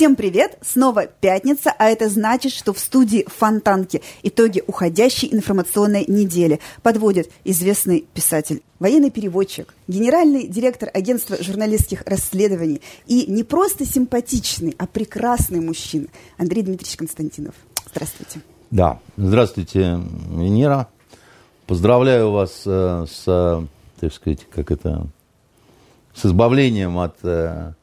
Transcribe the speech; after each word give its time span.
Всем 0.00 0.16
привет! 0.16 0.56
Снова 0.62 1.04
пятница, 1.08 1.74
а 1.78 1.90
это 1.90 2.08
значит, 2.08 2.52
что 2.52 2.72
в 2.72 2.78
студии 2.78 3.26
Фонтанки 3.28 4.00
итоги 4.22 4.62
уходящей 4.66 5.28
информационной 5.30 6.06
недели 6.08 6.58
подводит 6.82 7.30
известный 7.44 8.06
писатель, 8.14 8.62
военный 8.78 9.10
переводчик, 9.10 9.74
генеральный 9.88 10.48
директор 10.48 10.88
агентства 10.94 11.36
журналистских 11.42 12.04
расследований 12.06 12.80
и 13.06 13.30
не 13.30 13.44
просто 13.44 13.84
симпатичный, 13.84 14.74
а 14.78 14.86
прекрасный 14.86 15.60
мужчина 15.60 16.06
Андрей 16.38 16.62
Дмитриевич 16.62 16.96
Константинов. 16.96 17.54
Здравствуйте. 17.90 18.40
Да, 18.70 19.00
здравствуйте, 19.18 20.00
Венера. 20.30 20.88
Поздравляю 21.66 22.30
вас 22.30 22.62
э, 22.64 23.04
с, 23.06 23.66
так 24.00 24.14
сказать, 24.14 24.46
как 24.50 24.70
это, 24.70 25.06
с 26.14 26.24
избавлением 26.24 26.98
от 26.98 27.16
э, 27.22 27.74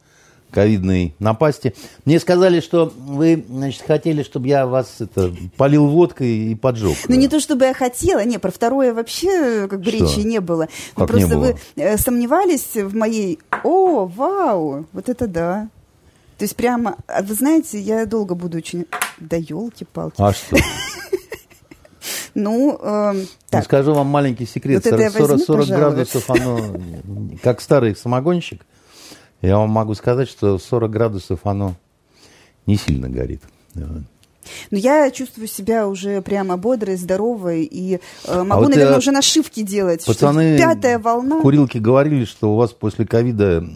ковидной 0.58 1.14
напасти. 1.20 1.76
Мне 2.06 2.20
сказали, 2.20 2.62
что 2.62 2.92
вы, 2.98 3.46
значит, 3.48 3.84
хотели, 3.86 4.24
чтобы 4.24 4.48
я 4.48 4.66
вас 4.66 4.96
это, 4.98 5.32
полил 5.56 5.86
водкой 5.86 6.30
и 6.30 6.56
поджег. 6.56 6.98
Ну, 7.08 7.14
не 7.14 7.28
то, 7.28 7.40
чтобы 7.40 7.66
я 7.66 7.76
хотела, 7.76 8.26
не, 8.26 8.40
про 8.40 8.50
второе 8.50 8.92
вообще 8.92 9.68
как 9.68 9.82
бы 9.82 9.92
что? 9.92 9.98
речи 9.98 10.22
не 10.22 10.40
было. 10.40 10.68
Ну, 10.96 11.02
как 11.02 11.10
просто 11.10 11.28
не 11.28 11.36
было? 11.36 11.42
вы 11.44 11.60
э, 11.76 11.98
сомневались 12.00 12.74
в 12.74 12.96
моей... 12.96 13.38
О, 13.64 14.08
вау, 14.08 14.88
вот 14.94 15.10
это 15.10 15.28
да. 15.28 15.70
То 16.40 16.46
есть 16.46 16.56
прямо, 16.56 16.96
а 17.06 17.22
вы 17.22 17.36
знаете, 17.36 17.80
я 17.80 18.08
долго 18.08 18.34
буду 18.34 18.58
очень... 18.58 18.88
Да 19.20 19.38
елки-палки. 19.38 20.16
А 20.18 20.34
что? 20.34 20.58
Ну, 22.34 22.80
э, 22.82 23.26
так. 23.50 23.66
Скажу 23.66 23.94
вам 23.94 24.08
маленький 24.08 24.46
секрет. 24.46 24.86
Вот 24.86 24.94
40, 24.94 25.12
40, 25.12 25.42
40 25.42 25.68
градусов, 25.68 26.30
оно 26.30 26.60
как 27.42 27.62
старый 27.62 27.96
самогонщик. 27.96 28.64
Я 29.42 29.58
вам 29.58 29.70
могу 29.70 29.94
сказать, 29.94 30.30
что 30.30 30.58
40 30.58 30.92
градусов 30.92 31.40
оно 31.44 31.76
не 32.66 32.76
сильно 32.76 33.10
горит. 33.10 33.42
Ну, 33.74 34.78
я 34.78 35.12
чувствую 35.12 35.48
себя 35.48 35.88
уже 35.88 36.22
прямо 36.22 36.58
бодрой, 36.58 36.96
здоровой 36.96 37.64
и 37.64 38.00
э, 38.26 38.44
могу, 38.44 38.54
а 38.54 38.58
вот 38.60 38.70
наверное, 38.70 38.94
я... 38.94 38.98
уже 38.98 39.12
нашивки 39.12 39.62
делать. 39.62 40.06
Пацаны, 40.06 40.58
что 40.58 40.68
пятая 40.68 41.00
волна. 41.00 41.42
Курилки 41.42 41.78
говорили, 41.78 42.24
что 42.24 42.54
у 42.54 42.56
вас 42.56 42.72
после 42.72 43.06
ковида 43.06 43.68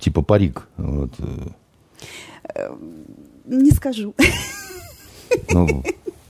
типа 0.00 0.22
парик. 0.22 0.66
Вот. 0.76 1.12
Э, 2.54 2.74
не 3.44 3.70
скажу. 3.70 4.14
Ну, 5.50 5.84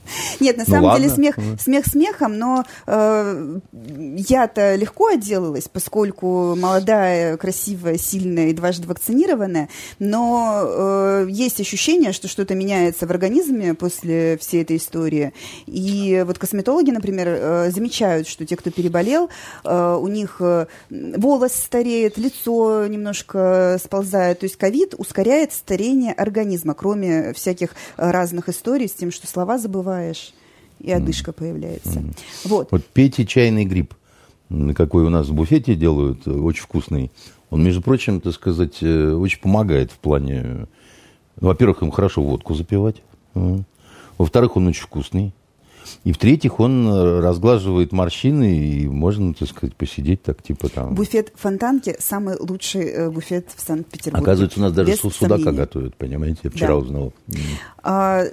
нет, 0.39 0.57
на 0.57 0.63
ну, 0.65 0.69
самом 0.69 0.85
ладно. 0.85 1.03
деле 1.03 1.13
смех, 1.13 1.35
смех 1.59 1.85
смехом, 1.85 2.37
но 2.37 2.65
э, 2.85 3.59
я-то 3.71 4.75
легко 4.75 5.07
отделалась, 5.07 5.67
поскольку 5.67 6.55
молодая, 6.55 7.37
красивая, 7.37 7.97
сильная 7.97 8.49
и 8.49 8.53
дважды 8.53 8.87
вакцинированная, 8.87 9.69
но 9.99 10.61
э, 10.63 11.27
есть 11.29 11.59
ощущение, 11.59 12.13
что 12.13 12.27
что-то 12.27 12.55
меняется 12.55 13.07
в 13.07 13.11
организме 13.11 13.73
после 13.73 14.37
всей 14.37 14.63
этой 14.63 14.77
истории. 14.77 15.33
И 15.65 16.23
вот 16.25 16.37
косметологи, 16.37 16.91
например, 16.91 17.27
э, 17.27 17.71
замечают, 17.71 18.27
что 18.27 18.45
те, 18.45 18.55
кто 18.55 18.71
переболел, 18.71 19.29
э, 19.63 19.97
у 19.99 20.07
них 20.07 20.37
э, 20.39 20.67
волос 20.89 21.53
стареет, 21.53 22.17
лицо 22.17 22.87
немножко 22.87 23.77
сползает. 23.83 24.39
То 24.39 24.45
есть 24.45 24.55
ковид 24.55 24.93
ускоряет 24.97 25.53
старение 25.53 26.13
организма, 26.13 26.73
кроме 26.73 27.33
всяких 27.33 27.69
разных 27.97 28.49
историй 28.49 28.87
с 28.87 28.93
тем, 28.93 29.11
что 29.11 29.27
слова 29.27 29.57
забывают 29.57 29.96
забываешь, 29.97 30.33
и 30.79 30.91
одышка 30.91 31.31
появляется. 31.31 31.99
Mm. 31.99 32.17
Вот. 32.45 32.71
вот 32.71 32.85
пейте 32.85 33.25
чайный 33.25 33.65
гриб, 33.65 33.93
какой 34.75 35.03
у 35.03 35.09
нас 35.09 35.27
в 35.27 35.33
буфете 35.33 35.75
делают, 35.75 36.27
очень 36.27 36.63
вкусный. 36.63 37.11
Он, 37.49 37.63
между 37.63 37.81
прочим, 37.81 38.21
так 38.21 38.33
сказать, 38.33 38.77
э, 38.81 39.11
очень 39.11 39.39
помогает 39.39 39.91
в 39.91 39.97
плане... 39.97 40.67
Во-первых, 41.37 41.83
им 41.83 41.91
хорошо 41.91 42.23
водку 42.23 42.55
запивать. 42.55 43.03
Во-вторых, 44.17 44.57
он 44.57 44.67
очень 44.67 44.81
вкусный. 44.81 45.33
И 46.03 46.11
в-третьих, 46.11 46.59
он 46.59 47.21
разглаживает 47.21 47.91
морщины, 47.91 48.57
и 48.57 48.87
можно, 48.87 49.33
так 49.33 49.47
сказать, 49.47 49.75
посидеть 49.75 50.23
так, 50.23 50.41
типа 50.41 50.67
там... 50.67 50.95
Буфет 50.95 51.31
Фонтанки– 51.35 51.95
самый 51.99 52.35
лучший 52.37 52.89
э, 52.89 53.09
буфет 53.09 53.49
в 53.55 53.61
Санкт-Петербурге. 53.61 54.23
Оказывается, 54.23 54.59
у 54.59 54.63
нас 54.63 54.73
даже 54.73 54.91
Без 54.91 54.99
судака 54.99 55.37
сомнения. 55.37 55.51
готовят, 55.51 55.95
понимаете? 55.95 56.39
Я 56.43 56.49
вчера 56.49 56.67
Да. 56.69 56.75
узнал. 56.77 57.13
А, 57.83 58.23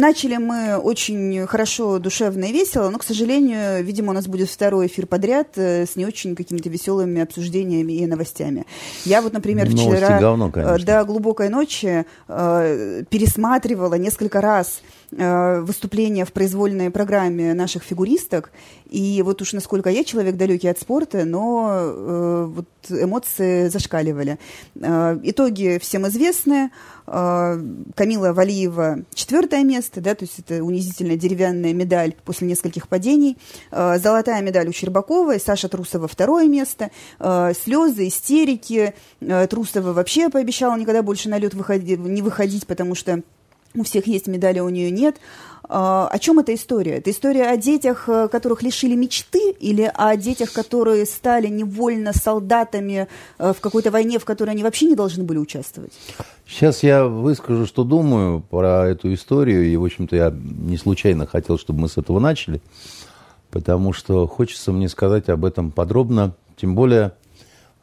Начали 0.00 0.38
мы 0.38 0.78
очень 0.78 1.46
хорошо, 1.46 1.98
душевно 1.98 2.46
и 2.46 2.52
весело, 2.52 2.88
но, 2.88 2.96
к 2.96 3.02
сожалению, 3.02 3.84
видимо, 3.84 4.12
у 4.12 4.14
нас 4.14 4.26
будет 4.26 4.48
второй 4.48 4.86
эфир 4.86 5.06
подряд 5.06 5.48
э, 5.56 5.84
с 5.84 5.94
не 5.94 6.06
очень 6.06 6.34
какими-то 6.34 6.70
веселыми 6.70 7.20
обсуждениями 7.20 7.92
и 7.92 8.06
новостями. 8.06 8.64
Я 9.04 9.20
вот, 9.20 9.34
например, 9.34 9.68
вчера 9.68 10.18
говно, 10.18 10.48
э, 10.48 10.52
конечно. 10.52 10.86
до 10.86 11.04
глубокой 11.04 11.50
ночи 11.50 12.06
э, 12.28 13.04
пересматривала 13.10 13.94
несколько 13.94 14.40
раз 14.40 14.80
э, 14.80 14.99
выступления 15.12 16.24
в 16.24 16.32
произвольной 16.32 16.90
программе 16.90 17.52
наших 17.54 17.82
фигуристок. 17.82 18.52
И 18.88 19.22
вот 19.22 19.42
уж 19.42 19.52
насколько 19.52 19.90
я 19.90 20.04
человек 20.04 20.36
далекий 20.36 20.68
от 20.68 20.78
спорта, 20.78 21.24
но 21.24 21.70
э, 21.72 22.44
вот 22.48 22.66
эмоции 22.88 23.68
зашкаливали. 23.68 24.38
Э, 24.76 25.18
итоги 25.22 25.78
всем 25.80 26.06
известны. 26.08 26.70
Э, 27.06 27.60
Камила 27.94 28.32
Валиева 28.32 29.00
четвертое 29.14 29.64
место, 29.64 30.00
да, 30.00 30.14
то 30.14 30.24
есть 30.24 30.38
это 30.38 30.62
унизительная 30.62 31.16
деревянная 31.16 31.72
медаль 31.72 32.14
после 32.24 32.48
нескольких 32.48 32.88
падений. 32.88 33.36
Э, 33.70 33.98
Золотая 33.98 34.42
медаль 34.42 34.68
у 34.68 34.72
Щербаковой, 34.72 35.40
Саша 35.40 35.68
Трусова 35.68 36.08
второе 36.08 36.46
место. 36.48 36.90
Э, 37.18 37.52
Слезы, 37.60 38.08
истерики. 38.08 38.94
Э, 39.20 39.46
Трусова 39.48 39.92
вообще 39.92 40.30
пообещала 40.30 40.76
никогда 40.76 41.02
больше 41.02 41.28
на 41.28 41.38
лед 41.38 41.54
выходи- 41.54 41.96
не 41.96 42.22
выходить, 42.22 42.66
потому 42.66 42.94
что 42.94 43.22
у 43.74 43.84
всех 43.84 44.06
есть 44.06 44.26
медали, 44.26 44.58
а 44.58 44.64
у 44.64 44.68
нее 44.68 44.90
нет. 44.90 45.16
А, 45.72 46.08
О 46.08 46.18
чем 46.18 46.40
эта 46.40 46.52
история? 46.52 46.96
Это 46.96 47.12
история 47.12 47.46
о 47.46 47.56
детях, 47.56 48.08
э, 48.08 48.26
которых 48.26 48.62
лишили 48.62 48.96
мечты, 48.96 49.52
или 49.52 49.88
о 49.94 50.16
детях, 50.16 50.52
которые 50.52 51.06
стали 51.06 51.46
невольно 51.46 52.12
солдатами 52.12 53.06
э, 53.38 53.52
в 53.52 53.60
какой-то 53.60 53.92
войне, 53.92 54.18
в 54.18 54.24
которой 54.24 54.50
они 54.50 54.64
вообще 54.64 54.86
не 54.86 54.96
должны 54.96 55.22
были 55.22 55.38
участвовать? 55.38 55.92
Сейчас 56.44 56.82
я 56.82 57.04
выскажу, 57.04 57.66
что 57.66 57.84
думаю 57.84 58.40
про 58.40 58.88
эту 58.88 59.14
историю. 59.14 59.64
И, 59.64 59.76
в 59.76 59.84
общем-то, 59.84 60.16
я 60.16 60.34
не 60.34 60.76
случайно 60.76 61.26
хотел, 61.26 61.56
чтобы 61.56 61.82
мы 61.82 61.88
с 61.88 61.96
этого 61.96 62.18
начали. 62.18 62.60
Потому 63.52 63.92
что 63.92 64.26
хочется 64.26 64.72
мне 64.72 64.88
сказать 64.88 65.28
об 65.28 65.44
этом 65.44 65.70
подробно. 65.70 66.34
Тем 66.56 66.74
более, 66.74 67.12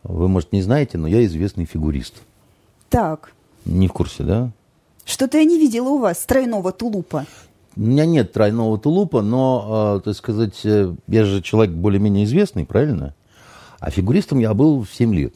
вы, 0.03 0.27
может, 0.27 0.51
не 0.51 0.61
знаете, 0.61 0.97
но 0.97 1.07
я 1.07 1.25
известный 1.25 1.63
фигурист. 1.63 2.15
Так, 2.89 3.31
Не 3.63 3.87
в 3.87 3.93
курсе, 3.93 4.23
да? 4.23 4.51
Что-то 5.07 5.37
я 5.37 5.45
не 5.45 5.57
видела 5.57 5.89
у 5.89 5.97
вас 5.99 6.17
тройного 6.25 6.71
тулупа. 6.71 7.25
У 7.75 7.81
меня 7.81 8.05
нет 8.05 8.33
тройного 8.33 8.77
тулупа, 8.77 9.21
но, 9.21 9.99
э, 9.99 10.05
так 10.05 10.15
сказать, 10.15 10.59
э, 10.65 10.93
я 11.07 11.25
же 11.25 11.41
человек 11.41 11.73
более-менее 11.75 12.25
известный, 12.25 12.65
правильно? 12.65 13.15
А 13.79 13.89
фигуристом 13.91 14.39
я 14.39 14.53
был 14.53 14.83
в 14.83 14.93
7 14.93 15.13
лет, 15.13 15.33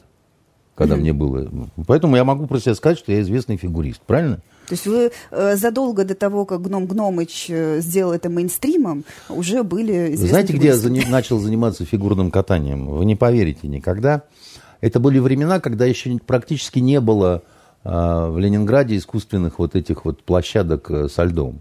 когда 0.74 0.96
мне 0.96 1.12
было. 1.12 1.48
Поэтому 1.86 2.16
я 2.16 2.24
могу 2.24 2.46
про 2.46 2.58
себя 2.58 2.74
сказать, 2.74 2.98
что 2.98 3.12
я 3.12 3.20
известный 3.22 3.56
фигурист, 3.56 4.00
правильно? 4.06 4.40
То 4.68 4.74
есть 4.74 4.86
вы 4.86 5.12
э, 5.30 5.56
задолго 5.56 6.04
до 6.04 6.14
того, 6.14 6.44
как 6.44 6.62
Гном 6.62 6.86
Гномыч 6.86 7.46
э, 7.48 7.80
сделал 7.80 8.12
это 8.12 8.28
мейнстримом, 8.28 9.04
уже 9.28 9.62
были 9.62 10.14
известны 10.14 10.28
знаете, 10.28 10.52
где 10.54 10.68
я 10.68 10.74
зани- 10.74 11.08
начал 11.08 11.38
заниматься 11.38 11.84
фигурным 11.84 12.30
катанием? 12.30 12.86
Вы 12.86 13.04
не 13.04 13.16
поверите 13.16 13.68
никогда. 13.68 14.22
Это 14.80 14.98
были 14.98 15.18
времена, 15.20 15.60
когда 15.60 15.86
еще 15.86 16.18
практически 16.18 16.80
не 16.80 17.00
было 17.00 17.42
в 17.84 18.38
Ленинграде 18.38 18.96
искусственных 18.96 19.58
вот 19.58 19.74
этих 19.74 20.04
вот 20.04 20.22
площадок 20.22 20.90
э, 20.90 21.08
со 21.08 21.24
льдом. 21.24 21.60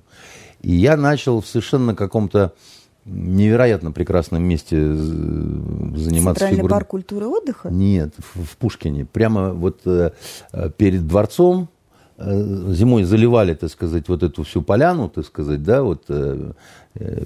И 0.62 0.72
я 0.74 0.96
начал 0.96 1.42
в 1.42 1.48
совершенно 1.48 1.96
каком-то 1.96 2.54
невероятно 3.06 3.92
прекрасном 3.92 4.44
месте 4.44 4.78
э, 4.78 4.94
заниматься 5.96 6.46
Центральный 6.46 6.70
парк 6.70 6.88
культуры 6.88 7.26
и 7.26 7.30
отдыха? 7.30 7.70
Нет, 7.70 8.14
в, 8.18 8.58
Пушкине. 8.58 9.06
Прямо 9.06 9.54
вот 9.54 9.82
э, 9.86 10.12
э, 10.52 10.70
перед 10.78 11.08
дворцом 11.08 11.70
э, 12.18 12.74
зимой 12.74 13.04
заливали, 13.04 13.56
так 13.56 13.72
сказать, 13.72 14.08
вот 14.08 14.22
эту 14.24 14.44
всю 14.44 14.62
поляну, 14.62 15.10
так 15.10 15.26
сказать, 15.26 15.64
да, 15.64 15.82
вот, 15.82 16.04
э, 16.10 16.52
э, 16.96 17.24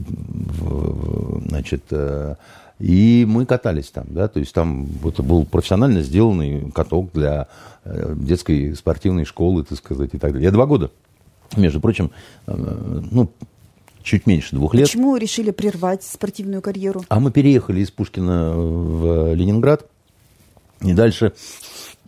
значит, 1.48 1.84
э, 1.92 2.36
и 2.80 3.26
мы 3.28 3.46
катались 3.46 3.90
там, 3.90 4.06
да, 4.10 4.28
то 4.28 4.40
есть 4.40 4.54
там 4.54 4.86
вот 5.02 5.20
был 5.22 5.46
профессионально 5.46 6.02
сделанный 6.02 6.72
каток 6.72 7.12
для 7.14 7.48
э, 7.86 8.16
детской 8.18 8.76
спортивной 8.76 9.26
школы, 9.26 9.64
так 9.64 9.78
сказать, 9.78 10.14
и 10.14 10.18
так 10.18 10.34
далее. 10.34 10.46
Я 10.46 10.52
два 10.52 10.66
года, 10.66 10.92
между 11.56 11.80
прочим, 11.80 12.12
э, 12.48 12.54
ну, 13.12 13.32
чуть 14.04 14.28
меньше 14.28 14.56
двух 14.56 14.74
лет. 14.74 14.88
Почему 14.88 15.16
решили 15.18 15.52
прервать 15.52 16.04
спортивную 16.04 16.62
карьеру? 16.62 17.04
А 17.08 17.20
мы 17.20 17.32
переехали 17.32 17.82
из 17.82 17.92
Пушкина 17.92 18.54
в 18.56 19.34
Ленинград. 19.34 19.88
И 20.82 20.94
дальше 20.94 21.34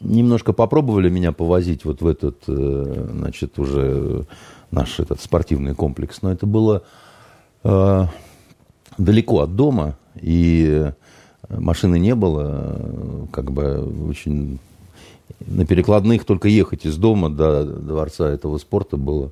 немножко 0.02 0.54
попробовали 0.54 1.10
меня 1.10 1.32
повозить 1.32 1.86
вот 1.86 2.02
в 2.02 2.08
этот, 2.08 2.44
э, 2.48 3.08
значит, 3.14 3.58
уже 3.58 4.26
наш 4.72 5.00
этот 5.00 5.22
спортивный 5.22 5.74
комплекс. 5.74 6.22
Но 6.22 6.32
это 6.32 6.46
было 6.46 6.84
э, 7.64 8.06
далеко 8.98 9.42
от 9.42 9.56
дома, 9.56 9.98
и 10.22 10.92
машины 11.50 12.00
не 12.00 12.16
было, 12.16 12.76
э, 12.80 13.26
как 13.32 13.52
бы 13.52 14.10
очень 14.10 14.60
на 15.46 15.66
перекладных 15.66 16.26
только 16.26 16.48
ехать 16.48 16.86
из 16.86 16.98
дома 16.98 17.30
до 17.30 17.64
дворца 17.64 18.30
этого 18.30 18.58
спорта 18.58 18.98
было 18.98 19.32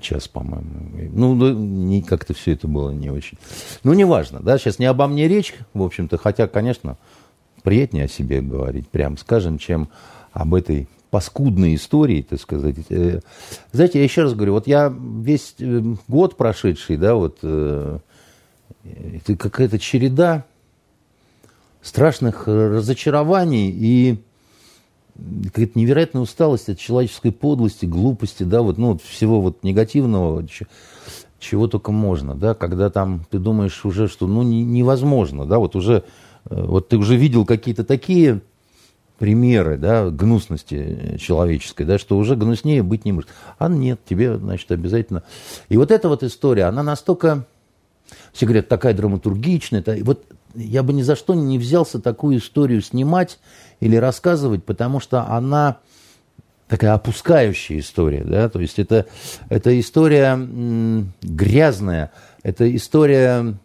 час, 0.00 0.28
по-моему. 0.28 0.68
Ну, 1.12 2.02
как-то 2.02 2.34
все 2.34 2.52
это 2.52 2.66
было 2.66 2.90
не 2.90 3.10
очень. 3.10 3.38
Ну, 3.84 3.92
неважно, 3.92 4.40
да, 4.40 4.58
сейчас 4.58 4.78
не 4.78 4.86
обо 4.86 5.06
мне 5.06 5.28
речь, 5.28 5.54
в 5.72 5.82
общем-то, 5.82 6.18
хотя, 6.18 6.48
конечно, 6.48 6.96
приятнее 7.62 8.06
о 8.06 8.08
себе 8.08 8.40
говорить, 8.40 8.88
прям 8.88 9.16
скажем, 9.16 9.58
чем 9.58 9.88
об 10.32 10.54
этой 10.54 10.88
паскудной 11.10 11.74
истории, 11.74 12.22
так 12.22 12.40
сказать. 12.40 12.76
Э, 12.88 13.20
знаете, 13.72 13.98
я 13.98 14.04
еще 14.04 14.22
раз 14.22 14.34
говорю, 14.34 14.54
вот 14.54 14.66
я 14.66 14.92
весь 14.92 15.54
э, 15.58 15.82
год 16.08 16.36
прошедший, 16.36 16.96
да, 16.96 17.14
вот, 17.14 17.38
э, 17.42 17.98
это 18.84 19.36
какая-то 19.36 19.78
череда 19.78 20.44
страшных 21.82 22.46
разочарований 22.46 23.70
и 23.70 24.22
какая-то 25.46 25.78
невероятная 25.78 26.22
усталость 26.22 26.68
от 26.68 26.78
человеческой 26.78 27.32
подлости, 27.32 27.86
глупости, 27.86 28.44
да, 28.44 28.62
вот, 28.62 28.78
ну, 28.78 28.92
вот 28.92 29.02
всего 29.02 29.40
вот 29.40 29.62
негативного, 29.62 30.46
чего 31.38 31.66
только 31.66 31.92
можно, 31.92 32.34
да, 32.34 32.54
когда 32.54 32.88
там 32.88 33.24
ты 33.30 33.38
думаешь 33.38 33.84
уже, 33.84 34.08
что, 34.08 34.26
ну, 34.26 34.42
не, 34.42 34.64
невозможно, 34.64 35.44
да, 35.44 35.58
вот 35.58 35.76
уже, 35.76 36.04
э, 36.48 36.64
вот 36.64 36.88
ты 36.88 36.96
уже 36.96 37.16
видел 37.16 37.44
какие-то 37.44 37.84
такие 37.84 38.40
примеры, 39.18 39.76
да, 39.76 40.10
гнусности 40.10 41.16
человеческой, 41.20 41.84
да, 41.84 41.98
что 41.98 42.16
уже 42.16 42.34
гнуснее 42.34 42.82
быть 42.82 43.04
не 43.04 43.12
может. 43.12 43.30
А 43.58 43.68
нет, 43.68 44.00
тебе, 44.08 44.36
значит, 44.36 44.72
обязательно. 44.72 45.22
И 45.68 45.76
вот 45.76 45.90
эта 45.90 46.08
вот 46.08 46.22
история, 46.22 46.64
она 46.64 46.82
настолько, 46.82 47.46
все 48.32 48.46
говорят, 48.46 48.68
такая 48.68 48.94
драматургичная, 48.94 49.84
вот 50.02 50.24
я 50.54 50.82
бы 50.82 50.92
ни 50.92 51.02
за 51.02 51.16
что 51.16 51.34
не 51.34 51.58
взялся 51.58 52.00
такую 52.00 52.38
историю 52.38 52.82
снимать 52.82 53.38
или 53.80 53.96
рассказывать, 53.96 54.64
потому 54.64 55.00
что 55.00 55.26
она 55.28 55.78
такая 56.68 56.94
опускающая 56.94 57.78
история, 57.78 58.24
да, 58.24 58.48
то 58.48 58.60
есть 58.60 58.78
это, 58.78 59.06
это 59.48 59.78
история 59.78 60.38
грязная, 61.22 62.12
это 62.42 62.74
история 62.74 63.58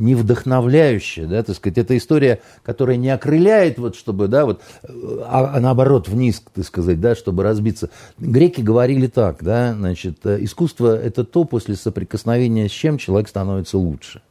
не 0.00 0.14
вдохновляющая, 0.14 1.26
да, 1.26 1.42
так 1.42 1.54
сказать, 1.56 1.78
это 1.78 1.96
история, 1.96 2.40
которая 2.62 2.96
не 2.96 3.10
окрыляет, 3.10 3.78
вот, 3.78 3.94
чтобы, 3.94 4.28
да, 4.28 4.46
вот, 4.46 4.62
а, 4.82 5.52
а 5.54 5.60
наоборот 5.60 6.08
вниз, 6.08 6.42
так 6.54 6.64
сказать, 6.64 7.00
да, 7.00 7.14
чтобы 7.14 7.42
разбиться. 7.42 7.90
Греки 8.18 8.60
говорили 8.60 9.06
так, 9.06 9.42
да, 9.42 9.74
значит, 9.74 10.24
искусство– 10.26 10.98
это 11.02 11.24
то, 11.24 11.44
после 11.44 11.76
соприкосновения 11.76 12.68
с 12.68 12.72
чем 12.72 12.98
человек 12.98 13.28
становится 13.28 13.78
лучше. 13.78 14.22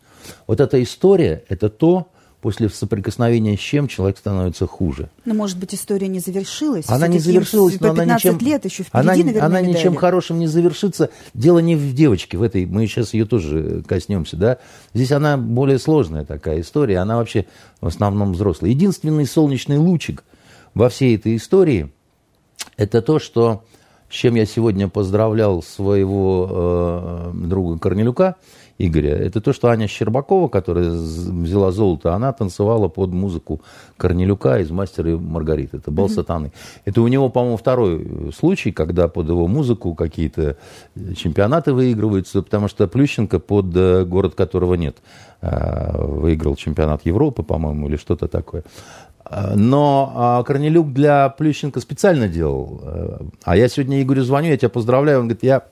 Вот 0.47 0.59
эта 0.59 0.81
история– 0.81 1.43
это 1.49 1.69
то, 1.69 2.07
после 2.41 2.69
соприкосновения 2.69 3.57
с 3.57 3.59
чем 3.59 3.87
человек 3.87 4.17
становится 4.17 4.65
хуже. 4.65 5.09
Но, 5.25 5.33
может 5.33 5.57
быть, 5.57 5.75
история 5.75 6.07
не 6.07 6.19
завершилась? 6.19 6.85
Она 6.87 7.07
не 7.07 7.19
завершилась, 7.19 7.79
но 7.79 7.91
она 7.91 8.05
ничем... 8.05 8.37
лет 8.39 8.65
еще 8.65 8.83
впереди, 8.83 9.09
она, 9.09 9.15
наверное, 9.15 9.43
она 9.43 9.61
ничем 9.61 9.95
хорошим 9.95 10.39
не 10.39 10.47
завершится. 10.47 11.09
Дело 11.33 11.59
не 11.59 11.75
в 11.75 11.93
девочке, 11.93 12.37
в 12.37 12.43
этой, 12.43 12.65
мы 12.65 12.87
сейчас 12.87 13.13
ее 13.13 13.25
тоже 13.25 13.83
коснемся, 13.85 14.37
да. 14.37 14.57
Здесь 14.93 15.11
она 15.11 15.37
более 15.37 15.79
сложная 15.79 16.23
такая 16.23 16.61
история, 16.61 16.99
она 16.99 17.17
вообще 17.17 17.45
в 17.81 17.87
основном 17.87 18.33
взрослая. 18.33 18.71
Единственный 18.71 19.25
солнечный 19.25 19.77
лучик 19.77 20.23
во 20.73 20.89
всей 20.89 21.15
этой 21.15 21.35
истории– 21.35 21.91
это 22.77 23.01
то, 23.01 23.19
что 23.19 23.63
с 24.09 24.13
чем 24.13 24.35
я 24.35 24.45
сегодня 24.45 24.87
поздравлял 24.87 25.61
своего 25.61 26.47
э, 26.49 27.31
друга 27.33 27.77
Корнелюка– 27.77 28.35
Игоря, 28.79 29.13
это 29.13 29.41
то, 29.41 29.51
что 29.51 29.67
Аня 29.67 29.87
Щербакова, 29.87 30.47
которая 30.47 30.89
взяла 30.89 31.71
золото, 31.71 32.13
она 32.13 32.31
танцевала 32.31 32.87
под 32.87 33.11
музыку 33.11 33.61
Корнелюка 33.97 34.59
из 34.59 34.71
«Мастера 34.71 35.11
и 35.11 35.15
Маргариты». 35.15 35.77
Это 35.77 35.91
был 35.91 36.05
mm-hmm. 36.05 36.09
сатаны. 36.09 36.51
Это 36.85 37.01
у 37.01 37.07
него, 37.09 37.29
по-моему, 37.29 37.57
второй 37.57 38.31
случай, 38.33 38.71
когда 38.71 39.09
под 39.09 39.27
его 39.27 39.47
музыку 39.47 39.95
какие-то 39.95 40.55
чемпионаты 41.17 41.73
выигрываются, 41.73 42.41
потому 42.41 42.69
что 42.69 42.87
Плющенко 42.87 43.39
под 43.39 43.75
э, 43.75 44.05
город, 44.05 44.35
которого 44.35 44.75
нет, 44.75 44.97
э, 45.41 46.01
выиграл 46.01 46.55
чемпионат 46.55 47.05
Европы, 47.05 47.43
по-моему, 47.43 47.89
или 47.89 47.97
что-то 47.97 48.29
такое. 48.29 48.63
Но 49.55 50.11
а, 50.15 50.43
Корнелюк 50.43 50.91
для 50.91 51.29
Плющенко 51.29 51.81
специально 51.81 52.27
делал. 52.27 52.81
Э, 52.83 53.19
а 53.43 53.57
я 53.57 53.67
сегодня 53.67 54.01
Игорю 54.01 54.23
звоню, 54.23 54.49
я 54.49 54.57
тебя 54.57 54.69
поздравляю. 54.69 55.19
Он 55.19 55.25
говорит, 55.25 55.43
я 55.43 55.65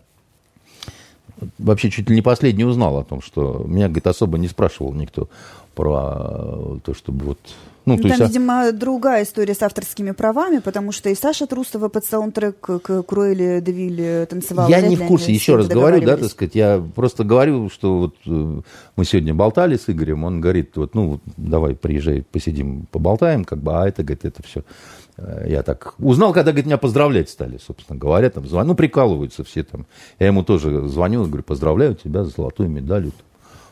вообще 1.58 1.90
чуть 1.90 2.10
ли 2.10 2.16
не 2.16 2.22
последний 2.22 2.66
узнал 2.66 2.98
о 2.98 3.04
том, 3.04 3.22
что 3.22 3.64
меня, 3.68 3.88
говорит, 3.88 4.08
особо 4.08 4.38
не 4.38 4.48
спрашивал 4.48 4.94
никто 4.94 5.30
про 5.76 6.80
то, 6.84 6.94
чтобы 6.94 7.26
вот... 7.26 7.40
Ну, 7.86 7.96
ну, 7.96 8.02
то 8.02 8.10
Там, 8.10 8.20
есть, 8.20 8.34
видимо, 8.34 8.72
другая 8.74 9.24
история 9.24 9.54
с 9.54 9.62
авторскими 9.62 10.12
правами, 10.12 10.58
потому 10.58 10.92
что 10.92 11.10
и 11.10 11.16
Саша 11.16 11.48
Трустова 11.48 11.88
под 11.88 12.04
саундтрек 12.04 12.60
к 12.60 13.04
Круэле 13.04 13.62
Девиле 13.62 14.26
танцевала. 14.26 14.68
Я 14.68 14.82
не 14.82 14.98
в 14.98 15.08
курсе, 15.08 15.32
еще 15.32 15.56
раз 15.56 15.68
говорю, 15.68 16.06
да, 16.06 16.18
так 16.18 16.30
сказать, 16.30 16.54
я 16.56 16.84
просто 16.96 17.24
говорю, 17.24 17.70
что 17.70 17.98
вот 17.98 18.16
э, 18.26 18.62
мы 18.98 19.06
сегодня 19.06 19.34
болтали 19.34 19.78
с 19.78 19.90
Игорем, 19.90 20.26
он 20.26 20.42
говорит, 20.42 20.76
вот, 20.76 20.96
ну, 20.96 21.22
давай, 21.38 21.76
приезжай, 21.76 22.26
посидим, 22.30 22.88
поболтаем, 22.92 23.46
как 23.46 23.60
бы, 23.60 23.72
а 23.72 23.88
это, 23.88 24.04
говорит, 24.04 24.26
это 24.26 24.44
все 24.44 24.64
Э, 24.64 25.07
я 25.46 25.64
так 25.64 25.96
узнал, 25.98 26.32
когда, 26.32 26.52
говорит, 26.52 26.68
меня 26.68 26.78
поздравлять 26.78 27.30
стали, 27.30 27.58
собственно 27.58 27.98
говоря, 27.98 28.30
там 28.30 28.48
звоню, 28.48 28.70
ну, 28.70 28.76
прикалываются 28.76 29.44
все 29.44 29.64
там. 29.64 29.88
Я 30.20 30.28
ему 30.28 30.44
тоже 30.44 30.88
звоню, 30.88 31.26
говорю, 31.26 31.44
поздравляю 31.44 31.96
тебя 31.96 32.24
с 32.24 32.36
золотой 32.36 32.68
медалью. 32.68 33.12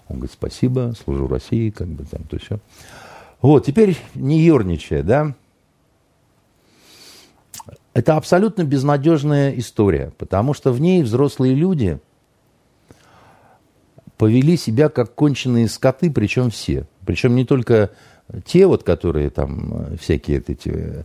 Он 0.07 0.17
говорит, 0.17 0.33
спасибо, 0.33 0.93
служу 1.03 1.27
России, 1.27 1.69
как 1.69 1.87
бы 1.87 2.03
там, 2.05 2.23
то 2.23 2.39
все. 2.39 2.59
Вот, 3.41 3.65
теперь 3.65 3.97
не 4.15 4.39
ерничая, 4.41 5.03
да, 5.03 5.35
это 7.93 8.17
абсолютно 8.17 8.63
безнадежная 8.63 9.51
история, 9.57 10.11
потому 10.17 10.53
что 10.53 10.71
в 10.71 10.81
ней 10.81 11.01
взрослые 11.03 11.53
люди 11.53 11.99
повели 14.17 14.57
себя 14.57 14.89
как 14.89 15.13
конченые 15.15 15.69
скоты, 15.69 16.11
причем 16.11 16.49
все. 16.49 16.87
Причем 17.05 17.35
не 17.35 17.45
только 17.45 17.91
те, 18.45 18.65
вот, 18.65 18.83
которые 18.83 19.29
там 19.29 19.73
э, 19.73 19.97
всякие 19.97 20.43
эти 20.45 20.69
э, 20.73 21.03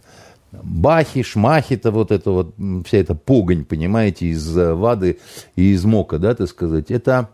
Бахи, 0.53 1.23
шмахи-то 1.23 1.91
вот 1.91 2.11
это 2.11 2.31
вот, 2.31 2.55
вся 2.87 2.99
эта 2.99 3.15
погонь, 3.15 3.65
понимаете, 3.65 4.27
из 4.27 4.57
э, 4.57 4.75
вады 4.75 5.19
и 5.55 5.73
из 5.73 5.85
мока, 5.85 6.19
да, 6.19 6.35
так 6.35 6.49
сказать, 6.49 6.91
это, 6.91 7.31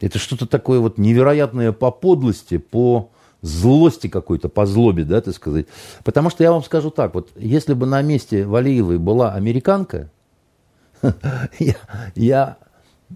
это 0.00 0.18
что-то 0.18 0.46
такое 0.46 0.80
вот 0.80 0.98
невероятное 0.98 1.72
по 1.72 1.90
подлости, 1.92 2.58
по 2.58 3.10
злости 3.40 4.08
какой-то, 4.08 4.48
по 4.48 4.66
злобе, 4.66 5.04
да, 5.04 5.20
так 5.20 5.34
сказать. 5.34 5.66
Потому 6.02 6.30
что 6.30 6.42
я 6.42 6.50
вам 6.50 6.64
скажу 6.64 6.90
так, 6.90 7.14
вот 7.14 7.30
если 7.36 7.74
бы 7.74 7.86
на 7.86 8.02
месте 8.02 8.46
Валиевой 8.46 8.98
была 8.98 9.34
американка, 9.34 10.10
я, 11.58 11.76
я 12.16 12.56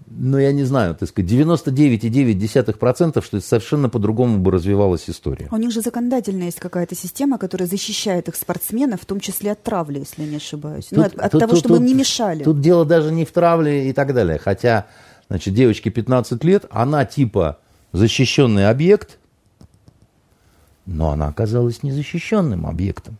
ну, 0.07 0.37
я 0.37 0.51
не 0.51 0.63
знаю, 0.63 0.95
так 0.95 1.09
сказать, 1.09 1.31
99,9%, 1.31 3.23
что 3.23 3.37
это 3.37 3.45
совершенно 3.45 3.89
по-другому 3.89 4.39
бы 4.39 4.51
развивалась 4.51 5.09
история. 5.09 5.47
У 5.51 5.57
них 5.57 5.71
же 5.71 5.81
законодательная 5.81 6.45
есть 6.45 6.59
какая-то 6.59 6.95
система, 6.95 7.37
которая 7.37 7.67
защищает 7.67 8.27
их 8.27 8.35
спортсменов, 8.35 9.01
в 9.01 9.05
том 9.05 9.19
числе 9.19 9.51
от 9.51 9.61
травли, 9.63 9.99
если 9.99 10.23
я 10.23 10.29
не 10.29 10.37
ошибаюсь. 10.37 10.85
Тут, 10.85 10.97
ну, 10.97 11.03
от, 11.03 11.13
от 11.15 11.31
тут, 11.31 11.41
того, 11.41 11.51
тут, 11.53 11.59
чтобы 11.59 11.77
тут, 11.77 11.85
не 11.85 11.93
мешали. 11.93 12.43
Тут 12.43 12.61
дело 12.61 12.85
даже 12.85 13.11
не 13.11 13.25
в 13.25 13.31
травле 13.31 13.89
и 13.89 13.93
так 13.93 14.13
далее. 14.13 14.37
Хотя, 14.39 14.85
значит, 15.27 15.53
девочке 15.53 15.89
15 15.89 16.43
лет, 16.43 16.65
она 16.69 17.05
типа 17.05 17.59
защищенный 17.91 18.69
объект, 18.69 19.17
но 20.85 21.11
она 21.11 21.27
оказалась 21.27 21.83
незащищенным 21.83 22.65
объектом. 22.65 23.17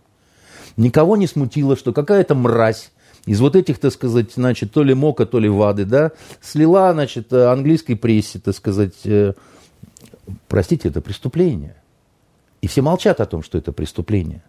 Никого 0.78 1.18
не 1.18 1.28
смутило, 1.28 1.76
что 1.76 1.92
какая-то 1.94 2.36
мразь 2.36 2.92
из 3.26 3.40
вот 3.42 3.56
этих, 3.56 3.80
так 3.80 3.92
сказать, 3.92 4.32
значит, 4.34 4.72
то 4.72 4.84
ли 4.84 4.94
мока, 4.94 5.26
то 5.26 5.40
ли 5.40 5.50
вады, 5.50 5.86
да, 5.86 6.12
слила, 6.42 6.94
значит, 6.94 7.32
английской 7.34 7.96
прессе, 7.96 8.40
так 8.40 8.56
сказать, 8.56 9.06
э, 9.06 9.34
простите, 10.48 10.90
это 10.90 11.02
преступление. 11.02 11.76
И 12.62 12.68
все 12.68 12.82
молчат 12.82 13.22
о 13.22 13.26
том, 13.26 13.44
что 13.44 13.58
это 13.58 13.72
преступление. 13.72 14.44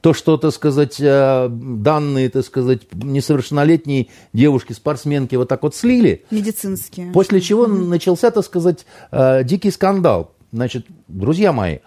То, 0.00 0.12
что, 0.12 0.36
так 0.36 0.52
сказать, 0.52 1.00
э, 1.00 1.48
данные, 1.50 2.28
так 2.28 2.44
сказать, 2.44 2.82
несовершеннолетней 2.92 4.10
девушки-спортсменки 4.34 5.34
вот 5.36 5.48
так 5.48 5.62
вот 5.62 5.74
слили. 5.74 6.24
Медицинские. 6.30 7.10
После 7.12 7.40
чего 7.40 7.66
mm-hmm. 7.66 7.86
начался, 7.86 8.30
так 8.30 8.44
сказать, 8.44 8.84
э, 9.10 9.44
дикий 9.44 9.70
скандал. 9.70 10.32
Значит, 10.52 10.86
друзья 11.08 11.52
мои, 11.52 11.78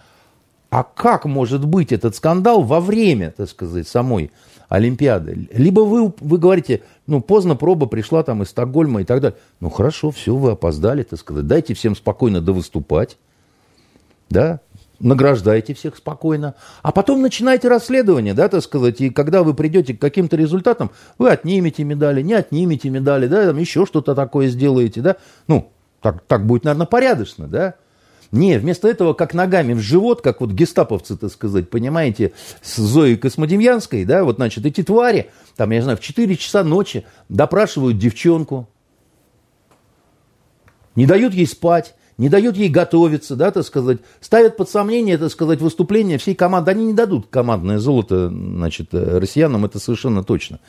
а 0.69 0.83
как 0.83 1.25
может 1.25 1.63
быть 1.65 1.91
этот 1.91 2.15
скандал 2.15 2.63
во 2.63 2.79
время, 2.79 3.33
так 3.37 3.49
сказать, 3.49 3.87
самой 3.87 4.31
Олимпиады. 4.69 5.47
Либо 5.51 5.81
вы, 5.81 6.13
вы 6.19 6.37
говорите, 6.37 6.83
ну, 7.05 7.21
поздно 7.21 7.55
проба 7.55 7.85
пришла 7.87 8.23
там 8.23 8.43
из 8.43 8.49
Стокгольма 8.49 9.01
и 9.01 9.05
так 9.05 9.21
далее. 9.21 9.37
Ну, 9.59 9.69
хорошо, 9.69 10.11
все, 10.11 10.35
вы 10.35 10.51
опоздали, 10.51 11.03
так 11.03 11.19
сказать. 11.19 11.47
Дайте 11.47 11.73
всем 11.73 11.95
спокойно 11.95 12.41
довыступать. 12.41 13.17
Да, 14.29 14.59
награждайте 14.99 15.73
всех 15.73 15.95
спокойно, 15.95 16.55
а 16.81 16.91
потом 16.91 17.21
начинайте 17.21 17.67
расследование, 17.67 18.33
да, 18.33 18.49
так 18.49 18.61
сказать, 18.61 18.99
и 18.99 19.09
когда 19.09 19.43
вы 19.43 19.53
придете 19.53 19.93
к 19.93 20.01
каким-то 20.01 20.35
результатам, 20.35 20.91
вы 21.17 21.29
отнимете 21.29 21.83
медали, 21.83 22.21
не 22.21 22.33
отнимете 22.33 22.89
медали, 22.89 23.27
да, 23.27 23.45
там 23.45 23.57
еще 23.57 23.85
что-то 23.85 24.15
такое 24.15 24.47
сделаете, 24.47 25.01
да, 25.01 25.15
ну, 25.47 25.71
так, 26.01 26.23
так 26.27 26.45
будет, 26.45 26.63
наверное, 26.63 26.87
порядочно, 26.87 27.47
да, 27.47 27.75
Не, 28.31 28.57
вместо 28.57 28.87
этого, 28.87 29.13
как 29.13 29.33
ногами 29.33 29.73
в 29.73 29.79
живот, 29.79 30.21
как 30.21 30.41
вот 30.41 30.51
гестаповцы, 30.51 31.15
так 31.15 31.31
сказать, 31.31 31.69
понимаете, 31.69 32.33
с 32.61 32.77
Зоей 32.77 33.15
Космодемьянской, 33.15 34.03
да, 34.03 34.23
вот, 34.23 34.35
значит, 34.35 34.65
эти 34.65 34.83
твари, 34.83 35.29
там, 35.55 35.71
я 35.71 35.77
не 35.77 35.83
знаю, 35.83 35.97
в 35.97 36.01
4 36.01 36.35
часа 36.35 36.63
ночи 36.63 37.05
допрашивают 37.29 37.97
девчонку, 37.97 38.67
не 40.95 41.05
дают 41.05 41.33
ей 41.33 41.47
спать, 41.47 41.95
не 42.17 42.29
дают 42.29 42.57
ей 42.57 42.69
готовиться, 42.69 43.35
да, 43.35 43.51
так 43.51 43.65
сказать, 43.65 43.99
ставят 44.21 44.57
под 44.57 44.69
сомнение, 44.69 45.17
так 45.17 45.31
сказать, 45.31 45.61
выступление 45.61 46.17
всей 46.17 46.33
команды. 46.35 46.71
Они 46.71 46.85
не 46.85 46.93
дадут 46.93 47.27
командное 47.29 47.77
золото, 47.77 48.29
значит, 48.29 48.89
россиянам, 48.91 49.65
это 49.65 49.79
совершенно 49.79 50.23
точно. 50.23 50.59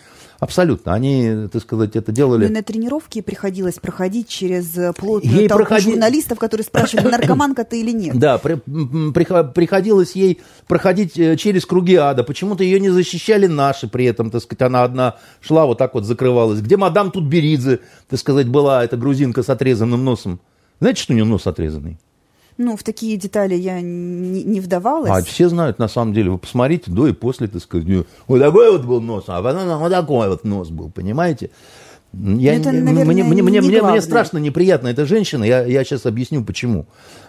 Абсолютно. 0.41 0.95
Они, 0.95 1.49
так 1.51 1.63
сказать, 1.63 1.97
это 1.97 2.13
делали... 2.13 2.47
И 2.47 2.49
на 2.49 2.63
тренировке 2.63 3.23
приходилось 3.23 3.75
проходить 3.77 4.29
через 4.29 4.95
плотную 4.95 5.35
ей 5.35 5.49
толпу 5.49 5.65
проходи... 5.65 5.91
журналистов, 5.91 6.39
которые 6.39 6.65
спрашивали, 6.65 7.09
наркоманка 7.11 7.65
ты 7.65 7.81
или 7.81 7.91
нет. 7.91 8.17
Да, 8.17 8.39
при, 8.39 8.55
приходилось 9.53 10.13
ей 10.13 10.41
проходить 10.69 11.19
э, 11.19 11.37
через 11.37 11.67
круги 11.67 11.97
ада. 11.97 12.23
Почему-то 12.23 12.63
ее 12.63 12.79
не 12.79 12.91
защищали 12.91 13.47
наши 13.47 13.89
при 13.89 14.05
этом, 14.05 14.31
так 14.31 14.43
сказать, 14.43 14.63
она 14.63 14.85
одна 14.85 15.17
шла 15.41 15.67
вот 15.67 15.79
так 15.79 15.95
вот 15.95 16.05
закрывалась. 16.05 16.61
Где 16.61 16.77
мадам 16.77 17.11
Тутберидзе, 17.11 17.81
так 18.09 18.21
сказать, 18.21 18.47
была 18.47 18.85
эта 18.85 18.97
грузинка 18.97 19.43
с 19.43 19.49
отрезанным 19.49 20.05
носом? 20.05 20.41
Знаете, 20.81 21.03
что 21.03 21.13
у 21.13 21.17
нее 21.17 21.25
нос 21.25 21.47
отрезанный? 21.47 21.99
Ну, 22.57 22.77
в 22.77 22.83
такие 22.83 23.17
детали 23.17 23.55
я 23.55 23.81
не, 23.81 24.43
не 24.43 24.61
вдавалась. 24.61 25.11
А 25.11 25.23
все 25.23 25.49
знают, 25.49 25.79
на 25.79 25.87
самом 25.87 26.13
деле. 26.13 26.31
Вы 26.31 26.39
посмотрите 26.39 26.91
до 26.91 27.07
и 27.07 27.13
после, 27.13 27.47
так 27.47 27.63
сказать. 27.63 27.87
Вот 28.27 28.41
такой 28.41 28.73
вот 28.73 28.85
был 28.85 29.01
нос, 29.01 29.25
а 29.29 29.41
потом 29.41 29.79
вот 29.79 29.91
такой 29.91 30.29
вот 30.29 30.45
нос 30.45 30.69
был, 30.71 30.91
понимаете? 30.91 31.51
Я, 32.13 32.55
это, 32.55 32.73
наверное, 32.73 33.05
мне, 33.05 33.23
мне, 33.23 33.43
мне, 33.43 33.61
мне, 33.61 33.83
мне 33.83 34.01
страшно 34.01 34.39
неприятно 34.39 34.89
эта 34.89 35.05
женщина. 35.05 35.45
Я, 35.45 35.65
я 35.67 35.85
сейчас 35.85 36.07
объясню, 36.07 36.43
почему. 36.43 36.87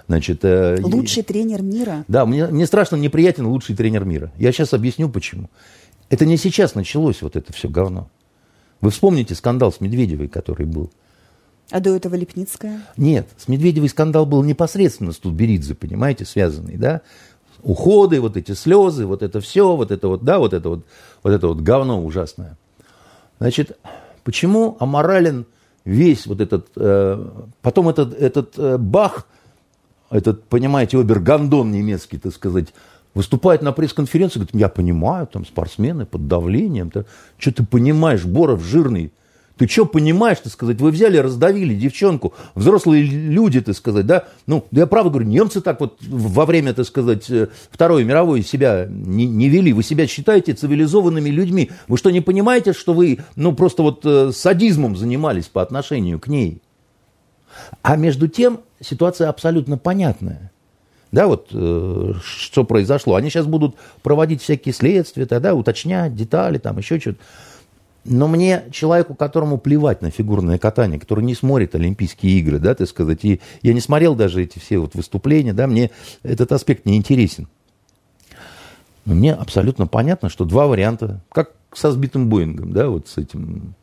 Значит, 0.07 0.39
э, 0.43 0.77
лучший 0.81 1.21
тренер 1.21 1.61
мира. 1.61 2.05
Да, 2.07 2.25
мне, 2.25 2.47
мне 2.47 2.65
страшно 2.65 2.95
неприятен 2.95 3.45
лучший 3.45 3.75
тренер 3.75 4.05
мира. 4.05 4.31
Я 4.37 4.51
сейчас 4.51 4.73
объясню, 4.73 5.09
почему. 5.09 5.49
Это 6.09 6.25
не 6.25 6.37
сейчас 6.37 6.75
началось 6.75 7.21
вот 7.21 7.35
это 7.35 7.51
все 7.53 7.67
говно. 7.67 8.09
Вы 8.81 8.89
вспомните 8.89 9.35
скандал 9.35 9.71
с 9.71 9.81
Медведевой, 9.81 10.29
который 10.29 10.65
был. 10.65 10.91
А 11.71 11.79
до 11.79 11.95
этого 11.95 12.15
Лепницкая? 12.15 12.81
Нет, 12.97 13.27
с 13.37 13.47
Медведевой 13.47 13.89
скандал 13.89 14.25
был 14.25 14.43
непосредственно 14.43 15.11
с 15.11 15.17
Тутберидзе, 15.17 15.75
понимаете, 15.75 16.25
связанный, 16.25 16.77
да? 16.77 17.01
Уходы, 17.61 18.21
вот 18.21 18.37
эти 18.37 18.53
слезы, 18.53 19.05
вот 19.05 19.21
это 19.21 19.39
все, 19.41 19.75
вот 19.75 19.91
это 19.91 20.07
вот, 20.07 20.23
да, 20.23 20.39
вот 20.39 20.53
это 20.53 20.69
вот, 20.69 20.85
вот 21.21 21.31
это 21.31 21.47
вот 21.47 21.61
говно 21.61 22.03
ужасное. 22.03 22.57
Значит, 23.39 23.77
почему 24.23 24.77
аморален 24.79 25.45
весь 25.85 26.25
вот 26.25 26.41
этот, 26.41 26.69
э, 26.75 27.27
потом 27.61 27.89
этот, 27.89 28.13
этот 28.13 28.57
э, 28.57 28.77
Бах, 28.77 29.27
этот, 30.09 30.45
понимаете, 30.45 30.99
обергандон 30.99 31.71
немецкий, 31.71 32.17
так 32.17 32.33
сказать, 32.33 32.73
выступает 33.13 33.61
на 33.61 33.71
пресс-конференции, 33.73 34.39
говорит, 34.39 34.55
я 34.55 34.69
понимаю, 34.69 35.27
там 35.27 35.45
спортсмены 35.45 36.05
под 36.05 36.27
давлением, 36.27 36.87
-то. 36.87 37.05
что 37.37 37.51
ты 37.51 37.65
понимаешь, 37.65 38.25
Боров 38.25 38.63
жирный, 38.63 39.11
ты 39.59 39.67
что 39.67 39.85
понимаешь, 39.85 40.37
так 40.41 40.53
сказать, 40.53 40.79
вы 40.79 40.89
взяли, 40.89 41.17
раздавили 41.17 41.75
девчонку, 41.75 42.33
взрослые 42.55 43.03
люди, 43.03 43.59
так 43.59 43.75
сказать, 43.75 44.05
да? 44.05 44.23
Ну, 44.47 44.65
я 44.71 44.87
правда 44.87 45.09
говорю, 45.09 45.27
немцы 45.27 45.59
так 45.59 45.81
вот 45.81 45.97
во 46.01 46.45
время, 46.45 46.73
так 46.73 46.85
сказать, 46.85 47.29
э, 47.29 47.49
Второй 47.69 48.05
мировой 48.05 48.41
себя 48.41 48.87
не, 48.89 49.25
не 49.25 49.49
вели. 49.49 49.73
Вы 49.73 49.83
себя 49.83 50.07
считаете 50.07 50.53
цивилизованными 50.53 51.29
людьми. 51.29 51.71
Вы 51.89 51.97
что, 51.97 52.09
не 52.09 52.21
понимаете, 52.21 52.71
что 52.71 52.93
вы, 52.93 53.19
ну, 53.35 53.51
просто 53.51 53.83
вот 53.83 54.05
э, 54.05 54.31
садизмом 54.33 54.95
занимались 54.95 55.49
по 55.49 55.61
отношению 55.61 56.21
к 56.21 56.29
ней? 56.29 56.61
А 57.81 57.97
между 57.97 58.29
тем 58.29 58.61
ситуация 58.79 59.27
абсолютно 59.27 59.77
понятная. 59.77 60.53
Да, 61.11 61.27
вот 61.27 61.49
э, 61.51 62.13
что 62.23 62.63
произошло. 62.63 63.15
Они 63.15 63.29
сейчас 63.29 63.45
будут 63.45 63.75
проводить 64.03 64.41
всякие 64.41 64.73
следствия, 64.73 65.25
тогда 65.25 65.53
уточнять 65.53 66.15
детали, 66.15 66.59
там 66.59 66.77
еще 66.77 66.97
что-то. 66.97 67.17
Но 68.05 68.27
мне, 68.27 68.63
человеку, 68.71 69.13
которому 69.13 69.57
плевать 69.57 70.01
на 70.01 70.09
фигурное 70.09 70.57
катание, 70.57 70.99
который 70.99 71.23
не 71.23 71.35
смотрит 71.35 71.75
Олимпийские 71.75 72.39
игры, 72.39 72.59
да, 72.59 72.73
так 72.73 72.87
сказать, 72.87 73.25
и 73.25 73.41
я 73.61 73.73
не 73.73 73.81
смотрел 73.81 74.15
даже 74.15 74.41
эти 74.41 74.57
все 74.57 74.79
вот 74.79 74.95
выступления, 74.95 75.53
да, 75.53 75.67
мне 75.67 75.91
этот 76.23 76.51
аспект 76.51 76.85
не 76.85 76.95
интересен. 76.95 77.47
Но 79.05 79.15
мне 79.15 79.33
абсолютно 79.33 79.85
понятно, 79.85 80.29
что 80.29 80.45
два 80.45 80.67
варианта, 80.67 81.21
как 81.31 81.51
со 81.73 81.91
сбитым 81.91 82.29
Боингом, 82.29 82.71
да, 82.71 82.89
вот 82.89 83.07
с 83.07 83.17
этим. 83.17 83.75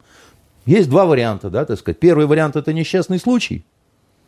Есть 0.65 0.89
два 0.89 1.07
варианта, 1.07 1.51
да, 1.51 1.65
так 1.65 1.79
сказать. 1.79 1.99
Первый 2.01 2.27
вариант– 2.27 2.57
это 2.57 2.73
несчастный 2.73 3.19
случай– 3.19 3.65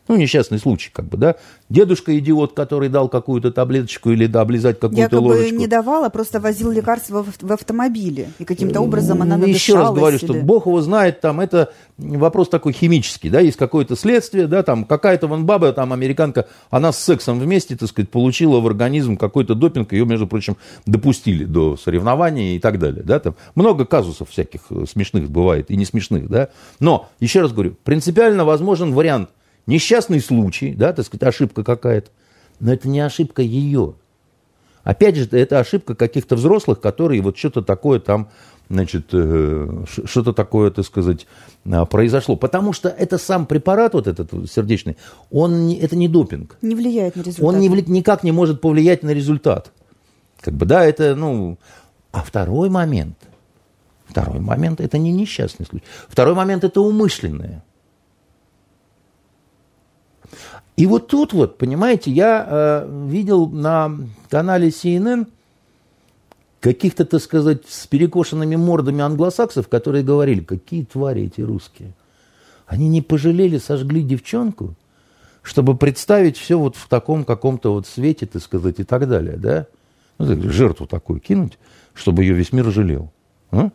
ну, 0.09 0.17
несчастный 0.17 0.59
случай, 0.59 0.91
как 0.93 1.07
бы, 1.07 1.17
да. 1.17 1.37
Дедушка 1.69 2.19
идиот, 2.19 2.55
который 2.55 2.89
дал 2.89 3.09
какую-то 3.09 3.53
таблеточку 3.53 4.11
или 4.11 4.27
да, 4.27 4.41
облизать 4.41 4.81
какую-то 4.81 5.03
Якобы 5.03 5.29
ложечку. 5.29 5.57
не 5.57 5.67
давал, 5.67 6.05
а 6.05 6.11
просто 6.11 6.41
возил 6.41 6.71
лекарства 6.71 7.23
в, 7.23 7.33
в 7.41 7.53
автомобиле. 7.53 8.31
И 8.39 8.45
каким-то 8.45 8.81
образом 8.81 9.23
она 9.23 9.37
надышалась. 9.37 9.63
Еще 9.63 9.75
раз 9.75 9.93
говорю, 9.93 10.19
что 10.19 10.35
Бог 10.35 10.67
его 10.67 10.81
знает, 10.81 11.21
там 11.21 11.41
это 11.41 11.73
вопрос 11.99 12.49
такой 12.49 12.73
химический, 12.73 13.29
да, 13.29 13.41
есть 13.41 13.57
какое-то 13.57 13.97
следствие, 13.97 14.47
да, 14.47 14.63
там 14.63 14.85
какая-то 14.85 15.27
вон 15.27 15.45
баба, 15.45 15.73
там 15.73 15.93
американка, 15.93 16.47
она 16.71 16.93
с 16.93 16.99
сексом 16.99 17.39
вместе, 17.39 17.77
так 17.77 17.89
сказать, 17.89 18.11
получила 18.11 18.61
в 18.61 18.67
организм 18.67 19.17
какой-то 19.17 19.55
допинг, 19.55 19.93
ее, 19.93 20.07
между 20.07 20.27
прочим, 20.27 20.57
допустили 20.87 21.45
до 21.45 21.77
соревнований 21.77 22.57
и 22.57 22.59
так 22.59 22.79
далее, 22.79 23.03
да, 23.03 23.19
там 23.19 23.35
много 23.55 23.85
казусов 23.85 24.31
всяких 24.31 24.61
смешных 24.91 25.29
бывает 25.31 25.71
и 25.71 25.77
не 25.77 25.85
смешных, 25.85 26.29
да, 26.29 26.49
но, 26.81 27.09
еще 27.21 27.41
раз 27.41 27.53
говорю, 27.53 27.77
принципиально 27.85 28.45
возможен 28.45 28.93
вариант 28.93 29.29
несчастный 29.69 30.21
случай, 30.21 30.73
да, 30.73 30.93
так 30.93 31.07
сказать, 31.07 31.23
ошибка 31.23 31.63
какая-то, 31.63 32.11
но 32.59 32.73
это 32.73 32.89
не 32.89 33.01
ошибка 33.01 33.43
ее. 33.43 33.95
Опять 34.83 35.17
же, 35.17 35.29
это 35.33 35.59
ошибка 35.61 35.95
каких-то 35.95 36.35
взрослых, 36.35 36.81
которые 36.81 37.21
вот 37.21 37.37
что-то 37.37 37.63
такое 37.63 38.01
там, 38.01 38.31
значит, 38.71 39.09
э, 39.13 39.85
что-то 40.05 40.33
такое, 40.33 40.71
так 40.71 40.87
сказать, 40.87 41.27
а, 41.67 41.85
произошло. 41.85 42.37
Потому 42.37 42.73
что 42.73 42.89
это 42.89 43.19
сам 43.19 43.47
препарат, 43.47 43.93
вот 43.93 44.07
этот 44.07 44.31
сердечный, 44.51 44.97
он 45.31 45.67
не, 45.67 45.79
это 45.79 45.95
не 45.95 46.09
допинг. 46.09 46.57
Не 46.63 46.75
влияет 46.75 47.17
на 47.17 47.21
результат. 47.21 47.45
Он 47.45 47.61
не, 47.61 47.69
никак 47.69 48.23
не 48.25 48.33
может 48.33 48.61
повлиять 48.61 49.03
на 49.03 49.11
результат. 49.11 49.73
Как 50.41 50.55
бы, 50.55 50.67
да, 50.67 50.85
это, 50.85 51.15
ну... 51.15 51.59
А 52.11 52.23
второй 52.23 52.71
момент, 52.71 53.19
второй 54.07 54.41
момент, 54.41 54.81
это 54.81 54.97
не 54.97 55.13
несчастный 55.13 55.67
случай. 55.67 55.85
Второй 56.09 56.35
момент, 56.35 56.65
это 56.65 56.81
умышленное. 56.81 57.63
И 60.79 60.87
вот 60.87 61.09
тут 61.09 61.33
вот, 61.33 61.59
понимаете, 61.59 62.13
я 62.13 62.47
э, 62.49 63.07
видел 63.09 63.49
на 63.49 63.99
канале 64.31 64.69
CNN 64.69 65.27
каких-то, 66.61 67.05
так 67.05 67.21
сказать, 67.21 67.63
с 67.67 67.89
перекошенными 67.89 68.55
мордами 68.55 69.01
англосаксов, 69.01 69.67
которые 69.67 70.05
говорили, 70.05 70.39
какие 70.39 70.85
твари 70.85 71.25
эти 71.25 71.41
русские. 71.41 71.95
Они 72.65 72.89
не 72.89 73.03
пожалели, 73.03 73.59
сожгли 73.59 74.05
девчонку, 74.05 74.77
чтобы 75.43 75.77
представить 75.77 76.37
все 76.37 76.57
вот 76.57 76.77
в 76.77 76.87
таком 76.87 77.25
каком-то 77.25 77.73
вот 77.73 77.89
свете, 77.89 78.27
так 78.27 78.41
сказать, 78.41 78.79
и 78.79 78.85
так 78.85 79.09
далее, 79.09 79.37
да? 79.37 79.67
Ну, 80.19 80.29
так, 80.29 80.53
жертву 80.53 80.87
такую 80.87 81.19
кинуть, 81.19 81.59
чтобы 81.93 82.23
ее 82.23 82.35
весь 82.35 82.53
мир 82.53 82.71
жалел. 82.71 83.11
А? 83.51 83.71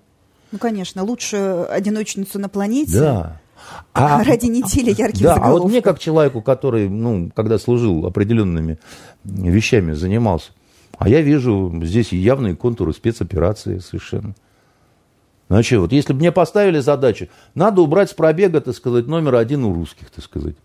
Ну, 0.54 0.58
конечно, 0.58 1.04
лучше 1.04 1.68
одиночницу 1.70 2.40
на 2.40 2.48
планете, 2.48 2.98
да. 2.98 3.42
А, 3.94 4.24
ради 4.24 4.48
недели 4.48 4.90
ярких 4.90 5.22
да, 5.22 5.36
заголовков. 5.36 5.46
а 5.46 5.52
вот 5.52 5.70
мне 5.70 5.82
как 5.82 6.00
человеку, 6.00 6.42
который, 6.42 6.90
ну, 6.90 7.30
когда 7.36 7.60
служил 7.60 8.06
определенными 8.06 8.80
вещами, 9.24 9.94
занимался, 9.94 10.52
а 10.98 11.10
я 11.10 11.22
вижу 11.22 11.72
здесь 11.84 12.12
явные 12.12 12.56
контуры 12.56 12.94
спецоперации 12.94 13.80
совершенно. 13.80 14.34
Значит, 15.50 15.80
вот 15.80 15.92
если 15.92 16.14
бы 16.14 16.20
мне 16.20 16.32
поставили 16.32 16.80
задачу, 16.80 17.28
надо 17.54 17.82
убрать 17.82 18.10
с 18.10 18.14
пробега, 18.14 18.62
так 18.62 18.76
сказать, 18.76 19.06
номер 19.06 19.36
один 19.36 19.64
у 19.64 19.74
русских, 19.74 20.10
так 20.10 20.24
сказать. 20.24 20.56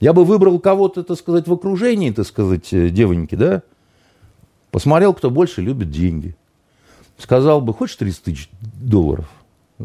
Я 0.00 0.12
бы 0.12 0.24
выбрал 0.24 0.58
кого-то, 0.58 1.04
так 1.04 1.16
сказать, 1.16 1.46
в 1.46 1.52
окружении, 1.52 2.10
так 2.10 2.26
сказать, 2.26 2.72
э, 2.72 2.88
девоньки, 2.88 3.36
да? 3.36 3.62
Посмотрел, 4.72 5.14
кто 5.14 5.30
больше 5.30 5.60
любит 5.60 5.90
деньги. 5.90 6.34
Сказал 7.18 7.60
бы, 7.60 7.72
хочешь 7.72 7.94
30 7.96 8.22
тысяч 8.24 8.50
долларов? 8.60 9.30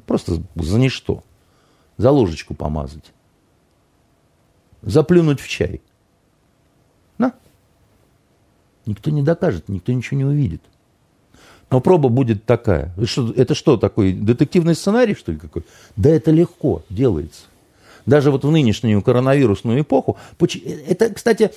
Просто 0.07 0.41
за 0.55 0.79
ничто 0.79 1.23
за 1.99 2.11
ложечку 2.11 2.55
помазать, 2.55 3.11
заплюнуть 4.81 5.41
в 5.41 5.47
чай. 5.47 5.81
На. 7.17 7.33
Никто 8.85 9.11
не 9.11 9.21
докажет, 9.21 9.67
никто 9.67 9.91
ничего 9.91 10.17
не 10.17 10.23
увидит. 10.23 10.61
Но 11.69 11.81
проба 11.81 12.07
будет 12.07 12.45
такая. 12.45 12.93
Что, 13.03 13.31
это 13.33 13.53
что, 13.53 13.75
такой 13.75 14.13
детективный 14.13 14.75
сценарий, 14.75 15.13
что 15.13 15.33
ли, 15.33 15.37
какой? 15.37 15.65
Да 15.97 16.09
это 16.09 16.31
легко 16.31 16.83
делается. 16.89 17.41
Даже 18.05 18.31
вот 18.31 18.45
в 18.45 18.49
нынешнюю 18.49 19.01
коронавирусную 19.01 19.81
эпоху. 19.81 20.17
Это, 20.87 21.13
кстати, 21.13 21.51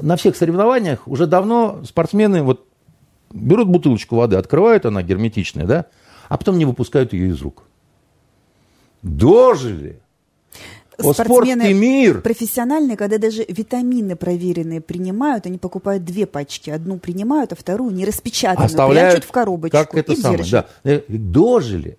на 0.00 0.14
всех 0.14 0.36
соревнованиях 0.36 1.06
уже 1.08 1.26
давно 1.26 1.82
спортсмены 1.84 2.44
вот 2.44 2.64
берут 3.32 3.68
бутылочку 3.68 4.14
воды, 4.14 4.36
открывают, 4.36 4.86
она 4.86 5.02
герметичная, 5.02 5.66
да, 5.66 5.86
а 6.28 6.38
потом 6.38 6.58
не 6.58 6.64
выпускают 6.64 7.12
ее 7.12 7.30
из 7.30 7.42
рук. 7.42 7.64
Дожили. 9.04 10.00
спортсмены 10.98 11.64
спорт 11.64 11.76
мир. 11.76 12.20
профессиональные, 12.22 12.96
когда 12.96 13.18
даже 13.18 13.44
витамины 13.46 14.16
проверенные 14.16 14.80
принимают, 14.80 15.46
они 15.46 15.58
покупают 15.58 16.04
две 16.04 16.26
пачки. 16.26 16.70
Одну 16.70 16.98
принимают, 16.98 17.52
а 17.52 17.56
вторую 17.56 17.92
не 17.92 18.06
распечатанную, 18.06 18.66
Оставляют, 18.66 19.12
прячут 19.12 19.28
в 19.28 19.32
коробочку 19.32 19.76
как 19.76 19.94
это 19.94 20.14
и 20.14 20.16
самое, 20.16 20.38
держат. 20.38 20.68
да. 20.82 20.90
Э, 20.90 21.02
Дожили. 21.08 21.98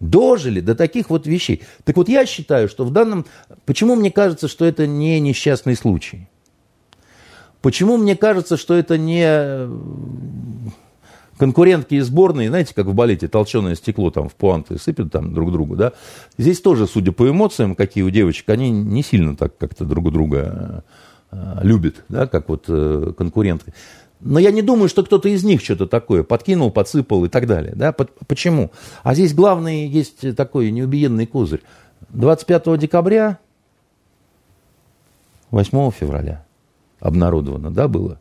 Дожили 0.00 0.60
до 0.60 0.74
таких 0.74 1.08
вот 1.08 1.26
вещей. 1.26 1.62
Так 1.84 1.96
вот 1.96 2.10
я 2.10 2.26
считаю, 2.26 2.68
что 2.68 2.84
в 2.84 2.90
данном... 2.90 3.24
Почему 3.64 3.94
мне 3.94 4.10
кажется, 4.10 4.48
что 4.48 4.66
это 4.66 4.86
не 4.86 5.18
несчастный 5.20 5.76
случай? 5.76 6.28
Почему 7.62 7.96
мне 7.96 8.14
кажется, 8.14 8.58
что 8.58 8.74
это 8.74 8.98
не 8.98 9.66
конкурентки 11.44 11.96
из 11.96 12.06
сборной, 12.06 12.48
знаете, 12.48 12.74
как 12.74 12.86
в 12.86 12.94
балете 12.94 13.28
толченое 13.28 13.74
стекло 13.74 14.10
там 14.10 14.30
в 14.30 14.34
пуанты 14.34 14.78
сыпят 14.78 15.12
там 15.12 15.34
друг 15.34 15.52
другу, 15.52 15.76
да? 15.76 15.92
Здесь 16.38 16.58
тоже, 16.62 16.86
судя 16.86 17.12
по 17.12 17.28
эмоциям, 17.28 17.74
какие 17.74 18.02
у 18.02 18.08
девочек, 18.08 18.48
они 18.48 18.70
не 18.70 19.02
сильно 19.02 19.36
так 19.36 19.54
как-то 19.58 19.84
друг 19.84 20.10
друга 20.10 20.84
э, 21.30 21.36
э, 21.36 21.58
любят, 21.62 22.02
да, 22.08 22.26
как 22.26 22.48
вот 22.48 22.64
э, 22.68 23.12
конкуренты. 23.18 23.74
Но 24.20 24.38
я 24.38 24.52
не 24.52 24.62
думаю, 24.62 24.88
что 24.88 25.04
кто-то 25.04 25.28
из 25.28 25.44
них 25.44 25.60
что-то 25.60 25.86
такое 25.86 26.22
подкинул, 26.22 26.70
подсыпал 26.70 27.26
и 27.26 27.28
так 27.28 27.46
далее. 27.46 27.74
Да? 27.76 27.92
По- 27.92 28.08
Почему? 28.26 28.70
А 29.02 29.12
здесь 29.14 29.34
главный 29.34 29.86
есть 29.86 30.34
такой 30.36 30.70
неубиенный 30.70 31.26
козырь. 31.26 31.60
25 32.08 32.78
декабря, 32.78 33.38
8 35.50 35.90
февраля 35.90 36.42
обнародовано, 37.00 37.70
да, 37.70 37.86
было? 37.86 38.18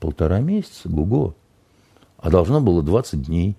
Полтора 0.00 0.40
месяца, 0.40 0.88
гуго. 0.88 1.34
А 2.18 2.30
должно 2.30 2.60
было 2.60 2.82
20 2.82 3.22
дней. 3.22 3.56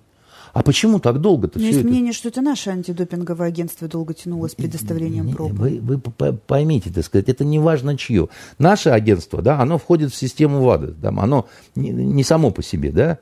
А 0.53 0.63
почему 0.63 0.99
так 0.99 1.21
долго-то 1.21 1.59
есть 1.59 1.79
это? 1.79 1.87
мнение, 1.87 2.13
что 2.13 2.29
это 2.29 2.41
наше 2.41 2.71
антидопинговое 2.71 3.47
агентство 3.47 3.87
долго 3.87 4.13
тянуло 4.13 4.47
с 4.47 4.55
предоставлением 4.55 5.31
проб. 5.31 5.51
Вы, 5.51 5.79
вы 5.79 5.99
поймите, 5.99 6.91
так 6.91 7.05
сказать, 7.05 7.29
это 7.29 7.45
не 7.45 7.59
важно 7.59 7.95
чье. 7.97 8.29
Наше 8.57 8.89
агентство, 8.89 9.41
да, 9.41 9.59
оно 9.59 9.77
входит 9.77 10.11
в 10.11 10.15
систему 10.15 10.63
ВАДА, 10.63 10.93
да, 10.93 11.09
оно 11.09 11.47
не, 11.75 11.91
не 11.91 12.23
само 12.23 12.49
по 12.49 12.63
себе, 12.63 12.91
да, 12.91 13.19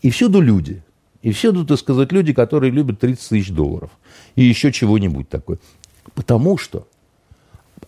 и 0.00 0.08
всюду 0.08 0.40
люди. 0.40 0.82
И 1.20 1.30
всюду, 1.30 1.64
так 1.64 1.78
сказать, 1.78 2.10
люди, 2.10 2.32
которые 2.32 2.72
любят 2.72 3.00
30 3.00 3.28
тысяч 3.28 3.50
долларов. 3.50 3.90
И 4.34 4.42
еще 4.42 4.72
чего-нибудь 4.72 5.28
такое. 5.28 5.58
Потому 6.14 6.58
что, 6.58 6.88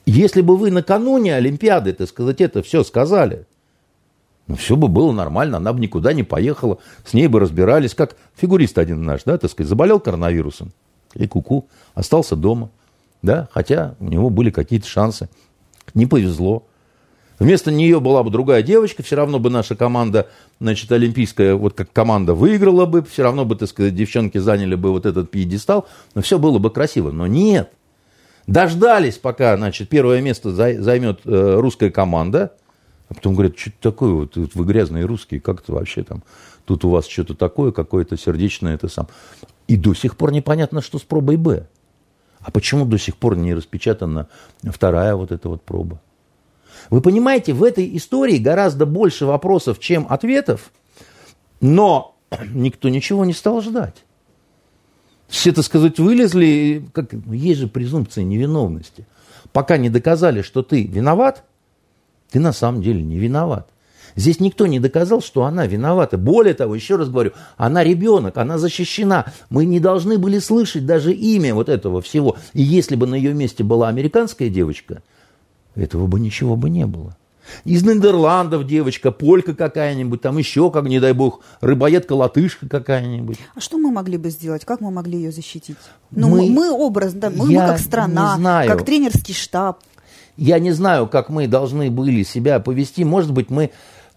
если 0.06 0.40
бы 0.40 0.56
вы 0.56 0.70
накануне 0.70 1.34
Олимпиады, 1.34 1.92
так 1.94 2.08
сказать, 2.08 2.40
это 2.40 2.62
все 2.62 2.84
сказали, 2.84 3.46
ну, 4.46 4.56
все 4.56 4.76
бы 4.76 4.88
было 4.88 5.12
нормально, 5.12 5.56
она 5.56 5.72
бы 5.72 5.80
никуда 5.80 6.12
не 6.12 6.22
поехала, 6.22 6.78
с 7.04 7.14
ней 7.14 7.26
бы 7.28 7.40
разбирались, 7.40 7.94
как 7.94 8.16
фигурист 8.36 8.78
один 8.78 9.02
наш, 9.02 9.22
да, 9.24 9.38
так 9.38 9.50
сказать, 9.50 9.68
заболел 9.68 10.00
коронавирусом, 10.00 10.72
и 11.14 11.26
куку, 11.26 11.68
остался 11.94 12.36
дома, 12.36 12.70
да, 13.22 13.48
хотя 13.52 13.94
у 14.00 14.04
него 14.04 14.30
были 14.30 14.50
какие-то 14.50 14.86
шансы, 14.86 15.28
не 15.94 16.06
повезло. 16.06 16.64
Вместо 17.38 17.72
нее 17.72 17.98
была 17.98 18.22
бы 18.22 18.30
другая 18.30 18.62
девочка, 18.62 19.02
все 19.02 19.16
равно 19.16 19.40
бы 19.40 19.50
наша 19.50 19.74
команда, 19.74 20.28
значит, 20.60 20.92
олимпийская, 20.92 21.56
вот 21.56 21.74
как 21.74 21.92
команда 21.92 22.32
выиграла 22.32 22.86
бы, 22.86 23.02
все 23.02 23.24
равно 23.24 23.44
бы, 23.44 23.56
так 23.56 23.68
сказать, 23.68 23.94
девчонки 23.94 24.38
заняли 24.38 24.76
бы 24.76 24.92
вот 24.92 25.04
этот 25.04 25.30
пьедестал, 25.30 25.88
но 26.14 26.22
все 26.22 26.38
было 26.38 26.58
бы 26.58 26.70
красиво. 26.70 27.10
Но 27.10 27.26
нет. 27.26 27.72
Дождались, 28.46 29.16
пока, 29.16 29.56
значит, 29.56 29.88
первое 29.88 30.20
место 30.20 30.50
зай- 30.50 30.78
займет 30.78 31.22
э, 31.24 31.56
русская 31.58 31.90
команда, 31.90 32.52
а 33.08 33.14
потом 33.14 33.34
говорят, 33.34 33.58
что 33.58 33.70
это 33.70 33.78
такое, 33.80 34.12
вот, 34.12 34.36
вот 34.36 34.54
вы 34.54 34.64
грязные 34.64 35.04
русские, 35.04 35.40
как 35.40 35.62
это 35.62 35.72
вообще 35.72 36.02
там, 36.02 36.22
тут 36.64 36.84
у 36.84 36.90
вас 36.90 37.06
что-то 37.06 37.34
такое, 37.34 37.72
какое-то 37.72 38.16
сердечное 38.16 38.74
это 38.74 38.88
сам. 38.88 39.08
И 39.68 39.76
до 39.76 39.94
сих 39.94 40.16
пор 40.16 40.32
непонятно, 40.32 40.80
что 40.80 40.98
с 40.98 41.02
пробой 41.02 41.36
Б. 41.36 41.66
А 42.40 42.50
почему 42.50 42.84
до 42.84 42.98
сих 42.98 43.16
пор 43.16 43.36
не 43.36 43.54
распечатана 43.54 44.28
вторая 44.62 45.14
вот 45.16 45.32
эта 45.32 45.48
вот 45.48 45.62
проба? 45.62 46.00
Вы 46.90 47.00
понимаете, 47.00 47.54
в 47.54 47.62
этой 47.62 47.96
истории 47.96 48.36
гораздо 48.36 48.84
больше 48.84 49.24
вопросов, 49.24 49.78
чем 49.80 50.06
ответов, 50.08 50.70
но 51.60 52.16
никто 52.52 52.88
ничего 52.88 53.24
не 53.24 53.32
стал 53.32 53.62
ждать. 53.62 54.04
Все, 55.28 55.52
так 55.52 55.64
сказать, 55.64 55.98
вылезли, 55.98 56.84
как, 56.92 57.12
ну, 57.12 57.32
есть 57.32 57.60
же 57.60 57.66
презумпция 57.66 58.24
невиновности. 58.24 59.06
Пока 59.52 59.78
не 59.78 59.88
доказали, 59.88 60.42
что 60.42 60.62
ты 60.62 60.84
виноват, 60.84 61.44
ты 62.34 62.40
на 62.40 62.52
самом 62.52 62.82
деле 62.82 63.00
не 63.00 63.16
виноват. 63.16 63.68
Здесь 64.16 64.40
никто 64.40 64.66
не 64.66 64.80
доказал, 64.80 65.22
что 65.22 65.44
она 65.44 65.66
виновата. 65.68 66.18
Более 66.18 66.54
того, 66.54 66.74
еще 66.74 66.96
раз 66.96 67.08
говорю, 67.08 67.30
она 67.56 67.84
ребенок, 67.84 68.36
она 68.38 68.58
защищена. 68.58 69.26
Мы 69.50 69.64
не 69.66 69.78
должны 69.78 70.18
были 70.18 70.40
слышать 70.40 70.84
даже 70.84 71.12
имя 71.12 71.54
вот 71.54 71.68
этого 71.68 72.00
всего. 72.02 72.36
И 72.52 72.60
если 72.62 72.96
бы 72.96 73.06
на 73.06 73.14
ее 73.14 73.34
месте 73.34 73.62
была 73.62 73.86
американская 73.88 74.48
девочка, 74.48 75.02
этого 75.76 76.08
бы 76.08 76.18
ничего 76.18 76.56
бы 76.56 76.70
не 76.70 76.86
было. 76.86 77.16
Из 77.64 77.84
Нидерландов 77.84 78.66
девочка, 78.66 79.12
полька 79.12 79.54
какая-нибудь, 79.54 80.20
там 80.22 80.38
еще, 80.38 80.72
как 80.72 80.84
не 80.86 80.98
дай 80.98 81.12
бог, 81.12 81.40
рыбоедка-латышка 81.60 82.68
какая-нибудь. 82.68 83.38
А 83.54 83.60
что 83.60 83.78
мы 83.78 83.92
могли 83.92 84.16
бы 84.16 84.30
сделать? 84.30 84.64
Как 84.64 84.80
мы 84.80 84.90
могли 84.90 85.18
ее 85.18 85.30
защитить? 85.30 85.76
Ну, 86.10 86.28
Мы- 86.30 86.48
мы, 86.48 86.50
мы 86.50 86.70
образно, 86.72 87.20
да, 87.20 87.30
мы, 87.30 87.46
мы 87.46 87.54
как 87.58 87.78
страна, 87.78 88.34
как 88.66 88.84
тренерский 88.84 89.34
штаб. 89.34 89.78
Я 90.36 90.58
не 90.58 90.72
знаю, 90.72 91.06
как 91.06 91.28
мы 91.28 91.46
должны 91.46 91.90
были 91.90 92.22
себя 92.22 92.58
повести. 92.60 93.04
Может 93.04 93.32
быть, 93.32 93.50
мы 93.50 93.70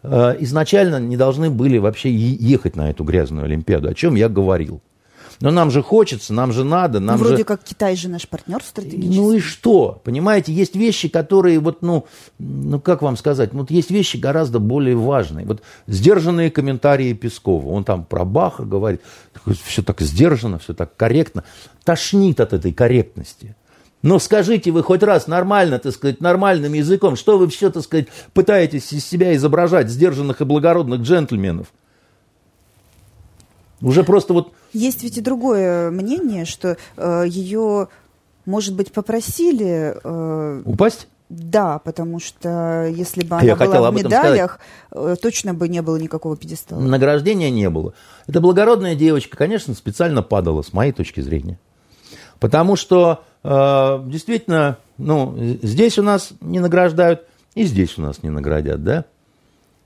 э, 0.04 0.36
изначально 0.40 1.00
не 1.00 1.18
должны 1.18 1.50
были 1.50 1.78
вообще 1.78 2.14
ехать 2.14 2.76
на 2.76 2.90
эту 2.90 3.04
грязную 3.04 3.46
Олимпиаду, 3.46 3.90
о 3.90 3.94
чем 3.94 4.16
я 4.16 4.30
говорил. 4.30 4.82
Но 5.40 5.52
нам 5.52 5.70
же 5.70 5.84
хочется, 5.84 6.34
нам 6.34 6.52
же 6.52 6.64
надо, 6.64 7.00
нам 7.00 7.18
вроде 7.18 7.38
же... 7.38 7.44
как 7.44 7.64
Китай 7.64 7.96
же 7.96 8.10
наш 8.10 8.28
партнер 8.28 8.64
стратегический. 8.64 9.20
Ну 9.20 9.34
и 9.34 9.40
что? 9.40 10.02
Понимаете, 10.04 10.52
есть 10.52 10.76
вещи, 10.76 11.10
которые 11.10 11.60
вот, 11.60 11.82
ну, 11.82 12.06
ну 12.40 12.80
как 12.80 13.04
вам 13.04 13.18
сказать, 13.18 13.54
вот 13.54 13.70
есть 13.70 13.92
вещи 13.92 14.18
гораздо 14.18 14.60
более 14.60 14.96
важные. 14.96 15.46
Вот 15.46 15.62
сдержанные 15.86 16.50
комментарии 16.50 17.14
Пескова. 17.14 17.68
Он 17.68 17.84
там 17.84 18.04
про 18.04 18.26
Баха 18.26 18.64
говорит, 18.64 19.02
все 19.64 19.84
так 19.84 20.02
сдержанно, 20.02 20.58
все 20.58 20.74
так 20.74 20.96
корректно. 20.96 21.44
Тошнит 21.84 22.40
от 22.40 22.54
этой 22.54 22.74
корректности. 22.74 23.56
Но 24.04 24.20
скажите 24.20 24.72
вы 24.72 24.84
хоть 24.84 25.04
раз 25.04 25.28
нормально, 25.28 25.80
так 25.80 25.94
сказать, 25.94 26.22
нормальным 26.22 26.74
языком, 26.74 27.16
что 27.16 27.38
вы 27.38 27.48
все, 27.48 27.72
так 27.72 27.84
сказать, 27.84 28.08
пытаетесь 28.34 28.94
из 28.94 29.06
себя 29.06 29.36
изображать 29.36 29.90
сдержанных 29.90 30.42
и 30.42 30.46
благородных 30.46 31.02
джентльменов? 31.02 31.68
Уже 33.82 34.04
просто 34.04 34.34
вот 34.34 34.54
Есть 34.74 35.04
ведь 35.04 35.18
и 35.18 35.22
другое 35.22 35.92
мнение, 35.92 36.46
что 36.46 36.78
э, 36.96 37.26
ее, 37.28 37.90
может 38.46 38.76
быть, 38.76 38.92
попросили... 38.92 39.96
э, 40.04 40.62
упасть? 40.66 41.08
да, 41.30 41.80
потому 41.80 42.20
что 42.20 42.88
если 42.88 43.24
бы 43.24 43.36
она 43.36 43.44
я 43.44 43.56
была 43.56 43.92
в 43.92 43.96
медалях, 43.96 44.60
э, 44.92 45.16
точно 45.22 45.54
бы 45.54 45.68
не 45.68 45.82
было 45.82 45.98
никакого 45.98 46.38
пьедестала. 46.38 46.80
Награждения 46.80 47.50
не 47.50 47.70
было. 47.70 47.94
Эта 48.28 48.40
благородная 48.40 48.96
девочка, 48.96 49.36
конечно, 49.36 49.74
специально 49.74 50.24
падала, 50.24 50.62
с 50.62 50.72
моей 50.72 50.94
точки 50.94 51.20
зрения. 51.20 51.60
Потому 52.40 52.76
что 52.76 53.24
э, 53.44 54.04
действительно, 54.06 54.78
ну, 54.98 55.36
здесь 55.62 55.98
у 55.98 56.04
нас 56.04 56.34
не 56.42 56.60
награждают, 56.60 57.24
и 57.56 57.64
здесь 57.64 57.98
у 57.98 58.02
нас 58.02 58.22
не 58.24 58.30
наградят, 58.30 58.84
да? 58.84 59.06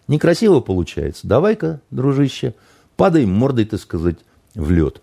Некрасиво 0.08 0.60
получается. 0.60 1.28
Давай-ка, 1.28 1.80
дружище, 1.90 2.54
падай 2.98 3.26
мордой, 3.26 3.66
так 3.66 3.80
сказать, 3.80 4.18
в 4.56 4.70
лед. 4.72 5.02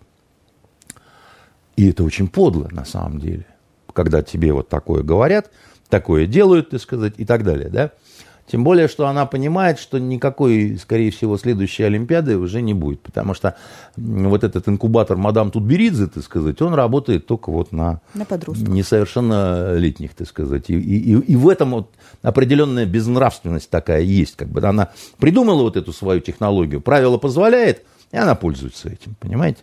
И 1.75 1.89
это 1.89 2.03
очень 2.03 2.27
подло, 2.27 2.67
на 2.71 2.85
самом 2.85 3.19
деле. 3.19 3.45
Когда 3.93 4.21
тебе 4.21 4.53
вот 4.53 4.69
такое 4.69 5.01
говорят, 5.01 5.49
такое 5.89 6.27
делают, 6.27 6.69
так 6.69 6.81
сказать, 6.81 7.13
и 7.17 7.25
так 7.25 7.43
далее, 7.43 7.69
да? 7.69 7.91
Тем 8.51 8.63
более, 8.63 8.87
что 8.87 9.05
она 9.07 9.25
понимает, 9.27 9.77
что 9.77 9.99
никакой, 9.99 10.77
скорее 10.81 11.11
всего, 11.11 11.37
следующей 11.37 11.83
Олимпиады 11.83 12.37
уже 12.37 12.61
не 12.61 12.73
будет. 12.73 12.99
Потому 13.01 13.33
что 13.35 13.55
вот 13.95 14.43
этот 14.43 14.67
инкубатор 14.67 15.17
мадам 15.17 15.51
Тутберидзе, 15.51 16.07
так 16.07 16.23
сказать, 16.23 16.61
он 16.61 16.73
работает 16.73 17.27
только 17.27 17.51
вот 17.51 17.71
на 17.71 18.01
На 18.15 18.25
подростков. 18.25 18.67
несовершеннолетних, 18.67 20.13
так 20.15 20.27
сказать. 20.27 20.69
И, 20.69 20.73
и, 20.79 21.13
и- 21.19 21.35
в 21.35 21.47
этом 21.49 21.71
вот 21.71 21.91
определенная 22.21 22.85
безнравственность 22.85 23.69
такая 23.69 24.01
есть. 24.01 24.35
Как 24.35 24.47
бы 24.49 24.61
она 24.67 24.89
придумала 25.19 25.61
вот 25.63 25.77
эту 25.77 25.93
свою 25.93 26.19
технологию, 26.21 26.81
правило 26.81 27.17
позволяет, 27.17 27.83
и 28.11 28.17
она 28.17 28.35
пользуется 28.35 28.89
этим, 28.89 29.15
понимаете? 29.19 29.59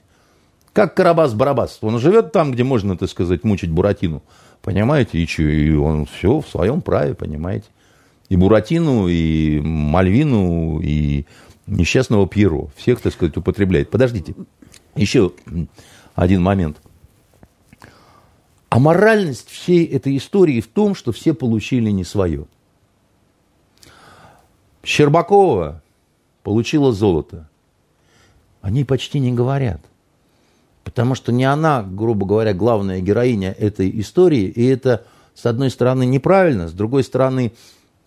Как 0.73 0.99
Карабас-Барабас. 0.99 1.79
Он 1.81 1.99
живет 1.99 2.33
там, 2.33 2.53
где 2.53 2.63
можно, 2.63 2.97
так 2.97 3.09
сказать, 3.09 3.45
мучить 3.45 3.71
Буратину. 3.71 4.23
Понимаете? 4.63 5.19
И, 5.19 5.27
чё, 5.27 5.49
и 5.49 5.75
он 5.75 6.07
все 6.07 6.41
в 6.41 6.49
своем 6.49 6.81
праве, 6.83 7.15
понимаете? 7.15 7.67
И 8.29 8.37
Буратину, 8.37 9.09
и 9.09 9.61
Мальвину, 9.61 10.81
и 10.81 11.27
несчастного 11.67 12.27
Пьеро. 12.27 12.69
Всех, 12.77 13.01
так 13.01 13.13
сказать, 13.13 13.37
употребляет. 13.37 13.91
Подождите. 13.91 14.35
Еще 14.95 15.33
один 16.15 16.43
момент. 16.43 16.79
А 18.69 18.79
моральность 18.79 19.49
всей 19.49 19.85
этой 19.85 20.17
истории 20.17 20.61
в 20.61 20.67
том, 20.67 20.95
что 20.95 21.13
все 21.13 21.35
получили 21.35 21.91
не 21.91 22.05
свое. 22.05 22.47
Щербакова 24.83 25.83
получила 26.43 26.93
золото. 26.93 27.49
Они 28.61 28.85
почти 28.85 29.19
не 29.21 29.33
говорят. 29.33 29.81
Потому 30.83 31.15
что 31.15 31.33
не 31.33 31.45
она, 31.45 31.83
грубо 31.83 32.27
говоря, 32.27 32.55
главная 32.55 33.01
героиня 33.01 33.53
этой 33.53 33.91
истории, 34.01 34.45
и 34.45 34.65
это, 34.67 35.05
с 35.35 35.47
одной 35.47 35.71
стороны, 35.71 36.07
неправильно, 36.07 36.69
с 36.69 36.73
другой 36.73 37.03
стороны, 37.03 37.53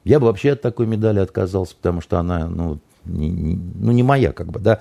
я 0.04 0.20
бы 0.20 0.28
вообще 0.28 0.52
от 0.52 0.62
такой 0.62 0.88
медали 0.88 1.20
отказался, 1.20 1.76
потому 1.76 2.02
что 2.02 2.20
она, 2.20 2.48
ну, 2.48 2.80
не, 3.06 3.30
не, 3.30 3.60
ну, 3.76 3.92
не 3.92 4.04
моя, 4.04 4.32
как 4.32 4.48
бы, 4.48 4.60
да. 4.60 4.80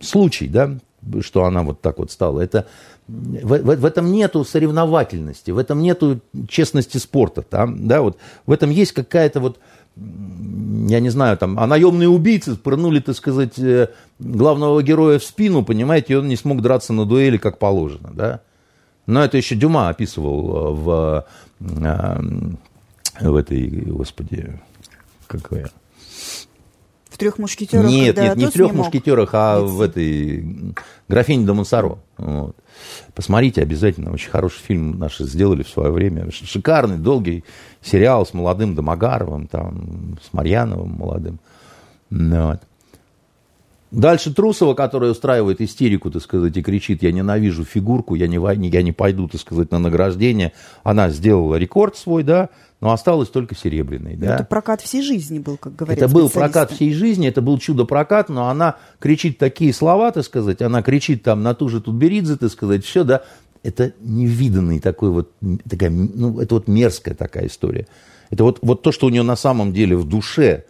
Случай, 0.00 0.48
да, 0.48 0.78
что 1.20 1.44
она 1.44 1.62
вот 1.62 1.80
так 1.80 1.98
вот 1.98 2.10
стала. 2.10 2.40
Это, 2.40 2.66
в, 3.06 3.58
в, 3.58 3.76
в 3.76 3.84
этом 3.84 4.10
нету 4.12 4.44
соревновательности, 4.44 5.50
в 5.50 5.58
этом 5.58 5.82
нету 5.82 6.20
честности 6.48 6.98
спорта. 6.98 7.42
Там, 7.42 7.86
да, 7.86 8.02
вот, 8.02 8.18
в 8.46 8.52
этом 8.52 8.70
есть 8.70 8.92
какая-то 8.92 9.40
вот, 9.40 9.58
я 9.96 11.00
не 11.00 11.10
знаю, 11.10 11.36
там, 11.36 11.58
а 11.58 11.66
наемные 11.66 12.08
убийцы 12.08 12.54
пырнули, 12.56 13.00
так 13.00 13.16
сказать, 13.16 13.58
э, 13.58 13.88
главного 14.18 14.82
героя 14.82 15.18
в 15.18 15.24
спину, 15.24 15.64
понимаете, 15.64 16.14
и 16.14 16.16
он 16.16 16.28
не 16.28 16.36
смог 16.36 16.62
драться 16.62 16.92
на 16.92 17.04
дуэли, 17.04 17.38
как 17.38 17.58
положено, 17.58 18.10
да. 18.12 18.40
Но 19.06 19.24
это 19.24 19.38
еще 19.38 19.56
Дюма 19.56 19.88
описывал 19.88 20.56
э, 20.56 20.70
в, 20.74 21.26
э, 21.60 22.20
в 23.20 23.36
этой, 23.36 23.68
господи, 23.68 24.60
как 25.26 25.48
я, 25.52 25.66
в 27.10 27.18
трех 27.18 27.38
мушкетерах? 27.38 27.90
Нет, 27.90 28.16
нет, 28.16 28.36
не 28.36 28.46
в 28.46 28.52
трех 28.52 28.72
мушкетерах, 28.72 29.30
а 29.32 29.60
в 29.60 29.80
этой 29.80 30.74
графине 31.08 31.44
де 31.44 31.52
Монсоро. 31.52 31.98
Вот. 32.16 32.56
Посмотрите 33.14 33.60
обязательно, 33.60 34.12
очень 34.12 34.30
хороший 34.30 34.60
фильм 34.60 35.00
наши 35.00 35.24
сделали 35.24 35.64
в 35.64 35.68
свое 35.68 35.90
время. 35.90 36.30
Шикарный, 36.30 36.96
долгий 36.96 37.44
сериал 37.82 38.24
с 38.24 38.34
молодым 38.34 38.76
Домогаровым, 38.76 39.48
там, 39.48 40.16
с 40.22 40.32
Марьяновым 40.32 40.90
молодым. 40.90 41.40
Вот. 42.10 42.60
Дальше 43.90 44.34
Трусова, 44.34 44.74
которая 44.74 45.12
устраивает 45.12 45.60
истерику, 45.60 46.10
так 46.10 46.22
сказать, 46.22 46.56
и 46.56 46.62
кричит, 46.62 47.02
я 47.02 47.10
ненавижу 47.10 47.64
фигурку, 47.64 48.14
я 48.14 48.26
не, 48.26 48.36
я 48.68 48.82
не 48.82 48.92
пойду, 48.92 49.28
так 49.28 49.40
сказать, 49.40 49.70
на 49.70 49.78
награждение. 49.78 50.52
Она 50.82 51.08
сделала 51.08 51.54
рекорд 51.54 51.96
свой, 51.96 52.22
да, 52.22 52.50
но 52.80 52.92
осталось 52.92 53.28
только 53.28 53.54
серебряный. 53.54 54.16
Да? 54.16 54.34
Это 54.34 54.44
прокат 54.44 54.82
всей 54.82 55.02
жизни 55.02 55.38
был, 55.38 55.56
как 55.56 55.74
говорят 55.74 55.96
Это 55.96 56.12
был 56.12 56.28
прокат 56.28 56.70
всей 56.70 56.92
жизни, 56.92 57.28
это 57.28 57.40
был 57.40 57.58
чудо-прокат, 57.58 58.28
но 58.28 58.48
она 58.48 58.76
кричит 58.98 59.38
такие 59.38 59.72
слова, 59.72 60.12
так 60.12 60.24
сказать, 60.24 60.60
она 60.60 60.82
кричит 60.82 61.22
там 61.22 61.42
на 61.42 61.54
ту 61.54 61.68
же 61.68 61.80
Тутберидзе, 61.80 62.36
так 62.36 62.50
сказать, 62.50 62.84
все, 62.84 63.04
да, 63.04 63.22
это 63.62 63.92
невиданный 64.00 64.80
такой 64.80 65.10
вот, 65.10 65.32
такая, 65.68 65.90
ну, 65.90 66.40
это 66.40 66.56
вот 66.56 66.68
мерзкая 66.68 67.14
такая 67.14 67.46
история. 67.46 67.86
Это 68.30 68.44
вот, 68.44 68.58
вот 68.62 68.82
то, 68.82 68.92
что 68.92 69.06
у 69.06 69.10
нее 69.10 69.22
на 69.22 69.36
самом 69.36 69.72
деле 69.72 69.96
в 69.96 70.06
душе, 70.06 70.64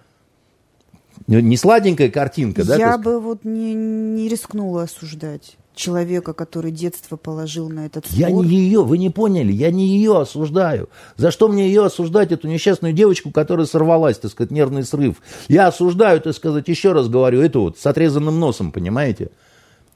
не 1.28 1.56
сладенькая 1.56 2.10
картинка, 2.10 2.64
да? 2.64 2.76
Я 2.76 2.98
бы 2.98 3.20
вот 3.20 3.44
не, 3.44 3.74
не 3.74 4.28
рискнула 4.28 4.84
осуждать 4.84 5.56
человека, 5.74 6.32
который 6.32 6.72
детство 6.72 7.16
положил 7.16 7.68
на 7.68 7.86
этот 7.86 8.06
спорт. 8.06 8.18
Я 8.18 8.30
не 8.30 8.56
ее, 8.56 8.82
вы 8.82 8.98
не 8.98 9.10
поняли, 9.10 9.52
я 9.52 9.70
не 9.70 9.86
ее 9.86 10.20
осуждаю. 10.20 10.88
За 11.16 11.30
что 11.30 11.48
мне 11.48 11.68
ее 11.68 11.84
осуждать, 11.84 12.32
эту 12.32 12.48
несчастную 12.48 12.92
девочку, 12.92 13.30
которая 13.30 13.66
сорвалась, 13.66 14.18
так 14.18 14.30
сказать, 14.30 14.50
нервный 14.50 14.84
срыв? 14.84 15.22
Я 15.46 15.68
осуждаю, 15.68 16.20
так 16.20 16.34
сказать, 16.34 16.66
еще 16.68 16.92
раз 16.92 17.08
говорю, 17.08 17.40
эту 17.40 17.60
вот 17.60 17.78
с 17.78 17.86
отрезанным 17.86 18.40
носом, 18.40 18.72
понимаете? 18.72 19.28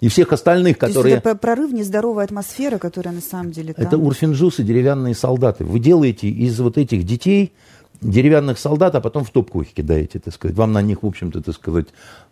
И 0.00 0.08
всех 0.08 0.32
остальных, 0.32 0.78
которые... 0.78 1.02
То 1.02 1.08
есть 1.08 1.26
это 1.26 1.36
прорыв 1.36 1.72
нездоровой 1.72 2.24
атмосферы, 2.24 2.78
которая 2.78 3.14
на 3.14 3.20
самом 3.20 3.52
деле 3.52 3.72
там... 3.72 3.86
Это 3.86 3.98
урфинджусы, 3.98 4.64
деревянные 4.64 5.14
солдаты. 5.14 5.64
Вы 5.64 5.78
делаете 5.78 6.28
из 6.28 6.58
вот 6.58 6.76
этих 6.76 7.04
детей 7.04 7.52
деревянных 8.02 8.58
солдат, 8.58 8.94
а 8.94 9.00
потом 9.00 9.24
в 9.24 9.30
топку 9.30 9.62
их 9.62 9.72
кидаете, 9.72 10.18
так 10.18 10.34
сказать. 10.34 10.56
Вам 10.56 10.72
на 10.72 10.82
них, 10.82 11.02
в 11.02 11.06
общем-то, 11.06 11.42
так 11.42 11.54
сказать, 11.54 11.86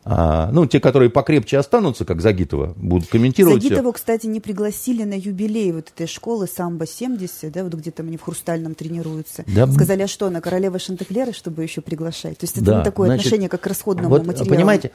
а, 0.05 0.51
ну, 0.53 0.67
те, 0.67 0.81
которые 0.81 1.11
покрепче 1.11 1.59
останутся, 1.59 2.05
как 2.05 2.21
Загитова, 2.21 2.75
будут 2.77 3.09
комментировать. 3.09 3.63
Загитову, 3.63 3.93
кстати, 3.93 4.27
не 4.27 4.41
пригласили 4.41 5.05
на 5.05 5.15
юбилей 5.15 5.73
вот 5.73 5.89
этой 5.95 6.07
школы 6.07 6.47
Самбо-70, 6.47 7.51
да, 7.51 7.65
вот 7.65 7.75
где 7.75 7.91
там 7.91 8.07
они 8.07 8.17
в 8.17 8.23
Хрустальном 8.23 8.75
тренируются. 8.75 9.45
Да. 9.47 9.67
Сказали, 9.67 10.03
а 10.03 10.09
что, 10.09 10.31
на 10.31 10.41
королева 10.41 10.79
Шантеклера, 10.79 11.33
чтобы 11.33 11.63
еще 11.63 11.81
приглашать? 11.81 12.39
То 12.39 12.45
есть 12.45 12.57
это 12.57 12.67
да, 12.67 12.79
не 12.79 12.85
такое 12.85 13.09
значит, 13.09 13.27
отношение, 13.27 13.49
как 13.49 13.61
к 13.61 13.67
расходному 13.67 14.09
вот, 14.09 14.27
материалу. 14.27 14.55
Понимаете, 14.55 14.91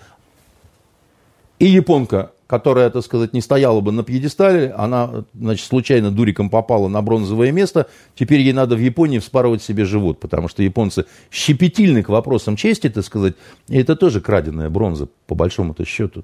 и 1.59 1.65
японка 1.65 2.31
которая, 2.47 2.89
так 2.89 3.03
сказать, 3.03 3.33
не 3.33 3.41
стояла 3.41 3.81
бы 3.81 3.91
на 3.91 4.03
пьедестале, 4.03 4.71
она, 4.77 5.25
значит, 5.33 5.65
случайно 5.65 6.11
дуриком 6.11 6.49
попала 6.49 6.87
на 6.87 7.01
бронзовое 7.01 7.51
место, 7.51 7.87
теперь 8.15 8.41
ей 8.41 8.53
надо 8.53 8.75
в 8.75 8.79
Японии 8.79 9.19
вспарывать 9.19 9.63
себе 9.63 9.85
живот, 9.85 10.19
потому 10.19 10.47
что 10.47 10.61
японцы 10.61 11.05
щепетильны 11.31 12.03
к 12.03 12.09
вопросам 12.09 12.55
чести, 12.55 12.89
так 12.89 13.03
сказать, 13.03 13.35
и 13.67 13.77
это 13.77 13.95
тоже 13.95 14.21
краденая 14.21 14.69
бронза, 14.69 15.07
по 15.27 15.33
большому-то 15.35 15.85
счету. 15.85 16.23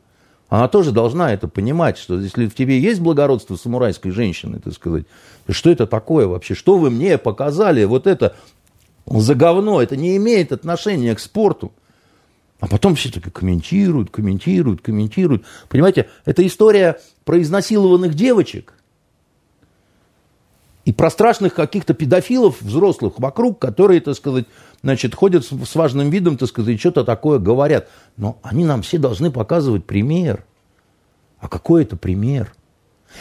Она 0.50 0.68
тоже 0.68 0.92
должна 0.92 1.34
это 1.34 1.48
понимать, 1.48 1.98
что 1.98 2.20
если 2.20 2.46
в 2.46 2.54
тебе 2.54 2.78
есть 2.78 3.00
благородство 3.00 3.56
самурайской 3.56 4.12
женщины, 4.12 4.60
так 4.60 4.74
сказать, 4.74 5.06
что 5.50 5.72
это 5.72 5.88
такое 5.88 6.28
вообще, 6.28 6.56
что 6.56 6.78
вы 6.78 6.90
мне 6.90 7.18
показали, 7.18 7.86
вот 7.86 8.06
это 8.06 8.36
за 9.08 9.34
говно, 9.34 9.82
это 9.82 9.96
не 9.96 10.18
имеет 10.18 10.52
отношения 10.52 11.16
к 11.16 11.20
спорту. 11.20 11.72
А 12.62 12.68
потом 12.68 12.94
все 12.94 13.12
таки 13.12 13.32
комментируют, 13.32 14.12
комментируют, 14.12 14.82
комментируют. 14.82 15.44
Понимаете, 15.68 16.10
это 16.26 16.46
история 16.46 17.00
про 17.26 17.42
изнасилованных 17.42 18.14
девочек 18.14 18.76
и 20.86 20.94
про 20.94 21.10
страшных 21.10 21.56
каких-то 21.56 21.96
педофилов 21.96 22.62
взрослых 22.62 23.14
вокруг, 23.18 23.58
которые, 23.58 24.00
так 24.00 24.16
сказать, 24.16 24.46
значит, 24.84 25.16
ходят 25.16 25.44
с 25.44 25.76
важным 25.76 26.12
видом, 26.12 26.38
так 26.38 26.50
сказать, 26.50 26.80
что-то 26.80 27.04
такое 27.04 27.40
говорят. 27.40 27.90
Но 28.16 28.38
они 28.44 28.64
нам 28.64 28.84
все 28.84 29.00
должны 29.00 29.32
показывать 29.32 29.86
пример. 29.86 30.46
А 31.40 31.50
какой 31.50 31.82
это 31.82 31.98
пример? 31.98 32.54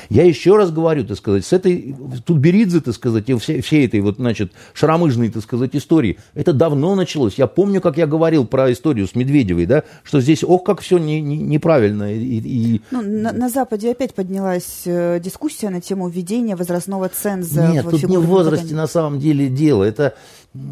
Я 0.08 0.24
еще 0.24 0.56
раз 0.56 0.70
говорю, 0.70 1.04
так 1.04 1.16
сказать, 1.16 1.44
с 1.44 1.52
этой 1.52 1.94
Тутберидзе, 2.24 2.80
так 2.80 2.94
сказать, 2.94 3.28
и 3.28 3.34
всей, 3.38 3.60
всей 3.60 3.86
этой 3.86 4.00
вот, 4.00 4.16
значит, 4.16 4.52
шаромыжной, 4.74 5.30
так 5.30 5.42
сказать, 5.42 5.70
истории, 5.74 6.18
это 6.34 6.52
давно 6.52 6.94
началось. 6.94 7.34
Я 7.34 7.46
помню, 7.46 7.80
как 7.80 7.96
я 7.96 8.06
говорил 8.06 8.46
про 8.46 8.72
историю 8.72 9.06
с 9.06 9.14
Медведевой, 9.14 9.66
да, 9.66 9.84
что 10.02 10.20
здесь, 10.20 10.44
ох, 10.44 10.64
как 10.64 10.80
все 10.80 10.98
не, 10.98 11.20
не, 11.20 11.36
неправильно. 11.36 12.12
И, 12.12 12.40
и... 12.40 12.82
Ну, 12.90 13.02
на, 13.02 13.32
на 13.32 13.48
Западе 13.48 13.90
опять 13.90 14.14
поднялась 14.14 14.82
э, 14.84 15.20
дискуссия 15.22 15.70
на 15.70 15.80
тему 15.80 16.08
введения 16.08 16.56
возрастного 16.56 17.08
ценза. 17.08 17.68
Нет, 17.68 17.88
тут 17.88 18.02
не 18.04 18.16
в 18.16 18.26
возрасте 18.26 18.74
на 18.74 18.86
самом 18.86 19.18
деле 19.18 19.48
дело. 19.48 19.84
Это, 19.84 20.14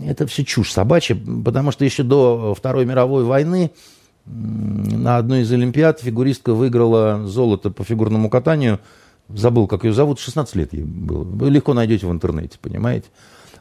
это 0.06 0.26
все 0.26 0.44
чушь 0.44 0.72
собачья, 0.72 1.16
потому 1.44 1.72
что 1.72 1.84
еще 1.84 2.02
до 2.02 2.54
Второй 2.56 2.84
мировой 2.86 3.24
войны 3.24 3.70
на 4.26 5.16
одной 5.16 5.40
из 5.40 5.52
Олимпиад 5.52 6.00
фигуристка 6.00 6.52
выиграла 6.52 7.26
золото 7.26 7.70
по 7.70 7.84
фигурному 7.84 8.28
катанию– 8.28 8.80
забыл, 9.28 9.66
как 9.66 9.84
ее 9.84 9.92
зовут, 9.92 10.18
16 10.18 10.56
лет 10.56 10.72
ей 10.72 10.82
было. 10.82 11.24
Вы 11.24 11.50
легко 11.50 11.74
найдете 11.74 12.06
в 12.06 12.12
интернете, 12.12 12.58
понимаете? 12.60 13.08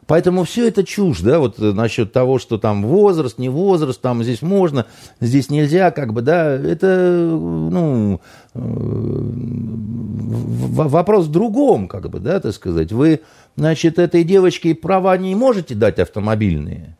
Поэтому 0.07 0.45
все 0.45 0.69
это 0.69 0.85
чушь, 0.85 1.19
да, 1.19 1.37
вот 1.37 1.59
э, 1.59 1.73
насчет 1.73 2.13
того, 2.13 2.39
что 2.39 2.57
там 2.57 2.85
возраст, 2.85 3.37
не 3.37 3.49
возраст, 3.49 3.99
там 3.99 4.23
здесь 4.23 4.41
можно, 4.41 4.85
здесь 5.19 5.49
нельзя, 5.49 5.91
как 5.91 6.13
бы, 6.13 6.21
да, 6.21 6.53
это, 6.53 7.29
ну, 7.29 8.21
э, 8.53 8.59
вопрос 10.87 11.25
в 11.25 11.31
другом, 11.31 11.89
как 11.89 12.09
бы, 12.09 12.19
да, 12.19 12.39
так 12.39 12.53
сказать. 12.53 12.93
Вы, 12.93 13.19
значит, 13.57 13.99
этой 13.99 14.23
девочке 14.23 14.73
права 14.73 15.17
не 15.17 15.35
можете 15.35 15.75
дать 15.75 15.99
автомобильные, 15.99 16.95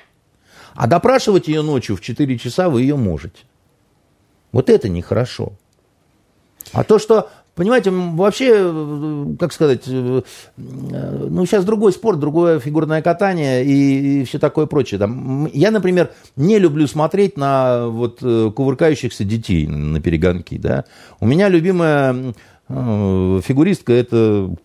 а 0.75 0.85
допрашивать 0.87 1.47
ее 1.47 1.61
ночью 1.61 1.95
в 1.95 2.01
4 2.01 2.37
часа 2.37 2.67
вы 2.67 2.81
ее 2.81 2.97
можете. 2.97 3.39
Вот 4.51 4.69
это 4.69 4.89
нехорошо. 4.89 5.53
А 6.73 6.83
то, 6.83 6.99
что 6.99 7.29
Понимаете, 7.57 7.89
вообще, 7.89 9.35
как 9.39 9.51
сказать, 9.51 9.81
э, 9.87 10.21
ну, 10.55 11.45
сейчас 11.47 11.65
другой 11.65 11.91
спорт, 11.91 12.19
другое 12.19 12.59
фигурное 12.59 13.01
катание 13.01 13.65
и, 13.65 14.21
и 14.21 14.23
все 14.25 14.37
такое 14.37 14.67
прочее. 14.67 14.99
Там, 14.99 15.49
я, 15.51 15.71
например, 15.71 16.11
не 16.35 16.59
люблю 16.59 16.85
смотреть 16.85 17.35
на 17.35 17.87
вот 17.87 18.19
э, 18.21 18.51
кувыркающихся 18.55 19.23
детей 19.23 19.65
на 19.65 19.99
перегонки, 19.99 20.59
да. 20.59 20.85
У 21.19 21.25
меня 21.25 21.49
любимая 21.49 22.35
э, 22.69 23.41
фигуристка 23.43 23.91
это 23.91 24.55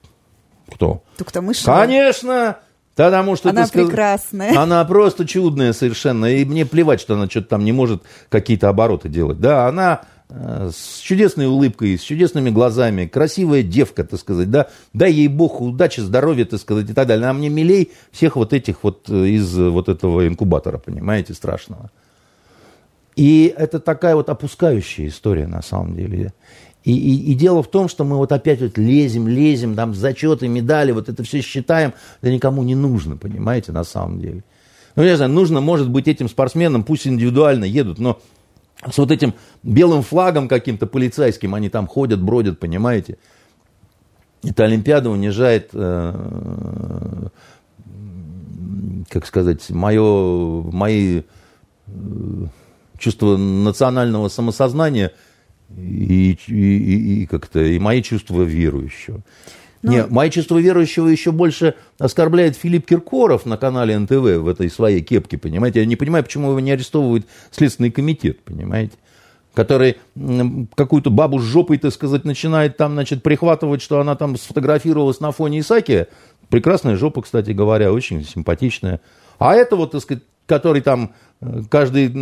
кто? 0.70 1.02
Туктамышева. 1.16 1.74
Конечно! 1.74 2.58
Потому 2.94 3.36
что 3.36 3.48
она 3.48 3.66
прекрасная. 3.68 4.54
Она 4.54 4.84
просто 4.84 5.26
чудная 5.26 5.72
совершенно. 5.72 6.26
И 6.26 6.44
мне 6.44 6.66
плевать, 6.66 7.00
что 7.00 7.14
она 7.14 7.26
что-то 7.26 7.48
там 7.48 7.64
не 7.64 7.72
может 7.72 8.02
какие-то 8.28 8.68
обороты 8.68 9.08
делать. 9.08 9.40
Да, 9.40 9.66
она 9.66 10.02
Э, 10.02 10.11
с 10.34 11.00
чудесной 11.00 11.46
улыбкой, 11.46 11.98
с 11.98 12.02
чудесными 12.02 12.50
глазами, 12.50 13.06
красивая 13.06 13.62
девка, 13.62 14.04
так 14.04 14.18
сказать, 14.18 14.50
да, 14.50 14.68
дай 14.92 15.12
ей 15.12 15.28
Бог 15.28 15.60
удачи, 15.60 16.00
здоровья, 16.00 16.44
так 16.44 16.60
сказать, 16.60 16.88
и 16.88 16.94
так 16.94 17.06
далее. 17.06 17.24
Она 17.24 17.38
мне 17.38 17.48
милей 17.48 17.92
всех 18.10 18.36
вот 18.36 18.52
этих 18.52 18.82
вот 18.82 19.08
э, 19.08 19.26
из 19.26 19.56
вот 19.56 19.88
этого 19.88 20.26
инкубатора, 20.26 20.78
понимаете, 20.78 21.34
страшного. 21.34 21.90
И 23.14 23.52
это 23.56 23.78
такая 23.78 24.16
вот 24.16 24.30
опускающая 24.30 25.08
история 25.08 25.46
на 25.46 25.62
самом 25.62 25.94
деле. 25.94 26.32
И, 26.84 26.92
и, 26.96 27.32
и 27.32 27.34
дело 27.34 27.62
в 27.62 27.68
том, 27.68 27.88
что 27.88 28.04
мы 28.04 28.16
вот 28.16 28.32
опять 28.32 28.60
вот 28.60 28.78
лезем, 28.78 29.28
лезем, 29.28 29.74
там 29.74 29.94
зачеты, 29.94 30.48
медали, 30.48 30.92
вот 30.92 31.08
это 31.08 31.22
все 31.22 31.40
считаем, 31.40 31.92
это 32.20 32.32
никому 32.32 32.62
не 32.62 32.74
нужно, 32.74 33.16
понимаете, 33.16 33.72
на 33.72 33.84
самом 33.84 34.20
деле. 34.20 34.42
Ну, 34.96 35.04
не 35.04 35.16
знаю, 35.16 35.30
нужно, 35.30 35.60
может 35.60 35.88
быть, 35.88 36.08
этим 36.08 36.28
спортсменам, 36.28 36.84
пусть 36.84 37.06
индивидуально 37.06 37.64
едут, 37.64 37.98
но 37.98 38.20
с 38.90 38.98
вот 38.98 39.10
этим 39.10 39.34
белым 39.62 40.02
флагом 40.02 40.48
каким-то 40.48 40.86
полицейским 40.86 41.54
они 41.54 41.68
там 41.68 41.86
ходят, 41.86 42.20
бродят, 42.20 42.58
понимаете? 42.58 43.18
эта 44.44 44.64
Олимпиада 44.64 45.10
унижает, 45.10 45.70
э, 45.72 47.28
как 49.08 49.26
сказать, 49.26 49.70
мое, 49.70 50.62
мои 50.62 51.22
э, 51.86 51.92
чувства 52.98 53.36
национального 53.36 54.28
самосознания 54.28 55.12
и, 55.76 56.36
и, 56.46 56.54
и, 56.54 57.22
и 57.22 57.26
как-то 57.26 57.60
и 57.60 57.78
мои 57.78 58.02
чувства 58.02 58.42
верующего. 58.42 59.20
Но... 59.82 59.92
Не, 59.92 60.06
мои 60.06 60.30
чувства 60.30 60.58
верующего 60.58 61.08
еще 61.08 61.32
больше 61.32 61.74
оскорбляет 61.98 62.56
Филипп 62.56 62.86
Киркоров 62.86 63.46
на 63.46 63.56
канале 63.56 63.98
НТВ 63.98 64.12
в 64.12 64.48
этой 64.48 64.70
своей 64.70 65.00
кепке, 65.02 65.38
понимаете? 65.38 65.80
Я 65.80 65.86
не 65.86 65.96
понимаю, 65.96 66.24
почему 66.24 66.50
его 66.50 66.60
не 66.60 66.70
арестовывает 66.70 67.26
Следственный 67.50 67.90
комитет, 67.90 68.40
понимаете? 68.44 68.94
который 69.54 69.96
какую-то 70.74 71.10
бабу 71.10 71.38
с 71.38 71.42
жопой, 71.42 71.76
так 71.76 71.92
сказать, 71.92 72.24
начинает 72.24 72.76
там, 72.76 72.92
значит, 72.92 73.22
прихватывать, 73.22 73.82
что 73.82 74.00
она 74.00 74.16
там 74.16 74.36
сфотографировалась 74.36 75.20
на 75.20 75.30
фоне 75.30 75.60
Исаки. 75.60 76.06
Прекрасная 76.48 76.96
жопа, 76.96 77.22
кстати 77.22 77.50
говоря, 77.50 77.92
очень 77.92 78.24
симпатичная. 78.24 79.00
А 79.38 79.54
это 79.54 79.76
вот, 79.76 79.92
так 79.92 80.00
сказать, 80.00 80.22
который 80.46 80.80
там 80.80 81.12
э, 81.40 81.62
каждый, 81.70 82.12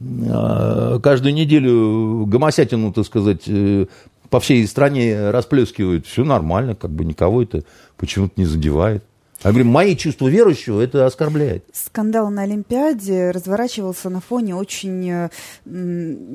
э, 0.00 1.00
каждую 1.02 1.34
неделю 1.34 2.26
гомосятину, 2.26 2.92
так 2.92 3.06
сказать, 3.06 3.42
э, 3.46 3.86
по 4.32 4.40
всей 4.40 4.66
стране 4.66 5.30
расплескивают, 5.30 6.06
все 6.06 6.24
нормально, 6.24 6.74
как 6.74 6.90
бы 6.90 7.04
никого 7.04 7.42
это 7.42 7.64
почему-то 7.98 8.32
не 8.36 8.46
задевает. 8.46 9.04
Я 9.44 9.50
говорю, 9.50 9.66
мои 9.66 9.96
чувства 9.96 10.28
верующего 10.28 10.80
это 10.80 11.04
оскорбляет. 11.04 11.64
Скандал 11.72 12.30
на 12.30 12.42
Олимпиаде 12.42 13.32
разворачивался 13.32 14.08
на 14.08 14.20
фоне 14.20 14.54
очень 14.54 15.10
э, 15.10 15.28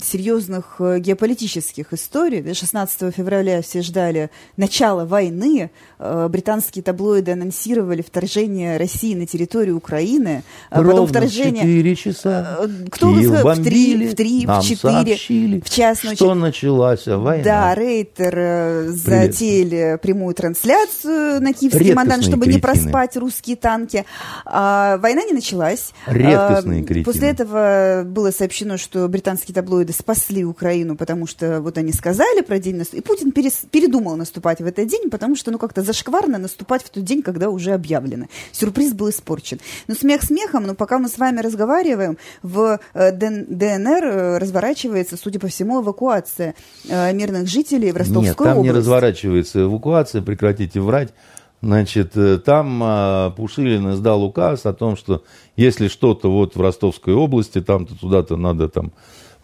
серьезных 0.03 0.75
э, 0.79 0.99
геополитических 0.99 1.93
историй. 1.93 2.53
16 2.53 3.15
февраля 3.15 3.61
все 3.61 3.81
ждали 3.81 4.29
начала 4.57 5.05
войны. 5.05 5.71
Э, 5.99 6.27
британские 6.29 6.83
таблоиды 6.83 7.31
анонсировали 7.31 8.01
вторжение 8.01 8.75
России 8.75 9.15
на 9.15 9.25
территорию 9.25 9.77
Украины. 9.77 10.43
А 10.69 10.77
Ровно 10.77 10.91
потом 10.91 11.07
вторжение... 11.07 11.63
в 11.63 11.67
4 11.67 11.95
часа 11.95 12.57
Кто 12.91 13.13
Киев 13.13 13.41
бомбили, 13.41 14.07
в 14.07 14.15
3, 14.15 14.45
в 14.45 14.45
3, 14.45 14.45
в 14.47 14.61
4. 14.63 14.77
Сообщили, 14.77 15.61
в 15.61 15.69
час 15.69 16.03
ночи. 16.03 16.15
Что 16.17 16.35
началась 16.35 17.07
война. 17.07 17.43
Да, 17.43 17.75
Рейтер 17.75 18.89
затеяли 18.89 19.97
прямую 20.01 20.35
трансляцию 20.35 21.41
на 21.41 21.53
Киевский 21.53 21.93
Мандан, 21.93 22.21
чтобы 22.21 22.43
кретины. 22.45 22.55
не 22.55 22.61
проспать 22.61 22.96
наступать 22.97 23.17
русские 23.17 23.55
танки. 23.55 24.05
А, 24.45 24.97
война 24.97 25.23
не 25.23 25.33
началась. 25.33 25.93
Редкостные 26.07 26.83
а, 26.83 27.03
После 27.03 27.29
этого 27.29 28.03
было 28.05 28.31
сообщено, 28.31 28.77
что 28.77 29.07
британские 29.07 29.53
таблоиды 29.53 29.93
спасли 29.93 30.43
Украину, 30.43 30.95
потому 30.95 31.27
что 31.27 31.61
вот 31.61 31.77
они 31.77 31.93
сказали 31.93 32.41
про 32.41 32.59
день 32.59 32.77
наступления. 32.77 33.03
И 33.03 33.07
Путин 33.07 33.31
перес, 33.31 33.61
передумал 33.71 34.15
наступать 34.15 34.59
в 34.59 34.65
этот 34.65 34.87
день, 34.87 35.09
потому 35.09 35.35
что 35.35 35.51
ну 35.51 35.59
как-то 35.59 35.81
зашкварно 35.81 36.37
наступать 36.37 36.83
в 36.83 36.89
тот 36.89 37.03
день, 37.03 37.21
когда 37.21 37.49
уже 37.49 37.73
объявлено. 37.73 38.25
Сюрприз 38.51 38.93
был 38.93 39.09
испорчен. 39.09 39.59
Но 39.87 39.95
смех 39.95 40.23
смехом, 40.23 40.65
но 40.65 40.73
пока 40.73 40.97
мы 40.97 41.09
с 41.09 41.17
вами 41.17 41.39
разговариваем, 41.41 42.17
в 42.41 42.79
э, 42.93 43.11
ДНР 43.11 44.03
э, 44.03 44.37
разворачивается, 44.37 45.17
судя 45.17 45.39
по 45.39 45.47
всему, 45.47 45.81
эвакуация 45.81 46.55
э, 46.89 47.13
мирных 47.13 47.47
жителей 47.47 47.91
в 47.91 47.97
Ростовскую 47.97 48.23
Нет, 48.23 48.37
там 48.37 48.57
область. 48.57 48.63
не 48.63 48.71
разворачивается 48.71 49.61
эвакуация, 49.61 50.21
прекратите 50.21 50.79
врать. 50.79 51.13
Значит, 51.61 52.15
э, 52.15 52.37
там 52.37 52.79
а, 52.83 53.31
Пушилин 53.31 53.91
издал 53.91 54.23
указ 54.23 54.65
о 54.65 54.73
том, 54.73 54.95
что 54.95 55.23
если 55.55 55.87
что-то 55.87 56.31
вот 56.31 56.55
в 56.55 56.61
Ростовской 56.61 57.15
области, 57.15 57.61
там-то 57.61 57.95
туда-то 57.99 58.37
надо 58.37 58.69
там 58.69 58.91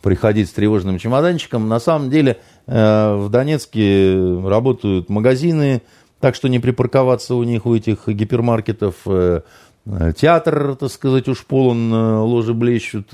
приходить 0.03 0.49
с 0.49 0.53
тревожным 0.53 0.99
чемоданчиком. 0.99 1.67
На 1.67 1.79
самом 1.79 2.11
деле 2.11 2.37
э, 2.67 3.15
в 3.15 3.29
Донецке 3.29 4.15
работают 4.45 5.09
магазины, 5.09 5.81
так 6.19 6.35
что 6.35 6.49
не 6.49 6.59
припарковаться 6.59 7.33
у 7.33 7.43
них, 7.43 7.65
у 7.65 7.75
этих 7.75 8.07
гипермаркетов. 8.07 8.95
Э, 9.07 9.41
театр, 10.15 10.75
так 10.75 10.91
сказать, 10.91 11.27
уж 11.27 11.43
полон, 11.45 11.91
ложи 11.91 12.53
блещут. 12.53 13.09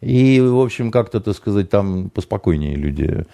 И, 0.00 0.40
в 0.40 0.58
общем, 0.58 0.90
как-то, 0.90 1.20
так 1.20 1.36
сказать, 1.36 1.70
там 1.70 2.10
поспокойнее 2.10 2.74
люди 2.74 3.24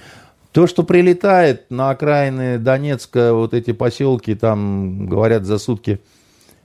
то, 0.53 0.67
что 0.67 0.83
прилетает 0.83 1.71
на 1.71 1.91
окраины 1.91 2.59
Донецка, 2.59 3.35
вот 3.35 3.55
эти 3.55 3.73
поселки, 3.73 4.35
там, 4.35 5.07
говорят, 5.07 5.45
за 5.45 5.59
сутки 5.59 6.01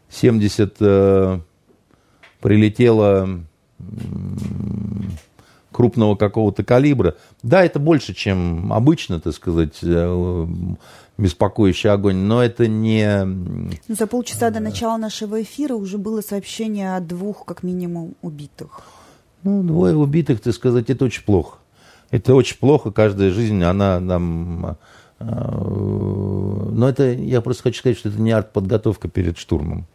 70 0.09 0.75
э, 0.79 1.39
прилетело 2.39 3.27
э, 3.79 3.83
крупного 5.71 6.15
какого-то 6.15 6.63
калибра. 6.63 7.15
Да, 7.41 7.65
это 7.65 7.79
больше, 7.79 8.13
чем 8.13 8.71
обычно, 8.71 9.19
так 9.19 9.33
сказать, 9.33 9.79
э, 9.81 10.47
беспокоящий 11.17 11.89
огонь, 11.89 12.17
но 12.17 12.43
это 12.43 12.67
не... 12.67 13.25
Ну, 13.25 13.95
за 13.95 14.07
полчаса 14.07 14.49
до 14.49 14.59
начала 14.59 14.97
нашего 14.97 15.41
эфира 15.41 15.75
уже 15.75 15.97
было 15.97 16.21
сообщение 16.21 16.95
о 16.95 17.01
двух, 17.01 17.45
как 17.45 17.63
минимум, 17.63 18.15
убитых. 18.21 18.81
Ну, 19.43 19.61
двое 19.61 19.95
убитых, 19.95 20.39
так 20.39 20.53
сказать, 20.53 20.89
это 20.89 21.05
очень 21.05 21.23
плохо. 21.23 21.57
Это 22.13 22.35
очень 22.35 22.57
плохо, 22.57 22.91
каждая 22.91 23.31
жизнь, 23.31 23.63
она 23.63 23.99
нам... 23.99 24.77
Э, 25.19 25.25
но 25.25 26.87
это, 26.87 27.11
я 27.11 27.41
просто 27.41 27.63
хочу 27.63 27.79
сказать, 27.79 27.97
что 27.97 28.09
это 28.09 28.21
не 28.21 28.31
артподготовка 28.31 29.07
перед 29.07 29.39
штурмом. 29.39 29.87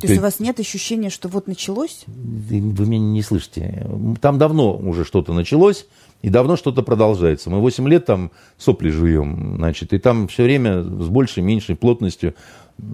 То 0.00 0.06
есть 0.06 0.18
у 0.18 0.22
вас 0.22 0.40
нет 0.40 0.58
ощущения, 0.58 1.10
что 1.10 1.28
вот 1.28 1.46
началось? 1.46 2.04
Вы 2.06 2.86
меня 2.86 2.98
не 2.98 3.20
слышите. 3.20 3.86
Там 4.22 4.38
давно 4.38 4.74
уже 4.74 5.04
что-то 5.04 5.34
началось, 5.34 5.86
и 6.22 6.30
давно 6.30 6.56
что-то 6.56 6.82
продолжается. 6.82 7.50
Мы 7.50 7.60
8 7.60 7.86
лет 7.90 8.06
там 8.06 8.30
сопли 8.56 8.88
жуем, 8.88 9.56
значит, 9.58 9.92
и 9.92 9.98
там 9.98 10.28
все 10.28 10.44
время 10.44 10.82
с 10.82 11.08
большей, 11.08 11.42
меньшей 11.42 11.76
плотностью 11.76 12.34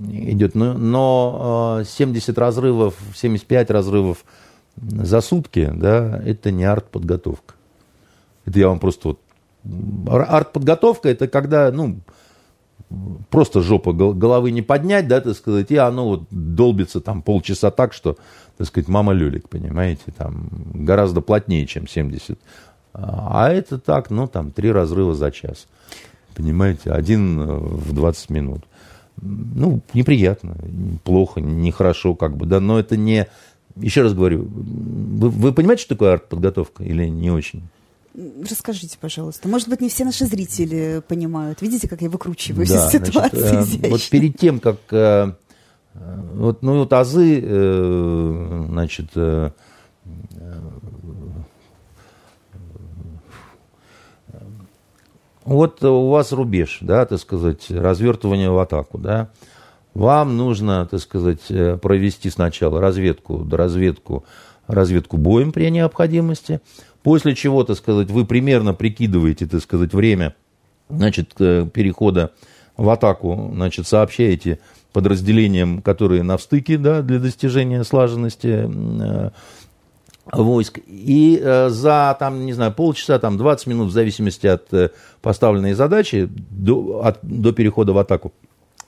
идет. 0.09 0.57
Но, 0.57 0.75
но 0.75 1.83
70 1.87 2.37
э, 2.37 2.41
разрывов, 2.41 2.97
75 3.15 3.71
разрывов 3.71 4.25
за 4.77 5.21
сутки, 5.21 5.71
да, 5.73 6.21
это 6.27 6.51
не 6.51 6.65
артподготовка. 6.65 7.55
Это 8.45 8.59
я 8.59 8.69
вам 8.69 8.79
просто 8.79 9.09
вот... 9.09 9.21
Арт-подготовка 10.09 11.09
это 11.09 11.29
когда, 11.29 11.71
ну, 11.71 12.01
просто 13.29 13.61
жопа 13.61 13.93
головы 13.93 14.51
не 14.51 14.63
поднять, 14.63 15.07
да, 15.07 15.21
так 15.21 15.37
сказать, 15.37 15.71
и 15.71 15.77
оно 15.77 16.09
вот 16.09 16.23
долбится 16.31 17.01
там 17.01 17.23
полчаса 17.23 17.71
так, 17.71 17.93
что, 17.93 18.17
так 18.57 18.67
сказать, 18.67 18.89
мама 18.89 19.13
люлик, 19.13 19.49
понимаете, 19.49 20.13
там 20.17 20.49
гораздо 20.73 21.21
плотнее, 21.21 21.67
чем 21.67 21.87
70. 21.87 22.39
А 22.93 23.51
это 23.51 23.79
так, 23.79 24.11
ну, 24.11 24.27
там, 24.27 24.51
три 24.51 24.73
разрыва 24.73 25.15
за 25.15 25.31
час. 25.31 25.69
Понимаете, 26.35 26.91
один 26.91 27.41
э, 27.41 27.47
в 27.47 27.93
20 27.93 28.31
минут. 28.31 28.65
Ну, 29.21 29.81
неприятно, 29.95 30.57
плохо, 31.05 31.41
нехорошо, 31.41 32.15
как 32.15 32.37
бы, 32.37 32.47
да, 32.47 32.61
но 32.61 32.79
это 32.81 32.97
не... 32.97 33.27
Еще 33.77 34.03
раз 34.03 34.15
говорю, 34.15 34.49
вы, 34.51 35.29
вы 35.29 35.53
понимаете, 35.53 35.83
что 35.83 35.95
такое 35.95 36.15
арт-подготовка 36.15 36.83
или 36.83 37.07
не 37.07 37.31
очень? 37.31 37.63
Расскажите, 38.15 38.99
пожалуйста. 39.01 39.49
Может 39.49 39.69
быть, 39.69 39.81
не 39.81 39.89
все 39.89 40.05
наши 40.05 40.25
зрители 40.25 41.01
понимают. 41.07 41.63
Видите, 41.63 41.89
как 41.89 42.03
я 42.03 42.11
выкручиваюсь 42.11 42.71
да, 42.71 42.87
из 42.87 42.91
ситуации 42.91 43.39
значит, 43.39 43.85
э, 43.85 43.89
Вот 43.91 44.09
перед 44.11 44.37
тем, 44.37 44.59
как... 44.59 44.79
Э, 44.91 45.33
вот, 45.95 46.63
ну, 46.63 46.79
вот 46.79 46.93
азы, 46.93 47.41
э, 47.43 48.65
значит... 48.69 49.11
Вот 55.45 55.83
у 55.83 56.11
вас 56.11 56.33
рубеж, 56.33 56.79
да, 56.81 57.07
так 57.07 57.19
сказать, 57.19 57.71
развертывание 57.71 58.51
в 58.51 58.59
атаку, 58.59 58.99
да. 58.99 59.31
Вам 59.95 60.37
нужно, 60.37 60.87
так 60.87 61.01
сказать, 61.01 61.41
провести 61.81 62.31
сначала 62.31 62.81
разведку, 62.81 63.49
разведку, 63.51 64.25
разведку 64.67 65.17
боем 65.17 65.53
при 65.53 65.71
необходимости– 65.71 66.61
После 67.03 67.35
чего, 67.35 67.65
так 67.65 67.77
сказать, 67.77 68.11
вы 68.11 68.25
примерно 68.25 68.75
прикидываете, 68.75 69.47
так 69.47 69.63
сказать, 69.63 69.95
время 69.95 70.35
значит, 70.89 71.35
перехода 71.35 72.33
в 72.77 72.89
атаку, 72.91 73.51
значит, 73.55 73.87
сообщаете 73.87 74.59
подразделениям, 74.93 75.83
которые 75.83 76.23
на 76.23 76.37
встыке, 76.37 76.79
да, 76.79 77.03
для 77.03 77.19
достижения 77.19 77.85
слаженности 77.85 78.69
э, 78.69 79.31
войск. 80.33 80.81
И 80.87 81.41
э, 81.43 81.69
за, 81.69 82.17
там, 82.19 82.45
не 82.45 82.53
знаю, 82.53 82.73
полчаса, 82.73 83.19
там, 83.19 83.37
20 83.37 83.67
минут, 83.67 83.89
в 83.89 83.93
зависимости 83.93 84.47
от 84.47 84.73
э, 84.73 84.91
поставленной 85.23 85.75
задачи, 85.75 86.29
до, 86.31 87.03
от, 87.05 87.19
до 87.23 87.53
перехода 87.53 87.93
в 87.93 87.99
атаку, 87.99 88.33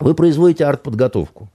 вы 0.01 0.15
производите 0.15 0.65
артподготовку. 0.65 1.49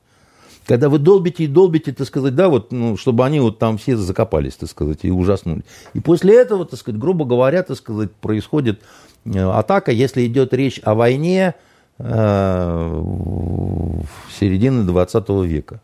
Когда 0.67 0.89
вы 0.89 0.99
долбите 0.99 1.45
и 1.45 1.47
долбите, 1.47 1.93
так 1.93 2.05
сказать, 2.05 2.35
да, 2.35 2.49
вот, 2.49 2.73
ну, 2.73 2.97
чтобы 2.97 3.25
они 3.25 3.39
вот 3.39 3.57
там 3.57 3.77
все 3.77 3.95
закопались, 3.95 4.55
так 4.55 4.69
сказать, 4.69 4.99
и 5.03 5.09
ужаснули. 5.09 5.63
И 5.93 6.01
после 6.01 6.37
этого, 6.37 6.65
так 6.65 6.77
сказать, 6.77 6.99
грубо 6.99 7.23
говоря, 7.23 7.63
так 7.63 7.77
сказать, 7.77 8.11
происходит 8.11 8.81
э, 9.23 9.39
атака, 9.39 9.93
если 9.93 10.27
идет 10.27 10.53
речь 10.53 10.81
о 10.83 10.93
войне 10.93 11.55
э, 11.99 12.03
в 12.03 14.05
середине 14.37 14.83
20 14.83 15.29
века. 15.45 15.79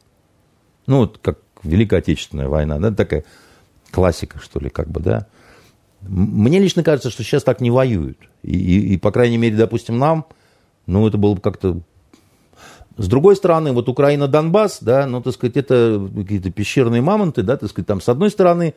Ну, 0.85 0.97
вот 0.97 1.17
как 1.21 1.39
Великая 1.63 1.99
Отечественная 1.99 2.49
война, 2.49 2.77
да, 2.77 2.91
такая 2.91 3.23
классика, 3.89 4.39
что 4.39 4.59
ли, 4.59 4.69
как 4.69 4.89
бы, 4.89 4.99
да. 4.99 5.27
Мне 6.01 6.59
лично 6.59 6.83
кажется, 6.83 7.09
что 7.09 7.23
сейчас 7.23 7.43
так 7.43 7.61
не 7.61 7.71
воюют. 7.71 8.17
И, 8.41 8.51
и, 8.51 8.95
и 8.95 8.97
по 8.97 9.13
крайней 9.13 9.37
мере, 9.37 9.55
допустим, 9.55 9.97
нам 9.97 10.25
Ну, 10.87 11.07
это 11.07 11.17
было 11.17 11.35
бы 11.35 11.39
как-то 11.39 11.79
с 12.97 13.07
другой 13.07 13.35
стороны, 13.35 13.71
вот 13.71 13.89
Украина-Донбасс, 13.89 14.79
да, 14.81 15.07
ну, 15.07 15.21
так 15.21 15.33
сказать, 15.33 15.57
это 15.57 16.09
какие-то 16.15 16.51
пещерные 16.51 17.01
мамонты, 17.01 17.41
да, 17.41 17.57
так 17.57 17.69
сказать, 17.69 17.87
там 17.87 18.01
с 18.01 18.09
одной 18.09 18.29
стороны 18.29 18.75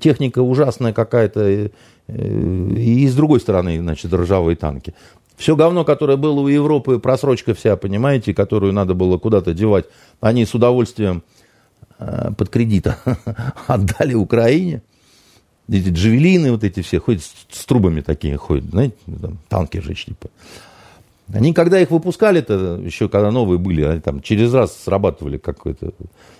техника 0.00 0.40
ужасная 0.40 0.92
какая-то, 0.92 1.40
э, 1.40 1.68
и 2.06 3.08
с 3.08 3.14
другой 3.14 3.40
стороны, 3.40 3.78
значит, 3.80 4.12
ржавые 4.12 4.56
танки. 4.56 4.94
Все 5.36 5.56
говно, 5.56 5.84
которое 5.84 6.16
было 6.16 6.40
у 6.40 6.48
Европы, 6.48 6.98
просрочка 6.98 7.54
вся, 7.54 7.76
понимаете, 7.76 8.34
которую 8.34 8.72
надо 8.72 8.94
было 8.94 9.16
куда-то 9.16 9.54
девать, 9.54 9.86
они 10.20 10.44
с 10.44 10.54
удовольствием 10.54 11.22
э, 11.98 12.32
под 12.36 12.50
кредит 12.50 12.88
отдали 13.66 14.14
Украине. 14.14 14.82
Эти 15.68 15.88
джавелины 15.88 16.52
вот 16.52 16.62
эти 16.62 16.80
все, 16.80 17.00
ходят 17.00 17.22
с, 17.50 17.64
трубами 17.64 18.00
такие 18.00 18.36
ходят, 18.36 18.66
знаете, 18.66 18.96
там, 19.20 19.38
танки 19.48 19.78
жечь, 19.78 20.04
типа. 20.04 20.28
Они, 21.32 21.52
когда 21.52 21.80
их 21.80 21.90
выпускали, 21.90 22.40
это 22.40 22.80
еще 22.82 23.08
когда 23.08 23.30
новые 23.30 23.58
были, 23.58 23.82
они 23.82 24.00
там 24.00 24.20
через 24.20 24.54
раз 24.54 24.76
срабатывали, 24.76 25.38
как 25.38 25.66
это 25.66 25.92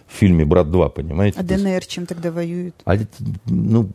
в 0.06 0.12
фильме 0.12 0.44
«Брат 0.44 0.68
2», 0.68 0.90
понимаете? 0.90 1.40
А 1.40 1.42
ДНР 1.42 1.84
чем 1.86 2.06
тогда 2.06 2.30
воюют? 2.30 2.74
А, 2.84 2.96
ну, 3.46 3.88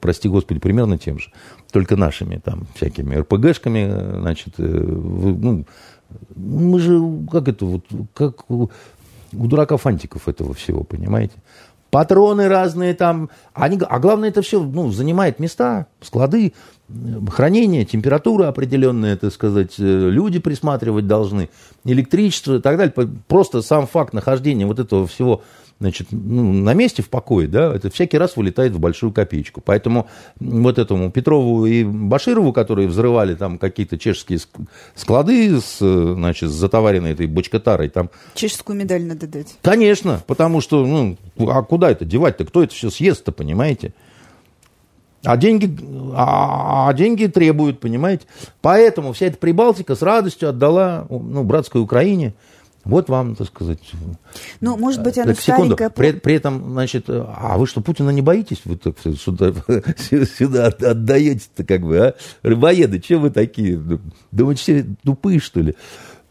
прости 0.00 0.28
господи, 0.28 0.60
примерно 0.60 0.98
тем 0.98 1.18
же. 1.18 1.30
Только 1.72 1.96
нашими 1.96 2.36
там 2.36 2.66
всякими 2.74 3.16
РПГшками, 3.16 4.20
значит, 4.20 4.54
э, 4.58 4.62
ну, 4.62 5.64
мы 6.36 6.78
же, 6.78 7.00
как 7.30 7.48
это, 7.48 7.64
вот, 7.66 7.84
как 8.14 8.48
у, 8.50 8.70
у 9.32 9.46
дурака 9.46 9.76
фантиков 9.76 10.28
этого 10.28 10.54
всего, 10.54 10.84
понимаете? 10.84 11.34
Патроны 11.90 12.48
разные 12.48 12.94
там, 12.94 13.30
они, 13.54 13.80
а 13.88 13.98
главное, 13.98 14.28
это 14.28 14.42
все 14.42 14.62
ну, 14.62 14.90
занимает 14.90 15.38
места, 15.38 15.86
склады, 16.00 16.52
хранение, 17.30 17.84
температура 17.84 18.48
определенная, 18.48 19.16
так 19.16 19.32
сказать, 19.32 19.74
э, 19.78 19.82
люди 20.10 20.38
присматривать 20.38 21.06
должны, 21.06 21.50
электричество 21.84 22.56
и 22.56 22.60
так 22.60 22.76
далее. 22.76 22.94
Просто 23.26 23.62
сам 23.62 23.86
факт 23.86 24.12
нахождения 24.14 24.66
вот 24.66 24.78
этого 24.78 25.06
всего 25.06 25.42
значит, 25.80 26.08
ну, 26.10 26.52
на 26.52 26.74
месте 26.74 27.02
в 27.02 27.08
покое, 27.08 27.46
да, 27.46 27.74
это 27.74 27.90
всякий 27.90 28.18
раз 28.18 28.36
вылетает 28.36 28.72
в 28.72 28.80
большую 28.80 29.12
копеечку. 29.12 29.60
Поэтому 29.60 30.08
вот 30.40 30.78
этому 30.78 31.10
Петрову 31.10 31.66
и 31.66 31.84
Баширову, 31.84 32.52
которые 32.52 32.88
взрывали 32.88 33.34
там 33.34 33.58
какие-то 33.58 33.98
чешские 33.98 34.40
склады 34.94 35.60
с, 35.60 35.78
значит, 35.78 36.50
с 36.50 36.52
затоваренной 36.52 37.12
этой 37.12 37.26
бочкотарой, 37.26 37.88
там... 37.90 38.10
Чешскую 38.34 38.76
медаль 38.76 39.04
надо 39.04 39.26
дать. 39.26 39.56
Конечно, 39.62 40.22
потому 40.26 40.60
что, 40.60 40.84
ну, 40.84 41.16
а 41.48 41.62
куда 41.62 41.90
это 41.90 42.04
девать-то? 42.04 42.44
Кто 42.44 42.62
это 42.62 42.74
все 42.74 42.90
съест-то, 42.90 43.32
понимаете? 43.32 43.94
А 45.24 45.36
деньги, 45.36 45.76
а, 46.14 46.88
а 46.88 46.94
деньги 46.94 47.26
требуют, 47.26 47.80
понимаете? 47.80 48.26
Поэтому 48.60 49.12
вся 49.12 49.26
эта 49.26 49.36
Прибалтика 49.36 49.94
с 49.94 50.02
радостью 50.02 50.48
отдала 50.48 51.06
ну, 51.10 51.42
братской 51.42 51.80
Украине. 51.80 52.34
Вот 52.84 53.10
вам, 53.10 53.34
так 53.36 53.48
сказать. 53.48 53.80
Ну, 54.60 54.76
может 54.78 55.02
быть, 55.02 55.18
она 55.18 55.34
так, 55.34 55.40
секунду. 55.40 55.76
При, 55.76 56.12
при 56.12 56.34
этом, 56.34 56.72
значит, 56.72 57.04
а 57.08 57.58
вы 57.58 57.66
что, 57.66 57.82
Путина 57.82 58.10
не 58.10 58.22
боитесь? 58.22 58.62
Вы 58.64 58.76
так 58.76 58.96
сюда, 58.98 59.52
сюда 60.38 60.66
отдаете-то 60.66 61.64
как 61.64 61.82
бы, 61.82 61.98
а? 61.98 62.14
Рыбоеды, 62.42 63.02
что 63.04 63.18
вы 63.18 63.30
такие? 63.30 63.78
Думаете, 64.30 64.62
все 64.62 64.86
тупые, 65.04 65.40
что 65.40 65.60
ли? 65.60 65.74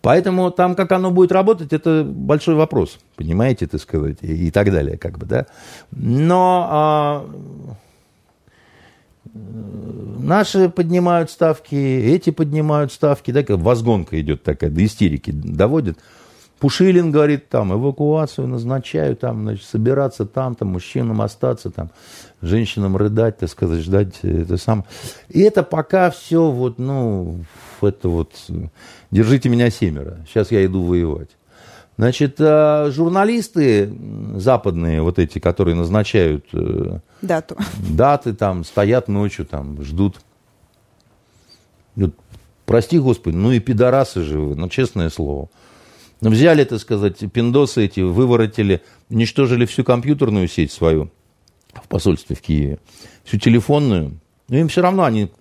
Поэтому 0.01 0.49
там, 0.51 0.75
как 0.75 0.91
оно 0.93 1.11
будет 1.11 1.31
работать, 1.31 1.73
это 1.73 2.03
большой 2.03 2.55
вопрос, 2.55 2.97
понимаете, 3.15 3.67
так 3.67 3.81
сказать, 3.81 4.17
и, 4.21 4.47
и 4.47 4.51
так 4.51 4.71
далее, 4.71 4.97
как 4.97 5.17
бы, 5.17 5.25
да. 5.25 5.47
Но 5.91 6.67
а, 6.69 7.29
Наши 10.19 10.69
поднимают 10.69 11.31
ставки, 11.31 11.75
эти 11.75 12.31
поднимают 12.31 12.91
ставки, 12.91 13.31
да, 13.31 13.43
как 13.43 13.59
возгонка 13.59 14.19
идет 14.19 14.43
такая, 14.43 14.69
до 14.69 14.83
истерики 14.83 15.31
доводит. 15.31 15.97
Пушилин 16.59 17.11
говорит, 17.11 17.49
там, 17.49 17.71
эвакуацию 17.71 18.47
назначаю, 18.47 19.15
там, 19.15 19.43
значит, 19.43 19.65
собираться 19.65 20.25
там, 20.25 20.55
там, 20.55 20.69
мужчинам 20.69 21.21
остаться, 21.21 21.69
там, 21.69 21.91
женщинам 22.41 22.97
рыдать, 22.97 23.37
так 23.37 23.49
сказать, 23.49 23.81
ждать, 23.81 24.19
это 24.23 24.57
сам. 24.57 24.85
И 25.29 25.41
это 25.41 25.61
пока 25.61 26.09
все 26.09 26.49
вот, 26.49 26.79
ну, 26.79 27.45
это 27.81 28.09
вот, 28.09 28.31
держите 29.11 29.49
меня 29.49 29.69
семеро, 29.69 30.25
сейчас 30.27 30.51
я 30.51 30.65
иду 30.65 30.83
воевать. 30.83 31.29
Значит, 31.97 32.35
э, 32.39 32.91
журналисты 32.91 33.91
западные, 34.35 35.01
вот 35.01 35.17
эти, 35.17 35.39
которые 35.39 35.75
назначают 35.75 36.45
э, 36.53 36.99
Дату. 37.23 37.57
даты, 37.89 38.33
там, 38.33 38.63
стоят 38.63 39.07
ночью, 39.07 39.45
там, 39.45 39.81
ждут. 39.83 40.19
Вот, 41.95 42.13
прости, 42.65 42.99
Господи, 42.99 43.35
ну 43.35 43.51
и 43.51 43.59
пидорасы 43.59 44.21
же 44.21 44.39
вы, 44.39 44.55
ну, 44.55 44.69
честное 44.69 45.09
слово. 45.09 45.49
Ну, 46.21 46.29
взяли, 46.29 46.63
так 46.65 46.79
сказать, 46.79 47.17
пиндосы 47.31 47.85
эти, 47.85 48.01
выворотили, 48.01 48.83
уничтожили 49.09 49.65
всю 49.65 49.83
компьютерную 49.83 50.47
сеть 50.47 50.71
свою 50.71 51.09
в 51.73 51.87
посольстве 51.87 52.35
в 52.35 52.41
Киеве, 52.41 52.77
всю 53.23 53.39
телефонную. 53.39 54.19
Но 54.49 54.57
им 54.57 54.67
все 54.67 54.81
равно 54.81 55.03
они 55.03 55.31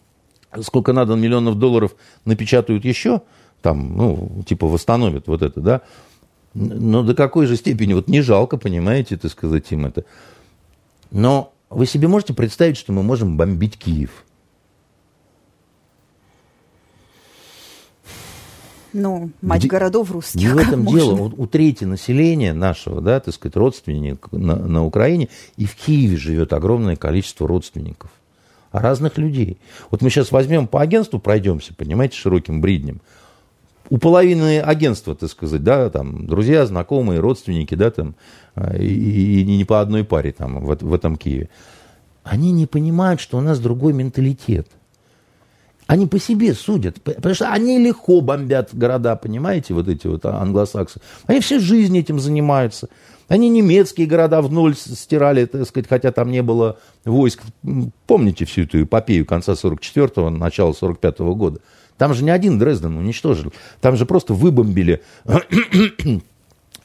сколько 0.63 0.93
надо 0.93 1.15
миллионов 1.15 1.59
долларов 1.59 1.95
напечатают 2.25 2.85
еще, 2.85 3.23
там, 3.63 3.97
ну, 3.97 4.43
типа 4.47 4.67
восстановят 4.67 5.27
вот 5.27 5.43
это, 5.43 5.61
да, 5.61 5.81
но 6.57 7.03
до 7.03 7.15
какой 7.15 7.47
же 7.47 7.57
степени, 7.57 7.93
вот 7.93 8.09
не 8.09 8.23
жалко, 8.23 8.57
понимаете, 8.57 9.19
так 9.19 9.31
сказать, 9.31 9.71
им 9.73 9.85
это. 9.85 10.05
Но 11.11 11.53
вы 11.69 11.85
себе 11.85 12.09
можете 12.09 12.33
представить, 12.33 12.79
что 12.79 12.93
мы 12.93 13.03
можем 13.03 13.37
бомбить 13.37 13.77
Киев? 13.77 14.25
Ну, 18.95 19.31
мать 19.43 19.61
Где, 19.61 19.69
городов 19.69 20.11
русских. 20.11 20.41
Не 20.41 20.49
в 20.49 20.57
этом 20.57 20.81
можно. 20.85 20.99
дело. 20.99 21.15
У, 21.17 21.43
у 21.43 21.47
трети 21.47 21.85
населения 21.85 22.55
нашего, 22.55 23.03
да, 23.03 23.21
так 23.21 23.35
сказать, 23.35 23.55
родственников 23.55 24.33
на, 24.33 24.57
на 24.57 24.87
Украине, 24.87 25.29
и 25.59 25.67
в 25.67 25.75
Киеве 25.75 26.17
живет 26.17 26.55
огромное 26.55 26.97
количество 26.97 27.47
родственников. 27.47 28.11
А 28.71 28.81
разных 28.81 29.19
людей. 29.19 29.59
Вот 29.91 30.01
мы 30.01 30.09
сейчас 30.09 30.33
возьмем 30.33 30.67
по 30.67 30.81
агентству, 30.81 31.19
пройдемся, 31.19 31.75
понимаете, 31.75 32.17
широким 32.17 32.63
бреднем 32.63 33.03
у 33.91 33.99
половины 33.99 34.61
агентства, 34.61 35.15
так 35.15 35.31
сказать, 35.31 35.63
да, 35.63 35.91
там, 35.91 36.27
друзья, 36.27 36.67
знакомые, 36.67 37.21
родственники, 37.21 37.75
да, 37.75 37.91
там, 37.91 38.15
а, 38.55 38.77
и, 38.77 39.41
и, 39.41 39.45
не 39.45 39.65
по 39.65 39.81
одной 39.81 40.05
паре 40.05 40.33
там 40.33 40.65
в, 40.65 40.77
в 40.77 40.95
этом 40.95 41.17
Киеве, 41.17 41.49
они 42.25 42.51
не 42.53 42.67
понимают, 42.67 43.21
что 43.21 43.39
у 43.39 43.41
нас 43.41 43.61
другой 43.61 43.93
менталитет. 43.93 44.69
Они 45.87 46.07
по 46.09 46.19
себе 46.19 46.53
судят, 46.55 47.01
потому 47.01 47.35
что 47.35 47.53
они 47.53 47.79
легко 47.79 48.21
бомбят 48.21 48.71
города, 48.73 49.15
понимаете, 49.15 49.73
вот 49.73 49.87
эти 49.87 50.09
вот 50.09 50.27
англосаксы. 50.27 51.01
Они 51.27 51.39
всю 51.39 51.61
жизнь 51.61 51.97
этим 51.97 52.19
занимаются. 52.19 52.89
Они 53.29 53.49
немецкие 53.49 54.09
города 54.09 54.41
в 54.41 54.53
ноль 54.53 54.75
стирали, 54.77 55.47
так 55.47 55.67
сказать, 55.67 55.89
хотя 55.89 56.11
там 56.11 56.33
не 56.33 56.43
было 56.43 56.79
войск. 57.05 57.43
Помните 58.07 58.45
всю 58.45 58.63
эту 58.63 58.83
эпопею 58.83 59.25
конца 59.25 59.53
44-го, 59.53 60.31
начала 60.31 60.73
45-го 60.73 61.35
года? 61.37 61.61
Там 61.99 62.15
же 62.15 62.25
не 62.25 62.31
один 62.31 62.59
Дрезден 62.59 62.97
уничтожил. 62.97 63.53
Там 63.81 63.97
же 63.97 64.07
просто 64.07 64.35
выбомбили 64.35 65.03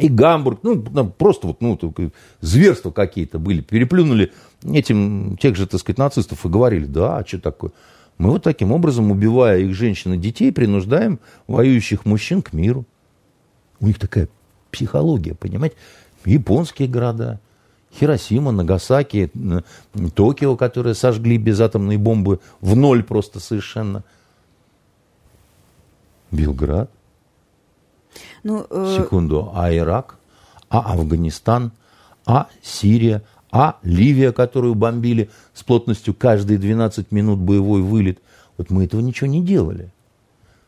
и 0.02 0.08
Гамбург, 0.08 0.62
ну, 0.63 0.82
просто 1.10 1.47
вот, 1.47 1.62
ну, 1.62 1.80
зверства 2.41 2.91
какие-то 2.91 3.39
были, 3.39 3.62
переплюнули 3.62 4.32
этим, 4.63 5.38
тех 5.38 5.56
же, 5.56 5.67
так 5.67 5.80
сказать, 5.80 6.00
нацистов 6.00 6.45
и 6.45 6.50
говорили, 6.50 6.86
да, 6.86 7.17
а 7.17 7.28
что 7.28 7.39
такое? 7.39 7.71
Мы 8.17 8.32
вот 8.32 8.43
таким 8.43 8.71
образом, 8.71 9.12
убивая 9.12 9.60
их 9.60 9.76
женщин 9.76 10.13
и 10.13 10.17
детей, 10.17 10.52
принуждаем 10.52 11.19
воюющих 11.47 12.06
мужчин 12.06 12.41
к 12.41 12.54
миру. 12.54 12.86
У 13.80 13.88
них 13.88 14.00
такая 14.00 14.28
психология, 14.71 15.36
понимаете? 15.36 15.76
Японские 16.26 16.88
города, 16.88 17.39
Хиросима, 18.00 18.52
Нагасаки, 18.52 19.32
Токио, 20.15 20.56
которые 20.56 20.93
сожгли 20.93 21.38
без 21.38 21.60
атомной 21.60 21.97
бомбы 21.97 22.39
в 22.60 22.76
ноль 22.76 23.04
просто 23.04 23.39
совершенно– 23.39 24.03
Белград. 26.32 26.90
Ну, 28.44 28.66
э... 28.70 28.98
Секунду. 28.98 29.52
А 29.54 29.74
Ирак? 29.74 30.18
А 30.70 30.94
Афганистан? 30.94 31.72
А 32.26 32.48
Сирия? 32.62 33.24
А 33.52 33.78
Ливия, 33.84 34.32
которую 34.32 34.76
бомбили 34.76 35.30
с 35.54 35.64
плотностью 35.64 36.14
каждые 36.14 36.58
12 36.58 37.12
минут 37.12 37.40
боевой 37.40 37.82
вылет? 37.82 38.20
Вот 38.58 38.70
мы 38.70 38.86
этого 38.86 39.02
ничего 39.02 39.28
не 39.28 39.44
делали. 39.44 39.92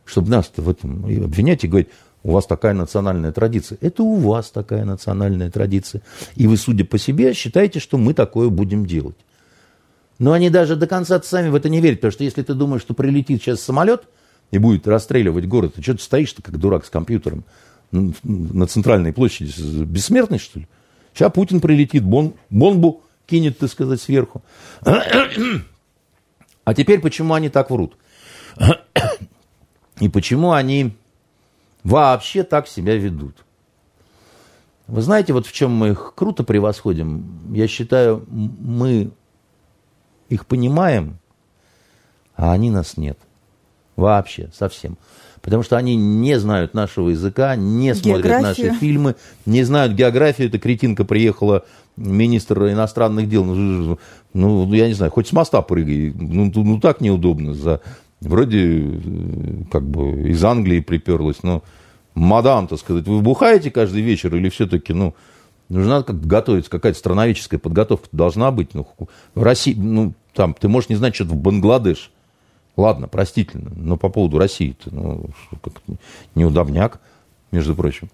Чтобы 0.06 0.30
нас-то 0.30 0.62
в 0.62 0.70
этом 0.70 1.06
обвинять 1.06 1.64
и 1.64 1.68
говорить, 1.68 1.88
у 2.24 2.32
вас 2.34 2.46
такая 2.46 2.74
национальная 2.74 3.32
традиция. 3.32 3.78
Это 3.80 4.04
у 4.04 4.16
вас 4.16 4.50
такая 4.50 4.84
национальная 4.84 5.50
традиция. 5.50 6.02
И 6.36 6.48
вы, 6.48 6.58
судя 6.58 6.84
по 6.84 6.98
себе, 6.98 7.34
считаете, 7.34 7.80
что 7.80 7.98
мы 7.98 8.14
такое 8.14 8.50
будем 8.50 8.86
делать. 8.86 9.18
Но 10.20 10.34
они 10.34 10.50
даже 10.50 10.76
до 10.76 10.88
конца 10.88 11.22
сами 11.22 11.50
в 11.50 11.56
это 11.56 11.70
не 11.70 11.82
верят, 11.82 12.00
потому 12.00 12.12
что 12.12 12.24
если 12.24 12.44
ты 12.44 12.54
думаешь, 12.54 12.82
что 12.82 12.94
прилетит 12.94 13.42
сейчас 13.42 13.62
самолет– 13.62 14.04
и 14.54 14.60
будет 14.60 14.88
расстреливать 14.88 15.48
город, 15.48 15.74
ты 15.74 15.82
что 15.82 15.96
ты 15.96 16.04
стоишь-то 16.04 16.44
как 16.44 16.60
дурак 16.60 16.86
с 16.86 16.90
компьютером 16.92 17.44
на 17.92 18.68
центральной 18.68 19.12
площади? 19.12 19.52
Бессмертный, 19.84 20.38
что 20.38 20.60
ли? 20.60 20.68
Сейчас 21.12 21.34
Путин 21.34 21.60
прилетит, 21.60 22.04
бон, 22.04 22.36
бомбу 22.52 23.02
кинет, 23.26 23.58
так 23.58 23.72
сказать, 23.72 24.00
сверху. 24.00 24.44
А 24.84 26.74
теперь 26.76 27.00
почему 27.02 27.34
они 27.34 27.50
так 27.50 27.72
врут? 27.72 27.98
и 30.00 30.08
почему 30.08 30.52
они 30.52 30.96
вообще 31.84 32.44
так 32.44 32.68
себя 32.68 32.96
ведут. 32.96 33.44
Вы 34.86 35.02
знаете, 35.02 35.34
вот 35.34 35.48
в 35.48 35.52
чем 35.52 35.72
мы 35.72 35.90
их 35.90 36.14
круто 36.16 36.44
превосходим? 36.44 37.52
Я 37.56 37.68
считаю, 37.68 38.24
мы 38.30 39.10
их 40.30 40.46
понимаем, 40.46 41.18
а 42.36 42.52
они 42.52 42.70
нас 42.70 42.98
нет. 42.98 43.18
Вообще, 43.96 44.50
совсем. 44.54 44.98
Потому 45.42 45.64
что 45.64 45.76
они 45.76 45.96
не 45.96 46.40
знают 46.40 46.74
нашего 46.74 47.10
языка, 47.10 47.56
не 47.58 47.94
смотрят 47.94 48.24
географию. 48.24 48.68
наши 48.68 48.80
фильмы, 48.80 49.16
не 49.46 49.64
знают 49.64 49.94
географию. 49.94 50.48
Эта 50.48 50.58
кретинка 50.58 51.04
приехала, 51.04 51.66
министр 51.98 52.72
иностранных 52.72 53.28
дел. 53.28 53.44
Ну, 53.44 53.98
ну 54.34 54.74
я 54.74 54.88
не 54.88 54.94
знаю, 54.94 55.12
хоть 55.12 55.28
с 55.28 55.34
моста 55.34 55.62
прыгай. 55.62 56.14
Ну, 56.16 56.50
ну 56.56 56.80
так 56.80 57.02
неудобно. 57.02 57.54
За, 57.54 57.82
вроде 58.22 58.86
э, 58.86 59.64
как 59.70 59.84
бы 59.84 60.30
из 60.30 60.44
Англии 60.46 60.80
приперлась, 60.80 61.44
но 61.44 61.62
мадам, 62.16 62.68
так 62.68 62.80
сказать, 62.80 63.06
вы 63.06 63.22
бухаете 63.22 63.70
каждый 63.70 64.02
вечер 64.02 64.34
или 64.36 64.50
все-таки, 64.50 64.94
ну, 64.94 65.14
нужна 65.70 66.04
как 66.04 66.26
готовиться, 66.26 66.72
какая-то 66.72 66.98
страновическая 66.98 67.60
подготовка 67.60 68.08
должна 68.12 68.52
быть. 68.52 68.74
Ну, 68.74 68.88
в 69.36 69.44
России, 69.44 69.74
ну, 69.76 70.14
там, 70.34 70.54
ты 70.54 70.68
можешь 70.68 70.90
не 70.90 70.96
знать, 70.96 71.16
что-то 71.16 71.32
в 71.32 71.38
Бангладеш. 71.38 72.12
Ладно, 72.76 73.08
простительно, 73.08 73.72
но 73.76 73.98
по 73.98 74.10
поводу 74.10 74.40
России-то, 74.40 74.94
ну, 74.94 75.30
как 75.62 75.74
неудобняк, 76.34 77.00
между 77.52 77.76
прочим. 77.76 78.10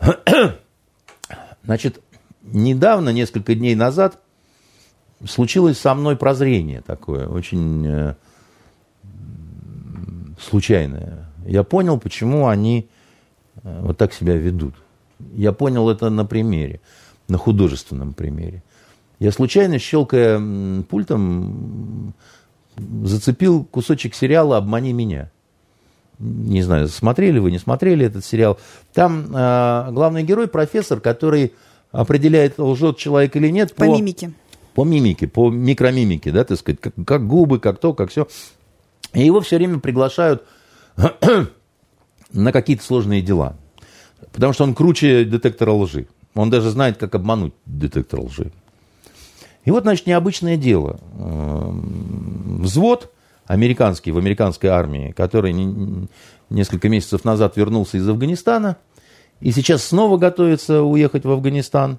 Значит, 1.64 2.00
недавно, 2.42 3.10
несколько 3.10 3.54
дней 3.54 3.76
назад, 3.76 4.18
случилось 5.24 5.78
со 5.78 5.94
мной 5.94 6.16
прозрение 6.16 6.80
такое, 6.80 7.28
очень 7.28 7.86
э, 7.86 8.14
случайное. 10.40 11.28
Я 11.46 11.62
понял, 11.62 11.98
почему 11.98 12.48
они 12.48 12.88
э, 13.62 13.80
вот 13.82 13.98
так 13.98 14.12
себя 14.12 14.34
ведут. 14.34 14.74
Я 15.34 15.52
понял 15.52 15.88
это 15.88 16.10
на 16.10 16.24
примере, 16.24 16.80
на 17.28 17.38
художественном 17.38 18.14
примере. 18.14 18.64
Я 19.20 19.30
случайно, 19.30 19.78
щелкая 19.78 20.82
пультом, 20.88 22.14
зацепил 22.76 23.64
кусочек 23.64 24.14
сериала 24.14 24.56
«Обмани 24.56 24.92
меня». 24.92 25.30
Не 26.18 26.62
знаю, 26.62 26.88
смотрели 26.88 27.38
вы, 27.38 27.50
не 27.50 27.58
смотрели 27.58 28.06
этот 28.06 28.24
сериал. 28.24 28.58
Там 28.94 29.34
э, 29.34 29.88
главный 29.90 30.22
герой 30.22 30.46
профессор, 30.46 31.00
который 31.00 31.52
определяет, 31.90 32.58
лжет 32.58 32.96
человек 32.96 33.34
или 33.34 33.48
нет. 33.48 33.74
По, 33.74 33.86
по 33.86 33.96
мимике. 33.96 34.32
По 34.74 34.84
мимике, 34.84 35.26
по 35.26 35.50
микромимике, 35.50 36.30
да, 36.30 36.44
так 36.44 36.58
сказать, 36.58 36.80
как, 36.80 36.94
как 37.04 37.26
губы, 37.26 37.58
как 37.58 37.78
то, 37.78 37.92
как 37.92 38.10
все. 38.10 38.28
И 39.14 39.24
его 39.24 39.40
все 39.40 39.56
время 39.56 39.80
приглашают 39.80 40.44
на 42.32 42.52
какие-то 42.52 42.84
сложные 42.84 43.20
дела. 43.20 43.56
Потому 44.32 44.52
что 44.52 44.64
он 44.64 44.74
круче 44.74 45.24
детектора 45.24 45.72
лжи. 45.72 46.06
Он 46.34 46.50
даже 46.50 46.70
знает, 46.70 46.96
как 46.96 47.14
обмануть 47.14 47.52
детектор 47.66 48.20
лжи. 48.20 48.52
И 49.64 49.70
вот, 49.70 49.82
значит, 49.82 50.06
необычное 50.06 50.56
дело. 50.56 50.98
Взвод 52.62 53.12
американский 53.46 54.12
в 54.12 54.18
американской 54.18 54.70
армии, 54.70 55.10
который 55.10 55.52
несколько 56.48 56.88
месяцев 56.88 57.24
назад 57.24 57.56
вернулся 57.56 57.96
из 57.96 58.08
Афганистана, 58.08 58.76
и 59.40 59.50
сейчас 59.50 59.82
снова 59.82 60.16
готовится 60.16 60.82
уехать 60.82 61.24
в 61.24 61.30
Афганистан. 61.30 61.98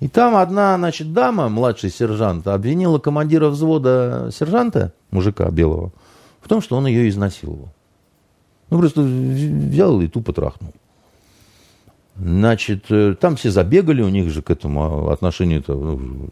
И 0.00 0.08
там 0.08 0.36
одна, 0.36 0.76
значит, 0.78 1.12
дама, 1.12 1.50
младший 1.50 1.90
сержант, 1.90 2.48
обвинила 2.48 2.98
командира 2.98 3.48
взвода 3.48 4.30
сержанта, 4.32 4.94
мужика 5.10 5.50
белого, 5.50 5.92
в 6.40 6.48
том, 6.48 6.62
что 6.62 6.76
он 6.76 6.86
ее 6.86 7.10
изнасиловал. 7.10 7.68
Ну, 8.70 8.78
просто 8.78 9.02
взял 9.02 10.00
и 10.00 10.08
тупо 10.08 10.32
трахнул. 10.32 10.72
Значит, 12.16 12.86
э, 12.88 13.14
там 13.20 13.36
все 13.36 13.50
забегали, 13.50 14.00
у 14.00 14.08
них 14.08 14.30
же 14.30 14.40
к 14.40 14.50
этому 14.50 15.10
отношению-то... 15.10 15.74
Ну, 15.74 16.30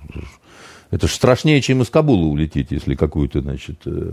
это 0.90 1.06
же 1.06 1.14
страшнее, 1.14 1.60
чем 1.60 1.82
из 1.82 1.90
Кабула 1.90 2.26
улететь, 2.26 2.70
если 2.70 2.94
какую-то, 2.94 3.40
значит, 3.40 3.80
э, 3.86 4.12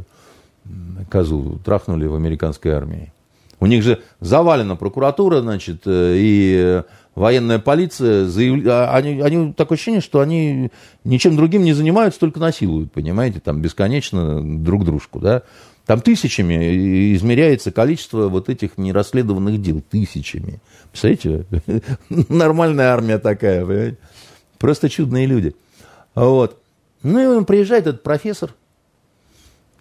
козу 1.09 1.59
трахнули 1.63 2.05
в 2.05 2.15
американской 2.15 2.71
армии. 2.71 3.11
У 3.59 3.65
них 3.65 3.84
же 3.84 4.01
завалена 4.19 4.75
прокуратура, 4.75 5.41
значит, 5.41 5.82
э, 5.86 6.15
и 6.17 6.84
военная 7.15 7.57
полиция. 7.57 8.25
Заяв... 8.28 8.61
А, 8.67 8.95
они, 8.95 9.19
они 9.21 9.53
такое 9.53 9.75
ощущение, 9.75 10.01
что 10.01 10.19
они 10.19 10.69
ничем 11.03 11.36
другим 11.36 11.63
не 11.63 11.73
занимаются, 11.73 12.19
только 12.19 12.39
насилуют, 12.39 12.91
понимаете, 12.91 13.39
там 13.39 13.61
бесконечно 13.61 14.41
друг 14.63 14.86
дружку, 14.86 15.19
да. 15.19 15.41
Там 15.88 16.01
тысячами 16.01 17.15
измеряется 17.15 17.71
количество 17.71 18.28
вот 18.28 18.49
этих 18.49 18.78
нерасследованных 18.78 19.61
дел. 19.61 19.82
Тысячами. 19.89 20.59
Представляете? 20.91 21.45
Нормальная 22.09 22.89
армия 22.89 23.17
такая, 23.19 23.65
понимаете? 23.65 23.97
Просто 24.59 24.89
чудные 24.89 25.25
люди. 25.25 25.55
Вот. 26.13 26.59
Ну, 27.08 27.20
и 27.22 27.26
он 27.26 27.45
приезжает, 27.45 27.88
этот 27.88 28.03
профессор, 28.03 28.53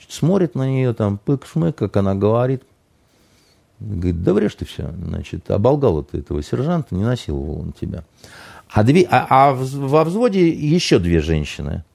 смотрит 0.09 0.55
на 0.55 0.69
нее, 0.69 0.95
там, 0.95 1.19
пык-шмык, 1.25 1.73
как 1.73 1.97
она 1.97 2.15
говорит. 2.15 2.63
Говорит, 3.81 4.23
да 4.23 4.33
врешь 4.33 4.55
ты 4.55 4.65
все. 4.65 4.93
Значит, 5.05 5.51
оболгал 5.51 6.03
ты 6.03 6.19
этого 6.19 6.43
сержанта, 6.43 6.95
не 6.95 7.05
насиловал 7.05 7.61
он 7.61 7.73
тебя. 7.73 8.05
А, 8.69 8.83
две, 8.83 9.07
а, 9.11 9.27
а 9.29 9.55
во 9.55 10.05
взводе 10.05 10.49
еще 10.49 10.99
две 10.99 11.21
женщины– 11.21 11.85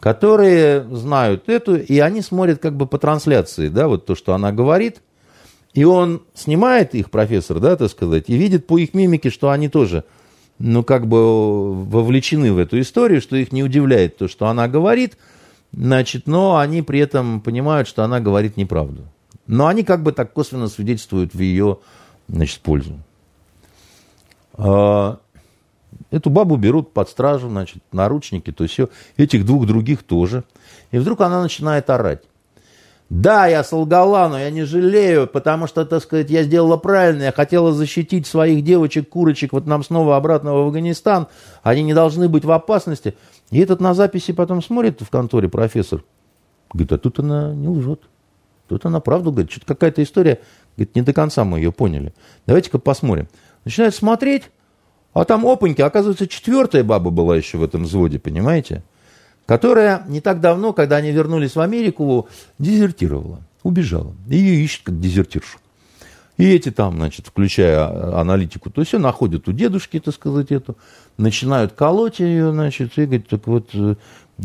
которые 0.00 0.82
знают 0.90 1.48
эту, 1.48 1.76
и 1.76 1.98
они 1.98 2.22
смотрят 2.22 2.58
как 2.58 2.74
бы 2.74 2.86
по 2.86 2.98
трансляции, 2.98 3.68
да, 3.68 3.86
вот 3.86 4.06
то, 4.06 4.14
что 4.14 4.34
она 4.34 4.50
говорит, 4.50 5.02
и 5.74 5.84
он 5.84 6.22
снимает 6.34 6.94
их, 6.94 7.10
профессор, 7.10 7.60
да, 7.60 7.76
так 7.76 7.90
сказать, 7.90 8.24
и 8.28 8.36
видит 8.36 8.66
по 8.66 8.78
их 8.78 8.94
мимике, 8.94 9.30
что 9.30 9.50
они 9.50 9.68
тоже, 9.68 10.04
ну, 10.60 10.84
как 10.84 11.06
бы 11.06 11.84
вовлечены 11.84 12.52
в 12.52 12.58
эту 12.58 12.80
историю, 12.80 13.22
что 13.22 13.34
их 13.34 13.50
не 13.50 13.64
удивляет 13.64 14.18
то, 14.18 14.28
что 14.28 14.46
она 14.46 14.68
говорит, 14.68 15.16
значит, 15.72 16.26
но 16.26 16.58
они 16.58 16.82
при 16.82 17.00
этом 17.00 17.40
понимают, 17.40 17.88
что 17.88 18.04
она 18.04 18.20
говорит 18.20 18.58
неправду. 18.58 19.06
Но 19.46 19.66
они 19.66 19.82
как 19.82 20.02
бы 20.02 20.12
так 20.12 20.32
косвенно 20.34 20.68
свидетельствуют 20.68 21.32
в 21.34 21.40
ее, 21.40 21.78
значит, 22.28 22.60
пользу. 22.60 22.98
А, 24.54 25.18
Эту 26.10 26.28
бабу 26.28 26.56
берут 26.56 26.92
под 26.92 27.08
стражу, 27.08 27.48
значит, 27.48 27.82
наручники, 27.92 28.52
то 28.52 28.66
все. 28.66 28.88
Этих 29.16 29.46
двух 29.46 29.66
других 29.66 30.02
тоже. 30.02 30.44
И 30.90 30.98
вдруг 30.98 31.20
она 31.20 31.40
начинает 31.42 31.88
орать. 31.88 32.22
Да, 33.10 33.48
я 33.48 33.64
солгала, 33.64 34.28
но 34.28 34.38
я 34.38 34.50
не 34.50 34.62
жалею, 34.62 35.26
потому 35.26 35.66
что, 35.66 35.84
так 35.84 36.00
сказать, 36.00 36.30
я 36.30 36.44
сделала 36.44 36.76
правильно. 36.76 37.24
Я 37.24 37.32
хотела 37.32 37.72
защитить 37.72 38.24
своих 38.24 38.62
девочек, 38.62 39.08
курочек, 39.08 39.52
вот 39.52 39.66
нам 39.66 39.82
снова 39.82 40.16
обратно 40.16 40.54
в 40.54 40.58
Афганистан. 40.58 41.26
Они 41.64 41.82
не 41.82 41.92
должны 41.92 42.28
быть 42.28 42.44
в 42.44 42.52
опасности. 42.52 43.16
И 43.50 43.58
этот 43.58 43.80
на 43.80 43.94
записи 43.94 44.32
потом 44.32 44.62
смотрит 44.62 45.00
в 45.00 45.10
конторе 45.10 45.48
профессор. 45.48 46.04
Говорит, 46.72 46.92
а 46.92 46.98
тут 46.98 47.18
она 47.18 47.52
не 47.52 47.66
лжет. 47.66 48.02
Тут 48.68 48.86
она 48.86 49.00
правду 49.00 49.32
говорит. 49.32 49.50
Что-то 49.50 49.66
какая-то 49.66 50.04
история, 50.04 50.38
говорит, 50.76 50.94
не 50.94 51.02
до 51.02 51.12
конца 51.12 51.42
мы 51.42 51.58
ее 51.58 51.72
поняли. 51.72 52.14
Давайте-ка 52.46 52.78
посмотрим. 52.78 53.26
Начинает 53.64 53.92
смотреть, 53.92 54.44
а 55.12 55.24
там 55.24 55.44
опаньки, 55.46 55.82
оказывается, 55.82 56.28
четвертая 56.28 56.84
баба 56.84 57.10
была 57.10 57.36
еще 57.36 57.58
в 57.58 57.64
этом 57.64 57.82
взводе, 57.82 58.20
понимаете? 58.20 58.84
Которая 59.50 60.04
не 60.06 60.20
так 60.20 60.40
давно, 60.40 60.72
когда 60.72 60.98
они 60.98 61.10
вернулись 61.10 61.56
в 61.56 61.60
Америку, 61.60 62.28
дезертировала, 62.60 63.40
убежала. 63.64 64.14
Ее 64.28 64.62
ищут 64.62 64.82
как 64.84 65.00
дезертиршу. 65.00 65.58
И 66.36 66.48
эти 66.54 66.70
там, 66.70 66.98
значит, 66.98 67.26
включая 67.26 68.20
аналитику, 68.20 68.70
то 68.70 68.84
все 68.84 69.00
находят 69.00 69.48
у 69.48 69.52
дедушки, 69.52 69.98
так 69.98 70.14
сказать, 70.14 70.52
эту, 70.52 70.76
начинают 71.16 71.72
колоть 71.72 72.20
ее, 72.20 72.52
значит, 72.52 72.96
и 72.96 73.06
говорит, 73.06 73.26
так 73.26 73.44
вот, 73.48 73.70
э, 73.74 73.96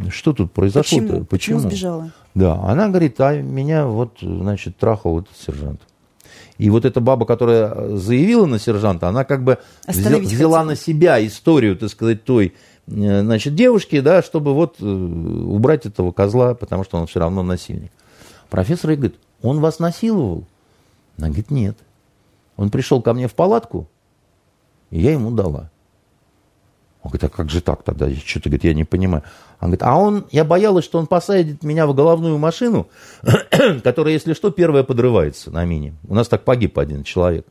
что 0.09 0.33
тут 0.33 0.51
произошло-то? 0.51 1.05
Почему? 1.05 1.25
Почему 1.25 1.59
сбежала? 1.59 2.11
Да, 2.33 2.55
она 2.63 2.89
говорит, 2.89 3.21
а 3.21 3.39
меня 3.39 3.85
вот, 3.85 4.17
значит, 4.21 4.75
трахал 4.77 5.19
этот 5.19 5.37
сержант. 5.37 5.81
И 6.57 6.71
вот 6.71 6.83
эта 6.83 6.99
баба, 6.99 7.27
которая 7.27 7.95
заявила 7.95 8.47
на 8.47 8.57
сержанта, 8.57 9.07
она 9.09 9.23
как 9.23 9.43
бы 9.43 9.59
взяла 9.87 10.63
на 10.63 10.75
себя 10.75 11.23
историю, 11.23 11.77
так 11.77 11.89
сказать, 11.89 12.23
той 12.23 12.47
э, 12.47 12.51
значит, 12.87 13.55
девушки, 13.55 13.99
да, 13.99 14.21
чтобы 14.21 14.53
вот 14.53 14.75
э, 14.79 14.85
убрать 14.85 15.85
этого 15.85 16.11
козла, 16.11 16.53
потому 16.53 16.83
что 16.83 16.97
он 16.97 17.07
все 17.07 17.19
равно 17.19 17.43
насильник. 17.43 17.91
Профессор 18.49 18.91
ей 18.91 18.97
говорит, 18.97 19.19
он 19.41 19.59
вас 19.59 19.79
насиловал? 19.79 20.45
Она 21.17 21.27
говорит, 21.27 21.51
нет. 21.51 21.77
Он 22.57 22.69
пришел 22.69 23.01
ко 23.01 23.13
мне 23.13 23.27
в 23.27 23.33
палатку, 23.33 23.87
и 24.91 24.99
я 24.99 25.11
ему 25.11 25.31
дала. 25.31 25.71
Он 27.01 27.09
говорит, 27.11 27.23
а 27.23 27.29
как 27.29 27.49
же 27.49 27.61
так 27.61 27.83
тогда? 27.83 28.09
Что-то, 28.09 28.49
говорит, 28.49 28.63
я 28.63 28.73
не 28.73 28.83
понимаю. 28.83 29.23
Он 29.59 29.67
говорит, 29.69 29.83
а 29.83 29.95
он, 29.95 30.25
я 30.31 30.43
боялась, 30.43 30.85
что 30.85 30.97
он 30.97 31.05
посадит 31.05 31.63
меня 31.63 31.85
в 31.85 31.93
головную 31.93 32.37
машину, 32.37 32.87
которая, 33.83 34.13
если 34.13 34.33
что, 34.33 34.49
первая 34.51 34.83
подрывается 34.83 35.51
на 35.51 35.65
мине. 35.65 35.93
У 36.07 36.15
нас 36.15 36.27
так 36.27 36.43
погиб 36.43 36.79
один 36.79 37.03
человек. 37.03 37.45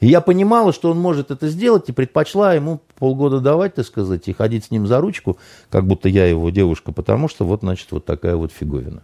И 0.00 0.06
я 0.08 0.20
понимала, 0.20 0.72
что 0.72 0.90
он 0.90 0.98
может 0.98 1.30
это 1.30 1.48
сделать, 1.48 1.88
и 1.88 1.92
предпочла 1.92 2.54
ему 2.54 2.80
полгода 2.96 3.40
давать, 3.40 3.74
так 3.74 3.86
сказать, 3.86 4.28
и 4.28 4.32
ходить 4.32 4.64
с 4.64 4.70
ним 4.70 4.86
за 4.86 5.00
ручку, 5.00 5.38
как 5.70 5.86
будто 5.86 6.08
я 6.08 6.26
его 6.26 6.50
девушка, 6.50 6.92
потому 6.92 7.28
что 7.28 7.44
вот, 7.44 7.60
значит, 7.60 7.90
вот 7.90 8.04
такая 8.04 8.36
вот 8.36 8.52
фиговина. 8.52 9.02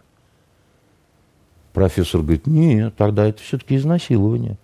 Профессор 1.73 2.21
говорит, 2.21 2.47
нет, 2.47 2.95
тогда 2.97 3.25
это 3.25 3.41
все-таки 3.41 3.77
изнасилование. 3.77 4.57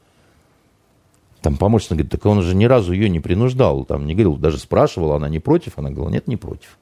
Там 1.42 1.56
помощница 1.56 1.96
говорит, 1.96 2.12
так 2.12 2.26
он 2.26 2.42
же 2.42 2.56
ни 2.56 2.66
разу 2.66 2.92
ее 2.92 3.10
не 3.10 3.20
принуждал, 3.20 3.86
там 3.86 4.06
не 4.06 4.14
говорил, 4.14 4.36
даже 4.36 4.58
спрашивал, 4.58 5.14
она 5.14 5.30
не 5.30 5.40
против, 5.40 5.78
она 5.78 5.90
говорила, 5.90 6.10
нет, 6.10 6.28
не 6.28 6.36
против. 6.36 6.78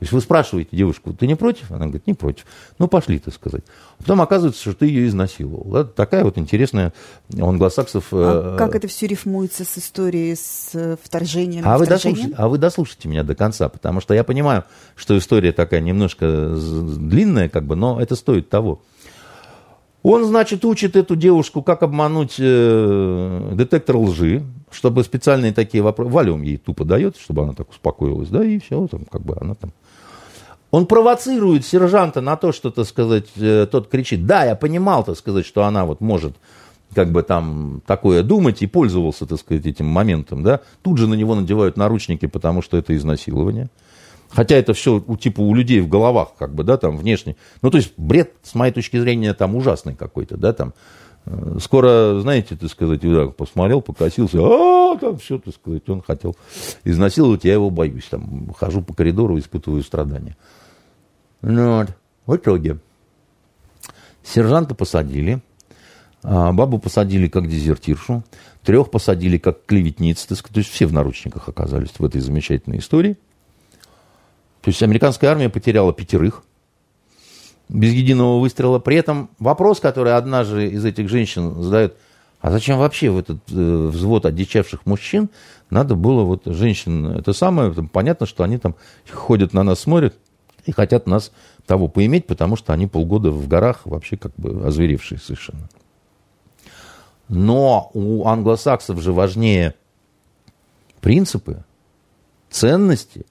То 0.00 0.04
есть 0.04 0.12
вы 0.12 0.22
спрашиваете 0.22 0.74
девушку, 0.74 1.12
ты 1.12 1.26
не 1.26 1.34
против? 1.34 1.70
Она 1.70 1.84
говорит, 1.84 2.06
не 2.06 2.14
против. 2.14 2.46
Ну, 2.78 2.88
пошли, 2.88 3.18
так 3.18 3.34
сказать. 3.34 3.64
Потом 3.98 4.22
оказывается, 4.22 4.62
что 4.62 4.72
ты 4.72 4.86
ее 4.86 5.06
изнасиловал. 5.06 5.76
Это 5.76 5.90
такая 5.90 6.24
вот 6.24 6.38
интересная 6.38 6.94
у 7.34 7.46
англосаксов... 7.46 8.06
А 8.12 8.54
э, 8.54 8.58
как 8.58 8.74
это 8.74 8.88
все 8.88 9.06
рифмуется 9.06 9.66
с 9.66 9.76
историей, 9.76 10.36
с 10.36 10.70
э, 10.72 10.96
вторжением? 11.02 11.64
А 11.66 11.76
вы, 11.76 11.86
дослушайте, 11.86 12.34
а 12.34 12.48
вы 12.48 12.56
дослушайте 12.56 13.08
меня 13.08 13.24
до 13.24 13.34
конца, 13.34 13.68
потому 13.68 14.00
что 14.00 14.14
я 14.14 14.24
понимаю, 14.24 14.64
что 14.96 15.18
история 15.18 15.52
такая 15.52 15.82
немножко 15.82 16.56
длинная, 16.56 17.50
как 17.50 17.66
бы, 17.66 17.76
но 17.76 18.00
это 18.00 18.16
стоит 18.16 18.48
того. 18.48 18.80
Он, 20.02 20.24
значит, 20.24 20.64
учит 20.64 20.96
эту 20.96 21.14
девушку, 21.14 21.62
как 21.62 21.82
обмануть 21.82 22.36
э, 22.38 23.52
детектор 23.52 23.98
лжи, 23.98 24.42
чтобы 24.70 25.04
специальные 25.04 25.52
такие 25.52 25.82
вопросы... 25.82 26.10
Валюм 26.10 26.40
ей 26.40 26.56
тупо 26.56 26.86
дает, 26.86 27.18
чтобы 27.18 27.42
она 27.42 27.52
так 27.52 27.68
успокоилась, 27.68 28.30
да, 28.30 28.42
и 28.42 28.58
все, 28.60 28.86
там, 28.86 29.04
как 29.04 29.20
бы 29.20 29.36
она 29.38 29.54
там 29.54 29.74
он 30.70 30.86
провоцирует 30.86 31.66
сержанта 31.66 32.20
на 32.20 32.36
то, 32.36 32.52
что, 32.52 32.70
так 32.70 32.86
сказать, 32.86 33.26
э, 33.36 33.66
тот 33.70 33.88
кричит, 33.88 34.26
да, 34.26 34.44
я 34.44 34.54
понимал, 34.54 35.04
так 35.04 35.16
сказать, 35.16 35.46
что 35.46 35.64
она 35.64 35.84
вот 35.84 36.00
может 36.00 36.36
как 36.94 37.12
бы 37.12 37.22
там 37.22 37.82
такое 37.86 38.22
думать 38.22 38.62
и 38.62 38.66
пользовался, 38.66 39.26
так 39.26 39.38
сказать, 39.38 39.66
этим 39.66 39.86
моментом, 39.86 40.42
да. 40.42 40.60
Тут 40.82 40.98
же 40.98 41.06
на 41.06 41.14
него 41.14 41.34
надевают 41.34 41.76
наручники, 41.76 42.26
потому 42.26 42.62
что 42.62 42.76
это 42.76 42.96
изнасилование. 42.96 43.68
Хотя 44.30 44.56
это 44.56 44.74
все 44.74 45.02
у, 45.04 45.16
типа 45.16 45.40
у 45.40 45.54
людей 45.54 45.80
в 45.80 45.88
головах, 45.88 46.32
как 46.38 46.54
бы, 46.54 46.62
да, 46.62 46.76
там 46.76 46.96
внешне. 46.96 47.36
Ну, 47.62 47.70
то 47.70 47.78
есть 47.78 47.92
бред, 47.96 48.34
с 48.42 48.54
моей 48.54 48.72
точки 48.72 48.98
зрения, 48.98 49.34
там 49.34 49.56
ужасный 49.56 49.94
какой-то, 49.94 50.36
да, 50.36 50.52
там. 50.52 50.72
Э, 51.26 51.58
скоро, 51.60 52.20
знаете, 52.20 52.56
так 52.56 52.70
сказать, 52.70 53.02
я 53.02 53.26
посмотрел, 53.26 53.82
покосился, 53.82 54.38
а, 54.40 54.96
там 54.98 55.18
все, 55.18 55.38
так 55.38 55.54
сказать, 55.54 55.88
он 55.88 56.02
хотел 56.02 56.36
изнасиловать, 56.84 57.44
я 57.44 57.54
его 57.54 57.70
боюсь, 57.70 58.06
там, 58.08 58.52
хожу 58.56 58.82
по 58.82 58.94
коридору, 58.94 59.38
испытываю 59.38 59.82
страдания. 59.82 60.36
Ну, 61.42 61.78
вот. 61.78 61.88
В 62.26 62.36
итоге 62.36 62.78
сержанта 64.22 64.74
посадили, 64.74 65.40
а 66.22 66.52
бабу 66.52 66.78
посадили 66.78 67.28
как 67.28 67.48
дезертиршу, 67.48 68.22
трех 68.62 68.90
посадили 68.90 69.38
как 69.38 69.64
клеветниц, 69.64 70.26
то 70.26 70.36
есть 70.54 70.70
все 70.70 70.86
в 70.86 70.92
наручниках 70.92 71.48
оказались 71.48 71.90
в 71.98 72.04
этой 72.04 72.20
замечательной 72.20 72.78
истории. 72.78 73.16
То 74.60 74.68
есть 74.68 74.82
американская 74.82 75.30
армия 75.30 75.48
потеряла 75.48 75.92
пятерых 75.92 76.42
без 77.68 77.92
единого 77.92 78.40
выстрела. 78.40 78.78
При 78.78 78.96
этом 78.96 79.30
вопрос, 79.38 79.80
который 79.80 80.14
одна 80.14 80.44
же 80.44 80.68
из 80.68 80.84
этих 80.84 81.08
женщин 81.08 81.62
задает, 81.62 81.96
а 82.40 82.50
зачем 82.50 82.78
вообще 82.78 83.10
в 83.10 83.18
этот 83.18 83.38
э, 83.50 83.54
взвод 83.54 84.26
одичавших 84.26 84.86
мужчин 84.86 85.30
надо 85.70 85.94
было 85.94 86.22
вот 86.24 86.42
женщин, 86.46 87.06
это 87.06 87.32
самое, 87.32 87.72
там, 87.72 87.88
понятно, 87.88 88.26
что 88.26 88.44
они 88.44 88.58
там 88.58 88.74
ходят 89.10 89.52
на 89.52 89.62
нас, 89.62 89.80
смотрят, 89.80 90.16
и 90.70 90.72
хотят 90.72 91.08
нас 91.08 91.32
того 91.66 91.88
поиметь, 91.88 92.28
потому 92.28 92.54
что 92.54 92.72
они 92.72 92.86
полгода 92.86 93.32
в 93.32 93.48
горах 93.48 93.80
вообще 93.86 94.16
как 94.16 94.32
бы 94.36 94.64
озверевшие 94.64 95.18
совершенно. 95.18 95.68
Но 97.28 97.90
у 97.92 98.26
англосаксов 98.26 99.00
же 99.00 99.12
важнее 99.12 99.74
принципы, 101.00 101.64
ценности. 102.50 103.26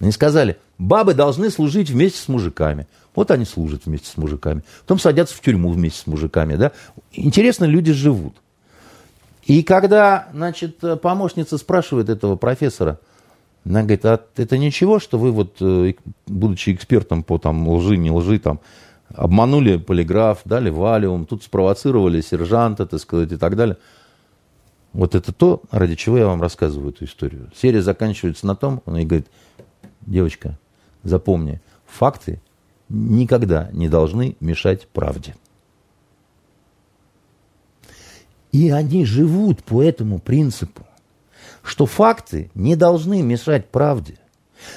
Они 0.00 0.12
сказали, 0.12 0.58
бабы 0.76 1.14
должны 1.14 1.48
служить 1.48 1.88
вместе 1.88 2.18
с 2.18 2.28
мужиками. 2.28 2.86
Вот 3.14 3.30
они 3.30 3.46
служат 3.46 3.86
вместе 3.86 4.08
с 4.08 4.18
мужиками. 4.18 4.62
Потом 4.82 4.98
садятся 4.98 5.34
в 5.34 5.40
тюрьму 5.40 5.70
вместе 5.70 6.00
с 6.00 6.06
мужиками. 6.06 6.56
Да? 6.56 6.72
Интересно, 7.12 7.64
люди 7.64 7.92
живут. 7.92 8.36
И 9.44 9.62
когда, 9.62 10.28
значит, 10.34 10.78
помощница 11.00 11.56
спрашивает 11.56 12.10
этого 12.10 12.36
профессора– 12.36 13.00
она 13.64 13.80
говорит, 13.82 14.04
а 14.04 14.20
это 14.36 14.58
ничего, 14.58 14.98
что 14.98 15.18
вы 15.18 15.30
вот, 15.30 15.56
э, 15.60 15.94
будучи 16.26 16.72
экспертом 16.72 17.22
по 17.22 17.38
там 17.38 17.68
лжи, 17.68 17.96
не 17.96 18.10
лжи, 18.10 18.38
там, 18.38 18.60
обманули 19.14 19.76
полиграф, 19.76 20.40
дали 20.44 20.70
валиум, 20.70 21.26
тут 21.26 21.44
спровоцировали 21.44 22.20
сержанта, 22.20 22.86
так 22.86 23.00
сказать, 23.00 23.30
и 23.32 23.36
так 23.36 23.56
далее. 23.56 23.76
Вот 24.92 25.14
это 25.14 25.32
то, 25.32 25.62
ради 25.70 25.94
чего 25.94 26.18
я 26.18 26.26
вам 26.26 26.42
рассказываю 26.42 26.90
эту 26.92 27.04
историю. 27.04 27.50
Серия 27.54 27.82
заканчивается 27.82 28.46
на 28.46 28.56
том, 28.56 28.82
она 28.84 29.00
говорит, 29.02 29.28
девочка, 30.02 30.58
запомни, 31.02 31.60
факты 31.86 32.42
никогда 32.88 33.70
не 33.72 33.88
должны 33.88 34.36
мешать 34.40 34.88
правде. 34.88 35.34
И 38.50 38.70
они 38.70 39.06
живут 39.06 39.62
по 39.62 39.82
этому 39.82 40.18
принципу 40.18 40.84
что 41.62 41.86
факты 41.86 42.50
не 42.54 42.76
должны 42.76 43.22
мешать 43.22 43.68
правде. 43.70 44.18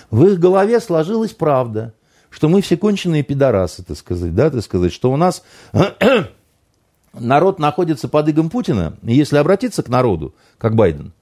В 0.09 0.25
их 0.25 0.39
голове 0.39 0.79
сложилась 0.79 1.31
правда, 1.31 1.93
что 2.29 2.49
мы 2.49 2.61
все 2.61 2.77
конченые 2.77 3.23
пидорасы, 3.23 3.83
так 3.83 3.97
сказать, 3.97 4.33
да, 4.35 4.49
так 4.49 4.63
сказать, 4.63 4.91
что 4.91 5.11
у 5.11 5.17
нас 5.17 5.43
народ 7.13 7.59
находится 7.59 8.07
под 8.07 8.29
игом 8.29 8.49
Путина, 8.49 8.97
и 9.03 9.13
если 9.13 9.37
обратиться 9.37 9.83
к 9.83 9.89
народу, 9.89 10.33
как 10.57 10.75
Байден, 10.75 11.13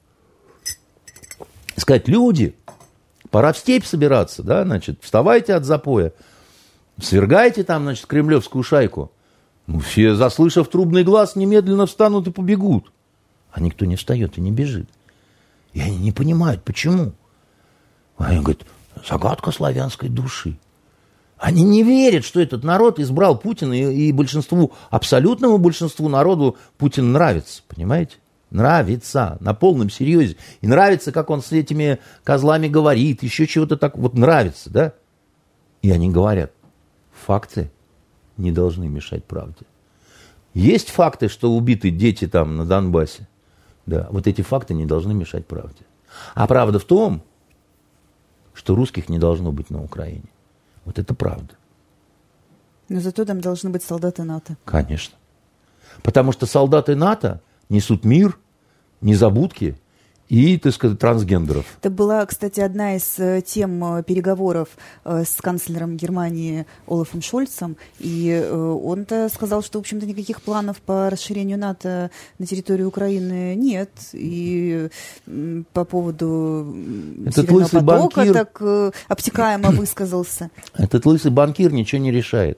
сказать, 1.78 2.08
люди, 2.08 2.56
пора 3.30 3.54
в 3.54 3.58
степь 3.58 3.86
собираться, 3.86 4.44
да, 4.44 4.64
значит, 4.64 5.00
вставайте 5.02 5.54
от 5.54 5.66
запоя, 5.66 6.14
свергайте 7.02 7.64
там, 7.64 7.84
значит, 7.84 8.06
кремлевскую 8.06 8.64
шайку. 8.64 9.12
Ну, 9.66 9.80
все, 9.80 10.14
заслышав 10.14 10.68
трубный 10.68 11.04
глаз, 11.04 11.36
немедленно 11.36 11.86
встанут 11.86 12.28
и 12.28 12.32
побегут. 12.32 12.92
А 13.52 13.62
никто 13.62 13.86
не 13.86 13.96
встает 13.96 14.38
и 14.38 14.42
не 14.42 14.52
бежит. 14.52 14.90
И 15.74 15.82
они 15.82 15.98
не 15.98 16.12
понимают, 16.12 16.64
почему. 16.64 17.14
Они 18.18 18.40
говорят, 18.40 18.64
загадка 19.08 19.52
славянской 19.52 20.10
души. 20.10 20.58
Они 21.38 21.64
не 21.64 21.84
верят, 21.84 22.24
что 22.24 22.40
этот 22.40 22.64
народ 22.64 23.00
избрал 23.00 23.38
Путина, 23.38 23.74
и, 23.74 24.08
и 24.08 24.12
большинству, 24.12 24.72
абсолютному 24.90 25.58
большинству 25.58 26.08
народу 26.08 26.58
Путин 26.78 27.12
нравится, 27.12 27.64
понимаете? 27.68 28.16
Нравится, 28.50 29.38
на 29.40 29.54
полном 29.54 29.90
серьезе. 29.90 30.38
И 30.62 30.68
нравится, 30.68 31.12
как 31.12 31.32
он 31.32 31.42
с 31.42 31.52
этими 31.52 32.00
козлами 32.24 32.68
говорит, 32.68 33.24
еще 33.24 33.48
чего-то 33.48 33.78
так, 33.78 33.98
вот 33.98 34.14
нравится, 34.14 34.70
да? 34.70 34.94
И 35.82 35.92
они 35.92 36.10
говорят, 36.10 36.54
факты 37.26 37.72
не 38.38 38.52
должны 38.52 38.88
мешать 38.88 39.26
правде. 39.26 39.66
Есть 40.54 40.92
факты, 40.92 41.30
что 41.30 41.52
убиты 41.52 41.90
дети 41.90 42.28
там 42.28 42.56
на 42.56 42.66
Донбассе. 42.66 43.28
Да, 43.86 44.08
вот 44.12 44.28
эти 44.28 44.42
факты 44.42 44.74
не 44.74 44.86
должны 44.86 45.14
мешать 45.14 45.46
правде. 45.46 45.84
А 46.36 46.48
правда 46.48 46.80
в 46.80 46.86
том, 46.86 47.22
что 48.54 48.76
русских 48.76 49.10
не 49.10 49.20
должно 49.20 49.52
быть 49.52 49.70
на 49.70 49.84
Украине. 49.84 50.30
Вот 50.86 51.00
это 51.00 51.14
правда. 51.14 51.56
Но 52.90 53.00
зато 53.00 53.26
там 53.26 53.42
должны 53.42 53.70
быть 53.70 53.84
солдаты 53.84 54.24
НАТО. 54.24 54.58
Конечно. 54.66 55.16
Потому 56.02 56.32
что 56.32 56.46
солдаты 56.46 56.96
НАТО 56.96 57.42
несут 57.70 58.06
мир, 58.06 58.38
незабудки 59.02 59.78
и, 60.34 60.58
так 60.58 60.74
сказать, 60.74 60.98
трансгендеров. 60.98 61.64
Это 61.80 61.92
была, 61.92 62.26
кстати, 62.26 62.60
одна 62.60 62.96
из 62.96 63.20
э, 63.20 63.44
тем 63.46 63.98
э, 63.98 64.02
переговоров 64.02 64.68
э, 65.06 65.26
с 65.26 65.40
канцлером 65.40 65.96
Германии 65.96 66.66
Олафом 66.88 67.22
Шольцем, 67.22 67.78
и 68.00 68.44
он-то 68.52 69.30
сказал, 69.30 69.62
что, 69.62 69.78
в 69.78 69.82
общем-то, 69.82 70.08
никаких 70.08 70.42
планов 70.42 70.78
по 70.78 71.12
расширению 71.12 71.60
НАТО 71.60 72.10
на 72.40 72.48
территории 72.48 72.82
Украины 72.82 73.54
нет, 73.54 73.92
и 74.14 74.90
по 75.74 75.86
поводу 75.86 76.76
Этот 77.28 77.46
Северного 77.46 77.86
потока 77.86 78.16
банкир... 78.16 78.34
так 78.34 78.94
обтекаемо 79.10 79.70
высказался. 79.72 80.50
Этот 80.74 81.06
лысый 81.06 81.30
банкир 81.30 81.72
ничего 81.72 82.02
не 82.02 82.12
решает. 82.12 82.58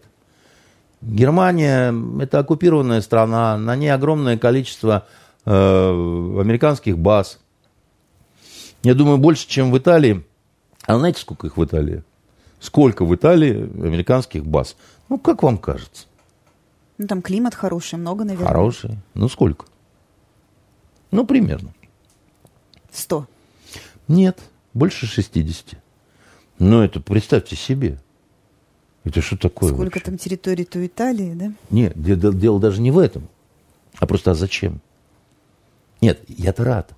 Германия– 1.02 1.94
это 2.22 2.40
оккупированная 2.40 3.02
страна, 3.02 3.58
на 3.58 3.76
ней 3.76 3.90
огромное 3.90 4.38
количество 4.38 5.08
э, 5.46 5.52
американских 5.52 6.98
баз– 6.98 7.40
я 8.86 8.94
думаю, 8.94 9.18
больше, 9.18 9.48
чем 9.48 9.72
в 9.72 9.78
Италии. 9.80 10.24
А 10.86 11.00
знаете, 11.00 11.20
сколько 11.20 11.48
их 11.48 11.58
в 11.58 11.66
Италии? 11.66 12.04
Сколько 12.60 13.04
в 13.04 13.16
Италии 13.16 13.64
американских 13.84 14.46
баз? 14.46 14.76
Ну, 15.10 15.18
как 15.18 15.42
вам 15.42 15.58
кажется? 15.58 16.06
Ну, 17.00 17.08
там 17.08 17.24
климат 17.24 17.56
хороший, 17.56 17.98
много, 17.98 18.26
наверное. 18.26 18.48
Хороший. 18.48 18.98
Ну, 19.16 19.28
сколько? 19.28 19.66
Ну, 21.10 21.26
примерно. 21.26 21.74
Сто. 22.92 23.28
Нет, 24.08 24.40
больше 24.76 25.08
60. 25.08 25.82
Ну, 26.60 26.82
это 26.84 27.00
представьте 27.00 27.56
себе. 27.56 28.00
Это 29.04 29.20
что 29.22 29.36
такое? 29.36 29.74
Сколько 29.74 29.96
вообще? 29.96 30.06
там 30.12 30.18
территорий-то 30.20 30.78
у 30.78 30.86
Италии, 30.86 31.34
да? 31.34 31.54
Нет, 31.72 32.00
дело, 32.00 32.34
дело 32.36 32.60
даже 32.60 32.82
не 32.82 32.92
в 32.92 33.00
этом. 33.00 33.28
А 33.98 34.06
просто 34.06 34.30
а 34.30 34.36
зачем? 34.36 34.80
Нет, 36.02 36.24
я-то 36.28 36.64
рад. 36.64 36.94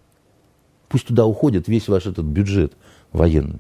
Пусть 0.90 1.08
туда 1.08 1.26
уходит 1.26 1.68
весь 1.68 1.88
ваш 1.88 2.06
этот 2.06 2.26
бюджет 2.26 2.74
военный. 3.12 3.60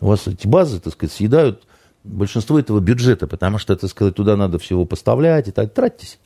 У 0.00 0.06
вас 0.06 0.26
эти 0.26 0.46
базы, 0.46 0.80
так 0.80 0.92
сказать, 0.92 1.12
съедают 1.12 1.64
большинство 2.04 2.58
этого 2.58 2.80
бюджета, 2.80 3.26
потому 3.26 3.58
что, 3.58 3.76
так 3.76 3.90
сказать, 3.90 4.14
туда 4.14 4.36
надо 4.36 4.58
всего 4.58 4.84
поставлять 4.84 5.48
и 5.48 5.50
так. 5.50 5.72
Тратьтесь. 5.72 6.18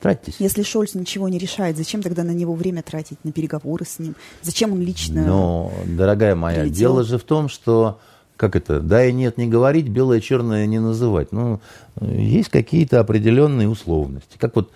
Тратьтесь. 0.00 0.36
Если 0.38 0.62
Шольц 0.62 0.94
ничего 0.94 1.28
не 1.28 1.38
решает, 1.38 1.76
зачем 1.76 2.02
тогда 2.02 2.22
на 2.22 2.30
него 2.30 2.54
время 2.54 2.82
тратить, 2.82 3.18
на 3.24 3.32
переговоры 3.32 3.84
с 3.84 3.98
ним? 3.98 4.14
Зачем 4.42 4.72
он 4.72 4.80
лично 4.80 5.26
Но, 5.26 5.72
дорогая 5.86 6.36
моя, 6.36 6.60
прилетел? 6.60 6.78
дело 6.78 7.04
же 7.04 7.18
в 7.18 7.24
том, 7.24 7.48
что 7.48 7.98
как 8.36 8.54
это, 8.54 8.80
да 8.80 9.04
и 9.04 9.12
нет 9.12 9.36
не 9.36 9.48
говорить, 9.48 9.88
белое 9.88 10.20
черное 10.20 10.64
не 10.66 10.78
называть. 10.78 11.32
Ну, 11.32 11.60
есть 12.00 12.48
какие-то 12.48 13.00
определенные 13.00 13.68
условности. 13.68 14.38
Как 14.38 14.54
вот 14.54 14.70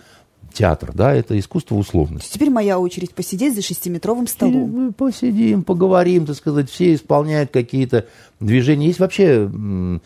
театр, 0.53 0.93
да, 0.95 1.15
это 1.15 1.39
искусство 1.39 1.77
условности. 1.77 2.35
Теперь 2.35 2.51
моя 2.51 2.79
очередь 2.79 3.15
посидеть 3.15 3.55
за 3.55 3.63
шестиметровым 3.63 4.27
столом. 4.27 4.71
Мы 4.71 4.93
посидим, 4.93 5.63
поговорим, 5.63 6.27
так 6.27 6.37
сказать, 6.37 6.71
все 6.71 6.95
исполняют 6.95 7.51
какие-то 7.51 8.07
движения. 8.41 8.87
Есть 8.87 9.01
вообще 9.01 9.51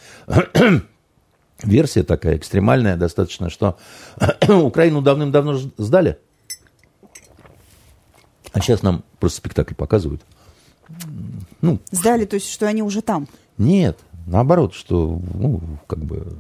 версия 1.63 2.03
такая 2.03 2.37
экстремальная 2.37 2.97
достаточно, 2.97 3.51
что 3.51 3.79
Украину 4.49 5.03
давным-давно 5.03 5.59
сдали, 5.77 6.19
а 8.53 8.61
сейчас 8.61 8.83
нам 8.83 9.05
просто 9.21 9.39
спектакль 9.39 9.75
показывают. 9.75 10.23
Ну, 11.61 11.81
сдали, 11.91 12.25
то 12.25 12.35
есть, 12.35 12.49
что 12.49 12.67
они 12.67 12.83
уже 12.83 13.03
там? 13.03 13.29
Нет, 13.59 13.99
наоборот, 14.27 14.75
что, 14.75 15.21
ну, 15.35 15.61
как 15.87 15.99
бы 15.99 16.39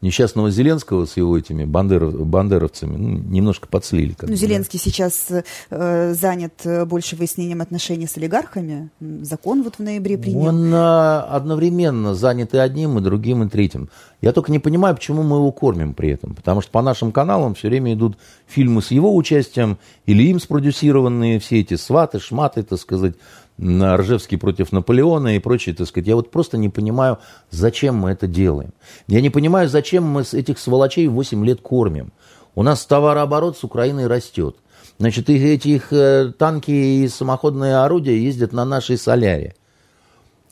несчастного 0.00 0.50
Зеленского 0.50 1.06
с 1.06 1.16
его 1.16 1.36
этими 1.36 1.64
бандеров, 1.64 2.26
бандеровцами 2.26 2.96
ну, 2.96 3.18
немножко 3.18 3.66
подслили. 3.68 4.12
Как 4.12 4.28
ну, 4.28 4.36
Зеленский 4.36 4.78
да. 4.78 4.84
сейчас 4.84 5.28
э, 5.70 6.14
занят 6.14 6.60
э, 6.64 6.84
больше 6.84 7.16
выяснением 7.16 7.60
отношений 7.60 8.06
с 8.06 8.16
олигархами. 8.16 8.90
Закон 9.00 9.62
вот 9.62 9.76
в 9.76 9.82
ноябре 9.82 10.16
принял. 10.16 10.46
Он 10.46 10.72
э, 10.72 10.76
одновременно 10.76 12.14
занят 12.14 12.54
и 12.54 12.58
одним, 12.58 12.98
и 12.98 13.02
другим, 13.02 13.42
и 13.42 13.48
третьим. 13.48 13.88
Я 14.20 14.32
только 14.32 14.52
не 14.52 14.58
понимаю, 14.58 14.94
почему 14.94 15.22
мы 15.22 15.36
его 15.36 15.50
кормим 15.52 15.94
при 15.94 16.10
этом. 16.10 16.34
Потому 16.34 16.60
что 16.60 16.70
по 16.70 16.82
нашим 16.82 17.12
каналам 17.12 17.54
все 17.54 17.68
время 17.68 17.94
идут 17.94 18.16
фильмы 18.46 18.82
с 18.82 18.90
его 18.90 19.14
участием, 19.14 19.78
или 20.06 20.24
им 20.24 20.40
спродюсированные 20.40 21.40
все 21.40 21.60
эти 21.60 21.74
сваты, 21.74 22.20
шматы, 22.20 22.62
так 22.62 22.78
сказать, 22.78 23.14
на 23.58 23.96
Ржевский 23.96 24.38
против 24.38 24.72
Наполеона 24.72 25.36
и 25.36 25.40
прочее, 25.40 25.74
так 25.74 25.86
сказать. 25.86 26.06
Я 26.06 26.16
вот 26.16 26.30
просто 26.30 26.56
не 26.56 26.68
понимаю, 26.68 27.18
зачем 27.50 27.96
мы 27.96 28.10
это 28.10 28.26
делаем. 28.26 28.72
Я 29.08 29.20
не 29.20 29.30
понимаю, 29.30 29.68
зачем 29.68 30.04
мы 30.04 30.22
этих 30.22 30.58
сволочей 30.58 31.08
8 31.08 31.44
лет 31.44 31.60
кормим. 31.60 32.12
У 32.54 32.62
нас 32.62 32.86
товарооборот 32.86 33.58
с 33.58 33.64
Украиной 33.64 34.06
растет. 34.06 34.56
Значит, 34.98 35.28
их, 35.28 35.42
этих 35.42 35.92
э, 35.92 36.32
танки 36.36 36.70
и 36.70 37.08
самоходные 37.08 37.76
орудия 37.76 38.18
ездят 38.18 38.52
на 38.52 38.64
нашей 38.64 38.96
соляре, 38.96 39.54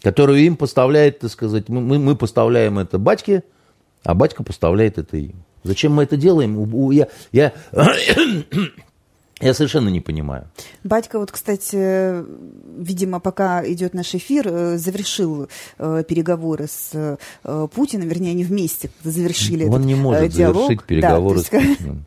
которую 0.02 0.38
им 0.40 0.56
поставляет, 0.56 1.20
так 1.20 1.30
сказать, 1.30 1.68
мы, 1.68 1.98
мы 1.98 2.14
поставляем 2.14 2.78
это 2.78 2.98
батьке, 2.98 3.42
а 4.04 4.14
батька 4.14 4.44
поставляет 4.44 4.98
это 4.98 5.16
им. 5.16 5.44
Зачем 5.64 5.94
мы 5.94 6.04
это 6.04 6.16
делаем? 6.16 6.92
Я, 6.92 7.08
я 7.32 7.52
я 9.40 9.52
совершенно 9.52 9.90
не 9.90 10.00
понимаю. 10.00 10.48
Батька, 10.82 11.18
вот, 11.18 11.30
кстати, 11.30 12.24
видимо, 12.78 13.20
пока 13.20 13.62
идет 13.70 13.92
наш 13.92 14.14
эфир, 14.14 14.48
э, 14.48 14.78
завершил 14.78 15.48
э, 15.78 16.04
переговоры 16.08 16.66
с 16.68 17.18
э, 17.44 17.68
Путиным, 17.74 18.08
вернее, 18.08 18.30
они 18.30 18.44
вместе 18.44 18.90
завершили 19.04 19.64
Он 19.64 19.74
этот 19.74 19.86
не 19.86 19.94
может 19.94 20.32
диалог. 20.32 20.68
завершить 20.68 20.84
переговоры 20.84 21.38
да, 21.38 21.44
с 21.44 21.48
Путиным. 21.48 22.06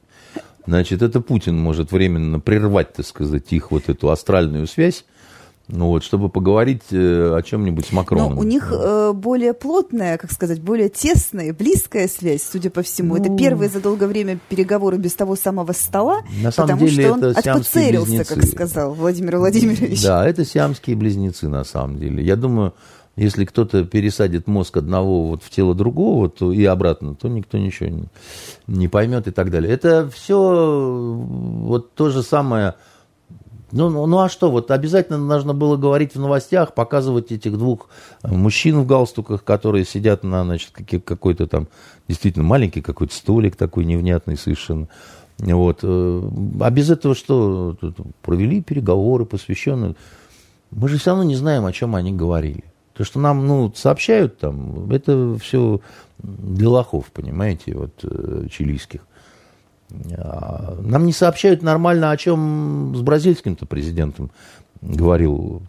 Значит, 0.65 1.01
это 1.03 1.21
Путин 1.21 1.57
может 1.57 1.91
временно 1.91 2.39
прервать, 2.39 2.93
так 2.93 3.05
сказать, 3.05 3.51
их 3.53 3.71
вот 3.71 3.89
эту 3.89 4.09
астральную 4.09 4.65
связь, 4.67 5.05
ну 5.71 5.87
вот, 5.87 6.03
чтобы 6.03 6.29
поговорить 6.29 6.83
э, 6.91 7.35
о 7.37 7.41
чем-нибудь 7.43 7.85
с 7.85 7.91
Макроном. 7.91 8.35
Но 8.35 8.41
у 8.41 8.43
них 8.43 8.71
э, 8.71 9.13
более 9.13 9.53
плотная, 9.53 10.17
как 10.17 10.31
сказать, 10.31 10.59
более 10.61 10.89
тесная, 10.89 11.53
близкая 11.53 12.07
связь, 12.07 12.43
судя 12.43 12.71
по 12.71 12.81
всему. 12.81 13.15
Ну, 13.15 13.21
это 13.21 13.35
первые 13.35 13.69
за 13.69 13.79
долгое 13.79 14.07
время 14.07 14.39
переговоры 14.49 14.97
без 14.97 15.13
того 15.13 15.35
самого 15.35 15.71
стола, 15.73 16.21
на 16.41 16.51
самом 16.51 16.69
потому 16.69 16.87
деле 16.89 17.03
что 17.03 17.13
он 17.13 17.23
отпоцерился, 17.23 18.25
как 18.25 18.43
сказал 18.45 18.93
Владимир 18.95 19.37
Владимирович. 19.37 20.01
Да, 20.01 20.27
это 20.27 20.43
сиамские 20.43 20.95
близнецы 20.95 21.47
на 21.47 21.63
самом 21.63 21.99
деле. 21.99 22.23
Я 22.23 22.35
думаю, 22.35 22.73
если 23.15 23.45
кто-то 23.45 23.83
пересадит 23.83 24.47
мозг 24.47 24.77
одного 24.77 25.27
вот 25.27 25.43
в 25.43 25.49
тело 25.49 25.75
другого 25.75 26.29
то 26.29 26.51
и 26.51 26.65
обратно, 26.65 27.13
то 27.13 27.27
никто 27.27 27.57
ничего 27.57 27.89
не, 27.89 28.05
не 28.65 28.87
поймет 28.87 29.27
и 29.27 29.31
так 29.31 29.51
далее. 29.51 29.71
Это 29.71 30.09
все 30.09 31.13
вот 31.15 31.93
то 31.93 32.09
же 32.09 32.23
самое 32.23 32.75
ну, 33.71 33.89
ну, 33.89 34.05
ну 34.05 34.19
а 34.19 34.29
что, 34.29 34.49
вот 34.49 34.71
обязательно 34.71 35.17
нужно 35.17 35.53
было 35.53 35.77
говорить 35.77 36.15
в 36.15 36.19
новостях, 36.19 36.73
показывать 36.73 37.31
этих 37.31 37.57
двух 37.57 37.89
э, 38.23 38.27
мужчин 38.27 38.79
в 38.79 38.87
галстуках, 38.87 39.43
которые 39.43 39.85
сидят 39.85 40.23
на, 40.23 40.43
значит, 40.43 40.71
какой-то 40.71 41.47
там 41.47 41.67
действительно 42.07 42.45
маленький 42.45 42.81
какой-то 42.81 43.13
столик 43.13 43.55
такой 43.55 43.85
невнятный 43.85 44.37
совершенно. 44.37 44.87
Вот. 45.37 45.79
Э, 45.83 46.29
а 46.61 46.69
без 46.69 46.89
этого 46.89 47.15
что? 47.15 47.77
Провели 48.21 48.61
переговоры, 48.61 49.25
посвященные. 49.25 49.95
Мы 50.71 50.89
же 50.89 50.97
все 50.97 51.11
равно 51.11 51.23
не 51.23 51.35
знаем, 51.35 51.65
о 51.65 51.71
чем 51.71 51.95
они 51.95 52.11
говорили. 52.11 52.63
То, 52.93 53.03
что 53.03 53.19
нам 53.19 53.47
ну, 53.47 53.71
сообщают 53.75 54.39
там, 54.39 54.91
это 54.91 55.37
все 55.41 55.79
для 56.17 56.69
лохов, 56.69 57.05
понимаете, 57.13 57.75
вот, 57.75 57.93
э, 58.03 58.47
чилийских. 58.51 59.01
Нам 59.89 61.05
не 61.05 61.13
сообщают 61.13 61.63
нормально, 61.63 62.11
о 62.11 62.17
чем 62.17 62.93
с 62.95 63.01
бразильским-то 63.01 63.65
президентом 63.65 64.31
говорил. 64.81 65.61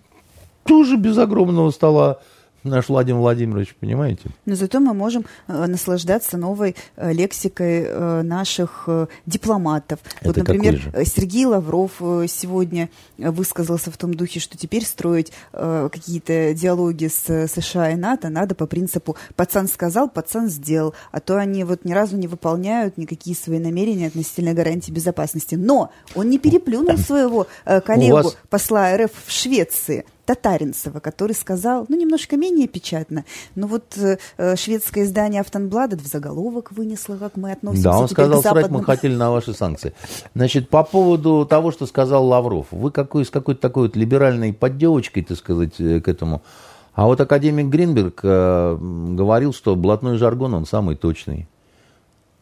Тоже 0.64 0.96
без 0.96 1.16
огромного 1.18 1.70
стола 1.70 2.18
наш 2.64 2.88
Владимир 2.88 3.20
Владимирович, 3.20 3.74
понимаете? 3.78 4.30
Но 4.46 4.54
зато 4.54 4.80
мы 4.80 4.94
можем 4.94 5.24
э, 5.48 5.66
наслаждаться 5.66 6.36
новой 6.36 6.76
э, 6.96 7.12
лексикой 7.12 7.84
э, 7.86 8.22
наших 8.22 8.84
э, 8.86 9.06
дипломатов. 9.26 10.00
Это 10.20 10.28
вот, 10.28 10.36
например, 10.36 10.92
Сергей 11.04 11.46
Лавров 11.46 11.92
э, 12.00 12.26
сегодня 12.28 12.90
высказался 13.18 13.90
в 13.90 13.96
том 13.96 14.14
духе, 14.14 14.40
что 14.40 14.56
теперь 14.56 14.84
строить 14.84 15.32
э, 15.52 15.88
какие-то 15.92 16.54
диалоги 16.54 17.08
с 17.08 17.48
США 17.48 17.90
и 17.92 17.96
НАТО 17.96 18.28
надо 18.28 18.54
по 18.54 18.66
принципу 18.66 19.16
«пацан 19.36 19.68
сказал, 19.68 20.08
пацан 20.08 20.48
сделал», 20.48 20.94
а 21.12 21.20
то 21.20 21.36
они 21.36 21.64
вот 21.64 21.84
ни 21.84 21.92
разу 21.92 22.16
не 22.16 22.26
выполняют 22.26 22.98
никакие 22.98 23.36
свои 23.36 23.58
намерения 23.58 24.08
относительно 24.08 24.54
гарантии 24.54 24.92
безопасности. 24.92 25.54
Но 25.54 25.90
он 26.14 26.30
не 26.30 26.38
переплюнул 26.38 26.98
своего 26.98 27.46
э, 27.64 27.80
коллегу, 27.80 28.16
вас... 28.16 28.36
посла 28.48 28.96
РФ 28.96 29.10
в 29.26 29.30
Швеции. 29.30 30.04
Татаринцева, 30.30 31.00
который 31.00 31.32
сказал, 31.32 31.86
ну, 31.88 31.96
немножко 31.96 32.36
менее 32.36 32.68
печатно, 32.68 33.24
но 33.56 33.66
вот 33.66 33.98
э, 33.98 34.16
э 34.36 34.54
шведское 34.54 35.02
издание 35.02 35.40
«Автонбладет» 35.40 36.00
в 36.00 36.06
заголовок 36.06 36.70
вынесло, 36.70 37.16
как 37.16 37.36
мы 37.36 37.50
относимся 37.50 37.82
Да, 37.82 37.98
он 37.98 38.08
сказал, 38.08 38.40
западным... 38.40 38.74
мы 38.74 38.84
хотели 38.84 39.16
на 39.16 39.32
ваши 39.32 39.54
санкции. 39.54 39.92
Значит, 40.36 40.68
по 40.68 40.84
поводу 40.84 41.44
того, 41.46 41.72
что 41.72 41.84
сказал 41.86 42.24
Лавров, 42.28 42.68
вы 42.70 42.92
какой, 42.92 43.24
с 43.24 43.30
какой-то 43.30 43.60
такой 43.60 43.88
вот 43.88 43.96
либеральной 43.96 44.52
поддевочкой, 44.52 45.24
так 45.24 45.36
сказать, 45.36 45.80
э, 45.80 46.00
к 46.00 46.06
этому... 46.06 46.42
А 46.94 47.06
вот 47.06 47.20
академик 47.20 47.66
Гринберг 47.66 48.20
э, 48.22 48.78
говорил, 48.80 49.52
что 49.52 49.74
блатной 49.74 50.16
жаргон, 50.16 50.54
он 50.54 50.64
самый 50.64 50.94
точный. 50.94 51.48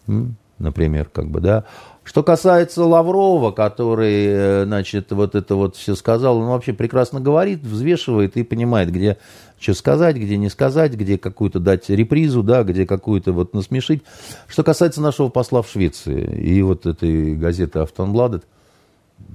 М? 0.07 0.36
Например, 0.59 1.09
как 1.11 1.28
бы, 1.28 1.41
да. 1.41 1.64
Что 2.09 2.22
касается 2.22 2.86
Лаврова, 2.86 3.50
который, 3.50 4.24
э, 4.28 4.64
значит, 4.64 5.12
вот 5.12 5.34
это 5.34 5.56
вот 5.56 5.76
все 5.76 5.94
сказал, 5.94 6.38
он 6.38 6.48
вообще 6.48 6.72
прекрасно 6.72 7.20
говорит, 7.20 7.62
взвешивает 7.62 8.38
и 8.38 8.44
понимает, 8.44 8.90
где 8.90 9.18
что 9.61 9.74
сказать, 9.74 10.16
где 10.16 10.38
не 10.38 10.48
сказать, 10.48 10.94
где 10.94 11.18
какую-то 11.18 11.61
дать 11.61 11.90
репризу, 11.90 12.42
да, 12.42 12.62
где 12.62 12.86
какую-то 12.86 13.32
вот 13.32 13.52
насмешить. 13.52 14.04
Что 14.46 14.62
касается 14.62 15.02
нашего 15.02 15.28
посла 15.28 15.61
в 15.61 15.68
Швеции 15.68 16.24
и 16.40 16.62
вот 16.62 16.86
этой 16.86 17.36
газеты 17.36 17.80
«Автонбладет», 17.80 18.44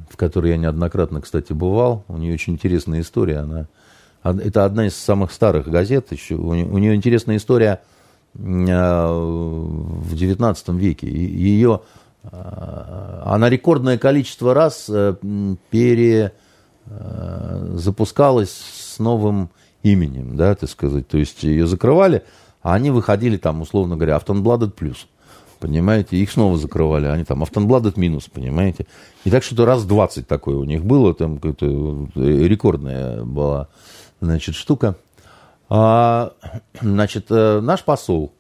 в 0.10 0.18
которой 0.18 0.50
я 0.50 0.58
неоднократно, 0.58 1.22
кстати, 1.22 1.54
бывал, 1.54 2.04
у 2.08 2.18
нее 2.18 2.34
очень 2.34 2.54
интересная 2.54 3.02
история, 3.02 3.38
она, 3.38 3.68
это 4.24 4.66
одна 4.66 4.88
из 4.88 4.96
самых 4.96 5.32
старых 5.32 5.68
газет, 5.68 6.12
еще, 6.12 6.34
у 6.34 6.56
нее, 6.56 6.96
интересная 6.96 7.38
история 7.38 7.82
э, 8.34 8.40
в 8.40 10.12
XIX 10.16 10.56
веке, 10.76 11.08
ее 11.08 11.82
она 12.32 13.50
рекордное 13.50 13.98
количество 13.98 14.54
раз 14.54 14.86
э, 14.90 15.16
перезапускалась 15.70 18.52
с 18.52 19.00
новым 19.00 19.50
именем, 19.82 20.38
да, 20.38 20.54
так 20.56 20.70
сказать. 20.70 21.08
То 21.08 21.18
есть 21.18 21.44
ее 21.44 21.68
закрывали, 21.68 22.24
а 22.62 22.76
они 22.76 22.92
выходили 22.92 23.36
там, 23.38 23.62
условно 23.62 23.98
говоря, 23.98 24.16
Автонбладет 24.16 24.76
плюс. 24.76 25.08
Понимаете, 25.60 26.18
их 26.18 26.32
снова 26.32 26.58
закрывали, 26.58 27.08
они 27.08 27.24
там 27.24 27.44
Автонбладет 27.44 27.98
минус, 27.98 28.30
понимаете. 28.32 28.86
И 29.24 29.32
так 29.32 29.44
что 29.44 29.66
раз 29.66 29.86
20 29.86 30.28
такое 30.28 30.56
у 30.56 30.64
них 30.64 30.84
было, 30.84 31.14
там 31.14 31.38
какая-то 31.38 32.08
рекордная 32.16 33.24
была, 33.24 33.68
значит, 34.20 34.56
штука. 34.56 34.96
А, 35.70 36.34
значит, 36.82 37.28
э, 37.30 37.60
наш 37.62 37.84
посол 37.84 38.34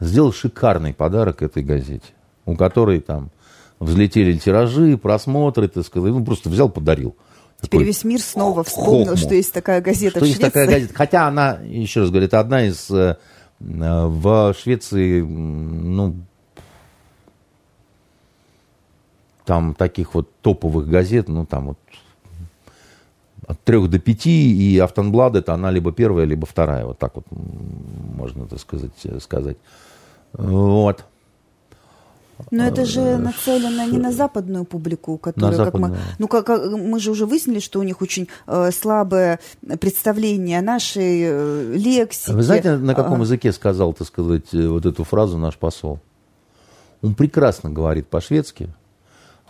сделал 0.00 0.32
шикарный 0.32 0.94
подарок 0.94 1.42
этой 1.42 1.62
газете 1.62 2.12
у 2.44 2.56
которой 2.56 3.00
там 3.00 3.30
взлетели 3.78 4.36
тиражи, 4.36 4.96
просмотры, 4.96 5.68
так 5.68 5.84
сказать, 5.84 6.12
ну, 6.12 6.24
просто 6.24 6.48
взял, 6.48 6.68
подарил. 6.68 7.16
Теперь 7.60 7.80
Такой 7.80 7.84
весь 7.84 8.04
мир 8.04 8.20
снова 8.20 8.64
вспомнил, 8.64 9.10
хохму. 9.10 9.16
что 9.16 9.34
есть 9.34 9.52
такая 9.52 9.80
газета 9.80 10.18
что 10.18 10.24
в 10.24 10.28
есть 10.28 10.40
такая 10.40 10.66
газета. 10.66 10.94
Хотя 10.94 11.28
она, 11.28 11.58
еще 11.62 12.00
раз 12.00 12.10
говорю, 12.10 12.26
это 12.26 12.40
одна 12.40 12.66
из 12.66 12.90
э, 12.90 13.16
В 13.60 14.54
Швеции, 14.60 15.20
ну, 15.20 16.16
там 19.44 19.74
таких 19.74 20.14
вот 20.14 20.28
топовых 20.40 20.88
газет, 20.88 21.28
ну, 21.28 21.46
там 21.46 21.68
вот 21.68 21.78
от 23.46 23.60
трех 23.62 23.90
до 23.90 23.98
пяти, 23.98 24.52
и 24.52 24.78
Автонблад 24.78 25.36
это 25.36 25.54
она 25.54 25.70
либо 25.70 25.92
первая, 25.92 26.24
либо 26.24 26.46
вторая, 26.46 26.84
вот 26.86 26.98
так 26.98 27.14
вот 27.16 27.24
можно, 27.30 28.46
так 28.46 28.60
сказать, 28.60 28.92
сказать. 29.20 29.56
Вот. 30.32 31.04
Но 32.50 32.64
это 32.64 32.84
же 32.84 33.16
нацелено 33.16 33.84
не 33.84 33.98
на 33.98 34.12
западную 34.12 34.64
публику, 34.64 35.18
которая, 35.18 35.58
на 35.58 35.64
как 35.64 35.74
мы, 35.74 35.96
ну 36.18 36.28
как 36.28 36.48
мы 36.48 36.98
же 37.00 37.10
уже 37.10 37.26
выяснили, 37.26 37.60
что 37.60 37.80
у 37.80 37.82
них 37.82 38.02
очень 38.02 38.28
э, 38.46 38.70
слабое 38.70 39.40
представление 39.80 40.58
о 40.58 40.62
нашей 40.62 41.22
э, 41.22 41.74
лексике. 41.74 42.32
Вы 42.34 42.42
знаете, 42.42 42.76
на 42.76 42.94
каком 42.94 43.20
а... 43.20 43.24
языке 43.24 43.52
сказал, 43.52 43.92
так 43.92 44.06
сказать, 44.06 44.52
э, 44.52 44.66
вот 44.66 44.86
эту 44.86 45.04
фразу 45.04 45.38
наш 45.38 45.56
посол? 45.56 46.00
Он 47.02 47.14
прекрасно 47.14 47.70
говорит 47.70 48.08
по-шведски. 48.08 48.72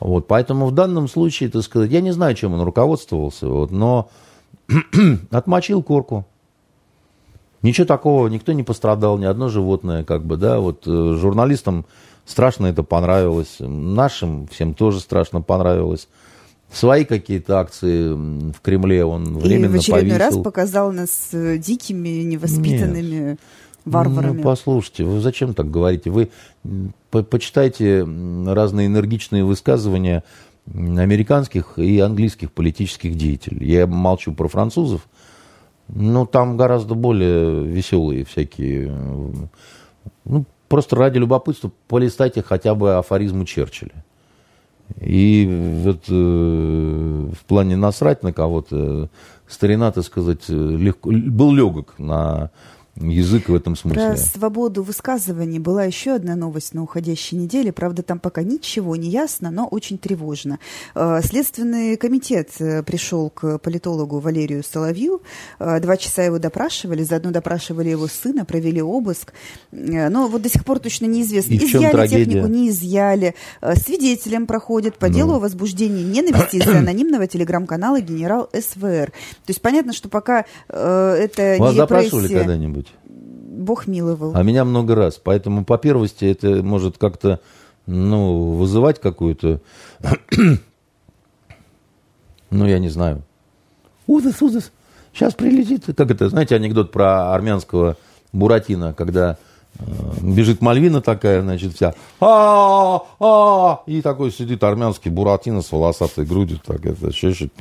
Вот, 0.00 0.26
поэтому 0.26 0.66
в 0.66 0.72
данном 0.72 1.06
случае, 1.06 1.48
так 1.48 1.62
сказать, 1.62 1.90
я 1.90 2.00
не 2.00 2.10
знаю, 2.10 2.34
чем 2.34 2.54
он 2.54 2.62
руководствовался, 2.62 3.46
вот, 3.46 3.70
но 3.70 4.10
отмочил 5.30 5.82
корку. 5.82 6.26
Ничего 7.62 7.86
такого, 7.86 8.26
никто 8.26 8.52
не 8.52 8.64
пострадал, 8.64 9.18
ни 9.18 9.24
одно 9.24 9.48
животное, 9.48 10.02
как 10.02 10.24
бы, 10.24 10.36
да, 10.36 10.58
вот 10.58 10.84
э, 10.88 11.14
журналистам 11.16 11.86
страшно 12.24 12.66
это 12.66 12.82
понравилось, 12.82 13.56
нашим 13.58 14.46
всем 14.48 14.74
тоже 14.74 15.00
страшно 15.00 15.40
понравилось. 15.40 16.08
Свои 16.72 17.04
какие-то 17.04 17.60
акции 17.60 18.12
в 18.12 18.60
Кремле 18.62 19.04
он 19.04 19.38
временно 19.38 19.74
И 19.74 19.78
в 19.78 19.80
очередной 19.80 20.18
повесил. 20.18 20.18
раз 20.18 20.44
показал 20.44 20.90
нас 20.92 21.28
э, 21.32 21.58
дикими, 21.58 22.22
невоспитанными. 22.22 23.30
Нет 23.30 23.40
варварами. 23.84 24.38
Ну, 24.38 24.42
послушайте, 24.42 25.04
вы 25.04 25.20
зачем 25.20 25.54
так 25.54 25.70
говорите? 25.70 26.10
Вы 26.10 26.30
по 27.10 27.22
почитайте 27.22 28.06
разные 28.46 28.86
энергичные 28.86 29.44
высказывания 29.44 30.24
американских 30.66 31.78
и 31.78 31.98
английских 31.98 32.52
политических 32.52 33.16
деятелей. 33.16 33.66
Я 33.66 33.86
молчу 33.86 34.32
про 34.32 34.48
французов, 34.48 35.08
но 35.88 36.24
там 36.26 36.56
гораздо 36.56 36.94
более 36.94 37.64
веселые 37.64 38.24
всякие. 38.24 38.92
Ну, 40.24 40.44
просто 40.72 40.96
ради 40.96 41.18
любопытства 41.18 41.70
полистайте 41.86 42.42
хотя 42.42 42.74
бы 42.74 42.94
афоризмы 42.94 43.44
Черчилля. 43.44 44.02
И 44.98 45.46
вот 45.84 46.04
э, 46.08 47.30
в 47.38 47.44
плане 47.46 47.76
насрать 47.76 48.22
на 48.22 48.32
кого-то, 48.32 49.10
старина, 49.46 49.92
так 49.92 50.02
сказать, 50.02 50.48
легко, 50.48 51.10
был 51.10 51.52
легок 51.52 51.98
на 51.98 52.52
язык 52.96 53.48
в 53.48 53.54
этом 53.54 53.74
смысле. 53.74 54.08
Про 54.08 54.16
свободу 54.16 54.82
высказываний 54.82 55.58
была 55.58 55.84
еще 55.84 56.12
одна 56.12 56.36
новость 56.36 56.74
на 56.74 56.82
уходящей 56.82 57.38
неделе. 57.38 57.72
Правда, 57.72 58.02
там 58.02 58.18
пока 58.18 58.42
ничего 58.42 58.96
не 58.96 59.08
ясно, 59.08 59.50
но 59.50 59.66
очень 59.66 59.98
тревожно. 59.98 60.58
Э, 60.94 61.20
Следственный 61.22 61.96
комитет 61.96 62.50
э, 62.60 62.82
пришел 62.82 63.30
к 63.30 63.58
политологу 63.58 64.18
Валерию 64.18 64.62
Соловью. 64.62 65.22
Э, 65.58 65.80
два 65.80 65.96
часа 65.96 66.22
его 66.22 66.38
допрашивали, 66.38 67.02
заодно 67.02 67.30
допрашивали 67.30 67.88
его 67.88 68.06
сына, 68.08 68.44
провели 68.44 68.82
обыск. 68.82 69.32
Но 69.70 70.28
вот 70.28 70.42
до 70.42 70.48
сих 70.50 70.64
пор 70.64 70.78
точно 70.78 71.06
неизвестно, 71.06 71.54
И 71.54 71.56
изъяли 71.58 71.92
трагедия? 71.92 72.24
технику, 72.24 72.48
не 72.48 72.68
изъяли. 72.68 73.34
Свидетелем 73.74 74.46
проходит 74.46 74.98
по 74.98 75.08
ну. 75.08 75.14
делу 75.14 75.34
о 75.34 75.38
возбуждении 75.38 76.04
ненависти 76.04 76.56
из 76.56 76.66
анонимного 76.68 77.26
телеграм-канала 77.26 78.00
«Генерал 78.00 78.50
СВР». 78.52 79.10
То 79.10 79.48
есть 79.48 79.62
понятно, 79.62 79.92
что 79.92 80.08
пока 80.08 80.44
это 80.68 81.56
Вас 81.58 81.72
не 81.72 81.76
запрашивали 81.76 82.28
когда-нибудь? 82.28 82.81
Бог 83.62 83.86
миловал. 83.86 84.32
А 84.34 84.42
меня 84.42 84.64
много 84.64 84.94
раз. 84.94 85.20
Поэтому 85.22 85.64
по 85.64 85.78
первости 85.78 86.24
это 86.24 86.62
может 86.62 86.98
как-то 86.98 87.40
ну, 87.86 88.56
вызывать 88.56 89.00
какую-то, 89.00 89.60
ну, 92.50 92.66
я 92.66 92.78
не 92.78 92.88
знаю, 92.88 93.22
ужас, 94.06 94.40
ужас, 94.42 94.72
сейчас 95.12 95.34
прилетит. 95.34 95.86
Как 95.96 96.10
это, 96.10 96.28
знаете, 96.28 96.54
анекдот 96.54 96.92
про 96.92 97.32
армянского 97.34 97.96
Буратино, 98.32 98.94
когда 98.94 99.38
бежит 100.20 100.60
Мальвина 100.60 101.00
такая, 101.00 101.42
значит, 101.42 101.74
вся, 101.74 101.94
а 102.20 103.02
а 103.20 103.82
и 103.86 104.02
такой 104.02 104.30
сидит 104.30 104.62
армянский 104.62 105.10
Буратино 105.10 105.62
с 105.62 105.72
волосатой 105.72 106.24
грудью, 106.24 106.60
так 106.64 106.84
это, 106.84 107.12
чешет, 107.12 107.52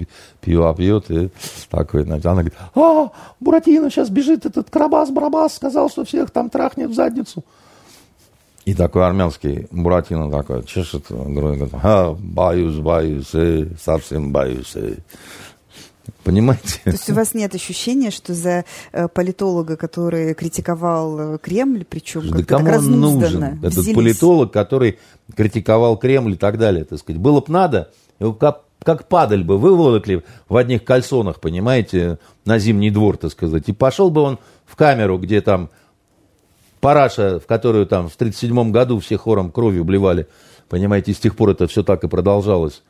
пиво 0.41 0.73
пьет, 0.75 1.09
и 1.09 1.29
такой, 1.69 2.03
значит, 2.03 2.25
она 2.25 2.41
говорит, 2.41 2.59
а, 2.75 3.11
Буратино, 3.39 3.89
сейчас 3.89 4.09
бежит 4.09 4.45
этот 4.45 4.69
Карабас-Барабас, 4.69 5.55
сказал, 5.55 5.89
что 5.89 6.05
всех 6.05 6.31
там 6.31 6.49
трахнет 6.49 6.89
в 6.89 6.93
задницу. 6.93 7.43
И 8.63 8.75
такой 8.75 9.07
армянский 9.07 9.67
Буратино 9.71 10.29
такой 10.29 10.63
чешет 10.63 11.05
грудь, 11.09 11.57
говорит, 11.57 11.73
а, 11.81 12.13
боюсь, 12.13 12.77
боюсь, 12.77 13.33
э, 13.33 13.67
совсем 13.81 14.31
боюсь. 14.31 14.75
Э. 14.75 14.97
Понимаете? 16.23 16.79
То 16.83 16.91
есть 16.91 17.09
у 17.09 17.13
вас 17.13 17.33
нет 17.33 17.55
ощущения, 17.55 18.11
что 18.11 18.33
за 18.33 18.65
э, 18.91 19.07
политолога, 19.07 19.75
который 19.75 20.33
критиковал 20.33 21.35
э, 21.35 21.37
Кремль, 21.39 21.83
причем 21.83 22.29
да 22.29 22.43
кому 22.43 22.65
так 22.65 22.79
он 22.79 22.99
нужен? 22.99 23.43
Этот 23.43 23.73
взялись... 23.73 23.95
политолог, 23.95 24.51
который 24.51 24.99
критиковал 25.35 25.97
Кремль 25.97 26.33
и 26.33 26.37
так 26.37 26.57
далее, 26.57 26.85
так 26.85 26.99
сказать. 26.99 27.21
Было 27.21 27.41
бы 27.41 27.51
надо, 27.51 27.91
как, 28.39 28.63
как 28.83 29.07
падаль 29.07 29.43
бы 29.43 29.57
выволокли 29.57 30.23
в 30.47 30.55
одних 30.57 30.83
кальсонах, 30.83 31.39
понимаете, 31.39 32.19
на 32.45 32.59
Зимний 32.59 32.91
двор, 32.91 33.17
так 33.17 33.31
сказать. 33.31 33.63
И 33.67 33.73
пошел 33.73 34.09
бы 34.09 34.21
он 34.21 34.39
в 34.65 34.75
камеру, 34.75 35.17
где 35.17 35.41
там 35.41 35.69
параша, 36.81 37.39
в 37.39 37.45
которую 37.45 37.85
там 37.85 38.09
в 38.09 38.15
1937 38.15 38.71
году 38.71 38.99
все 38.99 39.17
хором 39.17 39.51
кровью 39.51 39.85
блевали, 39.85 40.27
понимаете, 40.69 41.11
и 41.11 41.13
с 41.13 41.19
тех 41.19 41.35
пор 41.35 41.51
это 41.51 41.67
все 41.67 41.83
так 41.83 42.03
и 42.03 42.07
продолжалось. 42.07 42.83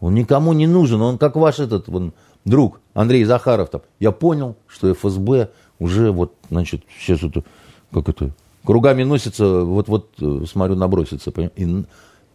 Он 0.00 0.14
никому 0.14 0.52
не 0.52 0.66
нужен, 0.66 1.00
он 1.02 1.18
как 1.18 1.36
ваш 1.36 1.58
этот 1.58 1.88
вон, 1.88 2.12
друг 2.48 2.80
Андрей 2.94 3.24
Захаров 3.24 3.70
там. 3.70 3.82
Я 4.00 4.12
понял, 4.12 4.56
что 4.66 4.92
ФСБ 4.92 5.50
уже 5.78 6.10
вот, 6.10 6.34
значит, 6.50 6.82
сейчас 6.98 7.22
это, 7.22 7.44
как 7.92 8.08
это, 8.08 8.30
кругами 8.64 9.04
носится, 9.04 9.62
вот-вот, 9.62 10.10
э, 10.20 10.44
смотрю, 10.50 10.74
набросится, 10.74 11.32
и, 11.56 11.84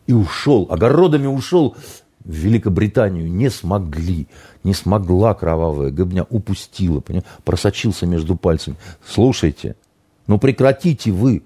и 0.08 0.14
ушел, 0.14 0.68
огородами 0.70 1.28
ушел 1.28 1.76
в 2.24 2.32
Великобританию. 2.32 3.32
Не 3.32 3.50
смогли, 3.50 4.28
не 4.64 4.74
смогла 4.74 5.34
кровавая 5.34 5.92
гобня, 5.92 6.26
упустила, 6.30 7.02
понимаете, 7.02 7.28
просочился 7.44 8.06
между 8.06 8.36
пальцами. 8.36 8.78
Слушайте, 9.06 9.76
ну 10.28 10.38
прекратите 10.38 11.12
вы. 11.12 11.44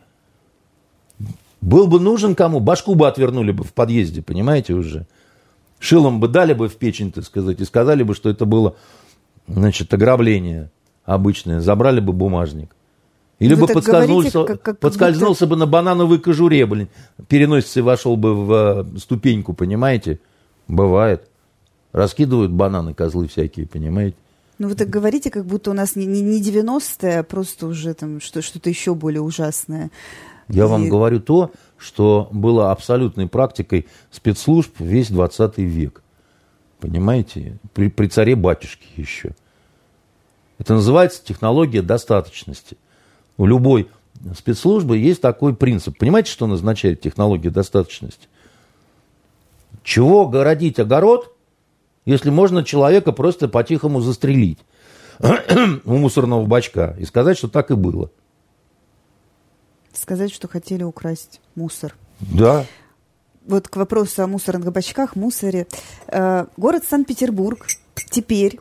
Был 1.60 1.88
бы 1.88 2.00
нужен 2.00 2.36
кому, 2.36 2.60
башку 2.60 2.94
бы 2.94 3.08
отвернули 3.08 3.52
бы 3.52 3.64
в 3.64 3.74
подъезде, 3.74 4.22
понимаете 4.22 4.74
уже. 4.74 5.08
Шилом 5.80 6.20
бы 6.20 6.28
дали 6.28 6.54
бы 6.54 6.70
в 6.70 6.76
печень, 6.76 7.12
так 7.12 7.24
сказать, 7.24 7.60
и 7.60 7.66
сказали 7.66 8.04
бы, 8.04 8.16
что 8.16 8.30
это 8.30 8.46
было, 8.46 8.76
значит, 9.48 9.94
ограбление 9.94 10.72
обычное. 11.06 11.62
Забрали 11.62 12.00
бы 12.00 12.14
бумажник. 12.14 12.76
Или 13.40 13.54
Вы 13.54 13.68
бы 13.68 13.74
подскользнулся, 13.74 14.32
говорите, 14.32 14.54
как, 14.54 14.62
как 14.64 14.80
подскользнулся 14.80 15.46
будто... 15.46 15.56
бы 15.56 15.60
на 15.60 15.68
банановой 15.68 16.18
кожуре, 16.18 16.66
блин, 16.66 16.90
переносится 17.28 17.80
и 17.80 17.84
вошел 17.84 18.18
бы 18.18 18.34
в 18.34 18.52
э, 18.96 19.00
ступеньку, 19.00 19.54
понимаете? 19.54 20.20
Бывает. 20.68 21.30
Раскидывают 21.92 22.52
бананы 22.52 22.96
козлы 22.96 23.28
всякие, 23.28 23.68
понимаете? 23.68 24.18
Ну, 24.58 24.70
вы 24.70 24.76
так 24.76 24.90
говорите, 24.90 25.30
как 25.30 25.46
будто 25.46 25.70
у 25.70 25.74
нас 25.74 25.96
не, 25.96 26.08
не, 26.08 26.22
не 26.22 26.42
90-е, 26.42 27.20
а 27.20 27.24
просто 27.24 27.68
уже 27.68 27.94
там 27.94 28.20
что, 28.20 28.42
что-то 28.42 28.70
еще 28.70 28.96
более 28.96 29.22
ужасное. 29.22 29.92
Я 30.50 30.64
и... 30.64 30.68
вам 30.68 30.90
говорю 30.90 31.20
то, 31.20 31.52
что 31.78 32.28
было 32.32 32.72
абсолютной 32.72 33.28
практикой 33.28 33.88
спецслужб 34.12 34.80
весь 34.80 35.10
20 35.10 35.58
век. 35.60 36.02
Понимаете? 36.80 37.58
При, 37.74 37.90
при 37.90 38.08
царе-батюшке 38.08 38.86
еще. 38.96 39.36
Это 40.58 40.74
называется 40.74 41.24
технология 41.24 41.82
достаточности. 41.82 42.78
У 43.38 43.46
любой 43.46 43.90
спецслужбы 44.36 44.98
есть 44.98 45.22
такой 45.22 45.56
принцип. 45.56 45.98
Понимаете, 45.98 46.32
что 46.32 46.48
назначает 46.48 47.02
технология 47.02 47.50
достаточности? 47.50 48.28
Чего 49.84 50.28
городить 50.28 50.80
огород, 50.80 51.36
если 52.06 52.30
можно 52.30 52.64
человека 52.64 53.12
просто 53.12 53.48
по-тихому 53.48 54.02
застрелить 54.02 54.60
у 55.86 55.98
мусорного 55.98 56.46
бачка 56.46 56.96
и 57.00 57.06
сказать, 57.06 57.38
что 57.38 57.48
так 57.48 57.72
и 57.72 57.76
было. 57.76 58.12
Сказать, 60.00 60.32
что 60.32 60.48
хотели 60.48 60.84
украсть 60.84 61.42
мусор. 61.56 61.96
Да. 62.20 62.66
Вот 63.48 63.68
к 63.68 63.76
вопросу 63.78 64.24
о 64.24 64.28
мусорных 64.28 64.72
бачках, 64.72 65.16
мусоре. 65.16 65.68
Э, 66.08 66.46
город 66.58 66.84
Санкт-Петербург 66.88 67.66
теперь 68.12 68.60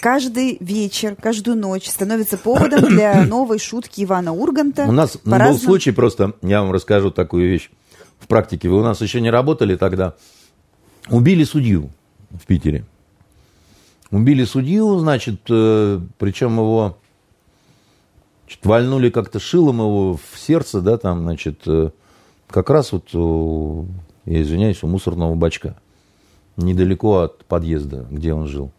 каждый 0.00 0.56
вечер, 0.60 1.14
каждую 1.14 1.56
ночь 1.56 1.88
становится 1.88 2.36
поводом 2.38 2.88
для 2.88 3.24
новой 3.26 3.58
шутки 3.58 4.02
Ивана 4.02 4.32
Урганта. 4.32 4.84
У 4.84 4.92
нас 4.92 5.18
ну, 5.24 5.38
был 5.38 5.58
случай 5.58 5.92
просто, 5.92 6.34
я 6.42 6.62
вам 6.62 6.72
расскажу 6.72 7.10
такую 7.10 7.48
вещь 7.48 7.70
в 8.18 8.26
практике. 8.26 8.68
Вы 8.68 8.80
у 8.80 8.82
нас 8.82 9.00
еще 9.00 9.20
не 9.20 9.30
работали 9.30 9.76
тогда. 9.76 10.14
Убили 11.10 11.44
судью 11.44 11.90
в 12.30 12.46
Питере. 12.46 12.84
Убили 14.10 14.44
судью, 14.44 14.98
значит, 14.98 15.40
э, 15.48 16.00
причем 16.18 16.54
его 16.56 16.98
Значит, 18.52 18.66
вальнули 18.66 19.08
как-то 19.08 19.40
шилом 19.40 19.78
его 19.78 20.16
в 20.16 20.38
сердце, 20.38 20.82
да, 20.82 20.98
там, 20.98 21.22
значит, 21.22 21.62
э, 21.66 21.88
как 22.48 22.68
раз 22.68 22.92
вот, 22.92 23.08
я 24.26 24.42
извиняюсь, 24.42 24.82
у 24.82 24.88
мусорного 24.88 25.34
бачка. 25.34 25.76
Недалеко 26.58 27.20
от 27.20 27.46
подъезда, 27.46 28.06
где 28.10 28.34
он 28.34 28.46
жил. 28.46 28.70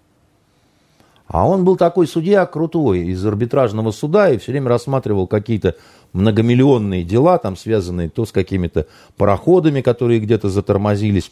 А 1.26 1.48
он 1.48 1.66
был 1.66 1.76
такой 1.76 2.06
судья 2.06 2.46
крутой 2.46 3.08
из 3.08 3.26
арбитражного 3.26 3.90
суда 3.90 4.30
и 4.30 4.38
все 4.38 4.52
время 4.52 4.70
рассматривал 4.70 5.26
какие-то 5.26 5.76
многомиллионные 6.12 7.04
дела, 7.04 7.40
там 7.40 7.58
связанные 7.58 8.10
то 8.10 8.28
с 8.28 8.32
какими-то 8.32 8.86
пароходами, 9.18 9.82
которые 9.82 10.20
где-то 10.20 10.50
затормозились, 10.50 11.32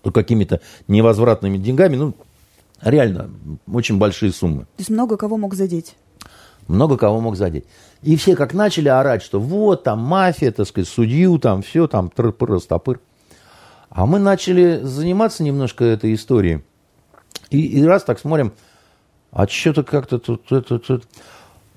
то 0.00 0.12
какими-то 0.12 0.60
невозвратными 0.86 1.58
деньгами. 1.58 1.96
Ну, 1.96 2.14
реально, 2.82 3.30
очень 3.66 3.98
большие 3.98 4.30
суммы. 4.30 4.60
То 4.60 4.78
есть 4.78 4.90
много 4.90 5.16
кого 5.16 5.36
мог 5.36 5.54
задеть? 5.54 5.96
Много 6.70 6.96
кого 6.96 7.20
мог 7.20 7.34
задеть. 7.34 7.64
И 8.00 8.14
все 8.14 8.36
как 8.36 8.54
начали 8.54 8.88
орать, 8.88 9.22
что 9.24 9.40
вот 9.40 9.82
там 9.82 9.98
мафия, 9.98 10.52
так 10.52 10.68
сказать, 10.68 10.88
судью, 10.88 11.36
там 11.40 11.62
все, 11.62 11.88
там 11.88 12.08
тыр-пыр-растопыр. 12.14 13.00
А 13.88 14.06
мы 14.06 14.20
начали 14.20 14.78
заниматься 14.84 15.42
немножко 15.42 15.84
этой 15.84 16.14
историей. 16.14 16.62
И, 17.50 17.60
и 17.60 17.84
раз 17.84 18.04
так 18.04 18.20
смотрим, 18.20 18.52
а 19.32 19.48
что-то 19.48 19.82
как-то 19.82 20.20
тут, 20.20 20.52
это, 20.52 20.78
тут. 20.78 21.08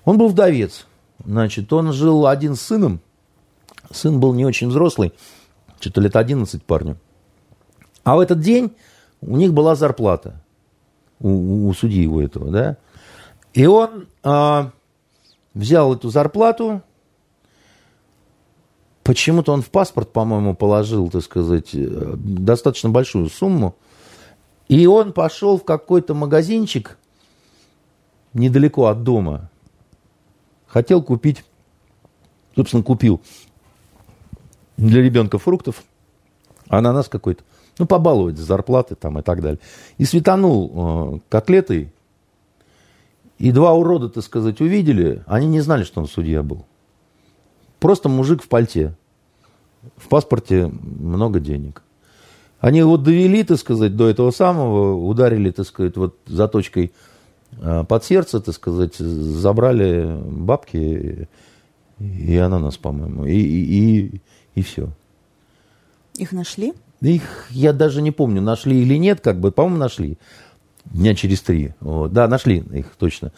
Он 0.05 0.19
был 0.19 0.27
вдовец. 0.27 0.85
Значит, 1.25 1.73
он 1.73 1.91
жил 1.91 2.27
один 2.27 2.53
с 2.55 2.61
сыном. 2.61 2.99
Сын 3.91 4.19
был 4.19 4.33
не 4.33 4.45
очень 4.45 4.69
взрослый, 4.69 5.11
что-то 5.79 6.01
лет 6.01 6.15
11 6.15 6.61
парню. 6.61 6.97
А 8.03 8.15
в 8.15 8.19
этот 8.19 8.41
день 8.41 8.75
у 9.21 9.37
них 9.37 9.53
была 9.53 9.73
зарплата 9.73 10.39
у, 11.19 11.67
у 11.67 11.73
судьи 11.73 12.03
его 12.03 12.21
этого, 12.21 12.51
да. 12.51 12.77
И 13.55 13.65
он 13.65 14.07
а, 14.23 14.71
взял 15.53 15.93
эту 15.93 16.09
зарплату, 16.09 16.81
почему-то 19.03 19.53
он 19.53 19.61
в 19.61 19.69
паспорт, 19.69 20.11
по-моему, 20.11 20.55
положил, 20.55 21.09
так 21.09 21.23
сказать, 21.23 21.69
э, 21.73 22.13
достаточно 22.15 22.89
большую 22.89 23.29
сумму, 23.29 23.75
и 24.67 24.85
он 24.87 25.13
пошел 25.13 25.57
в 25.57 25.63
какой-то 25.63 26.13
магазинчик 26.13 26.97
недалеко 28.33 28.87
от 28.87 29.03
дома, 29.03 29.49
хотел 30.67 31.03
купить, 31.03 31.43
собственно, 32.55 32.83
купил 32.83 33.21
для 34.77 35.01
ребенка 35.01 35.37
фруктов, 35.37 35.83
ананас 36.67 37.09
какой-то, 37.09 37.43
ну, 37.77 37.85
побаловать 37.85 38.37
за 38.37 38.45
зарплаты 38.45 38.95
там 38.95 39.19
и 39.19 39.21
так 39.21 39.41
далее. 39.41 39.59
И 39.97 40.05
светанул 40.05 40.71
э, 41.15 41.19
котлетой 41.29 41.92
и 43.43 43.51
два 43.51 43.73
урода, 43.73 44.07
так 44.07 44.23
сказать, 44.23 44.61
увидели, 44.61 45.21
они 45.25 45.47
не 45.47 45.59
знали, 45.59 45.83
что 45.83 45.99
он 45.99 46.07
судья 46.07 46.43
был. 46.43 46.65
Просто 47.81 48.07
мужик 48.07 48.41
в 48.41 48.47
пальте. 48.47 48.95
В 49.97 50.07
паспорте 50.07 50.67
много 50.67 51.41
денег. 51.41 51.83
Они 52.61 52.79
его 52.79 52.95
довели, 52.95 53.43
так 53.43 53.57
сказать, 53.57 53.97
до 53.97 54.07
этого 54.07 54.31
самого, 54.31 54.95
ударили, 54.95 55.51
так 55.51 55.67
сказать, 55.67 55.97
вот 55.97 56.17
заточкой 56.25 56.93
а, 57.61 57.83
под 57.83 58.05
сердце, 58.05 58.39
так 58.39 58.55
сказать, 58.55 58.95
забрали 58.95 60.21
бабки 60.25 61.27
и 61.99 62.37
ананас, 62.37 62.77
по-моему, 62.77 63.25
и, 63.25 63.35
и, 63.35 63.99
и, 63.99 64.21
и 64.55 64.61
все. 64.61 64.87
Их 66.15 66.31
нашли? 66.31 66.71
Их 67.01 67.47
я 67.49 67.73
даже 67.73 68.01
не 68.01 68.11
помню, 68.11 68.41
нашли 68.41 68.81
или 68.81 68.95
нет, 68.95 69.19
как 69.19 69.41
бы, 69.41 69.51
по-моему, 69.51 69.79
нашли 69.79 70.17
дня 70.85 71.15
через 71.15 71.41
три. 71.41 71.73
Вот. 71.79 72.13
Да, 72.13 72.27
нашли 72.27 72.57
их 72.57 72.87
точно. 72.97 73.31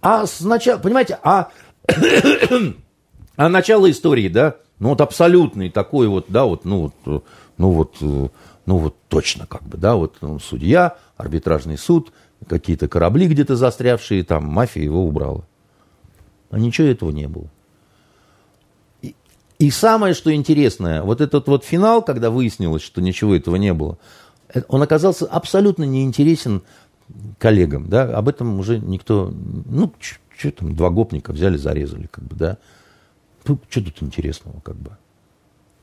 А 0.00 0.26
сначала, 0.26 0.78
понимаете, 0.78 1.18
а, 1.22 1.48
а 3.36 3.48
начало 3.48 3.90
истории, 3.90 4.28
да, 4.28 4.56
ну 4.78 4.90
вот 4.90 5.00
абсолютный 5.00 5.70
такой 5.70 6.08
вот, 6.08 6.26
да, 6.28 6.44
вот, 6.44 6.64
ну 6.64 6.92
вот, 7.04 7.24
ну 7.56 7.70
вот, 7.70 7.96
ну 8.00 8.78
вот 8.78 8.96
точно 9.08 9.46
как 9.46 9.62
бы, 9.62 9.78
да, 9.78 9.94
вот 9.94 10.16
ну, 10.20 10.38
судья, 10.38 10.96
арбитражный 11.16 11.78
суд, 11.78 12.12
какие-то 12.46 12.88
корабли 12.88 13.26
где-то 13.26 13.56
застрявшие, 13.56 14.24
там 14.24 14.44
мафия 14.44 14.82
его 14.82 15.06
убрала. 15.06 15.46
А 16.50 16.58
ничего 16.58 16.86
этого 16.86 17.10
не 17.10 17.26
было. 17.26 17.48
И, 19.02 19.14
и 19.58 19.70
самое, 19.70 20.14
что 20.14 20.34
интересное, 20.34 21.02
вот 21.02 21.20
этот 21.20 21.48
вот 21.48 21.64
финал, 21.64 22.02
когда 22.02 22.30
выяснилось, 22.30 22.82
что 22.82 23.00
ничего 23.00 23.34
этого 23.34 23.56
не 23.56 23.72
было, 23.72 23.98
он 24.68 24.82
оказался 24.82 25.26
абсолютно 25.26 25.84
неинтересен 25.84 26.62
коллегам, 27.38 27.88
да, 27.88 28.16
об 28.16 28.28
этом 28.28 28.58
уже 28.58 28.78
никто, 28.78 29.32
ну, 29.32 29.92
что 30.36 30.50
там, 30.50 30.74
два 30.74 30.90
гопника 30.90 31.32
взяли, 31.32 31.56
зарезали, 31.56 32.06
как 32.06 32.24
бы, 32.24 32.36
да, 32.36 32.58
что 33.42 33.56
тут 33.68 34.02
интересного, 34.02 34.60
как 34.60 34.76
бы. 34.76 34.96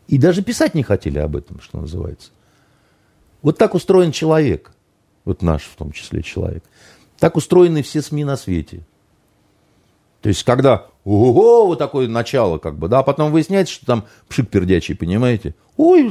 И 0.07 0.17
даже 0.17 0.41
писать 0.41 0.73
не 0.73 0.83
хотели 0.83 1.19
об 1.19 1.35
этом, 1.35 1.61
что 1.61 1.79
называется. 1.79 2.31
Вот 3.41 3.57
так 3.57 3.75
устроен 3.75 4.11
человек, 4.11 4.71
вот 5.25 5.41
наш 5.41 5.63
в 5.63 5.75
том 5.75 5.91
числе 5.91 6.23
человек. 6.23 6.63
Так 7.19 7.35
устроены 7.35 7.83
все 7.83 8.01
СМИ 8.01 8.25
на 8.25 8.35
свете. 8.35 8.85
То 10.21 10.29
есть, 10.29 10.43
когда 10.43 10.87
ого, 11.03 11.67
вот 11.67 11.79
такое 11.79 12.07
начало, 12.07 12.57
как 12.57 12.77
бы, 12.77 12.87
да, 12.87 12.99
а 12.99 13.03
потом 13.03 13.31
выясняется, 13.31 13.73
что 13.73 13.85
там 13.85 14.05
пшик 14.27 14.49
пердячий, 14.49 14.95
понимаете? 14.95 15.55
Ой, 15.77 16.09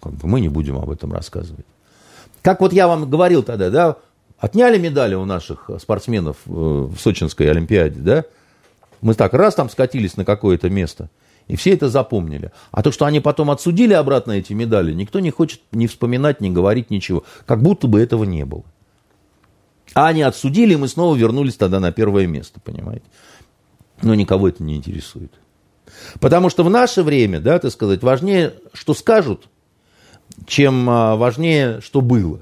как 0.00 0.12
бы 0.12 0.28
мы 0.28 0.40
не 0.40 0.48
будем 0.48 0.76
об 0.76 0.90
этом 0.90 1.12
рассказывать. 1.12 1.66
Как 2.42 2.60
вот 2.60 2.72
я 2.72 2.88
вам 2.88 3.08
говорил 3.08 3.42
тогда, 3.42 3.70
да, 3.70 3.96
отняли 4.38 4.78
медали 4.78 5.14
у 5.14 5.24
наших 5.24 5.70
спортсменов 5.80 6.36
э, 6.46 6.50
в 6.50 6.96
Сочинской 6.98 7.50
Олимпиаде, 7.50 8.00
да, 8.00 8.24
мы 9.00 9.14
так 9.14 9.34
раз 9.34 9.54
там 9.54 9.70
скатились 9.70 10.16
на 10.16 10.24
какое-то 10.24 10.70
место, 10.70 11.08
и 11.46 11.56
все 11.56 11.72
это 11.72 11.88
запомнили. 11.88 12.52
А 12.70 12.82
то, 12.82 12.92
что 12.92 13.06
они 13.06 13.20
потом 13.20 13.50
отсудили 13.50 13.94
обратно 13.94 14.32
эти 14.32 14.52
медали, 14.52 14.92
никто 14.92 15.20
не 15.20 15.30
хочет 15.30 15.60
ни 15.72 15.86
вспоминать, 15.86 16.40
ни 16.40 16.50
говорить 16.50 16.90
ничего. 16.90 17.24
Как 17.46 17.62
будто 17.62 17.86
бы 17.86 18.00
этого 18.00 18.24
не 18.24 18.44
было. 18.44 18.64
А 19.94 20.08
они 20.08 20.22
отсудили, 20.22 20.74
и 20.74 20.76
мы 20.76 20.88
снова 20.88 21.16
вернулись 21.16 21.56
тогда 21.56 21.80
на 21.80 21.90
первое 21.90 22.26
место, 22.26 22.60
понимаете. 22.60 23.06
Но 24.02 24.14
никого 24.14 24.48
это 24.48 24.62
не 24.62 24.76
интересует. 24.76 25.32
Потому 26.20 26.50
что 26.50 26.62
в 26.62 26.70
наше 26.70 27.02
время, 27.02 27.40
да, 27.40 27.58
так 27.58 27.72
сказать, 27.72 28.02
важнее, 28.02 28.54
что 28.74 28.92
скажут, 28.94 29.48
чем 30.46 30.88
а, 30.88 31.16
важнее, 31.16 31.80
что 31.80 32.00
было. 32.00 32.40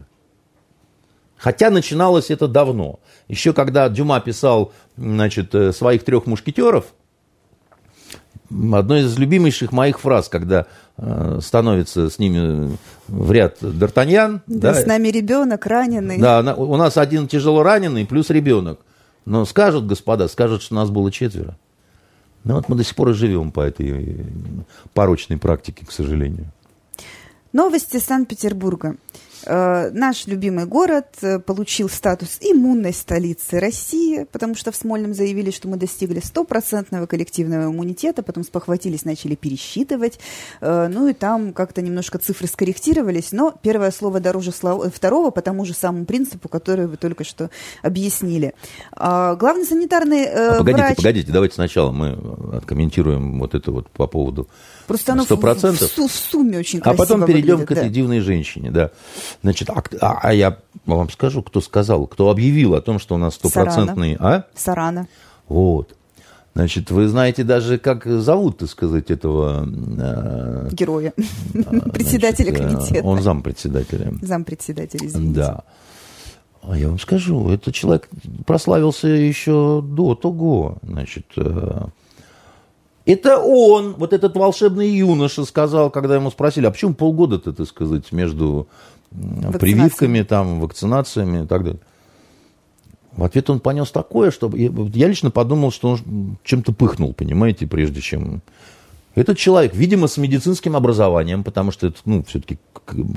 Хотя 1.36 1.70
начиналось 1.70 2.30
это 2.30 2.49
давно. 2.49 2.99
Еще 3.28 3.53
когда 3.53 3.88
Дюма 3.88 4.20
писал 4.20 4.72
значит, 4.97 5.55
э, 5.55 5.72
своих 5.72 6.05
трех 6.05 6.26
мушкетеров, 6.26 6.86
одной 8.51 9.03
из 9.03 9.18
любимейших 9.18 9.72
моих 9.72 10.01
фраз, 10.01 10.28
когда 10.28 10.66
э, 10.97 11.40
становится 11.42 12.09
с 12.09 12.18
ними 12.18 12.76
в 13.09 13.32
ряд 13.32 13.62
Д'Артаньян. 13.62 14.40
Да, 14.47 14.72
да, 14.72 14.74
с 14.74 14.86
нами 14.86 15.09
ребенок 15.09 15.66
раненый. 15.66 16.18
Да, 16.18 16.55
у 16.55 16.76
нас 16.76 16.97
один 16.97 17.28
тяжело 17.28 17.62
раненый 17.62 18.07
плюс 18.07 18.30
ребенок. 18.30 18.80
Но 19.24 19.44
скажут, 19.44 19.86
господа, 19.86 20.28
скажут, 20.28 20.62
что 20.62 20.74
нас 20.74 20.88
было 20.88 21.11
четверо. 21.11 21.57
Ну 22.44 22.55
вот 22.55 22.68
мы 22.68 22.76
до 22.76 22.84
сих 22.84 22.94
пор 22.94 23.11
и 23.11 23.12
живем 23.12 23.51
по 23.51 23.61
этой 23.61 23.90
э, 23.90 24.24
порочной 24.94 25.36
практике, 25.36 25.84
к 25.84 25.90
сожалению. 25.90 26.53
Новости 27.57 27.96
Санкт-Петербурга. 27.96 28.96
Э, 29.47 29.90
наш 29.92 30.26
любимый 30.26 30.66
город 30.66 31.07
э, 31.22 31.38
получил 31.38 31.88
статус 31.88 32.38
иммунной 32.40 32.92
столицы 32.92 33.61
России, 33.61 34.24
потому 34.32 34.57
что 34.57 34.72
в 34.72 34.76
Смольном 34.76 35.14
заявили, 35.14 35.53
что 35.53 35.68
мы 35.68 35.76
достигли 35.76 36.18
стопроцентного 36.18 37.07
коллективного 37.07 37.70
иммунитета, 37.70 38.24
потом 38.24 38.42
спохватились, 38.42 39.05
начали 39.05 39.36
пересчитывать, 39.36 40.18
э, 40.61 40.88
ну 40.88 41.07
и 41.07 41.12
там 41.12 41.53
как-то 41.53 41.80
немножко 41.80 42.18
цифры 42.18 42.49
скорректировались, 42.49 43.30
но 43.30 43.55
первое 43.62 43.92
слово 43.92 44.18
дороже 44.18 44.51
второго 44.51 45.30
по 45.30 45.42
тому 45.42 45.64
же 45.64 45.74
самому 45.74 46.07
принципу, 46.07 46.49
который 46.49 46.88
вы 46.88 46.97
только 46.97 47.22
что 47.22 47.51
объяснили. 47.82 48.55
А, 48.92 49.36
главный 49.36 49.64
санитарный 49.64 50.24
а 50.24 50.59
погодите, 50.59 50.82
врач... 50.82 50.97
Погодите, 50.97 51.32
давайте 51.32 51.55
сначала 51.55 51.92
мы 51.92 52.18
откомментируем 52.57 53.38
вот 53.38 53.55
это 53.55 53.70
вот 53.70 53.88
по 53.90 54.09
поводу 54.09 54.49
Просто 54.86 55.12
оно 55.12 55.24
100%. 55.24 55.72
В, 55.72 55.80
в, 55.80 56.09
в 56.09 56.12
сумме 56.12 56.59
очень 56.59 56.80
красиво 56.80 57.05
А 57.05 57.07
потом 57.07 57.26
перейдем 57.26 57.57
выглядит, 57.57 57.68
к 57.68 57.72
этой 57.72 57.88
да. 57.88 57.94
дивной 57.94 58.20
женщине, 58.20 58.70
да. 58.70 58.90
Значит, 59.43 59.70
а, 59.70 59.82
а, 60.01 60.18
а 60.22 60.32
я 60.34 60.59
вам 60.87 61.11
скажу, 61.11 61.43
кто 61.43 61.61
сказал, 61.61 62.07
кто 62.07 62.30
объявил 62.30 62.74
о 62.74 62.80
том, 62.80 62.99
что 62.99 63.14
у 63.14 63.18
нас 63.18 63.34
стопроцентный... 63.34 64.16
А? 64.18 64.45
Сарана. 64.55 65.07
Вот. 65.49 65.95
Значит, 66.55 66.91
вы 66.91 67.07
знаете 67.07 67.45
даже, 67.45 67.76
как 67.76 68.07
зовут, 68.07 68.59
так 68.59 68.70
сказать, 68.70 69.11
этого... 69.11 69.68
Э, 69.99 70.68
Героя. 70.72 71.12
Председателя 71.93 72.51
значит, 72.51 72.64
э, 72.64 72.76
комитета. 72.76 73.07
Он 73.07 73.20
зампредседателя. 73.20 74.14
Зампредседателя, 74.22 75.07
извините. 75.07 75.34
Да. 75.34 75.64
А 76.62 76.78
я 76.78 76.89
вам 76.89 76.99
скажу, 76.99 77.51
этот 77.51 77.74
человек 77.74 78.09
прославился 78.47 79.07
еще 79.07 79.84
до 79.87 80.14
того. 80.14 80.78
Значит, 80.82 81.26
э, 81.37 81.89
это 83.07 83.38
он, 83.38 83.94
вот 83.94 84.12
этот 84.12 84.36
волшебный 84.36 84.90
юноша, 84.90 85.44
сказал, 85.44 85.90
когда 85.90 86.16
ему 86.16 86.30
спросили, 86.30 86.66
а 86.66 86.70
почему 86.70 86.94
полгода-то, 86.94 87.52
так 87.52 87.66
сказать, 87.66 88.12
между 88.12 88.68
прививками, 89.59 90.22
там, 90.22 90.61
вакцинациями 90.61 91.44
и 91.44 91.46
так 91.46 91.64
далее. 91.64 91.80
В 93.12 93.24
ответ 93.24 93.48
он 93.48 93.61
понес 93.61 93.90
такое, 93.90 94.30
что 94.30 94.50
я, 94.54 95.09
лично 95.09 95.30
подумал, 95.30 95.70
что 95.70 95.90
он 95.90 96.36
чем-то 96.44 96.72
пыхнул, 96.72 97.14
понимаете, 97.14 97.66
прежде 97.66 98.00
чем... 98.00 98.42
Этот 99.14 99.38
человек, 99.38 99.74
видимо, 99.74 100.09
с 100.09 100.18
медицинским 100.18 100.76
образованием, 100.76 101.42
потому 101.42 101.70
что 101.70 101.86
это, 101.86 101.96
ну, 102.04 102.22
все-таки 102.24 102.59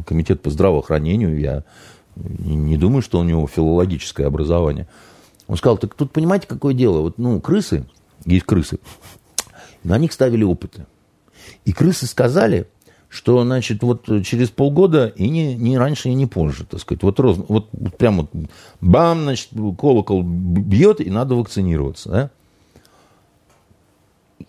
комитет 0.05 0.41
по 0.41 0.49
здравоохранению, 0.49 1.37
я 1.37 1.63
не 2.15 2.77
думаю, 2.77 3.01
что 3.01 3.19
у 3.19 3.23
него 3.23 3.45
филологическое 3.47 4.25
образование. 4.25 4.87
Он 5.47 5.57
сказал, 5.57 5.77
так 5.77 5.95
тут 5.95 6.11
понимаете, 6.11 6.47
какое 6.47 6.73
дело? 6.73 7.01
Вот, 7.01 7.17
ну, 7.17 7.41
крысы, 7.41 7.85
есть 8.25 8.45
крысы, 8.45 8.79
на 9.83 9.97
них 9.97 10.13
ставили 10.13 10.43
опыты. 10.43 10.85
И 11.65 11.73
крысы 11.73 12.05
сказали, 12.05 12.67
что, 13.09 13.43
значит, 13.43 13.81
вот 13.81 14.05
через 14.23 14.49
полгода 14.49 15.07
и 15.07 15.29
не, 15.29 15.55
не 15.55 15.77
раньше, 15.77 16.09
и 16.09 16.13
не 16.13 16.27
позже, 16.27 16.65
так 16.65 16.79
сказать. 16.79 17.01
Вот, 17.01 17.19
роз, 17.19 17.37
вот, 17.47 17.69
прям 17.97 18.17
вот 18.17 18.29
бам, 18.81 19.23
значит, 19.23 19.49
колокол 19.77 20.21
бьет, 20.23 21.01
и 21.01 21.09
надо 21.09 21.35
вакцинироваться. 21.35 22.09
Да? 22.09 22.31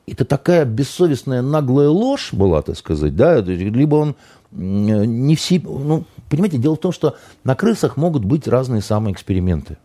Это 0.06 0.24
такая 0.26 0.66
бессовестная 0.66 1.40
наглая 1.40 1.88
ложь 1.88 2.32
была, 2.32 2.60
так 2.62 2.76
сказать, 2.76 3.16
да, 3.16 3.40
либо 3.40 3.96
он 3.96 4.16
не 4.52 5.36
все, 5.36 5.60
ну, 5.60 6.04
понимаете, 6.28 6.58
дело 6.58 6.74
в 6.74 6.80
том, 6.80 6.92
что 6.92 7.16
на 7.44 7.54
крысах 7.54 7.96
могут 7.96 8.24
быть 8.24 8.48
разные 8.48 8.82
самые 8.82 9.14
эксперименты. 9.14 9.78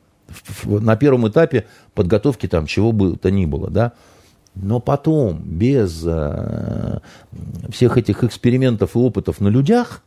На 0.63 0.95
первом 0.95 1.27
этапе 1.27 1.67
подготовки 1.93 2.47
там 2.47 2.65
чего 2.65 2.91
бы 2.91 3.15
то 3.15 3.29
ни 3.29 3.45
было, 3.45 3.69
да, 3.69 3.93
но 4.55 4.79
потом, 4.79 5.41
без 5.43 6.03
э, 6.05 6.99
всех 7.69 7.97
этих 7.97 8.23
экспериментов 8.23 8.95
и 8.95 8.99
опытов 8.99 9.41
на 9.41 9.49
людях, 9.49 10.01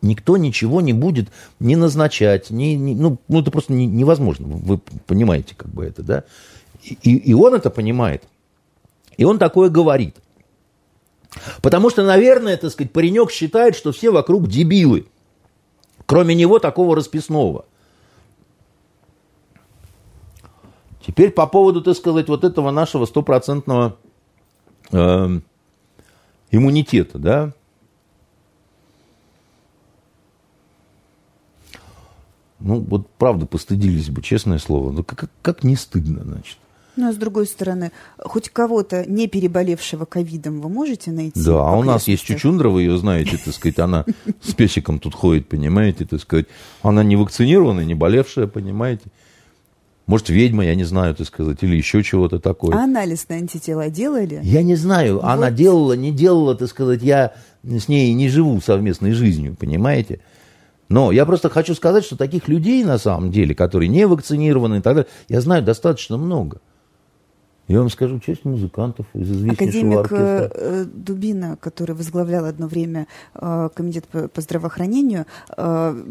никто 0.00 0.36
ничего 0.36 0.80
не 0.80 0.92
будет 0.92 1.28
не 1.60 1.76
назначать, 1.76 2.50
не, 2.50 2.76
не, 2.76 2.94
ну, 2.94 3.18
ну, 3.28 3.40
это 3.40 3.50
просто 3.50 3.72
не, 3.72 3.86
невозможно. 3.86 4.46
Вы 4.48 4.78
понимаете, 5.06 5.54
как 5.56 5.68
бы 5.68 5.84
это, 5.84 6.02
да? 6.02 6.24
И, 6.82 7.16
и 7.16 7.34
он 7.34 7.54
это 7.54 7.70
понимает. 7.70 8.24
И 9.18 9.24
он 9.24 9.38
такое 9.38 9.68
говорит. 9.68 10.16
Потому 11.60 11.90
что, 11.90 12.04
наверное, 12.04 12.56
так 12.56 12.70
сказать, 12.70 12.92
паренек 12.92 13.30
считает, 13.30 13.76
что 13.76 13.92
все 13.92 14.10
вокруг 14.10 14.48
дебилы. 14.48 15.06
Кроме 16.06 16.34
него 16.34 16.58
такого 16.58 16.96
расписного– 16.96 17.66
Теперь 21.08 21.30
по 21.30 21.46
поводу, 21.46 21.80
так 21.80 21.96
сказать, 21.96 22.28
вот 22.28 22.44
этого 22.44 22.70
нашего 22.70 23.06
стопроцентного 23.06 23.96
э, 24.92 25.40
иммунитета, 26.50 27.18
да. 27.18 27.52
Ну, 32.60 32.80
вот 32.80 33.08
правда 33.16 33.46
постыдились 33.46 34.10
бы, 34.10 34.20
честное 34.20 34.58
слово. 34.58 34.92
Ну, 34.92 35.02
как, 35.02 35.30
как 35.40 35.64
не 35.64 35.76
стыдно, 35.76 36.24
значит. 36.24 36.58
Ну, 36.96 37.08
а 37.08 37.12
с 37.14 37.16
другой 37.16 37.46
стороны, 37.46 37.90
хоть 38.18 38.50
кого-то, 38.50 39.10
не 39.10 39.28
переболевшего 39.28 40.04
ковидом, 40.04 40.60
вы 40.60 40.68
можете 40.68 41.10
найти? 41.10 41.42
Да, 41.42 41.70
а 41.70 41.72
у 41.74 41.84
нас 41.84 42.06
есть 42.06 42.24
Чучундра, 42.24 42.68
вы 42.68 42.82
ее 42.82 42.98
знаете, 42.98 43.38
так 43.42 43.54
сказать, 43.54 43.78
она 43.78 44.04
с 44.42 44.52
песиком 44.52 44.98
тут 44.98 45.14
ходит, 45.14 45.48
понимаете, 45.48 46.04
так 46.04 46.20
сказать. 46.20 46.48
Она 46.82 47.02
не 47.02 47.16
вакцинированная, 47.16 47.86
не 47.86 47.94
болевшая, 47.94 48.46
понимаете. 48.46 49.04
Может, 50.08 50.30
ведьма, 50.30 50.64
я 50.64 50.74
не 50.74 50.84
знаю, 50.84 51.14
так 51.14 51.26
сказать, 51.26 51.58
или 51.60 51.76
еще 51.76 52.02
чего-то 52.02 52.38
такое. 52.40 52.74
А 52.74 52.84
анализ 52.84 53.28
на 53.28 53.36
антитела 53.36 53.90
делали? 53.90 54.40
Я 54.42 54.62
не 54.62 54.74
знаю. 54.74 55.16
Вот. 55.16 55.24
Она 55.24 55.50
делала, 55.50 55.92
не 55.92 56.12
делала, 56.12 56.54
так 56.54 56.70
сказать, 56.70 57.02
я 57.02 57.34
с 57.62 57.88
ней 57.88 58.14
не 58.14 58.30
живу 58.30 58.58
совместной 58.62 59.12
жизнью, 59.12 59.54
понимаете? 59.54 60.20
Но 60.88 61.12
я 61.12 61.26
просто 61.26 61.50
хочу 61.50 61.74
сказать, 61.74 62.06
что 62.06 62.16
таких 62.16 62.48
людей, 62.48 62.82
на 62.84 62.96
самом 62.96 63.30
деле, 63.30 63.54
которые 63.54 63.88
не 63.88 64.06
вакцинированы 64.06 64.78
и 64.78 64.80
так 64.80 64.94
далее, 64.94 65.10
я 65.28 65.42
знаю 65.42 65.62
достаточно 65.62 66.16
много. 66.16 66.62
Я 67.68 67.80
вам 67.80 67.90
скажу, 67.90 68.18
часть 68.18 68.46
музыкантов 68.46 69.04
из 69.12 69.30
известнейшего 69.30 69.52
Академик 69.52 69.98
оркестра. 69.98 70.50
Э, 70.54 70.84
Дубина, 70.86 71.58
который 71.60 71.94
возглавлял 71.94 72.46
одно 72.46 72.66
время 72.66 73.06
э, 73.34 73.68
комитет 73.74 74.06
по 74.06 74.40
здравоохранению, 74.40 75.26
э, 75.54 76.02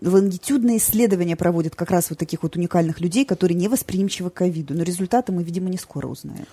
лонгитюдные 0.00 0.78
исследования 0.78 1.36
проводят 1.36 1.76
как 1.76 1.90
раз 1.90 2.08
вот 2.08 2.18
таких 2.18 2.42
вот 2.42 2.56
уникальных 2.56 3.00
людей, 3.00 3.26
которые 3.26 3.54
не 3.54 3.68
восприимчивы 3.68 4.30
к 4.30 4.34
ковиду. 4.34 4.72
Но 4.72 4.82
результаты 4.82 5.30
мы, 5.30 5.42
видимо, 5.42 5.68
не 5.68 5.76
скоро 5.76 6.06
узнаем. 6.06 6.46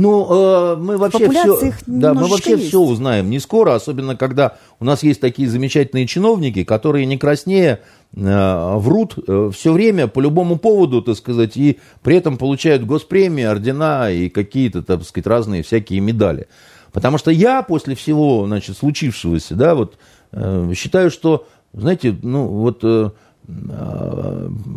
Ну, 0.00 0.26
э, 0.30 0.76
мы 0.76 0.96
вообще 0.96 1.28
все, 1.28 1.72
да, 1.86 2.14
мы 2.14 2.26
вообще 2.26 2.52
есть. 2.52 2.68
все 2.68 2.80
узнаем 2.80 3.28
не 3.28 3.38
скоро, 3.38 3.74
особенно 3.74 4.16
когда 4.16 4.56
у 4.78 4.84
нас 4.86 5.02
есть 5.02 5.20
такие 5.20 5.46
замечательные 5.46 6.06
чиновники, 6.06 6.64
которые 6.64 7.04
не 7.04 7.18
краснее 7.18 7.80
э, 8.16 8.74
врут 8.76 9.18
э, 9.18 9.50
все 9.54 9.72
время 9.72 10.06
по 10.08 10.20
любому 10.20 10.58
поводу, 10.58 11.02
так 11.02 11.16
сказать, 11.16 11.58
и 11.58 11.80
при 12.02 12.16
этом 12.16 12.38
получают 12.38 12.84
госпремии, 12.84 13.44
ордена 13.44 14.10
и 14.10 14.30
какие-то, 14.30 14.82
так 14.82 15.02
сказать, 15.04 15.26
разные 15.26 15.62
всякие 15.62 16.00
медали. 16.00 16.48
Потому 16.92 17.18
что 17.18 17.30
я 17.30 17.60
после 17.60 17.94
всего, 17.94 18.46
значит, 18.46 18.78
случившегося, 18.78 19.54
да, 19.54 19.74
вот 19.74 19.98
э, 20.32 20.72
считаю, 20.74 21.10
что, 21.10 21.46
знаете, 21.74 22.16
ну, 22.22 22.46
вот 22.46 22.80
э, 22.84 23.10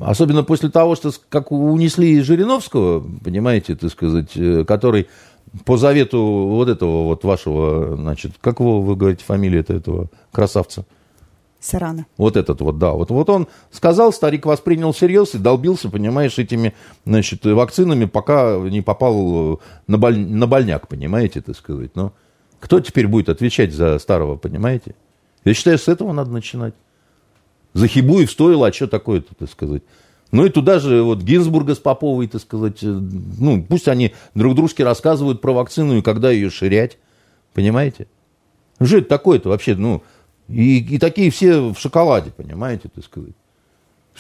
особенно 0.02 0.44
после 0.44 0.70
того, 0.70 0.96
что 0.96 1.12
как 1.30 1.52
унесли 1.52 2.22
Жириновского, 2.22 3.06
понимаете, 3.24 3.76
так 3.76 3.92
сказать, 3.92 4.36
э, 4.36 4.66
который 4.66 5.08
по 5.66 5.78
завету 5.78 6.20
вот 6.20 6.70
этого 6.70 7.04
вот 7.04 7.24
вашего, 7.24 7.96
значит, 7.96 8.34
как 8.42 8.60
его, 8.60 8.82
вы 8.82 8.96
говорите, 8.96 9.24
фамилия 9.24 9.60
этого 9.60 10.10
красавца? 10.32 10.86
Сарана. 11.60 12.06
Вот 12.18 12.36
этот 12.36 12.60
вот, 12.60 12.78
да. 12.78 12.92
Вот, 12.92 13.10
вот 13.10 13.30
он 13.30 13.48
сказал, 13.72 14.12
старик 14.12 14.46
воспринял 14.46 14.92
всерьез 14.92 15.34
и 15.34 15.38
долбился, 15.38 15.90
понимаешь, 15.90 16.38
этими, 16.38 16.74
значит, 17.06 17.46
вакцинами, 17.46 18.06
пока 18.06 18.58
не 18.58 18.82
попал 18.82 19.62
на, 19.88 19.98
боль, 19.98 20.20
на 20.20 20.46
больняк, 20.46 20.90
понимаете, 20.90 21.42
так 21.42 21.56
сказать. 21.56 21.96
Но 21.96 22.12
кто 22.60 22.82
теперь 22.82 23.08
будет 23.08 23.30
отвечать 23.30 23.72
за 23.72 23.98
старого, 24.00 24.36
понимаете? 24.36 24.96
Я 25.46 25.54
считаю, 25.54 25.78
с 25.78 25.88
этого 25.88 26.12
надо 26.12 26.32
начинать. 26.32 26.74
Захибуев 27.74 28.32
стоило, 28.32 28.68
а 28.68 28.74
что 28.74 28.88
такое-то, 28.88 29.34
так 29.36 29.50
сказать. 29.50 29.84
Ну 30.32 30.46
и 30.46 30.50
туда 30.50 30.80
же 30.80 31.04
вот 31.04 31.22
Гинзбурга 31.22 31.76
с 31.76 31.80
Поповой, 31.80 32.28
так 32.28 32.42
сказать, 32.42 32.82
э, 32.82 32.88
ну 32.88 33.64
пусть 33.64 33.88
они 33.88 34.14
друг 34.34 34.56
дружке 34.56 34.84
рассказывают 34.84 35.42
про 35.42 35.54
вакцину 35.54 35.98
и 35.98 36.02
когда 36.02 36.32
ее 36.32 36.50
ширять, 36.50 36.98
понимаете? 37.54 38.08
Ну 38.80 38.88
что 38.88 38.98
это 38.98 39.10
такое-то 39.10 39.50
вообще, 39.50 39.76
ну, 39.76 40.02
и, 40.48 40.80
и 40.80 40.98
такие 40.98 41.30
все 41.30 41.74
в 41.74 41.78
шоколаде, 41.78 42.32
понимаете, 42.32 42.90
так 42.94 43.04
сказать. 43.04 43.34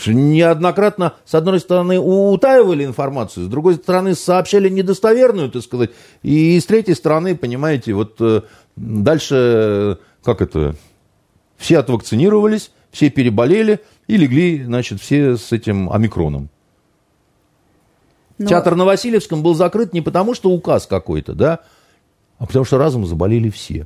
Неоднократно, 0.08 1.14
с 1.26 1.36
одной 1.36 1.60
стороны, 1.60 2.00
утаивали 2.00 2.84
информацию, 2.84 3.46
с 3.46 3.50
другой 3.50 3.76
стороны, 3.76 4.16
сообщали 4.16 4.70
недостоверную, 4.70 5.52
так 5.52 5.62
сказать, 5.62 5.92
и 6.24 6.60
с 6.60 6.66
третьей 6.66 6.96
стороны, 6.96 7.36
понимаете, 7.36 7.94
вот 7.94 8.18
э, 8.20 8.42
дальше, 8.76 9.36
э, 9.36 9.96
как 10.24 10.42
это, 10.42 10.76
все 11.58 11.78
отвакцинировались, 11.78 12.72
все 12.94 13.10
переболели 13.10 13.82
и 14.08 14.16
легли, 14.16 14.64
значит, 14.64 15.02
все 15.02 15.36
с 15.36 15.52
этим 15.52 15.92
омикроном. 15.92 16.50
Но... 18.38 18.48
Театр 18.48 18.76
на 18.76 18.86
Васильевском 18.86 19.44
был 19.44 19.56
закрыт 19.56 19.94
не 19.94 20.02
потому, 20.02 20.34
что 20.34 20.52
указ 20.52 20.88
какой-то, 20.88 21.34
да, 21.34 21.60
а 22.38 22.46
потому 22.46 22.64
что 22.64 22.78
разом 22.78 23.06
заболели 23.06 23.50
все. 23.50 23.86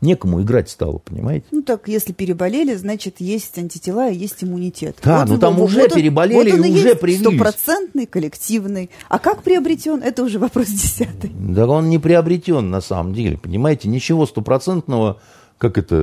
Некому 0.00 0.42
играть 0.42 0.68
стало, 0.68 0.98
понимаете? 0.98 1.46
Ну 1.50 1.62
так, 1.62 1.88
если 1.88 2.12
переболели, 2.12 2.74
значит, 2.74 3.20
есть 3.20 3.56
антитела 3.56 4.10
и 4.10 4.16
есть 4.16 4.44
иммунитет. 4.44 4.98
Да, 5.02 5.20
вот, 5.20 5.28
ну 5.28 5.38
там 5.38 5.60
уже 5.60 5.82
вот 5.82 5.94
переболели 5.94 6.50
вот 6.50 6.66
и 6.66 6.70
уже 6.70 6.94
привились. 6.94 7.20
Стопроцентный, 7.26 8.06
коллективный. 8.06 8.90
А 9.08 9.18
как 9.18 9.42
приобретен, 9.42 10.02
это 10.02 10.22
уже 10.24 10.38
вопрос 10.38 10.66
десятый. 10.66 11.30
Да 11.30 11.66
он 11.66 11.88
не 11.88 11.98
приобретен 11.98 12.70
на 12.70 12.80
самом 12.82 13.14
деле, 13.14 13.38
понимаете? 13.38 13.88
Ничего 13.88 14.26
стопроцентного 14.26 15.20
как 15.64 15.78
это, 15.78 15.96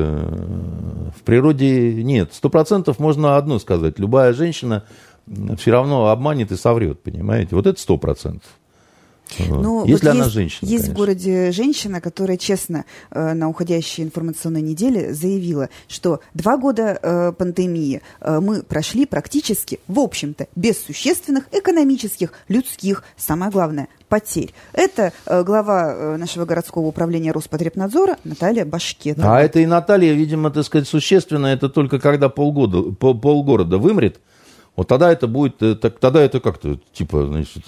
в 1.16 1.22
природе 1.24 2.03
нет. 2.03 2.34
Сто 2.34 2.49
процентов 2.49 2.97
можно 2.97 3.38
одно 3.38 3.59
сказать. 3.59 3.99
Любая 3.99 4.34
женщина 4.34 4.86
все 5.59 5.70
равно 5.70 6.07
обманет 6.07 6.51
и 6.51 6.55
соврет, 6.55 7.03
понимаете? 7.03 7.55
Вот 7.55 7.68
это 7.68 7.80
сто 7.80 7.97
процентов. 7.97 8.49
Ну, 9.39 9.86
Если 9.86 10.05
вот 10.05 10.11
она 10.11 10.23
есть, 10.23 10.34
женщина. 10.34 10.69
Есть 10.69 10.84
конечно. 10.84 10.93
в 10.93 10.97
городе 10.97 11.51
женщина, 11.51 12.01
которая 12.01 12.38
честно 12.38 12.86
э, 13.11 13.34
на 13.34 13.49
уходящей 13.49 14.03
информационной 14.03 14.61
неделе 14.61 15.13
заявила, 15.13 15.69
что 15.88 16.19
два 16.34 16.57
года 16.57 16.99
э, 17.01 17.32
пандемии 17.32 18.01
э, 18.19 18.39
мы 18.39 18.63
прошли 18.63 19.05
практически, 19.05 19.79
в 19.88 19.99
общем-то, 19.99 20.47
без 20.55 20.82
существенных 20.84 21.45
экономических, 21.51 22.34
людских, 22.47 23.03
самое 23.17 23.51
главное, 23.51 23.88
потерь. 24.11 24.53
Это 24.73 25.13
э, 25.25 25.43
глава 25.43 25.93
э, 25.93 26.17
нашего 26.17 26.45
городского 26.45 26.88
управления 26.88 27.32
Роспотребнадзора 27.32 28.17
Наталья 28.23 28.65
Башкетова. 28.65 29.38
А 29.38 29.41
это 29.41 29.59
и 29.59 29.65
Наталья, 29.65 30.13
видимо, 30.13 30.51
так 30.51 30.65
сказать, 30.65 30.88
существенно, 30.88 31.47
это 31.47 31.69
только 31.69 31.99
когда 31.99 32.27
полгода, 32.27 32.91
пол, 32.91 33.17
полгорода 33.17 33.77
вымрет, 33.77 34.19
вот 34.75 34.88
тогда 34.88 35.11
это 35.11 35.27
будет, 35.27 35.61
э, 35.63 35.75
так, 35.75 35.99
тогда 35.99 36.21
это 36.21 36.39
как-то, 36.41 36.77
типа, 36.93 37.25
значит, 37.27 37.63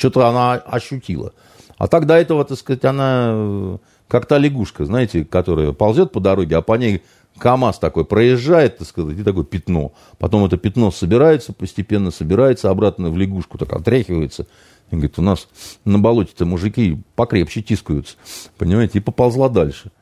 что-то 0.00 0.26
она 0.26 0.54
ощутила. 0.54 1.32
А 1.76 1.86
так 1.86 2.06
до 2.06 2.14
этого, 2.14 2.44
так 2.44 2.58
сказать, 2.58 2.84
она 2.84 3.78
как 4.08 4.26
та 4.26 4.38
лягушка, 4.38 4.86
знаете, 4.86 5.24
которая 5.24 5.72
ползет 5.72 6.10
по 6.10 6.20
дороге, 6.20 6.56
а 6.56 6.62
по 6.62 6.74
ней 6.74 7.02
КАМАЗ 7.38 7.78
такой 7.78 8.04
проезжает, 8.04 8.78
так 8.78 8.88
сказать, 8.88 9.18
и 9.18 9.22
такое 9.22 9.44
пятно. 9.44 9.92
Потом 10.18 10.44
это 10.44 10.56
пятно 10.56 10.90
собирается, 10.90 11.52
постепенно 11.52 12.10
собирается, 12.10 12.70
обратно 12.70 13.10
в 13.10 13.16
лягушку 13.16 13.58
так 13.58 13.72
отряхивается. 13.72 14.46
И 14.90 14.96
говорит, 14.96 15.18
у 15.18 15.22
нас 15.22 15.48
на 15.84 15.98
болоте-то 15.98 16.44
мужики 16.46 16.98
покрепче 17.14 17.62
тискаются, 17.62 18.16
понимаете, 18.58 18.98
и 18.98 19.02
поползла 19.02 19.48
дальше. 19.48 19.92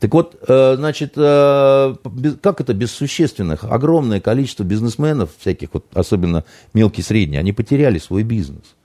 Так 0.00 0.12
вот, 0.12 0.36
э, 0.46 0.76
значит, 0.76 1.12
э, 1.16 1.94
как 2.42 2.60
это 2.60 2.74
без 2.74 2.90
существенных? 2.90 3.64
Огромное 3.64 4.20
количество 4.20 4.64
бизнесменов, 4.64 5.30
всяких, 5.38 5.70
вот, 5.72 5.86
особенно 5.94 6.44
мелкие 6.74 7.02
и 7.02 7.06
средние, 7.06 7.40
они 7.40 7.52
потеряли 7.52 7.98
свой 7.98 8.22
бизнес. 8.22 8.76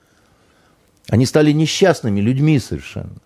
Они 1.10 1.26
стали 1.26 1.52
несчастными 1.52 2.20
людьми 2.20 2.60
совершенно. 2.60 3.18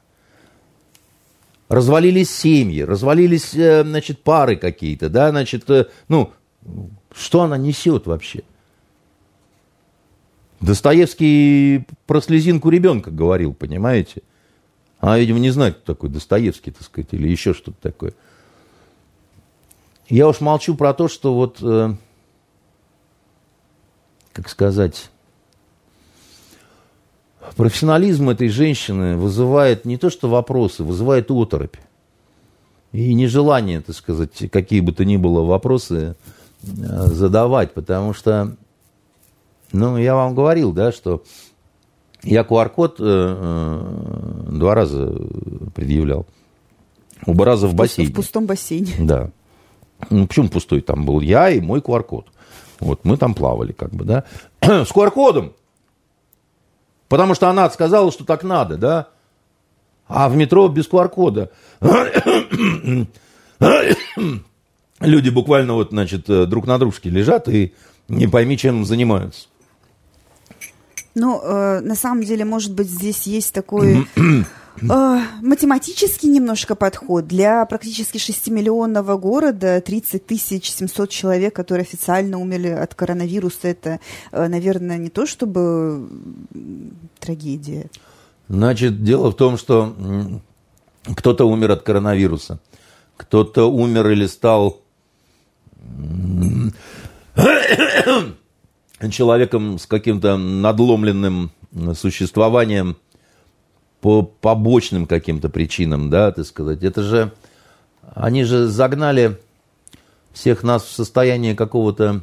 Развалились 1.70 2.36
семьи, 2.36 2.82
развалились, 2.82 3.54
э, 3.54 3.84
значит, 3.84 4.24
пары 4.24 4.56
какие-то, 4.56 5.10
да, 5.10 5.30
значит, 5.30 5.70
ну, 6.08 6.34
что 7.14 7.44
она 7.44 7.58
несет 7.58 8.08
вообще? 8.08 8.44
Достоевский 10.60 11.86
про 12.06 12.22
слезинку 12.22 12.70
ребенка 12.70 13.12
говорил, 13.12 13.54
понимаете? 13.54 14.24
Она, 15.00 15.18
видимо, 15.18 15.40
не 15.40 15.52
знает, 15.52 15.78
кто 15.78 15.94
такой 15.94 16.10
Достоевский, 16.10 16.72
так 16.72 16.84
сказать, 16.84 17.14
или 17.14 17.30
еще 17.30 17.54
что-то 17.54 17.78
такое. 17.82 18.14
Я 20.10 20.28
уж 20.28 20.42
молчу 20.42 20.76
про 20.76 20.94
то, 20.94 21.08
что 21.08 21.34
вот, 21.34 21.60
э, 21.62 21.94
как 24.34 24.50
сказать, 24.50 25.12
профессионализм 27.56 28.30
этой 28.30 28.50
женщины 28.50 29.18
вызывает 29.18 29.86
не 29.86 29.98
то 29.98 30.10
что 30.10 30.30
вопросы, 30.30 30.84
вызывает 30.84 31.32
оторопь. 31.32 31.78
И 32.92 33.14
нежелание, 33.14 33.82
так 33.82 33.96
сказать, 33.96 34.50
какие 34.52 34.80
бы 34.80 34.92
то 34.92 35.06
ни 35.06 35.18
было 35.18 35.44
вопросы 35.44 36.16
э, 36.64 36.68
задавать, 36.68 37.74
потому 37.74 38.14
что, 38.14 38.56
ну, 39.72 39.98
я 39.98 40.16
вам 40.16 40.34
говорил, 40.34 40.72
да, 40.72 40.92
что 40.92 41.24
я 42.24 42.42
QR-код 42.42 42.96
э, 43.00 43.04
э, 43.04 44.52
два 44.52 44.76
раза 44.76 45.16
предъявлял. 45.76 46.26
Оба 47.26 47.46
раза 47.46 47.68
в 47.68 47.76
бассейне. 47.76 48.12
В 48.12 48.16
пустом 48.16 48.46
бассейне. 48.46 48.94
Да. 49.00 49.32
Ну, 50.10 50.28
почему 50.28 50.50
пустой? 50.50 50.82
Там 50.82 51.06
был 51.06 51.20
я 51.20 51.50
и 51.50 51.62
мой 51.62 51.82
QR-код. 51.82 52.28
Вот, 52.80 53.04
мы 53.04 53.18
там 53.18 53.34
плавали, 53.34 53.74
как 53.74 53.92
бы, 53.92 54.06
да. 54.06 54.24
С 54.62 54.92
QR-кодом. 54.92 55.54
Потому 57.10 57.34
что 57.34 57.50
она 57.50 57.70
сказала, 57.70 58.12
что 58.12 58.24
так 58.24 58.44
надо, 58.44 58.78
да. 58.78 59.08
А 60.08 60.30
в 60.30 60.36
метро 60.36 60.68
без 60.70 60.88
QR-кода. 60.88 61.52
Люди 65.00 65.30
буквально 65.30 65.74
вот, 65.74 65.90
значит, 65.90 66.30
э, 66.30 66.46
друг 66.46 66.68
на 66.68 66.78
дружке 66.78 67.10
лежат 67.10 67.48
и 67.48 67.74
не 68.08 68.28
пойми, 68.28 68.58
чем 68.58 68.86
занимаются. 68.86 69.48
Ну, 71.16 71.42
э, 71.42 71.80
на 71.82 71.96
самом 71.96 72.24
деле, 72.24 72.46
может 72.46 72.74
быть, 72.74 72.90
здесь 72.90 73.24
есть 73.28 73.54
такой 73.54 74.08
математический 74.82 76.30
немножко 76.30 76.76
подход. 76.76 77.28
Для 77.28 77.66
практически 77.66 78.18
6-миллионного 78.18 79.18
города 79.18 79.82
30 79.82 80.26
тысяч 80.26 80.72
700 80.72 81.10
человек, 81.10 81.56
которые 81.56 81.84
официально 81.84 82.38
умерли 82.38 82.70
от 82.70 82.96
коронавируса, 82.96 83.68
это, 83.68 84.00
э, 84.32 84.48
наверное, 84.48 84.98
не 84.98 85.10
то 85.10 85.26
чтобы 85.26 86.10
трагедия. 87.20 87.90
Значит, 88.48 89.04
дело 89.04 89.32
в 89.32 89.36
том, 89.36 89.58
что 89.58 89.96
кто-то 91.16 91.46
умер 91.46 91.72
от 91.72 91.84
коронавируса, 91.84 92.60
кто-то 93.18 93.66
умер 93.72 94.10
или 94.10 94.26
стал 94.28 94.82
человеком 99.12 99.78
с 99.78 99.86
каким-то 99.86 100.38
надломленным 100.38 101.52
существованием 101.94 102.98
по 104.02 104.24
побочным 104.24 105.06
каким-то 105.06 105.50
причинам, 105.50 106.10
да, 106.10 106.32
так 106.32 106.46
сказать. 106.46 106.84
Это 106.84 107.02
же, 107.04 107.32
они 108.16 108.44
же 108.44 108.68
загнали 108.68 109.38
всех 110.34 110.64
нас 110.64 110.84
в 110.84 110.92
состояние 110.92 111.56
какого-то 111.56 112.22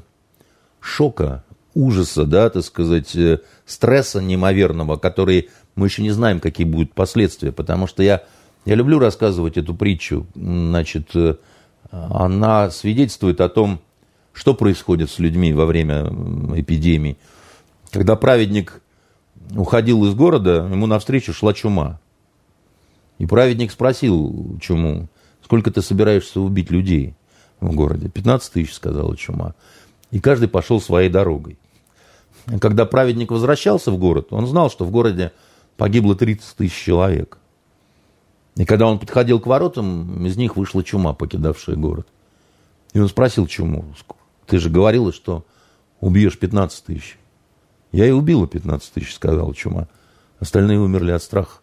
шока, 0.81 1.45
ужаса, 1.75 2.25
да, 2.25 2.49
так 2.49 2.65
сказать, 2.65 3.15
э, 3.15 3.41
стресса 3.67 4.23
неимоверного, 4.23 4.97
который 4.97 5.51
мы 5.75 5.89
еще 5.89 6.03
не 6.03 6.11
знаем, 6.11 6.41
какие 6.41 6.67
будут 6.67 6.95
последствия, 6.95 7.53
потому 7.53 7.87
что 7.87 8.03
я, 8.03 8.23
я 8.65 8.75
люблю 8.75 8.99
рассказывать 8.99 9.59
эту 9.59 9.75
притчу, 9.75 10.27
значит, 10.35 11.15
э, 11.15 11.35
она 11.91 12.71
свидетельствует 12.71 13.41
о 13.41 13.49
том, 13.49 13.81
что 14.33 14.55
происходит 14.55 15.11
с 15.11 15.19
людьми 15.19 15.53
во 15.53 15.67
время 15.67 16.07
эпидемии? 16.55 17.17
Когда 17.91 18.17
праведник 18.17 18.81
уходил 19.55 20.05
из 20.05 20.15
города, 20.15 20.69
ему 20.71 20.87
навстречу 20.87 21.33
шла 21.33 21.53
чума. 21.53 22.01
И 23.19 23.27
праведник 23.27 23.73
спросил 23.73 24.59
чуму, 24.61 25.09
сколько 25.43 25.71
ты 25.71 25.83
собираешься 25.83 26.41
убить 26.41 26.71
людей 26.71 27.15
в 27.61 27.75
городе? 27.75 28.09
15 28.09 28.53
тысяч, 28.53 28.75
сказала 28.75 29.17
чума. 29.17 29.55
И 30.11 30.21
каждый 30.21 30.49
пошел 30.49 30.81
своей 30.81 31.09
дорогой. 31.09 31.59
когда 32.61 32.87
праведник 32.87 33.31
возвращался 33.31 33.91
в 33.91 33.99
город, 33.99 34.29
он 34.31 34.47
знал, 34.47 34.71
что 34.71 34.85
в 34.85 34.91
городе 34.91 35.33
погибло 35.77 36.15
30 36.15 36.57
тысяч 36.57 36.75
человек. 36.75 37.39
И 38.57 38.65
когда 38.65 38.87
он 38.87 38.99
подходил 38.99 39.41
к 39.41 39.47
воротам, 39.47 40.27
из 40.27 40.37
них 40.37 40.57
вышла 40.57 40.83
чума, 40.83 41.13
покидавшая 41.13 41.77
город. 41.77 42.07
И 42.93 42.99
он 42.99 43.09
спросил 43.09 43.47
чуму, 43.47 43.85
ты 44.47 44.59
же 44.59 44.71
говорила, 44.71 45.13
что 45.13 45.45
убьешь 46.01 46.39
15 46.39 46.85
тысяч. 46.85 47.19
Я 47.93 48.07
и 48.07 48.11
убила 48.11 48.47
15 48.47 48.93
тысяч, 48.93 49.15
сказала 49.15 49.55
чума. 49.55 49.89
Остальные 50.41 50.81
умерли 50.81 51.13
от 51.13 51.23
страха. 51.23 51.61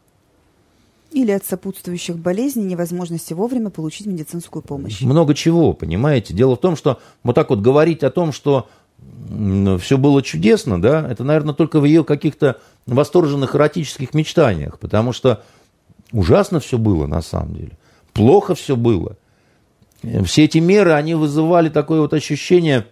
Или 1.12 1.32
от 1.32 1.46
сопутствующих 1.46 2.18
болезней, 2.18 2.64
невозможности 2.64 3.34
вовремя 3.34 3.70
получить 3.70 4.08
медицинскую 4.08 4.64
помощь. 4.64 5.02
Много 5.02 5.36
чего, 5.36 5.74
понимаете. 5.74 6.34
Дело 6.34 6.56
в 6.56 6.60
том, 6.60 6.76
что 6.76 7.00
вот 7.22 7.36
так 7.36 7.52
вот 7.52 7.60
говорить 7.60 8.04
о 8.04 8.10
том, 8.10 8.32
что 8.32 8.68
все 9.80 9.98
было 9.98 10.24
чудесно, 10.24 10.82
да, 10.82 11.08
это, 11.08 11.24
наверное, 11.24 11.54
только 11.54 11.80
в 11.80 11.86
ее 11.86 12.04
каких-то 12.04 12.60
восторженных 12.88 13.56
эротических 13.56 14.14
мечтаниях, 14.14 14.80
потому 14.80 15.14
что 15.14 15.44
ужасно 16.12 16.60
все 16.60 16.78
было 16.78 17.06
на 17.06 17.22
самом 17.22 17.54
деле. 17.54 17.72
Плохо 18.14 18.56
все 18.56 18.76
было. 18.76 19.18
Все 20.26 20.46
эти 20.46 20.58
меры, 20.58 20.94
они 20.94 21.16
вызывали 21.16 21.70
такое 21.70 22.02
вот 22.02 22.14
ощущение, 22.14 22.88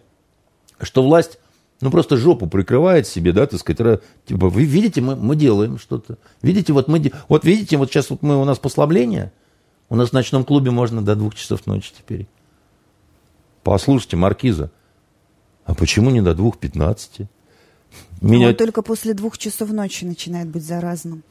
что 0.80 1.02
власть, 1.04 1.40
ну, 1.82 1.92
просто 1.92 2.16
жопу 2.16 2.48
прикрывает 2.48 3.08
себе, 3.08 3.32
да, 3.34 3.48
так 3.48 3.60
сказать, 3.60 4.02
типа, 4.26 4.50
вы 4.50 4.64
видите, 4.64 5.02
мы, 5.02 5.16
мы 5.16 5.36
делаем 5.36 5.80
что-то. 5.80 6.18
Видите, 6.42 6.74
вот 6.74 6.88
мы, 6.88 7.12
вот 7.28 7.44
видите, 7.44 7.78
вот 7.78 7.90
сейчас 7.90 8.10
вот 8.10 8.22
мы, 8.22 8.40
у 8.40 8.46
нас 8.46 8.60
послабление, 8.60 9.34
у 9.90 9.96
нас 9.96 10.10
в 10.10 10.14
ночном 10.14 10.46
клубе 10.46 10.72
можно 10.72 11.04
до 11.04 11.16
двух 11.16 11.36
часов 11.36 11.66
ночи 11.66 11.92
теперь. 11.98 12.28
Послушайте, 13.64 14.16
Маркиза, 14.16 14.72
а 15.66 15.76
почему 15.76 16.12
не 16.12 16.22
до 16.22 16.34
двух 16.34 16.60
пятнадцати? 16.60 17.30
Меня... 18.22 18.50
Он 18.50 18.56
только 18.56 18.82
после 18.84 19.14
двух 19.14 19.38
часов 19.38 19.72
ночи 19.72 20.06
начинает 20.06 20.48
быть 20.48 20.64
заразным. 20.64 21.24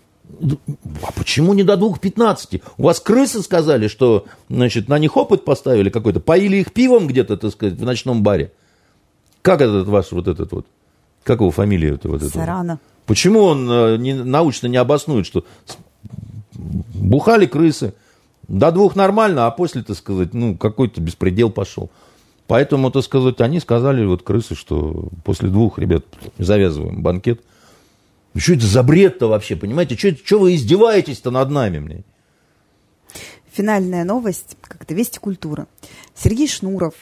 А 1.03 1.13
почему 1.13 1.55
не 1.55 1.63
до 1.63 1.77
двух 1.77 2.01
пятнадцати? 2.01 2.63
У 2.77 2.85
вас 2.85 3.01
крысы 3.01 3.43
сказали, 3.43 3.89
что 3.89 4.27
значит, 4.49 4.89
на 4.89 4.99
них 4.99 5.17
опыт 5.17 5.45
поставили 5.45 5.91
какой-то, 5.91 6.21
поили 6.21 6.59
их 6.59 6.73
пивом 6.73 7.07
где-то, 7.07 7.37
так 7.37 7.53
сказать, 7.53 7.79
в 7.79 7.85
ночном 7.85 8.23
баре. 8.23 8.53
Как 9.43 9.61
этот 9.61 9.89
ваш 9.89 10.13
вот 10.13 10.29
этот 10.29 10.53
вот, 10.53 10.67
как 11.25 11.41
его 11.41 11.51
фамилия? 11.51 11.99
Вот 12.03 12.23
Сарана. 12.23 12.73
Это? 12.73 12.81
Почему 13.07 13.43
он 13.43 13.69
э, 13.71 13.97
не, 13.97 14.15
научно 14.15 14.67
не 14.67 14.77
обоснует, 14.77 15.27
что 15.27 15.45
бухали 16.55 17.47
крысы, 17.47 17.95
до 18.47 18.73
двух 18.73 18.97
нормально, 18.97 19.47
а 19.47 19.51
после, 19.51 19.83
так 19.83 19.97
сказать, 19.97 20.35
ну, 20.35 20.57
какой-то 20.57 21.01
беспредел 21.01 21.51
пошел. 21.51 21.91
Поэтому, 22.47 22.91
так 22.91 23.05
сказать, 23.05 23.41
они 23.41 23.61
сказали, 23.61 24.05
вот 24.05 24.23
крысы, 24.23 24.57
что 24.57 25.09
после 25.25 25.49
двух, 25.49 25.79
ребят, 25.79 26.05
завязываем 26.37 27.03
банкет. 27.03 27.41
Что 28.37 28.55
это 28.55 28.67
за 28.67 28.83
бред-то 28.83 29.29
вообще, 29.29 29.57
понимаете? 29.57 29.97
Что, 29.97 30.17
что 30.17 30.39
вы 30.41 30.57
издеваетесь-то 30.57 31.31
над 31.31 31.51
нами, 31.51 31.79
мне? 31.79 32.03
Финальная 33.53 34.05
новость, 34.05 34.57
как 34.61 34.83
это 34.83 34.95
«Вести 34.95 35.19
культура». 35.19 35.67
Сергей 36.15 36.49
Шнуров 36.49 36.95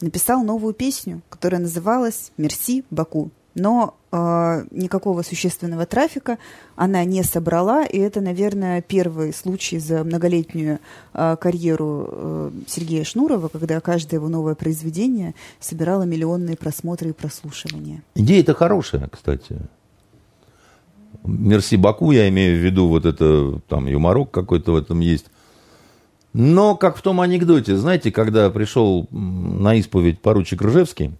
написал 0.00 0.42
новую 0.42 0.74
песню, 0.74 1.22
которая 1.30 1.60
называлась 1.60 2.32
«Мерси, 2.36 2.84
Баку». 2.90 3.30
Но 3.54 3.96
э, 4.12 4.64
никакого 4.70 5.22
существенного 5.22 5.86
трафика 5.86 6.36
она 6.76 7.04
не 7.04 7.22
собрала, 7.22 7.86
и 7.86 7.96
это, 7.98 8.20
наверное, 8.20 8.82
первый 8.82 9.32
случай 9.32 9.78
за 9.78 10.04
многолетнюю 10.04 10.78
э, 11.14 11.36
карьеру 11.40 12.08
э, 12.10 12.50
Сергея 12.66 13.04
Шнурова, 13.04 13.48
когда 13.48 13.80
каждое 13.80 14.16
его 14.16 14.28
новое 14.28 14.56
произведение 14.56 15.34
собирало 15.58 16.02
миллионные 16.02 16.58
просмотры 16.58 17.10
и 17.10 17.12
прослушивания. 17.12 18.02
Идея-то 18.14 18.52
хорошая, 18.52 19.08
кстати. 19.08 19.56
Мерси 21.24 21.76
Баку, 21.76 22.10
я 22.12 22.28
имею 22.28 22.60
в 22.60 22.62
виду, 22.62 22.88
вот 22.88 23.06
это 23.06 23.58
там 23.68 23.86
юморок 23.86 24.30
какой-то 24.30 24.72
в 24.72 24.76
этом 24.76 25.00
есть. 25.00 25.26
Но, 26.38 26.76
как 26.76 26.98
в 26.98 27.00
том 27.00 27.22
анекдоте, 27.22 27.76
знаете, 27.76 28.12
когда 28.12 28.50
пришел 28.50 29.08
на 29.10 29.74
исповедь 29.76 30.20
поручик 30.20 30.60
Ржевский, 30.60 31.12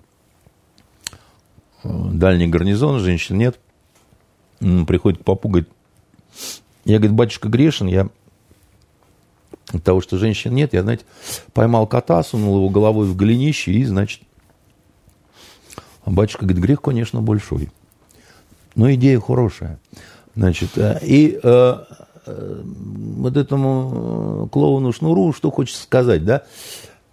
э, 1.83 1.89
дальний 2.13 2.47
гарнизон, 2.49 3.01
женщин 3.01 3.39
нет, 3.39 3.59
приходит 4.59 5.21
к 5.21 5.25
попу, 5.25 5.49
говорит, 5.49 5.71
я, 6.85 6.99
говорит, 6.99 7.17
батюшка 7.17 7.49
грешен, 7.49 7.87
я 7.87 8.11
от 9.73 9.83
того, 9.83 10.03
что 10.03 10.19
женщин 10.19 10.55
нет, 10.55 10.75
я, 10.75 10.83
знаете, 10.83 11.07
поймал 11.55 11.87
кота, 11.87 12.23
сунул 12.23 12.57
его 12.57 12.69
головой 12.69 13.07
в 13.07 13.17
голенище 13.17 13.73
и, 13.73 13.85
значит, 13.85 14.21
а 16.05 16.11
батюшка 16.11 16.45
говорит, 16.45 16.63
грех, 16.63 16.83
конечно, 16.83 17.23
большой. 17.23 17.71
Но 18.75 18.93
идея 18.93 19.19
хорошая. 19.19 19.81
Значит, 20.35 20.77
э, 20.77 20.99
и 21.01 21.41
э, 21.43 21.85
вот 22.33 23.37
этому 23.37 24.47
э, 24.47 24.49
клоуну 24.51 24.93
Шнуру 24.93 25.33
что 25.33 25.51
хочется 25.51 25.83
сказать, 25.83 26.25
да? 26.25 26.43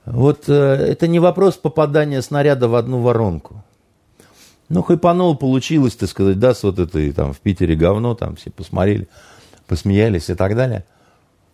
Вот 0.06 0.49
э, 0.49 0.53
это 0.53 1.07
не 1.07 1.19
вопрос 1.19 1.56
попадания 1.56 2.22
снаряда 2.22 2.68
в 2.68 2.76
одну 2.76 2.99
воронку. 2.99 3.64
Ну, 4.69 4.81
хайпанул, 4.81 5.35
получилось, 5.35 5.95
так 5.95 6.10
сказать, 6.10 6.40
да, 6.40 6.53
с 6.53 6.64
вот 6.64 6.80
этой, 6.80 7.11
там, 7.11 7.34
в 7.34 7.40
Питере 7.40 7.76
говно, 7.76 8.15
там, 8.15 8.35
все 8.35 8.49
посмотрели, 8.49 9.07
посмеялись 9.68 10.30
и 10.30 10.35
так 10.35 10.56
далее. 10.56 10.85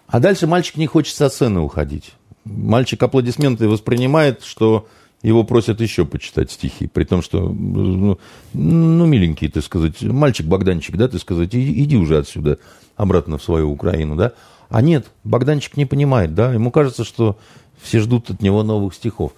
А 0.08 0.20
дальше 0.20 0.48
мальчик 0.48 0.78
не 0.78 0.88
хочет 0.88 1.16
со 1.16 1.30
сцены 1.30 1.60
уходить. 1.60 2.14
Мальчик 2.46 3.02
аплодисменты 3.04 3.68
воспринимает, 3.68 4.44
что 4.44 4.88
его 5.22 5.44
просят 5.44 5.82
еще 5.82 6.06
почитать 6.06 6.52
стихи, 6.52 6.88
при 6.88 7.04
том, 7.04 7.22
что, 7.22 7.50
ну, 7.50 8.20
ну 8.54 9.06
миленький, 9.06 9.50
так 9.50 9.64
сказать, 9.64 10.02
мальчик 10.02 10.46
Богданчик, 10.46 10.96
да, 10.96 11.08
ты 11.08 11.20
сказать, 11.20 11.50
иди 11.54 11.98
уже 11.98 12.18
отсюда, 12.18 12.58
обратно 12.96 13.38
в 13.38 13.44
свою 13.44 13.72
Украину, 13.72 14.16
да. 14.16 14.34
А 14.70 14.82
нет, 14.82 15.08
Богданчик 15.24 15.78
не 15.78 15.86
понимает, 15.86 16.36
да, 16.36 16.54
ему 16.54 16.72
кажется, 16.72 17.04
что 17.04 17.38
все 17.82 18.00
ждут 18.00 18.30
от 18.30 18.42
него 18.42 18.64
новых 18.64 18.94
стихов. 18.94 19.34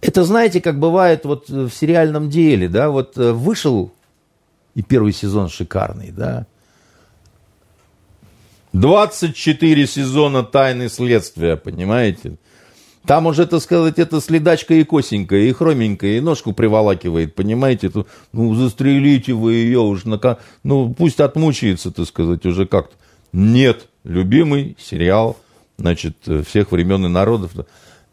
Это, 0.00 0.24
знаете, 0.24 0.60
как 0.60 0.78
бывает 0.78 1.24
вот 1.24 1.48
в 1.48 1.70
сериальном 1.70 2.30
деле, 2.30 2.68
да, 2.68 2.90
вот 2.90 3.18
э, 3.18 3.32
вышел 3.32 3.92
и 4.74 4.82
первый 4.82 5.12
сезон 5.12 5.48
шикарный, 5.48 6.10
да, 6.10 6.46
24 8.72 9.86
сезона 9.86 10.44
тайны 10.44 10.88
следствия, 10.88 11.56
понимаете? 11.56 12.36
Там 13.06 13.26
уже, 13.26 13.46
так 13.46 13.62
сказать, 13.62 13.98
это 13.98 14.20
следачка 14.20 14.74
и 14.74 14.84
косенькая, 14.84 15.40
и 15.40 15.52
хроменькая, 15.52 16.18
и 16.18 16.20
ножку 16.20 16.52
приволакивает, 16.52 17.34
понимаете? 17.34 17.90
Ну, 18.32 18.54
застрелите 18.54 19.32
вы 19.32 19.54
ее 19.54 19.80
уж, 19.80 20.04
на... 20.04 20.38
ну, 20.62 20.94
пусть 20.96 21.20
отмучается, 21.20 21.90
так 21.90 22.06
сказать, 22.06 22.44
уже 22.44 22.66
как-то. 22.66 22.94
Нет, 23.32 23.88
любимый 24.04 24.76
сериал, 24.78 25.38
значит, 25.78 26.16
всех 26.46 26.72
времен 26.72 27.06
и 27.06 27.08
народов. 27.08 27.52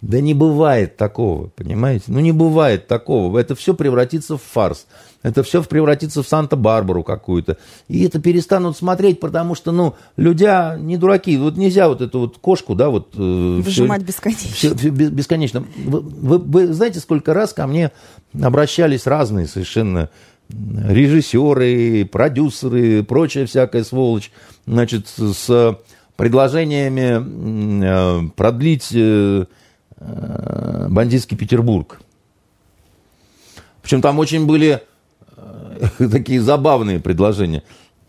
Да 0.01 0.21
не 0.21 0.35
бывает 0.35 0.95
такого, 0.95 1.47
понимаете? 1.47 2.05
Ну, 2.07 2.19
не 2.19 2.31
бывает 2.31 2.87
такого. 2.87 3.39
Это 3.39 3.55
все 3.55 3.73
превратится 3.73 4.37
в 4.37 4.43
фарс. 4.43 4.85
Это 5.23 5.41
все 5.41 5.63
превратится 5.63 6.21
в 6.21 6.27
Санта-Барбару 6.27 7.03
какую-то. 7.03 7.57
И 7.87 8.05
это 8.05 8.21
перестанут 8.21 8.77
смотреть, 8.77 9.19
потому 9.19 9.55
что, 9.55 9.71
ну, 9.71 9.95
люди 10.15 10.77
не 10.79 10.97
дураки. 10.97 11.35
Вот 11.37 11.57
нельзя 11.57 11.89
вот 11.89 12.01
эту 12.01 12.19
вот 12.19 12.37
кошку, 12.37 12.75
да, 12.75 12.89
вот... 12.89 13.13
Э, 13.15 13.61
Выжимать 13.63 14.03
все, 14.03 14.07
бесконечно. 14.07 14.49
Все, 14.53 14.75
все, 14.75 14.89
бесконечно. 14.89 15.65
Вы, 15.75 16.01
вы, 16.01 16.37
вы 16.37 16.73
знаете, 16.73 16.99
сколько 16.99 17.33
раз 17.33 17.53
ко 17.53 17.65
мне 17.65 17.91
обращались 18.39 19.07
разные 19.07 19.47
совершенно 19.47 20.09
режиссеры, 20.49 22.05
продюсеры, 22.05 23.03
прочая 23.03 23.47
всякая 23.47 23.83
сволочь, 23.83 24.31
значит, 24.67 25.07
с 25.07 25.77
предложениями 26.15 27.83
э, 27.83 28.29
продлить 28.35 28.89
э, 28.93 29.45
бандитский 29.99 31.37
Петербург. 31.37 31.99
Причем 33.81 34.01
там 34.01 34.19
очень 34.19 34.45
были 34.45 34.81
такие 35.97 36.41
забавные 36.41 36.99
предложения. 36.99 37.63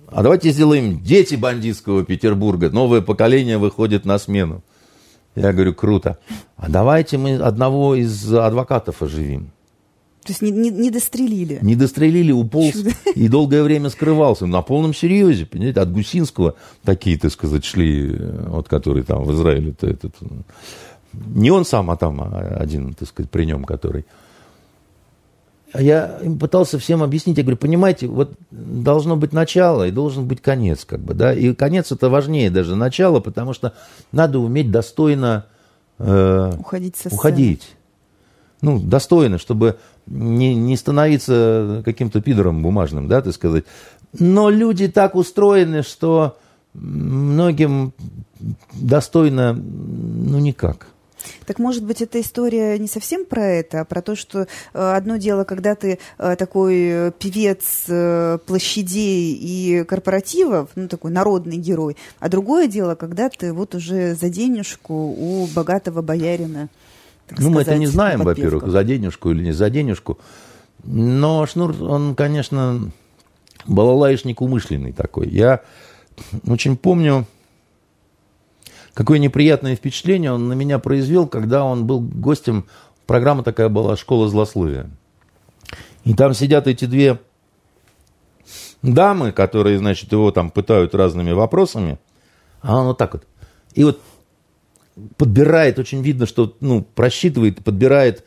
А 0.07 0.23
давайте 0.23 0.51
сделаем 0.51 1.01
дети 1.03 1.35
бандитского 1.35 2.05
Петербурга. 2.05 2.71
Новое 2.71 3.01
поколение 3.01 3.59
выходит 3.59 4.05
на 4.05 4.19
смену. 4.19 4.63
Я 5.35 5.53
говорю, 5.53 5.75
круто. 5.75 6.19
А 6.57 6.69
давайте 6.69 7.19
мы 7.19 7.37
одного 7.37 7.95
из 7.95 8.33
адвокатов 8.33 9.03
оживим. 9.03 9.53
То 10.25 10.33
есть 10.33 10.43
не, 10.43 10.51
не, 10.51 10.71
не 10.71 10.91
дострелили? 10.91 11.59
Не 11.63 11.75
дострелили, 11.75 12.33
уполз 12.33 12.73
Чудо. 12.73 12.91
и 13.15 13.29
долгое 13.29 13.63
время 13.63 13.89
скрывался. 13.89 14.47
На 14.47 14.61
полном 14.63 14.93
серьезе, 14.93 15.47
понимаете, 15.47 15.81
от 15.81 15.91
Гусинского 15.91 16.55
такие, 16.85 17.19
так 17.19 17.31
сказать, 17.33 17.65
шли, 17.65 18.15
вот 18.47 18.69
который 18.69 19.05
там 19.05 19.25
в 19.25 19.33
Израиле, 19.33 19.71
-то 19.71 19.89
этот, 19.89 20.15
не 21.13 21.51
он 21.51 21.65
сам, 21.65 21.91
а 21.91 21.97
там 21.97 22.21
один, 22.33 22.95
так 22.95 23.09
сказать, 23.09 23.31
при 23.31 23.45
нем, 23.45 23.65
который. 23.65 24.05
А 25.73 25.83
я 25.83 26.19
им 26.23 26.39
пытался 26.39 26.79
всем 26.79 27.03
объяснить, 27.03 27.37
я 27.37 27.43
говорю, 27.43 27.59
понимаете, 27.59 28.07
вот 28.07 28.33
должно 28.51 29.17
быть 29.17 29.33
начало 29.33 29.87
и 29.87 29.91
должен 29.91 30.27
быть 30.27 30.41
конец, 30.41 30.87
как 30.87 31.01
бы, 31.01 31.13
да, 31.13 31.35
и 31.35 31.53
конец 31.53 31.93
это 31.93 32.09
важнее 32.09 32.51
даже 32.51 32.75
начала, 32.75 33.21
потому 33.21 33.53
что 33.53 33.75
надо 34.11 34.39
уметь 34.39 34.71
достойно 34.71 35.45
э, 35.99 36.53
уходить 36.59 36.97
со 36.97 37.15
уходить. 37.15 37.77
Ну, 38.63 38.81
достойно, 38.81 39.39
чтобы 39.39 39.77
не, 40.07 40.55
не 40.55 40.77
становиться 40.77 41.83
каким-то 41.85 42.23
пидором 42.23 42.63
бумажным, 42.63 43.07
да, 43.07 43.21
так 43.21 43.35
сказать. 43.35 43.65
Но 44.19 44.49
люди 44.49 44.89
так 44.89 45.15
устроены, 45.15 45.83
что 45.83 46.39
многим 46.73 47.93
достойно, 48.73 49.53
ну, 49.53 50.39
никак. 50.39 50.89
Так 51.49 51.59
может 51.59 51.83
быть, 51.83 52.03
эта 52.03 52.21
история 52.21 52.79
не 52.79 52.89
совсем 52.89 53.25
про 53.25 53.43
это, 53.43 53.81
а 53.81 53.85
про 53.87 54.03
то, 54.03 54.15
что 54.15 54.41
э, 54.41 54.47
одно 54.75 55.17
дело, 55.17 55.45
когда 55.45 55.75
ты 55.75 55.99
э, 56.19 56.37
такой 56.37 56.77
э, 56.77 57.13
певец 57.19 57.87
площадей 58.45 59.33
и 59.33 59.83
корпоративов, 59.85 60.69
ну 60.75 60.89
такой 60.89 61.11
народный 61.11 61.57
герой, 61.57 61.97
а 62.21 62.29
другое 62.29 62.69
дело, 62.69 62.97
когда 62.97 63.31
ты 63.31 63.55
вот 63.55 63.75
уже 63.75 64.15
за 64.15 64.29
денежку 64.29 64.93
у 64.93 65.47
богатого 65.55 66.03
боярина. 66.03 66.69
ну, 67.31 67.37
сказать, 67.37 67.55
мы 67.55 67.63
это 67.63 67.79
не 67.79 67.87
знаем, 67.87 68.25
во-первых, 68.25 68.69
за 68.71 68.85
денежку 68.85 69.31
или 69.31 69.43
не 69.43 69.53
за 69.53 69.71
денежку. 69.71 70.19
Но 70.85 71.47
Шнур, 71.47 71.83
он, 71.83 72.15
конечно, 72.15 72.91
балалаишник 73.67 74.43
умышленный 74.43 74.93
такой. 74.93 75.31
Я 75.31 75.63
очень 76.47 76.77
помню, 76.77 77.25
какое 78.99 79.21
неприятное 79.21 79.77
впечатление 79.77 80.33
он 80.33 80.49
на 80.49 80.55
меня 80.55 80.81
произвел, 80.81 81.29
когда 81.29 81.63
он 81.63 81.87
был 81.87 82.01
гостем, 82.01 82.67
программа 83.07 83.45
такая 83.45 83.69
была 83.69 83.97
«Школа 83.97 84.29
злословия». 84.29 84.91
И 86.03 86.15
там 86.15 86.35
сидят 86.35 86.67
эти 86.67 86.85
две 86.85 87.21
дамы, 88.83 89.31
которые, 89.31 89.79
значит, 89.79 90.11
его 90.11 90.33
там 90.33 90.51
пытают 90.51 90.97
разными 90.97 91.31
вопросами, 91.31 92.01
а 92.61 92.81
он 92.81 92.87
вот 92.89 92.99
так 92.99 93.13
вот. 93.13 93.25
И 93.75 93.85
вот 93.85 94.01
подбирает, 95.17 95.79
очень 95.79 96.03
видно, 96.03 96.27
что, 96.27 96.57
ну, 96.59 96.83
просчитывает, 96.83 97.63
подбирает, 97.63 98.25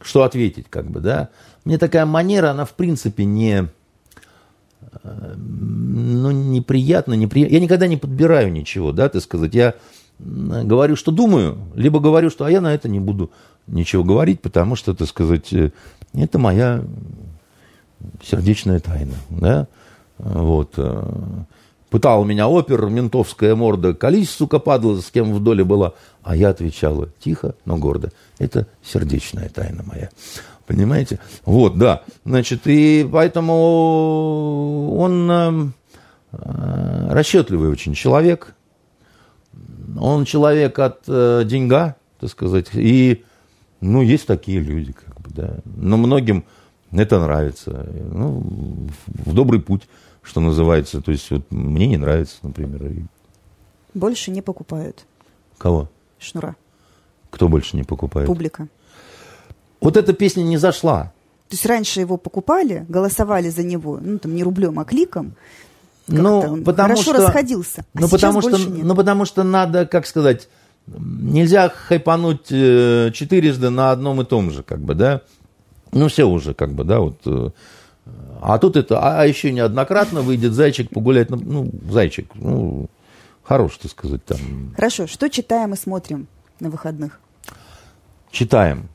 что 0.00 0.22
ответить, 0.22 0.68
как 0.70 0.90
бы, 0.90 1.00
да. 1.00 1.28
Мне 1.66 1.76
такая 1.76 2.06
манера, 2.06 2.52
она, 2.52 2.64
в 2.64 2.72
принципе, 2.72 3.26
не, 3.26 3.68
э, 5.02 5.34
ну, 5.36 6.30
неприятно, 6.30 7.12
неприятно. 7.12 7.52
Я 7.52 7.60
никогда 7.60 7.86
не 7.86 7.98
подбираю 7.98 8.50
ничего, 8.50 8.90
да, 8.90 9.10
так 9.10 9.20
сказать. 9.20 9.54
Я 9.54 9.74
говорю, 10.18 10.96
что 10.96 11.12
думаю, 11.12 11.58
либо 11.74 12.00
говорю, 12.00 12.30
что 12.30 12.44
а 12.44 12.50
я 12.50 12.60
на 12.60 12.74
это 12.74 12.88
не 12.88 13.00
буду 13.00 13.30
ничего 13.66 14.04
говорить, 14.04 14.40
потому 14.40 14.76
что, 14.76 14.94
так 14.94 15.08
сказать, 15.08 15.52
э, 15.52 15.70
это 16.12 16.38
моя 16.38 16.84
сердечная 18.22 18.80
тайна. 18.80 19.14
Да? 19.30 19.66
Вот. 20.18 20.74
Э, 20.76 21.02
пытал 21.90 22.24
меня 22.24 22.48
опер, 22.48 22.86
ментовская 22.86 23.54
морда, 23.54 23.94
колись, 23.94 24.30
сука, 24.30 24.58
падла, 24.58 25.00
с 25.00 25.10
кем 25.10 25.32
в 25.32 25.42
доле 25.42 25.64
была. 25.64 25.94
А 26.22 26.36
я 26.36 26.50
отвечала 26.50 27.08
тихо, 27.20 27.54
но 27.64 27.76
гордо. 27.76 28.10
Это 28.38 28.66
сердечная 28.82 29.48
тайна 29.48 29.82
моя. 29.84 30.10
Понимаете? 30.66 31.18
Вот, 31.44 31.76
да. 31.78 32.02
Значит, 32.24 32.66
и 32.66 33.08
поэтому 33.10 34.96
он 34.96 35.30
э, 35.30 35.68
расчетливый 37.10 37.68
очень 37.70 37.94
человек, 37.94 38.53
он 39.98 40.24
человек 40.24 40.78
от 40.78 41.02
э, 41.06 41.42
деньга, 41.44 41.96
так 42.20 42.30
сказать, 42.30 42.68
и, 42.74 43.24
ну, 43.80 44.02
есть 44.02 44.26
такие 44.26 44.60
люди, 44.60 44.92
как 44.92 45.20
бы, 45.20 45.30
да. 45.30 45.56
Но 45.64 45.96
многим 45.96 46.44
это 46.92 47.20
нравится. 47.20 47.88
Ну, 48.12 48.42
в 49.06 49.34
добрый 49.34 49.60
путь, 49.60 49.82
что 50.22 50.40
называется. 50.40 51.00
То 51.00 51.12
есть, 51.12 51.30
вот 51.30 51.50
мне 51.50 51.86
не 51.86 51.96
нравится, 51.96 52.36
например. 52.42 53.08
Больше 53.94 54.30
не 54.30 54.42
покупают. 54.42 55.04
Кого? 55.58 55.90
Шнура. 56.18 56.56
Кто 57.30 57.48
больше 57.48 57.76
не 57.76 57.82
покупает? 57.82 58.26
Публика. 58.26 58.68
Вот 59.80 59.96
эта 59.96 60.12
песня 60.12 60.42
не 60.42 60.56
зашла. 60.56 61.12
То 61.48 61.56
есть 61.56 61.66
раньше 61.66 62.00
его 62.00 62.16
покупали, 62.16 62.86
голосовали 62.88 63.50
за 63.50 63.62
него, 63.62 63.98
ну 64.00 64.18
там 64.18 64.34
не 64.34 64.42
рублем, 64.42 64.78
а 64.78 64.84
кликом, 64.84 65.34
ну, 66.06 66.62
потому 66.62 66.88
хорошо 66.90 67.14
что, 67.14 67.26
расходился. 67.26 67.84
А 67.94 68.00
ну, 68.00 68.08
потому 68.08 68.40
что, 68.40 68.58
ну, 68.58 68.94
потому 68.94 69.24
что 69.24 69.42
надо, 69.42 69.86
как 69.86 70.06
сказать, 70.06 70.48
нельзя 70.86 71.68
хайпануть 71.70 72.46
э, 72.50 73.10
четырежды 73.12 73.70
на 73.70 73.90
одном 73.90 74.20
и 74.20 74.24
том 74.24 74.50
же, 74.50 74.62
как 74.62 74.80
бы, 74.80 74.94
да. 74.94 75.22
Ну, 75.92 76.08
все 76.08 76.28
уже, 76.28 76.54
как 76.54 76.72
бы, 76.72 76.84
да, 76.84 77.00
вот. 77.00 77.20
Э, 77.26 77.50
а 78.42 78.58
тут 78.58 78.76
это, 78.76 78.98
а, 78.98 79.22
а 79.22 79.26
еще 79.26 79.52
неоднократно 79.52 80.20
выйдет 80.20 80.52
зайчик 80.52 80.90
погулять, 80.90 81.30
ну, 81.30 81.40
ну 81.42 81.70
зайчик, 81.90 82.30
ну, 82.34 82.90
хорош, 83.42 83.78
так 83.78 83.90
сказать, 83.90 84.24
там. 84.24 84.74
Хорошо, 84.76 85.06
что 85.06 85.30
читаем 85.30 85.72
и 85.72 85.76
смотрим 85.76 86.26
на 86.60 86.68
выходных? 86.68 87.20
Читаем. 88.30 88.88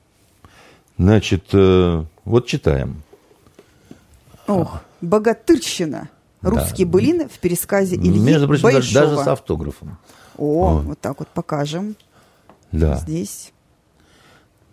Значит, 0.98 1.46
э, 1.54 2.04
вот 2.26 2.46
читаем. 2.46 3.02
Ох, 4.48 4.82
богатырщина. 5.02 6.10
Русские 6.42 6.86
да. 6.86 6.94
былины 6.94 7.28
в 7.28 7.40
пересказе 7.40 7.96
Ильи 7.96 8.20
Между 8.20 8.48
прочим, 8.48 8.64
Большого. 8.64 8.82
даже, 8.82 9.16
даже 9.16 9.24
с 9.24 9.28
автографом. 9.28 9.98
О, 10.38 10.76
вот. 10.76 10.86
вот 10.86 11.00
так 11.00 11.20
вот 11.20 11.28
покажем. 11.30 11.96
Да. 12.72 12.96
Здесь. 12.96 13.52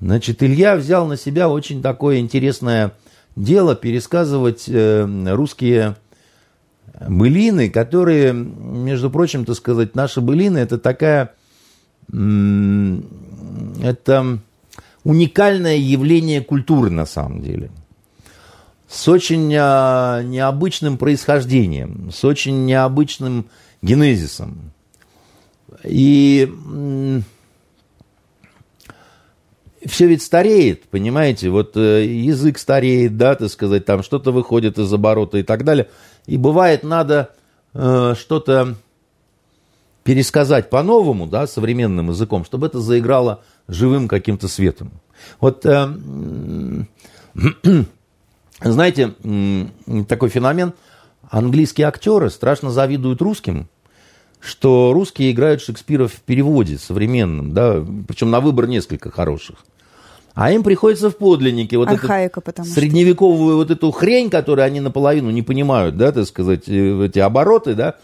Значит, 0.00 0.42
Илья 0.42 0.76
взял 0.76 1.06
на 1.06 1.16
себя 1.16 1.48
очень 1.48 1.82
такое 1.82 2.18
интересное 2.18 2.92
дело 3.34 3.74
пересказывать 3.74 4.64
э, 4.68 5.34
русские 5.34 5.96
былины, 7.08 7.70
которые, 7.70 8.32
между 8.32 9.10
прочим, 9.10 9.44
так 9.44 9.56
сказать, 9.56 9.94
наши 9.94 10.20
былины, 10.20 10.58
это 10.58 10.78
такая, 10.78 11.32
это 12.08 14.38
уникальное 15.04 15.76
явление 15.76 16.42
культуры 16.42 16.90
на 16.90 17.06
самом 17.06 17.42
деле. 17.42 17.70
С 18.88 19.08
очень 19.08 19.52
а, 19.58 20.22
необычным 20.22 20.96
происхождением, 20.96 22.10
с 22.12 22.24
очень 22.24 22.66
необычным 22.66 23.46
генезисом. 23.82 24.72
И 25.82 26.50
все 29.86 30.06
ведь 30.06 30.22
стареет, 30.22 30.84
понимаете, 30.88 31.50
вот 31.50 31.76
э, 31.76 32.04
язык 32.06 32.58
стареет, 32.58 33.16
да, 33.16 33.34
так 33.34 33.50
сказать, 33.50 33.84
там 33.84 34.02
что-то 34.02 34.32
выходит 34.32 34.78
из 34.78 34.92
оборота 34.92 35.38
и 35.38 35.42
так 35.42 35.64
далее. 35.64 35.88
И 36.26 36.36
бывает, 36.36 36.82
надо 36.82 37.34
э, 37.74 38.14
что-то 38.18 38.74
пересказать 40.02 40.70
по-новому, 40.70 41.26
да, 41.26 41.46
современным 41.46 42.10
языком, 42.10 42.44
чтобы 42.44 42.66
это 42.68 42.80
заиграло 42.80 43.42
живым 43.68 44.08
каким-то 44.08 44.48
светом. 44.48 44.92
Вот, 45.40 45.64
э, 45.66 45.88
знаете, 48.60 49.14
такой 50.08 50.28
феномен, 50.28 50.72
английские 51.28 51.86
актеры 51.86 52.30
страшно 52.30 52.70
завидуют 52.70 53.20
русским, 53.20 53.68
что 54.40 54.92
русские 54.92 55.32
играют 55.32 55.62
Шекспира 55.62 56.06
в 56.06 56.20
переводе 56.20 56.78
современном, 56.78 57.52
да, 57.52 57.84
причем 58.06 58.30
на 58.30 58.40
выбор 58.40 58.66
несколько 58.66 59.10
хороших. 59.10 59.56
А 60.34 60.52
им 60.52 60.62
приходится 60.62 61.08
в 61.08 61.16
подлиннике 61.16 61.78
вот 61.78 61.88
Архаика, 61.88 62.42
эту 62.44 62.62
средневековую 62.64 63.52
что... 63.52 63.56
вот 63.56 63.70
эту 63.70 63.90
хрень, 63.90 64.28
которую 64.28 64.66
они 64.66 64.80
наполовину 64.80 65.30
не 65.30 65.40
понимают, 65.40 65.96
да, 65.96 66.12
так 66.12 66.26
сказать, 66.26 66.68
э, 66.68 67.06
эти 67.06 67.18
обороты, 67.18 67.74
да, 67.74 67.96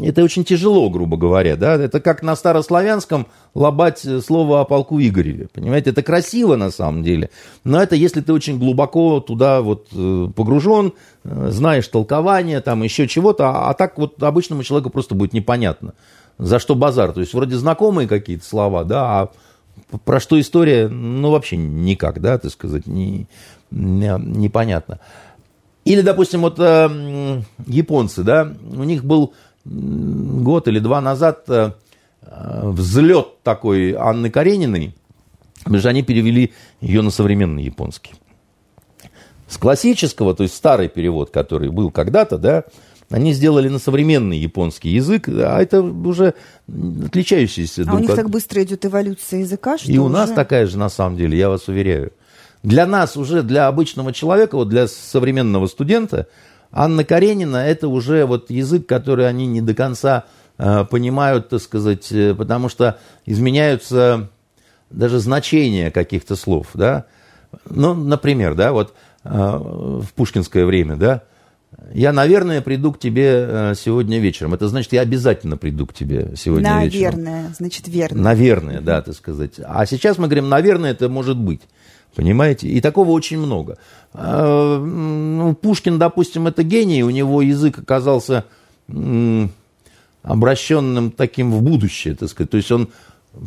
это 0.00 0.22
очень 0.22 0.44
тяжело, 0.44 0.88
грубо 0.88 1.16
говоря, 1.16 1.56
да, 1.56 1.74
это 1.74 2.00
как 2.00 2.22
на 2.22 2.36
старославянском 2.36 3.26
лобать 3.54 4.04
слово 4.24 4.60
о 4.60 4.64
полку 4.64 5.00
Игореве, 5.00 5.48
понимаете, 5.52 5.90
это 5.90 6.02
красиво 6.02 6.56
на 6.56 6.70
самом 6.70 7.02
деле, 7.02 7.30
но 7.64 7.82
это 7.82 7.94
если 7.94 8.20
ты 8.20 8.32
очень 8.32 8.58
глубоко 8.58 9.20
туда 9.20 9.60
вот 9.60 9.88
э, 9.92 10.28
погружен, 10.34 10.94
э, 11.24 11.48
знаешь 11.50 11.86
толкование, 11.88 12.60
там 12.60 12.82
еще 12.82 13.06
чего-то, 13.06 13.48
а, 13.48 13.70
а 13.70 13.74
так 13.74 13.98
вот 13.98 14.22
обычному 14.22 14.62
человеку 14.62 14.90
просто 14.90 15.14
будет 15.14 15.32
непонятно, 15.32 15.94
за 16.38 16.58
что 16.58 16.74
базар, 16.74 17.12
то 17.12 17.20
есть 17.20 17.34
вроде 17.34 17.56
знакомые 17.56 18.08
какие-то 18.08 18.44
слова, 18.44 18.84
да, 18.84 19.20
а 19.20 19.30
про 20.04 20.20
что 20.20 20.40
история, 20.40 20.88
ну, 20.88 21.30
вообще 21.30 21.56
никак, 21.56 22.20
да, 22.20 22.38
так 22.38 22.50
сказать, 22.50 22.86
не, 22.86 23.26
не, 23.70 24.14
непонятно. 24.18 24.98
Или, 25.84 26.00
допустим, 26.00 26.40
вот 26.40 26.58
э, 26.58 27.42
японцы, 27.66 28.22
да, 28.22 28.50
у 28.62 28.84
них 28.84 29.04
был 29.04 29.34
год 29.64 30.68
или 30.68 30.78
два 30.78 31.00
назад 31.00 31.44
э, 31.48 31.72
взлет 32.22 33.42
такой 33.42 33.92
Анны 33.92 34.30
Карениной, 34.30 34.94
потому 35.58 35.78
что 35.78 35.88
они 35.88 36.02
перевели 36.02 36.52
ее 36.80 37.02
на 37.02 37.10
современный 37.10 37.64
японский. 37.64 38.14
С 39.48 39.56
классического, 39.56 40.34
то 40.34 40.42
есть 40.42 40.54
старый 40.54 40.88
перевод, 40.88 41.30
который 41.30 41.70
был 41.70 41.90
когда-то, 41.90 42.38
да, 42.38 42.64
они 43.10 43.32
сделали 43.32 43.68
на 43.68 43.78
современный 43.78 44.38
японский 44.38 44.88
язык, 44.90 45.28
а 45.28 45.60
это 45.60 45.82
уже 45.82 46.34
отличающийся. 46.68 47.84
А 47.86 47.94
у 47.94 47.98
них 47.98 48.10
от... 48.10 48.16
так 48.16 48.30
быстро 48.30 48.62
идет 48.62 48.84
эволюция 48.84 49.40
языка, 49.40 49.78
что 49.78 49.90
И 49.90 49.98
уже... 49.98 50.00
у 50.00 50.08
нас 50.08 50.30
такая 50.30 50.66
же, 50.66 50.78
на 50.78 50.88
самом 50.88 51.16
деле, 51.16 51.38
я 51.38 51.48
вас 51.48 51.68
уверяю. 51.68 52.12
Для 52.62 52.86
нас 52.86 53.16
уже, 53.16 53.42
для 53.42 53.68
обычного 53.68 54.12
человека, 54.12 54.56
вот 54.56 54.70
для 54.70 54.88
современного 54.88 55.66
студента, 55.66 56.28
Анна 56.76 57.04
Каренина– 57.04 57.56
это 57.66 57.86
уже 57.86 58.26
вот 58.26 58.50
язык, 58.50 58.86
который 58.86 59.28
они 59.28 59.46
не 59.46 59.60
до 59.60 59.74
конца 59.74 60.24
э, 60.58 60.84
понимают, 60.84 61.48
так 61.48 61.62
сказать, 61.62 62.10
э, 62.10 62.34
потому 62.34 62.68
что 62.68 62.98
изменяются 63.26 64.28
даже 64.90 65.20
значения 65.20 65.92
каких-то 65.92 66.34
слов, 66.34 66.70
да. 66.74 67.04
Ну, 67.70 67.94
например, 67.94 68.56
да, 68.56 68.72
вот 68.72 68.92
э, 69.22 69.28
в 69.30 70.06
пушкинское 70.16 70.66
время, 70.66 70.96
да, 70.96 71.22
я, 71.92 72.12
наверное, 72.12 72.60
приду 72.60 72.92
к 72.92 72.98
тебе 72.98 73.46
э, 73.48 73.74
сегодня 73.76 74.18
вечером. 74.18 74.54
Это 74.54 74.66
значит, 74.66 74.92
я 74.92 75.02
обязательно 75.02 75.56
приду 75.56 75.86
к 75.86 75.94
тебе 75.94 76.32
сегодня 76.36 76.70
наверное, 76.70 76.84
вечером. 76.90 77.24
Наверное, 77.24 77.54
значит, 77.56 77.86
верно. 77.86 78.20
Наверное, 78.20 78.80
да, 78.80 79.00
так 79.00 79.14
сказать. 79.14 79.60
А 79.64 79.86
сейчас 79.86 80.18
мы 80.18 80.26
говорим, 80.26 80.48
наверное, 80.48 80.90
это 80.90 81.08
может 81.08 81.36
быть. 81.36 81.60
Понимаете? 82.14 82.68
И 82.68 82.80
такого 82.80 83.10
очень 83.10 83.38
много. 83.38 83.78
А, 84.12 84.78
ну, 84.78 85.54
Пушкин, 85.54 85.98
допустим, 85.98 86.46
это 86.46 86.62
гений, 86.62 87.02
у 87.02 87.10
него 87.10 87.42
язык 87.42 87.78
оказался 87.78 88.44
обращенным 90.22 91.10
таким 91.10 91.52
в 91.52 91.62
будущее, 91.62 92.14
так 92.14 92.28
сказать. 92.28 92.50
То 92.50 92.56
есть 92.56 92.70
он 92.70 92.88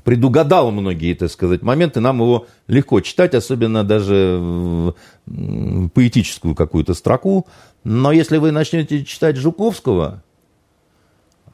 предугадал 0.03 0.72
многие, 0.72 1.14
так 1.14 1.31
сказать, 1.31 1.61
моменты. 1.61 1.99
Нам 1.99 2.19
его 2.19 2.48
легко 2.68 2.99
читать, 3.02 3.34
особенно 3.34 3.84
даже 3.84 4.94
поэтическую 5.26 6.56
какую-то 6.56 6.94
строку. 6.94 7.48
Но 7.84 8.11
если 8.11 8.38
вы 8.38 8.52
начнете 8.52 9.06
читать 9.06 9.38
Жуковского, 9.38 10.23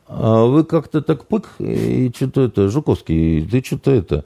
а, 0.08 0.46
вы 0.46 0.64
как-то 0.64 1.02
так 1.02 1.26
пык, 1.26 1.50
и 1.60 2.12
что-то 2.16 2.42
это, 2.42 2.70
Жуковский, 2.70 3.48
ты 3.48 3.64
что-то 3.64 3.92
это. 3.92 4.26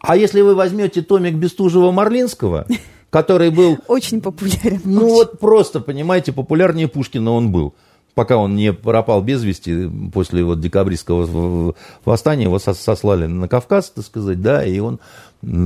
А 0.00 0.16
если 0.16 0.40
вы 0.40 0.54
возьмете 0.54 1.02
томик 1.02 1.34
Бестужева-Марлинского, 1.34 2.66
который 3.10 3.50
был... 3.50 3.78
Очень 3.86 4.20
популярен. 4.20 4.80
Ну 4.84 5.02
очень. 5.02 5.14
вот 5.14 5.40
просто, 5.40 5.80
понимаете, 5.80 6.32
популярнее 6.32 6.88
Пушкина 6.88 7.32
он 7.32 7.52
был 7.52 7.74
пока 8.14 8.36
он 8.36 8.56
не 8.56 8.72
пропал 8.72 9.22
без 9.22 9.42
вести, 9.42 9.88
после 10.12 10.44
вот 10.44 10.60
декабристского 10.60 11.74
восстания 12.04 12.44
его 12.44 12.58
сослали 12.58 13.26
на 13.26 13.48
Кавказ, 13.48 13.90
так 13.90 14.04
сказать, 14.04 14.42
да, 14.42 14.64
и 14.64 14.78
он 14.78 15.00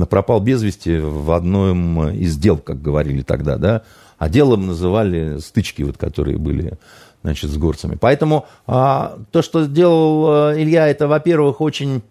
пропал 0.09 0.39
без 0.39 0.63
вести 0.63 0.97
в 0.97 1.31
одном 1.31 2.09
из 2.11 2.37
дел, 2.37 2.57
как 2.57 2.81
говорили 2.81 3.23
тогда, 3.23 3.57
да, 3.57 3.81
а 4.17 4.29
делом 4.29 4.67
называли 4.67 5.39
стычки, 5.39 5.81
вот, 5.81 5.97
которые 5.97 6.37
были 6.37 6.73
значит, 7.23 7.49
с 7.49 7.57
горцами. 7.57 7.97
Поэтому 7.99 8.45
а, 8.67 9.17
то, 9.31 9.41
что 9.41 9.63
сделал 9.63 10.51
э, 10.51 10.61
Илья, 10.61 10.87
это, 10.87 11.07
во-первых, 11.07 11.59
очень, 11.59 12.03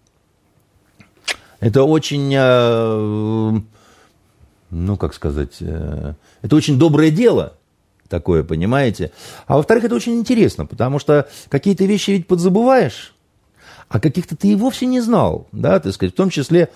это 1.59 1.83
очень, 1.83 2.33
а, 2.37 3.53
ну, 4.71 4.97
как 4.97 5.13
сказать, 5.13 5.57
а, 5.61 6.15
это 6.41 6.55
очень 6.55 6.77
доброе 6.77 7.11
дело, 7.11 7.53
такое, 8.09 8.43
понимаете? 8.43 9.11
А 9.47 9.57
во-вторых, 9.57 9.85
это 9.85 9.95
очень 9.95 10.15
интересно, 10.15 10.65
потому 10.65 10.99
что 10.99 11.27
какие-то 11.49 11.85
вещи 11.85 12.11
ведь 12.11 12.27
подзабываешь, 12.27 13.13
а 13.89 13.99
каких-то 13.99 14.35
ты 14.35 14.49
и 14.49 14.55
вовсе 14.55 14.85
не 14.85 15.01
знал, 15.01 15.47
да, 15.51 15.79
так 15.79 15.93
сказать, 15.93 16.13
в 16.13 16.17
том 16.17 16.29
числе 16.29 16.69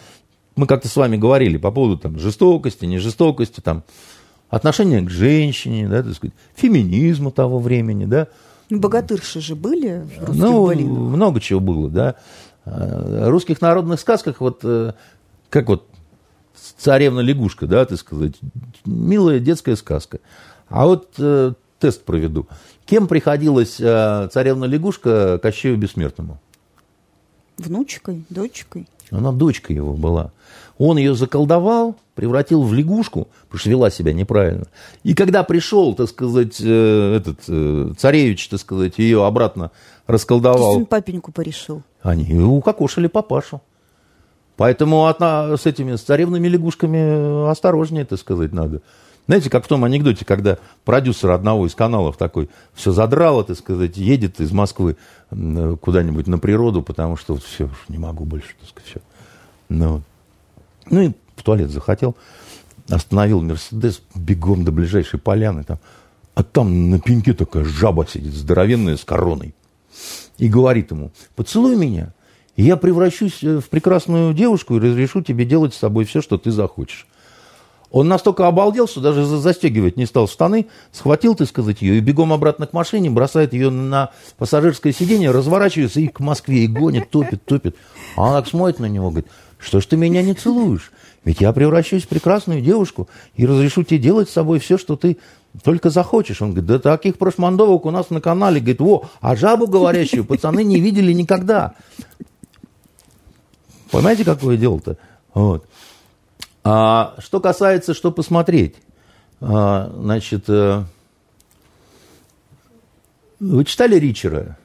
мы 0.56 0.68
как-то 0.68 0.88
с 0.88 0.96
вами 0.96 1.18
говорили 1.18 1.58
по 1.58 1.72
поводу 1.72 1.98
там 1.98 2.20
жестокости, 2.20 2.86
не 2.86 2.98
жестокости, 2.98 3.62
там, 3.62 3.84
отношения 4.50 5.02
к 5.02 5.10
женщине, 5.10 5.88
да, 5.88 6.04
так 6.04 6.14
сказать, 6.14 6.34
феминизма 6.56 7.32
того 7.32 7.60
времени, 7.60 8.06
да. 8.06 8.28
Богатырши 8.70 9.42
же 9.42 9.56
были 9.56 10.06
в 10.20 10.20
русских 10.26 10.44
Ну, 10.44 10.68
былинах. 10.68 10.98
много 11.16 11.40
чего 11.40 11.60
было, 11.60 11.90
да. 11.90 12.16
В 12.66 13.30
русских 13.30 13.62
народных 13.62 14.00
сказках 14.00 14.42
вот, 14.42 14.60
э, 14.64 14.94
как 15.50 15.68
вот 15.70 15.88
царевна-лягушка, 16.78 17.68
да, 17.68 17.86
так 17.86 17.98
сказать, 17.98 18.36
милая 18.86 19.40
детская 19.40 19.76
сказка. 19.76 20.20
А 20.68 20.86
вот 20.86 21.14
э, 21.18 21.54
тест 21.80 22.04
проведу. 22.04 22.48
Кем 22.86 23.08
приходилась 23.08 23.80
э, 23.80 24.30
царевна-лягушка 24.32 25.40
Кощею 25.40 25.78
Бессмертному? 25.78 26.40
Внучкой, 27.58 28.24
дочкой. 28.30 28.88
Она 29.12 29.32
дочка 29.32 29.74
его 29.74 29.94
была. 29.94 30.32
Он 30.78 30.98
ее 30.98 31.14
заколдовал, 31.16 31.98
превратил 32.16 32.64
в 32.64 32.74
лягушку, 32.74 33.28
потому 33.44 33.60
что 33.60 33.70
вела 33.70 33.90
себя 33.90 34.14
неправильно. 34.14 34.68
И 35.04 35.14
когда 35.14 35.44
пришел, 35.44 35.94
так 35.94 36.10
сказать, 36.10 36.58
э, 36.62 37.16
этот 37.18 37.40
э, 37.48 37.94
царевич, 37.98 38.48
так 38.48 38.60
сказать, 38.60 38.98
ее 38.98 39.26
обратно 39.26 39.72
расколдовал. 40.10 40.74
То 40.74 40.80
есть 40.80 40.90
папеньку 40.90 41.32
порешил. 41.32 41.84
Они 42.02 42.40
укокошили 42.40 43.08
папашу. 43.08 43.62
Поэтому 44.58 45.06
от, 45.06 45.22
с 45.22 45.66
этими 45.66 45.96
с 45.96 46.02
царевными 46.02 46.48
лягушками 46.48 47.50
осторожнее, 47.50 48.02
это 48.02 48.18
сказать, 48.18 48.52
надо. 48.52 48.82
Знаете, 49.26 49.50
как 49.50 49.64
в 49.64 49.68
том 49.68 49.84
анекдоте, 49.84 50.26
когда 50.26 50.58
продюсер 50.84 51.30
одного 51.30 51.68
из 51.68 51.76
каналов 51.76 52.18
такой 52.18 52.50
все 52.74 52.92
задрало, 52.92 53.44
так 53.44 53.58
сказать, 53.58 53.96
едет 53.96 54.42
из 54.42 54.52
Москвы 54.52 54.98
куда-нибудь 55.30 56.28
на 56.28 56.40
природу, 56.40 56.82
потому 56.82 57.16
что 57.16 57.36
вот 57.36 57.44
все, 57.44 57.70
не 57.88 58.00
могу 58.00 58.26
больше, 58.26 58.50
так 58.60 58.70
сказать, 58.70 58.90
все. 58.90 59.02
Ну, 59.70 60.02
ну 60.90 61.02
и 61.02 61.12
в 61.36 61.44
туалет 61.44 61.70
захотел, 61.70 62.18
остановил 62.90 63.42
Мерседес 63.42 64.02
бегом 64.16 64.66
до 64.66 64.72
ближайшей 64.72 65.20
поляны, 65.20 65.64
там, 65.64 65.78
а 66.34 66.44
там 66.44 66.90
на 66.90 67.00
пеньке 67.00 67.34
такая 67.34 67.64
жаба 67.64 68.08
сидит, 68.08 68.34
здоровенная, 68.34 68.98
с 68.98 69.06
короной. 69.06 69.54
И 70.38 70.48
говорит 70.48 70.92
ему, 70.92 71.12
поцелуй 71.36 71.76
меня, 71.76 72.14
и 72.56 72.64
я 72.64 72.78
превращусь 72.78 73.44
э, 73.44 73.60
в 73.60 73.70
прекрасную 73.70 74.34
девушку 74.34 74.76
и 74.76 74.80
разрешу 74.80 75.22
тебе 75.22 75.46
делать 75.46 75.74
с 75.74 75.78
собой 75.78 76.06
все, 76.06 76.22
что 76.22 76.38
ты 76.38 76.52
захочешь. 76.52 77.08
Он 77.92 78.08
настолько 78.08 78.48
обалдел, 78.48 78.88
что 78.88 79.02
даже 79.02 79.26
застегивать 79.26 79.98
не 79.98 80.06
стал 80.06 80.28
штаны, 80.28 80.68
схватил, 80.92 81.36
ты 81.36 81.46
сказать, 81.46 81.82
ее 81.82 81.98
и 81.98 82.02
бегом 82.02 82.32
обратно 82.32 82.68
к 82.68 82.74
машине, 82.74 83.10
бросает 83.10 83.54
ее 83.54 83.72
на 83.72 84.12
пассажирское 84.38 84.94
сиденье, 84.94 85.32
разворачивается 85.32 86.00
и 86.00 86.08
к 86.08 86.20
Москве, 86.20 86.66
и 86.66 86.68
гонит, 86.68 87.10
топит, 87.10 87.44
топит. 87.46 87.76
А 88.16 88.28
она 88.28 88.42
так 88.42 88.50
смотрит 88.50 88.80
на 88.80 88.86
него, 88.86 89.10
говорит, 89.10 89.30
что 89.58 89.82
ж 89.82 89.86
ты 89.88 89.98
меня 89.98 90.22
не 90.22 90.34
целуешь? 90.34 90.92
Ведь 91.26 91.42
я 91.42 91.52
превращусь 91.52 92.04
в 92.04 92.08
прекрасную 92.08 92.62
девушку 92.62 93.10
и 93.36 93.46
разрешу 93.46 93.84
тебе 93.84 94.00
делать 94.00 94.30
с 94.30 94.34
собой 94.34 94.60
все, 94.60 94.78
что 94.78 94.96
ты 94.96 95.18
только 95.64 95.90
захочешь. 95.90 96.42
Он 96.42 96.52
говорит, 96.52 96.68
да 96.68 96.80
таких 96.80 97.18
прошмандовок 97.18 97.86
у 97.86 97.92
нас 97.92 98.10
на 98.10 98.22
канале. 98.22 98.60
Говорит, 98.60 98.82
во, 98.82 99.10
а 99.20 99.36
жабу 99.36 99.68
говорящую 99.68 100.24
пацаны 100.24 100.64
не 100.64 100.80
видели 100.80 101.12
никогда. 101.12 101.74
Понимаете, 103.92 104.24
какое 104.24 104.56
дело-то? 104.56 104.98
Вот. 105.34 105.66
А, 106.64 107.16
что 107.20 107.40
касается, 107.40 107.94
что 107.94 108.12
посмотреть, 108.12 108.76
а, 109.42 109.92
значит, 109.96 110.46
а, 110.48 110.86
вы 113.40 113.66
читали 113.66 113.98
Ричера? 113.98 114.58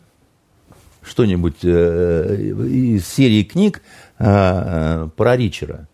Что-нибудь 1.02 1.59
а, 1.64 2.35
из 2.35 3.06
серии 3.06 3.44
книг 3.44 3.82
а, 4.18 5.09
про 5.16 5.36
Ричера? 5.36 5.89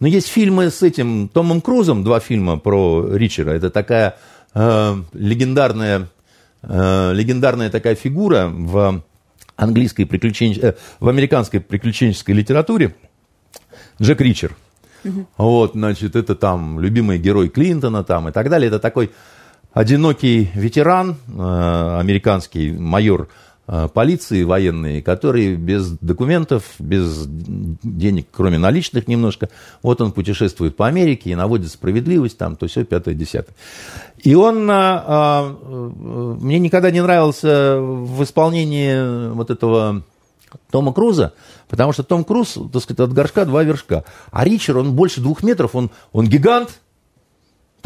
Ну, 0.00 0.06
есть 0.06 0.28
фильмы 0.28 0.70
с 0.70 0.82
этим 0.82 1.28
Томом 1.28 1.60
Крузом, 1.60 2.04
два 2.04 2.20
фильма 2.20 2.58
про 2.58 3.08
Ричера. 3.14 3.50
Это 3.50 3.70
такая 3.70 4.16
э, 4.54 4.96
легендарная, 5.14 6.08
э, 6.62 7.12
легендарная 7.14 7.70
такая 7.70 7.94
фигура 7.94 8.48
в 8.52 9.02
английской 9.56 10.04
приключенческой, 10.04 10.70
э, 10.70 10.74
в 11.00 11.08
американской 11.08 11.60
приключенческой 11.60 12.34
литературе. 12.34 12.94
Джек 14.00 14.20
Ричер– 14.20 14.54
Угу. 15.06 15.26
Вот, 15.36 15.72
значит, 15.72 16.16
это 16.16 16.34
там 16.34 16.80
любимый 16.80 17.18
герой 17.18 17.48
Клинтона 17.48 18.04
там 18.04 18.28
и 18.28 18.32
так 18.32 18.48
далее. 18.50 18.68
Это 18.68 18.78
такой 18.78 19.10
одинокий 19.72 20.50
ветеран, 20.54 21.16
э, 21.28 21.98
американский 22.00 22.72
майор 22.72 23.28
полиции 23.94 24.44
военные, 24.44 25.02
который 25.02 25.56
без 25.56 25.90
документов, 25.98 26.62
без 26.78 27.26
денег, 27.26 28.28
кроме 28.30 28.58
наличных 28.58 29.08
немножко, 29.08 29.48
вот 29.82 30.00
он 30.00 30.12
путешествует 30.12 30.76
по 30.76 30.86
Америке 30.86 31.30
и 31.30 31.34
наводит 31.34 31.70
справедливость, 31.70 32.38
там, 32.38 32.56
то 32.56 32.66
все, 32.68 32.84
пятое, 32.84 33.14
десятое. 33.14 33.54
И 34.18 34.34
он, 34.34 34.70
а, 34.70 35.04
а, 35.06 36.36
мне 36.40 36.58
никогда 36.58 36.90
не 36.90 37.02
нравился 37.02 37.78
в 37.80 38.22
исполнении 38.22 39.30
вот 39.32 39.50
этого 39.50 40.02
Тома 40.70 40.92
Круза, 40.92 41.32
потому 41.68 41.92
что 41.92 42.02
Том 42.02 42.24
Круз, 42.24 42.58
так 42.72 42.82
сказать, 42.82 43.00
от 43.00 43.12
горшка 43.12 43.44
два 43.44 43.62
вершка. 43.62 44.04
А 44.30 44.44
Ричард, 44.44 44.78
он 44.78 44.92
больше 44.92 45.20
двух 45.20 45.42
метров, 45.42 45.74
он, 45.74 45.90
он 46.12 46.28
гигант, 46.28 46.80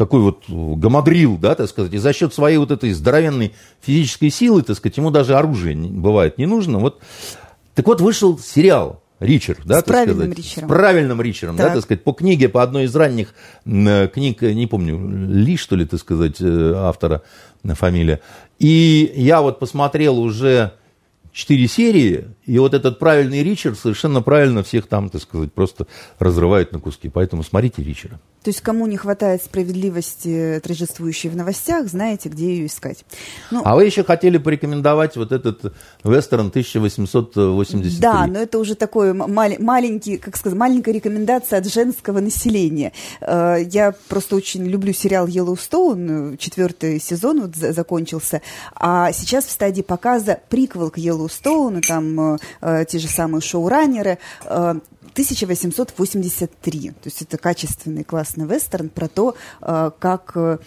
такой 0.01 0.21
вот 0.21 0.45
гамадрил, 0.49 1.37
да, 1.37 1.53
так 1.53 1.69
сказать, 1.69 1.93
и 1.93 1.99
за 1.99 2.11
счет 2.11 2.33
своей 2.33 2.57
вот 2.57 2.71
этой 2.71 2.91
здоровенной 2.91 3.53
физической 3.81 4.31
силы, 4.31 4.63
так 4.63 4.75
сказать, 4.75 4.97
ему 4.97 5.11
даже 5.11 5.35
оружие 5.35 5.75
бывает 5.75 6.39
не 6.39 6.47
нужно. 6.47 6.79
Вот. 6.79 6.99
Так 7.75 7.85
вот, 7.85 8.01
вышел 8.01 8.39
сериал 8.39 9.03
Ричард, 9.19 9.59
да, 9.63 9.75
с 9.75 9.77
так 9.83 9.85
правильным 9.85 10.31
сказать, 10.31 10.37
Ричером. 10.39 10.67
С 10.67 10.71
правильным 10.71 11.21
Ричером, 11.21 11.55
так. 11.55 11.67
да, 11.67 11.73
так 11.75 11.83
сказать, 11.83 12.03
по 12.03 12.13
книге, 12.13 12.49
по 12.49 12.63
одной 12.63 12.85
из 12.85 12.95
ранних 12.95 13.35
э, 13.65 14.07
книг, 14.07 14.41
не 14.41 14.65
помню, 14.65 15.27
Ли, 15.29 15.55
что 15.55 15.75
ли, 15.75 15.85
так 15.85 15.99
сказать, 15.99 16.37
э, 16.41 16.73
автора 16.75 17.21
фамилия. 17.63 18.21
И 18.57 19.13
я 19.15 19.43
вот 19.43 19.59
посмотрел 19.59 20.17
уже 20.17 20.73
четыре 21.31 21.67
серии, 21.67 22.25
и 22.45 22.57
вот 22.57 22.73
этот 22.73 22.97
правильный 22.99 23.43
Ричард 23.43 23.77
совершенно 23.77 24.21
правильно 24.21 24.63
всех 24.63 24.87
там, 24.87 25.09
так 25.09 25.21
сказать, 25.21 25.53
просто 25.53 25.85
разрывает 26.19 26.71
на 26.71 26.79
куски. 26.79 27.07
Поэтому 27.07 27.43
смотрите 27.43 27.83
Ричарда. 27.83 28.19
То 28.43 28.49
есть 28.49 28.61
кому 28.61 28.87
не 28.87 28.97
хватает 28.97 29.43
справедливости, 29.43 30.59
торжествующей 30.63 31.29
в 31.29 31.35
новостях, 31.35 31.87
знаете, 31.87 32.27
где 32.29 32.55
ее 32.55 32.65
искать. 32.65 33.05
Ну, 33.51 33.61
а 33.63 33.75
вы 33.75 33.85
еще 33.85 34.03
хотели 34.03 34.39
порекомендовать 34.39 35.15
вот 35.15 35.31
этот 35.31 35.73
вестерн 36.03 36.47
1883. 36.47 37.99
Да, 37.99 38.25
но 38.25 38.39
это 38.39 38.57
уже 38.57 38.73
такой 38.73 39.13
мал- 39.13 39.59
маленький, 39.59 40.17
как 40.17 40.37
сказать, 40.37 40.57
маленькая 40.57 40.91
рекомендация 40.91 41.59
от 41.59 41.71
женского 41.71 42.19
населения. 42.19 42.93
Э, 43.21 43.57
я 43.63 43.93
просто 44.07 44.35
очень 44.35 44.65
люблю 44.65 44.91
сериал 44.91 45.27
Yellowstone, 45.27 46.37
четвертый 46.37 46.99
сезон 46.99 47.41
вот 47.41 47.55
закончился, 47.55 48.41
а 48.73 49.11
сейчас 49.11 49.45
в 49.45 49.51
стадии 49.51 49.83
показа 49.83 50.39
приквел 50.49 50.89
к 50.89 50.97
Yellowstone, 50.97 51.81
там 51.81 52.39
э, 52.61 52.85
те 52.87 52.97
же 52.97 53.07
самые 53.07 53.41
шоураннеры, 53.41 54.17
э, 54.45 54.75
1883. 55.13 56.89
То 56.89 56.95
есть 57.05 57.21
это 57.21 57.37
качественный 57.37 58.03
классный 58.03 58.45
вестерн 58.45 58.89
про 58.89 59.07
то, 59.07 59.35
э, 59.61 59.91
как, 59.99 60.31
э, 60.35 60.57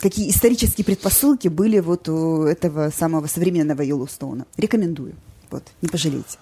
какие 0.00 0.30
исторические 0.30 0.84
предпосылки 0.84 1.48
были 1.48 1.80
вот 1.80 2.08
у 2.08 2.42
этого 2.44 2.90
самого 2.90 3.26
современного 3.26 3.82
Йеллоустоуна. 3.82 4.46
Рекомендую. 4.56 5.14
Вот, 5.50 5.64
не 5.82 5.88
пожалейте. 5.88 6.38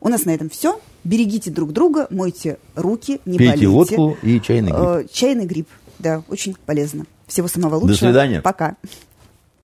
У 0.00 0.08
нас 0.08 0.24
на 0.24 0.30
этом 0.30 0.48
все. 0.48 0.80
Берегите 1.04 1.50
друг 1.50 1.72
друга, 1.72 2.06
мойте 2.10 2.58
руки, 2.76 3.20
не 3.24 3.38
Пейте 3.38 3.66
болейте. 3.66 3.96
водку 3.96 4.16
и 4.22 4.40
чайный 4.40 4.70
гриб. 4.70 4.82
Э, 4.84 5.04
чайный 5.10 5.46
гриб, 5.46 5.68
да, 5.98 6.22
очень 6.28 6.56
полезно. 6.66 7.06
Всего 7.26 7.48
самого 7.48 7.74
лучшего. 7.76 7.88
До 7.88 7.96
свидания. 7.96 8.40
Пока. 8.40 8.76